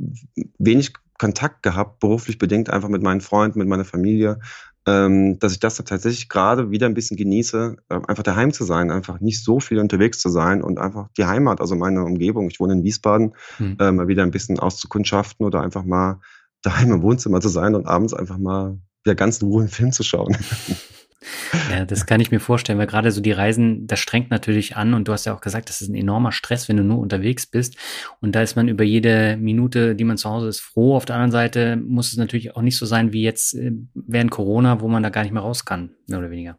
wenig 0.58 0.92
Kontakt 1.18 1.62
gehabt, 1.62 2.00
beruflich 2.00 2.38
bedingt 2.38 2.68
einfach 2.70 2.88
mit 2.88 3.02
meinen 3.02 3.20
Freunden, 3.20 3.58
mit 3.58 3.68
meiner 3.68 3.84
Familie, 3.84 4.38
ähm, 4.86 5.38
dass 5.40 5.52
ich 5.52 5.60
das 5.60 5.76
tatsächlich 5.76 6.28
gerade 6.28 6.70
wieder 6.70 6.86
ein 6.86 6.94
bisschen 6.94 7.16
genieße, 7.16 7.76
äh, 7.88 7.94
einfach 8.06 8.22
daheim 8.22 8.52
zu 8.52 8.64
sein, 8.64 8.90
einfach 8.90 9.20
nicht 9.20 9.42
so 9.42 9.58
viel 9.58 9.78
unterwegs 9.80 10.20
zu 10.20 10.28
sein 10.28 10.62
und 10.62 10.78
einfach 10.78 11.08
die 11.16 11.24
Heimat, 11.24 11.60
also 11.60 11.74
meine 11.74 12.04
Umgebung. 12.04 12.48
Ich 12.48 12.60
wohne 12.60 12.74
in 12.74 12.84
Wiesbaden, 12.84 13.34
hm. 13.56 13.76
äh, 13.80 13.90
mal 13.90 14.08
wieder 14.08 14.22
ein 14.22 14.30
bisschen 14.30 14.58
auszukundschaften 14.58 15.44
oder 15.44 15.62
einfach 15.62 15.84
mal 15.84 16.20
daheim 16.62 16.92
im 16.92 17.02
Wohnzimmer 17.02 17.40
zu 17.40 17.48
sein 17.48 17.74
und 17.74 17.86
abends 17.86 18.14
einfach 18.14 18.38
mal 18.38 18.78
wieder 19.04 19.14
ganz 19.14 19.40
in 19.40 19.48
Ruhe 19.48 19.62
einen 19.62 19.70
Film 19.70 19.92
zu 19.92 20.02
schauen. 20.02 20.36
Ja, 21.70 21.84
das 21.84 22.06
kann 22.06 22.20
ich 22.20 22.30
mir 22.30 22.40
vorstellen, 22.40 22.78
weil 22.78 22.86
gerade 22.86 23.10
so 23.10 23.20
die 23.20 23.32
Reisen, 23.32 23.86
das 23.86 23.98
strengt 23.98 24.30
natürlich 24.30 24.76
an 24.76 24.94
und 24.94 25.08
du 25.08 25.12
hast 25.12 25.24
ja 25.24 25.34
auch 25.34 25.40
gesagt, 25.40 25.68
das 25.68 25.80
ist 25.80 25.88
ein 25.88 25.94
enormer 25.94 26.32
Stress, 26.32 26.68
wenn 26.68 26.76
du 26.76 26.84
nur 26.84 26.98
unterwegs 26.98 27.46
bist 27.46 27.76
und 28.20 28.34
da 28.34 28.42
ist 28.42 28.56
man 28.56 28.68
über 28.68 28.84
jede 28.84 29.36
Minute, 29.36 29.94
die 29.94 30.04
man 30.04 30.16
zu 30.16 30.30
Hause 30.30 30.48
ist, 30.48 30.60
froh. 30.60 30.96
Auf 30.96 31.04
der 31.04 31.16
anderen 31.16 31.32
Seite 31.32 31.76
muss 31.76 32.12
es 32.12 32.16
natürlich 32.16 32.56
auch 32.56 32.62
nicht 32.62 32.76
so 32.76 32.86
sein 32.86 33.12
wie 33.12 33.22
jetzt 33.22 33.54
äh, 33.54 33.72
während 33.94 34.30
Corona, 34.30 34.80
wo 34.80 34.88
man 34.88 35.02
da 35.02 35.10
gar 35.10 35.22
nicht 35.22 35.32
mehr 35.32 35.42
raus 35.42 35.64
kann, 35.64 35.90
mehr 36.06 36.18
oder 36.18 36.30
weniger. 36.30 36.58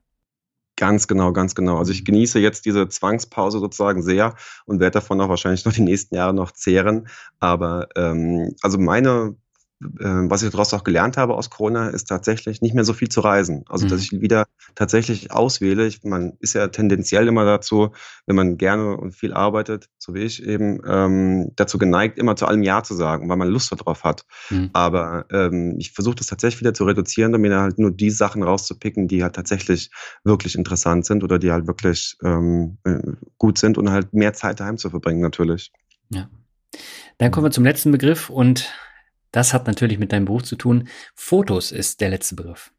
Ganz 0.77 1.07
genau, 1.07 1.33
ganz 1.33 1.55
genau. 1.55 1.77
Also 1.77 1.91
ich 1.91 2.05
genieße 2.05 2.39
jetzt 2.39 2.65
diese 2.65 2.87
Zwangspause 2.87 3.57
sozusagen 3.59 4.03
sehr 4.03 4.35
und 4.65 4.79
werde 4.79 4.93
davon 4.93 5.19
auch 5.21 5.29
wahrscheinlich 5.29 5.65
noch 5.65 5.73
die 5.73 5.81
nächsten 5.81 6.13
Jahre 6.15 6.35
noch 6.35 6.51
zehren. 6.51 7.07
Aber 7.39 7.87
ähm, 7.95 8.53
also 8.61 8.77
meine 8.77 9.35
was 9.79 10.41
ich 10.41 10.49
daraus 10.49 10.73
auch 10.73 10.83
gelernt 10.83 11.17
habe 11.17 11.35
aus 11.35 11.49
Corona, 11.49 11.89
ist 11.89 12.05
tatsächlich 12.05 12.61
nicht 12.61 12.73
mehr 12.73 12.83
so 12.83 12.93
viel 12.93 13.09
zu 13.09 13.21
reisen. 13.21 13.63
Also, 13.69 13.85
mhm. 13.85 13.89
dass 13.89 14.01
ich 14.01 14.11
wieder 14.11 14.47
tatsächlich 14.75 15.31
auswähle. 15.31 15.85
Ich, 15.85 16.03
man 16.03 16.33
ist 16.39 16.53
ja 16.53 16.67
tendenziell 16.67 17.27
immer 17.27 17.45
dazu, 17.45 17.91
wenn 18.25 18.35
man 18.35 18.57
gerne 18.57 18.97
und 18.97 19.13
viel 19.13 19.33
arbeitet, 19.33 19.89
so 19.99 20.15
wie 20.15 20.21
ich 20.21 20.43
eben, 20.43 20.81
ähm, 20.87 21.51
dazu 21.55 21.77
geneigt, 21.77 22.17
immer 22.17 22.35
zu 22.35 22.47
allem 22.47 22.63
Ja 22.63 22.81
zu 22.81 22.95
sagen, 22.95 23.29
weil 23.29 23.37
man 23.37 23.49
Lust 23.49 23.71
darauf 23.71 24.03
hat. 24.03 24.25
Mhm. 24.49 24.71
Aber 24.73 25.25
ähm, 25.31 25.75
ich 25.77 25.91
versuche 25.91 26.15
das 26.15 26.27
tatsächlich 26.27 26.61
wieder 26.61 26.73
zu 26.73 26.85
reduzieren, 26.85 27.35
um 27.35 27.41
mir 27.41 27.59
halt 27.59 27.77
nur 27.77 27.91
die 27.91 28.09
Sachen 28.09 28.41
rauszupicken, 28.41 29.07
die 29.07 29.21
halt 29.21 29.35
tatsächlich 29.35 29.91
wirklich 30.23 30.55
interessant 30.55 31.05
sind 31.05 31.23
oder 31.23 31.37
die 31.37 31.51
halt 31.51 31.67
wirklich 31.67 32.17
ähm, 32.23 32.77
äh, 32.83 32.97
gut 33.37 33.59
sind 33.59 33.77
und 33.77 33.91
halt 33.91 34.13
mehr 34.13 34.33
Zeit 34.33 34.59
daheim 34.59 34.77
zu 34.77 34.89
verbringen, 34.89 35.21
natürlich. 35.21 35.71
Ja. 36.09 36.29
Dann 37.17 37.31
kommen 37.31 37.45
wir 37.45 37.51
zum 37.51 37.63
letzten 37.63 37.91
Begriff 37.91 38.29
und 38.29 38.71
das 39.37 39.53
hat 39.53 39.67
natürlich 39.67 39.99
mit 39.99 40.11
deinem 40.11 40.25
Beruf 40.25 40.43
zu 40.43 40.55
tun. 40.55 40.87
Fotos 41.13 41.71
ist 41.71 42.01
der 42.01 42.09
letzte 42.09 42.33
Begriff. 42.33 42.71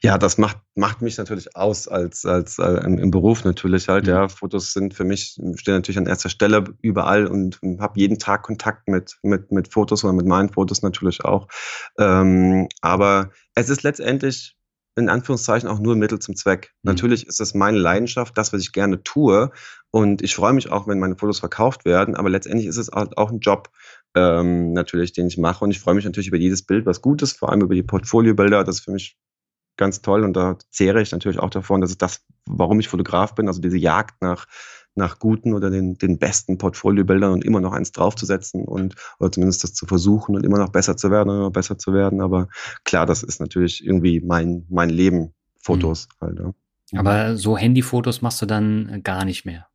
Ja, 0.00 0.16
das 0.16 0.38
macht, 0.38 0.56
macht 0.74 1.02
mich 1.02 1.18
natürlich 1.18 1.54
aus 1.54 1.86
als, 1.86 2.24
als 2.24 2.58
äh, 2.58 2.82
im, 2.84 2.98
im, 2.98 3.10
Beruf 3.10 3.44
natürlich 3.44 3.86
halt. 3.86 4.04
Mhm. 4.04 4.10
Ja, 4.10 4.28
Fotos 4.28 4.72
sind 4.72 4.94
für 4.94 5.04
mich, 5.04 5.38
stehen 5.56 5.74
natürlich 5.74 5.98
an 5.98 6.06
erster 6.06 6.30
Stelle 6.30 6.64
überall 6.80 7.26
und 7.26 7.60
habe 7.80 8.00
jeden 8.00 8.18
Tag 8.18 8.44
Kontakt 8.44 8.88
mit, 8.88 9.18
mit, 9.22 9.52
mit 9.52 9.70
Fotos 9.70 10.02
oder 10.04 10.14
mit 10.14 10.24
meinen 10.24 10.48
Fotos 10.48 10.80
natürlich 10.80 11.22
auch. 11.22 11.48
Ähm, 11.98 12.68
aber 12.80 13.30
es 13.54 13.68
ist 13.68 13.82
letztendlich 13.82 14.56
in 14.96 15.10
Anführungszeichen 15.10 15.68
auch 15.68 15.78
nur 15.78 15.96
Mittel 15.96 16.18
zum 16.18 16.34
Zweck. 16.34 16.72
Mhm. 16.82 16.92
Natürlich 16.92 17.26
ist 17.26 17.40
es 17.40 17.52
meine 17.52 17.78
Leidenschaft, 17.78 18.38
das, 18.38 18.54
was 18.54 18.62
ich 18.62 18.72
gerne 18.72 19.02
tue. 19.02 19.50
Und 19.90 20.22
ich 20.22 20.34
freue 20.34 20.54
mich 20.54 20.72
auch, 20.72 20.86
wenn 20.86 20.98
meine 20.98 21.16
Fotos 21.16 21.40
verkauft 21.40 21.84
werden, 21.84 22.16
aber 22.16 22.30
letztendlich 22.30 22.66
ist 22.66 22.78
es 22.78 22.90
auch 22.90 23.30
ein 23.30 23.40
Job 23.40 23.70
ähm, 24.14 24.72
natürlich, 24.72 25.12
den 25.12 25.26
ich 25.26 25.38
mache. 25.38 25.64
Und 25.64 25.70
ich 25.70 25.80
freue 25.80 25.94
mich 25.94 26.04
natürlich 26.04 26.28
über 26.28 26.36
jedes 26.36 26.62
Bild, 26.62 26.86
was 26.86 27.02
gut 27.02 27.22
ist, 27.22 27.38
vor 27.38 27.50
allem 27.50 27.62
über 27.62 27.74
die 27.74 27.82
Portfoliobilder. 27.82 28.64
Das 28.64 28.76
ist 28.76 28.84
für 28.84 28.92
mich 28.92 29.16
ganz 29.76 30.02
toll 30.02 30.24
und 30.24 30.34
da 30.34 30.58
zehre 30.70 31.00
ich 31.00 31.12
natürlich 31.12 31.38
auch 31.38 31.50
davon, 31.50 31.80
dass 31.80 31.90
es 31.90 31.98
das, 31.98 32.24
warum 32.46 32.78
ich 32.80 32.88
Fotograf 32.88 33.34
bin, 33.34 33.48
also 33.48 33.60
diese 33.60 33.78
Jagd 33.78 34.20
nach, 34.20 34.46
nach 34.94 35.18
guten 35.18 35.54
oder 35.54 35.70
den, 35.70 35.96
den 35.96 36.18
besten 36.18 36.58
Portfoliobildern 36.58 37.32
und 37.32 37.44
immer 37.44 37.60
noch 37.60 37.72
eins 37.72 37.92
draufzusetzen 37.92 38.64
und 38.64 38.94
oder 39.18 39.32
zumindest 39.32 39.64
das 39.64 39.72
zu 39.72 39.86
versuchen 39.86 40.36
und 40.36 40.44
immer 40.44 40.58
noch 40.58 40.68
besser 40.68 40.96
zu 40.96 41.10
werden, 41.10 41.30
immer 41.30 41.50
besser 41.50 41.78
zu 41.78 41.94
werden. 41.94 42.20
Aber 42.20 42.48
klar, 42.84 43.06
das 43.06 43.22
ist 43.22 43.40
natürlich 43.40 43.84
irgendwie 43.84 44.20
mein, 44.20 44.66
mein 44.68 44.90
Leben, 44.90 45.32
Fotos 45.58 46.08
mhm. 46.20 46.26
halt. 46.26 46.38
Ja. 46.40 47.00
Aber 47.00 47.36
so 47.36 47.56
Handyfotos 47.56 48.20
machst 48.20 48.42
du 48.42 48.46
dann 48.46 49.00
gar 49.02 49.24
nicht 49.24 49.46
mehr. 49.46 49.68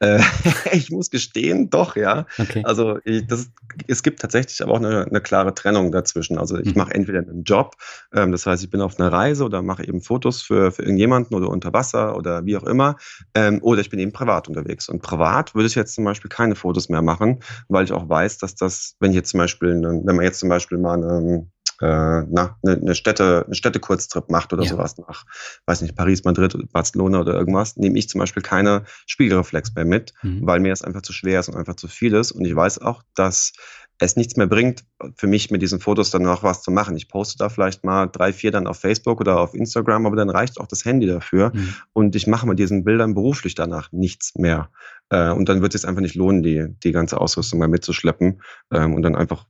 Äh, 0.00 0.20
ich 0.72 0.90
muss 0.90 1.10
gestehen, 1.10 1.70
doch, 1.70 1.96
ja. 1.96 2.26
Okay. 2.38 2.62
Also 2.64 2.98
ich, 3.04 3.26
das, 3.26 3.50
es 3.86 4.02
gibt 4.02 4.20
tatsächlich 4.20 4.62
aber 4.62 4.72
auch 4.72 4.78
eine, 4.78 5.04
eine 5.04 5.20
klare 5.20 5.54
Trennung 5.54 5.92
dazwischen. 5.92 6.38
Also 6.38 6.58
ich 6.58 6.74
mhm. 6.74 6.78
mache 6.82 6.94
entweder 6.94 7.20
einen 7.20 7.44
Job, 7.44 7.76
ähm, 8.14 8.32
das 8.32 8.46
heißt, 8.46 8.62
ich 8.62 8.70
bin 8.70 8.80
auf 8.80 8.98
einer 8.98 9.12
Reise 9.12 9.44
oder 9.44 9.62
mache 9.62 9.86
eben 9.86 10.00
Fotos 10.00 10.42
für, 10.42 10.72
für 10.72 10.82
irgendjemanden 10.82 11.36
oder 11.36 11.48
unter 11.48 11.72
Wasser 11.72 12.16
oder 12.16 12.44
wie 12.44 12.56
auch 12.56 12.64
immer, 12.64 12.96
ähm, 13.34 13.58
oder 13.62 13.80
ich 13.80 13.90
bin 13.90 13.98
eben 13.98 14.12
privat 14.12 14.48
unterwegs. 14.48 14.88
Und 14.88 15.02
privat 15.02 15.54
würde 15.54 15.66
ich 15.66 15.74
jetzt 15.74 15.94
zum 15.94 16.04
Beispiel 16.04 16.28
keine 16.28 16.54
Fotos 16.54 16.88
mehr 16.88 17.02
machen, 17.02 17.40
weil 17.68 17.84
ich 17.84 17.92
auch 17.92 18.08
weiß, 18.08 18.38
dass 18.38 18.54
das, 18.54 18.96
wenn 19.00 19.10
ich 19.10 19.16
jetzt 19.16 19.30
zum 19.30 19.38
Beispiel, 19.38 19.70
wenn 19.82 20.16
man 20.16 20.24
jetzt 20.24 20.40
zum 20.40 20.48
Beispiel 20.48 20.78
mal 20.78 20.94
eine 21.02 21.46
äh, 21.80 22.22
na, 22.28 22.58
eine, 22.62 22.76
eine 22.76 22.94
Städte, 22.94 23.44
eine 23.46 23.54
Städte-Kurztrip 23.54 24.30
macht 24.30 24.52
oder 24.52 24.62
ja. 24.62 24.70
sowas 24.70 24.96
nach, 24.98 25.24
weiß 25.66 25.82
nicht, 25.82 25.96
Paris, 25.96 26.24
Madrid, 26.24 26.56
Barcelona 26.72 27.20
oder 27.20 27.34
irgendwas, 27.34 27.76
nehme 27.76 27.98
ich 27.98 28.08
zum 28.08 28.18
Beispiel 28.18 28.42
keine 28.42 28.84
Spiegelreflex 29.06 29.74
mehr 29.74 29.84
mit, 29.84 30.12
mhm. 30.22 30.46
weil 30.46 30.60
mir 30.60 30.70
das 30.70 30.82
einfach 30.82 31.02
zu 31.02 31.12
schwer 31.12 31.40
ist 31.40 31.48
und 31.48 31.56
einfach 31.56 31.76
zu 31.76 31.88
viel 31.88 32.14
ist. 32.14 32.32
Und 32.32 32.44
ich 32.44 32.54
weiß 32.54 32.80
auch, 32.80 33.02
dass 33.14 33.52
es 33.98 34.16
nichts 34.16 34.36
mehr 34.36 34.46
bringt, 34.46 34.84
für 35.16 35.26
mich 35.26 35.50
mit 35.50 35.62
diesen 35.62 35.80
Fotos 35.80 36.10
dann 36.10 36.22
noch 36.22 36.42
was 36.42 36.62
zu 36.62 36.70
machen. 36.70 36.96
Ich 36.96 37.08
poste 37.08 37.38
da 37.38 37.48
vielleicht 37.48 37.82
mal 37.84 38.06
drei, 38.06 38.32
vier 38.32 38.50
dann 38.50 38.66
auf 38.66 38.78
Facebook 38.78 39.20
oder 39.20 39.40
auf 39.40 39.54
Instagram, 39.54 40.06
aber 40.06 40.16
dann 40.16 40.28
reicht 40.28 40.60
auch 40.60 40.66
das 40.66 40.84
Handy 40.84 41.06
dafür. 41.06 41.52
Mhm. 41.54 41.74
Und 41.92 42.16
ich 42.16 42.26
mache 42.26 42.46
mit 42.46 42.58
diesen 42.58 42.84
Bildern 42.84 43.14
beruflich 43.14 43.54
danach 43.54 43.90
nichts 43.92 44.34
mehr. 44.36 44.70
Äh, 45.08 45.30
und 45.30 45.48
dann 45.48 45.62
wird 45.62 45.74
es 45.74 45.80
sich 45.80 45.88
einfach 45.88 46.02
nicht 46.02 46.14
lohnen, 46.14 46.42
die, 46.42 46.66
die 46.82 46.92
ganze 46.92 47.20
Ausrüstung 47.20 47.58
mal 47.58 47.68
mitzuschleppen 47.68 48.42
ähm, 48.70 48.94
und 48.94 49.02
dann 49.02 49.16
einfach 49.16 49.46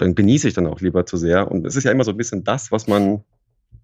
dann 0.00 0.14
genieße 0.14 0.48
ich 0.48 0.54
dann 0.54 0.66
auch 0.66 0.80
lieber 0.80 1.06
zu 1.06 1.16
sehr. 1.16 1.50
Und 1.50 1.66
es 1.66 1.76
ist 1.76 1.84
ja 1.84 1.90
immer 1.90 2.04
so 2.04 2.12
ein 2.12 2.16
bisschen 2.16 2.44
das, 2.44 2.72
was 2.72 2.86
man 2.86 3.24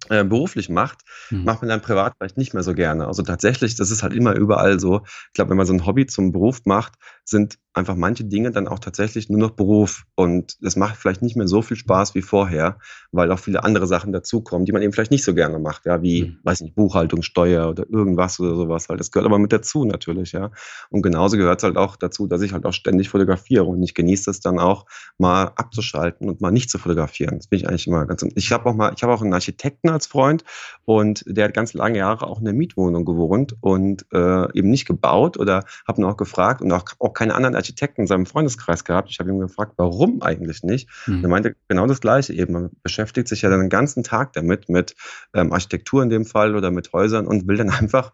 äh, 0.09 0.25
beruflich 0.25 0.69
macht, 0.69 1.01
hm. 1.29 1.45
macht 1.45 1.63
man 1.63 1.69
dann 1.69 1.83
privat 1.83 2.15
vielleicht 2.17 2.37
nicht 2.37 2.55
mehr 2.55 2.63
so 2.63 2.75
gerne. 2.75 3.07
Also 3.07 3.23
tatsächlich, 3.23 3.77
das 3.77 3.91
ist 3.91 4.03
halt 4.03 4.15
immer 4.15 4.35
überall 4.35 4.79
so. 4.79 5.03
Ich 5.05 5.35
glaube, 5.35 5.51
wenn 5.51 5.57
man 5.57 5.67
so 5.67 5.73
ein 5.73 5.87
Hobby 5.87 6.07
zum 6.07 6.33
Beruf 6.33 6.61
macht, 6.65 6.95
sind 7.25 7.59
einfach 7.77 7.95
manche 7.95 8.25
Dinge 8.25 8.51
dann 8.51 8.69
auch 8.69 8.79
tatsächlich 8.79 9.29
nur 9.29 9.39
noch 9.39 9.51
Beruf. 9.51 10.05
Und 10.15 10.57
es 10.63 10.77
macht 10.77 10.97
vielleicht 10.97 11.21
nicht 11.21 11.37
mehr 11.37 11.47
so 11.47 11.61
viel 11.61 11.77
Spaß 11.77 12.15
wie 12.15 12.23
vorher, 12.23 12.79
weil 13.13 13.31
auch 13.31 13.39
viele 13.39 13.65
andere 13.65 13.87
Sachen 13.87 14.13
dazukommen, 14.13 14.65
die 14.65 14.73
man 14.73 14.83
eben 14.83 14.93
vielleicht 14.93 15.11
nicht 15.11 15.25
so 15.25 15.35
gerne 15.35 15.59
macht, 15.59 15.85
ja, 15.85 16.03
wie, 16.03 16.25
mhm. 16.25 16.39
weiß 16.43 16.63
nicht, 16.63 16.75
Buchhaltung, 16.75 17.23
Steuer 17.23 17.69
oder 17.69 17.85
irgendwas 17.91 18.41
oder 18.41 18.55
sowas 18.55 18.89
halt. 18.89 18.99
Das 18.99 19.11
gehört 19.11 19.27
aber 19.27 19.39
mit 19.39 19.53
dazu 19.53 19.85
natürlich, 19.85 20.33
ja. 20.33 20.51
Und 20.89 21.03
genauso 21.03 21.37
gehört 21.37 21.61
es 21.61 21.65
halt 21.65 21.77
auch 21.77 21.97
dazu, 21.97 22.27
dass 22.27 22.41
ich 22.41 22.53
halt 22.53 22.65
auch 22.65 22.73
ständig 22.73 23.11
fotografiere 23.11 23.65
und 23.65 23.83
ich 23.83 23.95
genieße 23.95 24.31
es 24.31 24.41
dann 24.41 24.59
auch, 24.59 24.87
mal 25.19 25.53
abzuschalten 25.57 26.29
und 26.29 26.41
mal 26.41 26.51
nicht 26.51 26.71
zu 26.71 26.79
fotografieren. 26.79 27.37
Das 27.37 27.47
bin 27.49 27.59
ich 27.59 27.69
eigentlich 27.69 27.87
immer 27.87 28.07
ganz, 28.07 28.25
ich 28.35 28.53
habe 28.53 28.67
auch 28.67 28.75
mal, 28.75 28.93
ich 28.97 29.03
habe 29.03 29.13
auch 29.13 29.23
einen 29.23 29.35
Architekten 29.35 29.91
als 29.91 30.07
Freund 30.07 30.45
und 30.85 31.25
der 31.27 31.47
hat 31.47 31.55
ganz 31.55 31.75
lange 31.75 31.99
Jahre 31.99 32.27
auch 32.27 32.39
in 32.39 32.45
der 32.47 32.55
Mietwohnung 32.55 33.05
gewohnt 33.05 33.55
und 33.61 34.07
äh, 34.13 34.59
eben 34.59 34.71
nicht 34.71 34.87
gebaut 34.87 35.39
oder 35.39 35.65
habe 35.87 36.01
ihn 36.01 36.05
auch 36.05 36.17
gefragt 36.17 36.63
und 36.63 36.73
auch, 36.73 36.85
auch 36.99 37.13
keine 37.13 37.35
anderen 37.35 37.55
Architekten 37.55 37.66
in 37.97 38.07
seinem 38.07 38.27
Freundeskreis 38.27 38.85
gehabt. 38.85 39.11
Ich 39.11 39.19
habe 39.19 39.31
ihn 39.31 39.39
gefragt, 39.39 39.73
warum 39.77 40.23
eigentlich 40.23 40.63
nicht? 40.63 40.89
Mhm. 41.07 41.25
Er 41.25 41.29
meinte 41.29 41.57
genau 41.69 41.87
das 41.87 42.01
Gleiche 42.01 42.33
eben. 42.33 42.53
Man 42.53 42.71
beschäftigt 42.83 43.29
sich 43.29 43.43
ja 43.43 43.51
dann 43.51 43.61
den 43.61 43.69
ganzen 43.69 44.03
Tag 44.03 44.33
damit, 44.33 44.69
mit 44.69 44.95
ähm, 45.35 45.53
Architektur 45.53 46.03
in 46.03 46.11
dem 46.11 46.25
Fall 46.25 46.55
oder 46.55 46.71
mit 46.71 46.93
Häusern 46.93 47.27
und 47.27 47.47
will 47.49 47.57
dann 47.57 47.71
einfach 47.71 48.13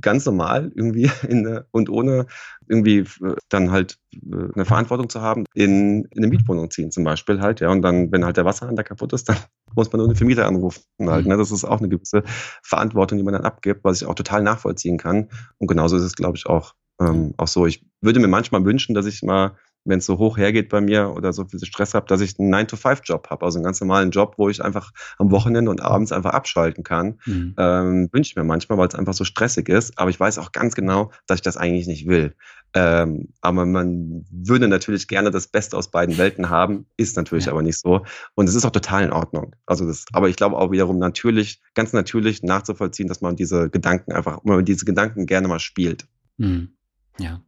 ganz 0.00 0.26
normal 0.26 0.72
irgendwie 0.74 1.10
in, 1.28 1.60
und 1.70 1.90
ohne 1.90 2.26
irgendwie 2.68 2.98
äh, 2.98 3.36
dann 3.48 3.70
halt 3.70 3.98
äh, 4.12 4.18
eine 4.54 4.64
Verantwortung 4.64 5.08
zu 5.08 5.20
haben, 5.20 5.44
in, 5.54 6.04
in 6.04 6.18
eine 6.18 6.28
Mietwohnung 6.28 6.70
ziehen 6.70 6.90
zum 6.90 7.04
Beispiel 7.04 7.40
halt, 7.40 7.60
ja. 7.60 7.70
Und 7.70 7.82
dann, 7.82 8.12
wenn 8.12 8.24
halt 8.24 8.36
der 8.36 8.44
Wasserhahn 8.44 8.76
da 8.76 8.82
kaputt 8.82 9.12
ist, 9.12 9.28
dann 9.28 9.36
muss 9.74 9.92
man 9.92 9.98
nur 9.98 10.08
den 10.08 10.16
Vermieter 10.16 10.46
anrufen 10.46 10.82
halt. 11.00 11.24
Mhm. 11.24 11.32
Ne? 11.32 11.36
Das 11.36 11.50
ist 11.50 11.64
auch 11.64 11.78
eine 11.78 11.88
gewisse 11.88 12.22
Verantwortung, 12.62 13.18
die 13.18 13.24
man 13.24 13.34
dann 13.34 13.44
abgibt, 13.44 13.84
was 13.84 14.02
ich 14.02 14.08
auch 14.08 14.14
total 14.14 14.42
nachvollziehen 14.42 14.98
kann. 14.98 15.28
Und 15.58 15.66
genauso 15.66 15.96
ist 15.96 16.02
es, 16.02 16.16
glaube 16.16 16.36
ich, 16.36 16.46
auch 16.46 16.74
ähm, 17.00 17.34
auch 17.36 17.48
so, 17.48 17.66
ich 17.66 17.84
würde 18.00 18.20
mir 18.20 18.28
manchmal 18.28 18.64
wünschen, 18.64 18.94
dass 18.94 19.06
ich 19.06 19.22
mal, 19.22 19.56
wenn 19.84 20.00
es 20.00 20.06
so 20.06 20.18
hoch 20.18 20.36
hergeht 20.36 20.68
bei 20.68 20.80
mir 20.80 21.14
oder 21.14 21.32
so 21.32 21.44
viel 21.44 21.64
Stress 21.64 21.94
habe, 21.94 22.06
dass 22.06 22.20
ich 22.20 22.38
einen 22.38 22.52
9-to-5-Job 22.52 23.30
habe, 23.30 23.44
also 23.44 23.58
einen 23.58 23.64
ganz 23.64 23.80
normalen 23.80 24.10
Job, 24.10 24.34
wo 24.36 24.48
ich 24.48 24.62
einfach 24.62 24.92
am 25.18 25.30
Wochenende 25.30 25.70
und 25.70 25.80
abends 25.80 26.12
einfach 26.12 26.32
abschalten 26.32 26.84
kann. 26.84 27.18
Mhm. 27.24 27.54
Ähm, 27.56 28.08
wünsche 28.12 28.30
ich 28.30 28.36
mir 28.36 28.44
manchmal, 28.44 28.76
weil 28.78 28.88
es 28.88 28.94
einfach 28.94 29.14
so 29.14 29.24
stressig 29.24 29.68
ist. 29.68 29.98
Aber 29.98 30.10
ich 30.10 30.20
weiß 30.20 30.38
auch 30.38 30.52
ganz 30.52 30.74
genau, 30.74 31.10
dass 31.26 31.36
ich 31.36 31.42
das 31.42 31.56
eigentlich 31.56 31.86
nicht 31.86 32.06
will. 32.06 32.34
Ähm, 32.74 33.28
aber 33.40 33.64
man 33.64 34.26
würde 34.30 34.68
natürlich 34.68 35.08
gerne 35.08 35.30
das 35.30 35.46
Beste 35.46 35.76
aus 35.76 35.90
beiden 35.90 36.18
Welten 36.18 36.50
haben, 36.50 36.86
ist 36.96 37.16
natürlich 37.16 37.46
ja. 37.46 37.52
aber 37.52 37.62
nicht 37.62 37.78
so. 37.78 38.04
Und 38.34 38.48
es 38.48 38.54
ist 38.54 38.66
auch 38.66 38.70
total 38.70 39.04
in 39.04 39.12
Ordnung. 39.12 39.54
Also 39.64 39.86
das, 39.86 40.04
aber 40.12 40.28
ich 40.28 40.36
glaube 40.36 40.56
auch 40.56 40.70
wiederum 40.70 40.98
natürlich, 40.98 41.62
ganz 41.74 41.94
natürlich 41.94 42.42
nachzuvollziehen, 42.42 43.08
dass 43.08 43.22
man 43.22 43.36
diese 43.36 43.70
Gedanken 43.70 44.12
einfach, 44.12 44.44
man 44.44 44.64
diese 44.64 44.84
Gedanken 44.84 45.24
gerne 45.24 45.48
mal 45.48 45.60
spielt. 45.60 46.06
Mhm. 46.36 46.74
Ja. 47.20 47.40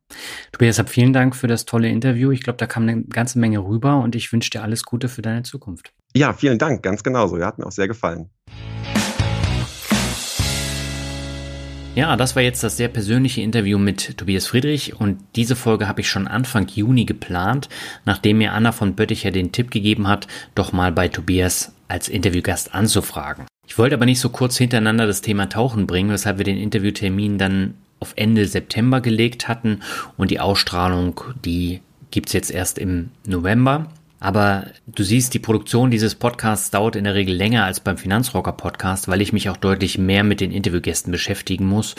Tobias, 0.53 0.79
hab 0.79 0.89
vielen 0.89 1.12
Dank 1.12 1.37
für 1.37 1.47
das 1.47 1.64
tolle 1.64 1.89
Interview. 1.89 2.33
Ich 2.33 2.43
glaube, 2.43 2.57
da 2.57 2.66
kam 2.66 2.83
eine 2.83 3.03
ganze 3.05 3.39
Menge 3.39 3.64
rüber 3.64 4.01
und 4.03 4.16
ich 4.16 4.33
wünsche 4.33 4.51
dir 4.51 4.62
alles 4.62 4.85
Gute 4.85 5.09
für 5.09 5.23
deine 5.23 5.43
Zukunft. 5.43 5.93
Ja, 6.14 6.33
vielen 6.33 6.59
Dank, 6.59 6.83
ganz 6.83 7.05
genauso. 7.05 7.39
Ja, 7.39 7.47
hat 7.47 7.59
mir 7.59 7.66
auch 7.66 7.73
sehr 7.73 7.87
gefallen. 7.87 8.31
Ja, 11.95 12.16
das 12.16 12.37
war 12.37 12.43
jetzt 12.43 12.62
das 12.62 12.77
sehr 12.77 12.89
persönliche 12.89 13.43
Interview 13.43 13.77
mit 13.77 14.16
Tobias 14.16 14.47
Friedrich 14.47 15.01
und 15.01 15.18
diese 15.35 15.57
Folge 15.57 15.89
habe 15.89 16.01
ich 16.01 16.09
schon 16.09 16.29
Anfang 16.29 16.68
Juni 16.68 17.05
geplant, 17.05 17.68
nachdem 18.05 18.39
mir 18.39 18.53
Anna 18.53 18.71
von 18.71 18.95
Bötticher 18.95 19.33
den 19.33 19.51
Tipp 19.51 19.73
gegeben 19.73 20.07
hat, 20.07 20.29
doch 20.55 20.73
mal 20.73 20.93
bei 20.93 21.09
Tobias 21.09 21.73
als 21.89 22.09
Interviewgast 22.09 22.75
anzufragen. 22.75 23.47
Ich 23.66 23.77
wollte 23.77 23.97
aber 23.97 24.07
nicht 24.07 24.21
so 24.21 24.31
kurz 24.31 24.57
hintereinander 24.57 25.07
das 25.07 25.21
Thema 25.21 25.49
Tauchen 25.49 25.87
bringen, 25.87 26.11
weshalb 26.11 26.39
wir 26.39 26.45
den 26.45 26.59
Interviewtermin 26.59 27.39
dann 27.39 27.75
auf 28.01 28.14
Ende 28.16 28.46
September 28.46 29.01
gelegt 29.01 29.48
hatten 29.48 29.80
und 30.16 30.30
die 30.30 30.40
Ausstrahlung, 30.40 31.20
die 31.44 31.80
gibt's 32.11 32.32
jetzt 32.32 32.51
erst 32.51 32.78
im 32.78 33.11
November. 33.24 33.86
Aber 34.22 34.66
du 34.86 35.03
siehst, 35.03 35.32
die 35.32 35.38
Produktion 35.38 35.90
dieses 35.90 36.14
Podcasts 36.14 36.70
dauert 36.70 36.94
in 36.94 37.05
der 37.05 37.14
Regel 37.14 37.34
länger 37.34 37.64
als 37.64 37.80
beim 37.80 37.96
Finanzrocker 37.96 38.53
Podcast, 38.53 39.09
weil 39.09 39.22
ich 39.22 39.32
mich 39.32 39.48
auch 39.48 39.57
deutlich 39.57 39.96
mehr 39.96 40.24
mit 40.24 40.42
den 40.42 40.53
Interviewgästen 40.53 41.11
beschäftigen 41.11 41.66
muss 41.66 41.94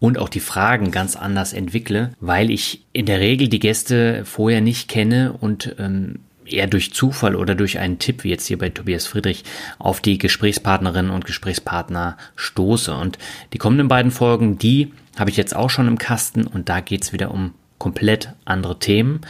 und 0.00 0.18
auch 0.18 0.30
die 0.30 0.40
Fragen 0.40 0.90
ganz 0.90 1.16
anders 1.16 1.52
entwickle, 1.52 2.12
weil 2.18 2.50
ich 2.50 2.86
in 2.94 3.04
der 3.04 3.20
Regel 3.20 3.48
die 3.48 3.58
Gäste 3.58 4.24
vorher 4.24 4.62
nicht 4.62 4.88
kenne 4.88 5.34
und 5.38 5.76
ähm, 5.78 6.20
eher 6.46 6.66
durch 6.66 6.92
Zufall 6.92 7.36
oder 7.36 7.54
durch 7.54 7.78
einen 7.78 7.98
Tipp, 7.98 8.24
wie 8.24 8.30
jetzt 8.30 8.46
hier 8.46 8.58
bei 8.58 8.70
Tobias 8.70 9.06
Friedrich, 9.06 9.44
auf 9.78 10.00
die 10.00 10.18
Gesprächspartnerinnen 10.18 11.10
und 11.10 11.24
Gesprächspartner 11.24 12.16
stoße. 12.36 12.94
Und 12.94 13.18
die 13.52 13.58
kommenden 13.58 13.88
beiden 13.88 14.10
Folgen, 14.10 14.58
die 14.58 14.92
habe 15.18 15.30
ich 15.30 15.36
jetzt 15.36 15.56
auch 15.56 15.70
schon 15.70 15.88
im 15.88 15.98
Kasten 15.98 16.46
und 16.46 16.68
da 16.68 16.80
geht 16.80 17.02
es 17.02 17.12
wieder 17.12 17.30
um 17.30 17.54
komplett 17.78 18.30
andere 18.44 18.78
Themen. 18.78 19.20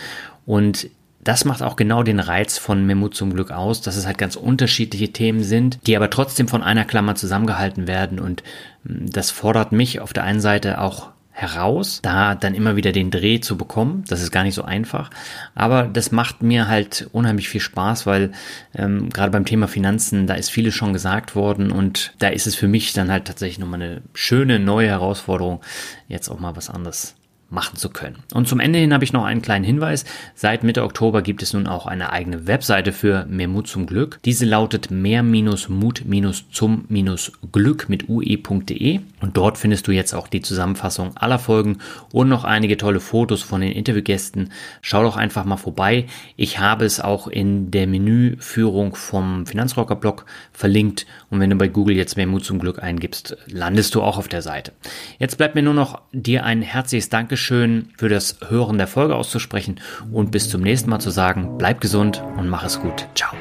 Und 0.44 0.88
das 1.26 1.44
macht 1.44 1.62
auch 1.62 1.74
genau 1.74 2.04
den 2.04 2.20
Reiz 2.20 2.56
von 2.56 2.86
Memo 2.86 3.08
zum 3.08 3.34
Glück 3.34 3.50
aus, 3.50 3.80
dass 3.80 3.96
es 3.96 4.06
halt 4.06 4.16
ganz 4.16 4.36
unterschiedliche 4.36 5.12
Themen 5.12 5.42
sind, 5.42 5.80
die 5.86 5.96
aber 5.96 6.08
trotzdem 6.08 6.46
von 6.46 6.62
einer 6.62 6.84
Klammer 6.84 7.16
zusammengehalten 7.16 7.88
werden. 7.88 8.20
Und 8.20 8.44
hm, 8.86 9.10
das 9.10 9.32
fordert 9.32 9.72
mich 9.72 10.00
auf 10.00 10.12
der 10.12 10.22
einen 10.22 10.40
Seite 10.40 10.80
auch 10.80 11.08
heraus, 11.37 12.01
da 12.01 12.34
dann 12.34 12.55
immer 12.55 12.76
wieder 12.76 12.93
den 12.93 13.11
Dreh 13.11 13.41
zu 13.41 13.59
bekommen. 13.59 14.05
Das 14.09 14.22
ist 14.22 14.30
gar 14.30 14.43
nicht 14.43 14.55
so 14.55 14.62
einfach. 14.62 15.11
Aber 15.55 15.82
das 15.82 16.11
macht 16.11 16.43
mir 16.43 16.66
halt 16.66 17.11
unheimlich 17.12 17.51
viel 17.51 17.61
Spaß, 17.61 18.07
weil 18.07 18.32
ähm, 18.74 19.11
gerade 19.11 19.32
beim 19.32 19.45
Thema 19.45 19.68
Finanzen, 19.68 20.26
da 20.26 20.32
ist 20.32 20.51
vieles 20.51 20.74
schon 20.74 20.95
gesagt 20.95 21.37
worden 21.37 21.70
und 21.70 22.14
da 22.20 22.28
ist 22.28 22.47
es 22.47 22.55
für 22.55 22.68
mich 22.68 22.95
dann 22.95 23.12
halt 23.12 23.26
tatsächlich 23.26 23.59
nochmal 23.59 23.82
eine 23.82 24.03
schöne 24.14 24.59
neue 24.59 24.89
Herausforderung, 24.89 25.61
jetzt 26.09 26.30
auch 26.30 26.41
mal 26.41 26.57
was 26.57 26.70
anderes 26.70 27.14
machen 27.49 27.76
zu 27.76 27.90
können. 27.90 28.24
Und 28.34 28.49
zum 28.49 28.59
Ende 28.59 28.80
hin 28.80 28.92
habe 28.92 29.05
ich 29.05 29.12
noch 29.12 29.24
einen 29.24 29.40
kleinen 29.40 29.64
Hinweis. 29.64 30.05
Seit 30.34 30.64
Mitte 30.64 30.82
Oktober 30.82 31.22
gibt 31.22 31.42
es 31.42 31.53
nun 31.53 31.68
auch 31.68 31.86
eine 31.86 32.12
eigene 32.12 32.49
Webseite 32.49 32.92
für 32.92 33.24
Mehr 33.26 33.47
Mut 33.47 33.68
zum 33.68 33.86
Glück. 33.86 34.18
Diese 34.24 34.44
lautet 34.44 34.90
mehr-mut-zum-glück 34.90 37.88
mit 37.88 38.09
ue.de 38.09 38.99
und 39.20 39.36
dort 39.36 39.59
findest 39.59 39.86
du 39.86 39.92
jetzt 39.92 40.12
auch 40.12 40.26
die 40.26 40.40
Zusammenfassung 40.40 41.16
aller 41.16 41.38
Folgen 41.38 41.78
und 42.12 42.28
noch 42.28 42.42
einige 42.42 42.76
tolle 42.76 42.99
Fotos 42.99 43.42
von 43.42 43.61
den 43.61 43.70
Interviewgästen. 43.70 44.51
Schau 44.82 45.05
doch 45.05 45.16
einfach 45.16 45.44
mal 45.44 45.57
vorbei. 45.57 46.07
Ich 46.36 46.59
habe 46.59 46.84
es 46.84 47.01
auch 47.01 47.28
in 47.28 47.70
der 47.70 47.86
Menüführung 47.86 48.97
vom 48.97 49.47
Finanzrocker 49.47 49.94
Blog 49.94 50.26
verlinkt 50.53 51.07
und 51.30 51.38
wenn 51.38 51.51
du 51.51 51.57
bei 51.57 51.68
Google 51.68 51.94
jetzt 51.94 52.16
Mehr 52.16 52.26
Mut 52.26 52.44
zum 52.44 52.59
Glück 52.59 52.82
eingibst, 52.82 53.36
landest 53.47 53.94
du 53.94 54.03
auch 54.03 54.18
auf 54.18 54.26
der 54.26 54.42
Seite. 54.42 54.72
Jetzt 55.20 55.38
bleibt 55.38 55.55
mir 55.55 55.62
nur 55.62 55.74
noch 55.74 56.01
dir 56.12 56.44
ein 56.44 56.62
herzliches 56.62 57.09
Dankeschön 57.09 57.36
Dankeschön 57.37 57.91
für 57.99 58.09
das 58.09 58.39
Hören 58.49 58.78
der 58.78 58.87
Folge 58.87 59.14
auszusprechen 59.14 59.78
und 60.11 60.30
bis 60.30 60.49
zum 60.49 60.62
nächsten 60.62 60.89
Mal 60.89 61.01
zu 61.01 61.11
sagen, 61.11 61.59
bleib 61.59 61.82
gesund 61.82 62.22
und 62.39 62.49
mach 62.49 62.64
es 62.64 62.80
gut. 62.80 63.07
Ciao. 63.14 63.34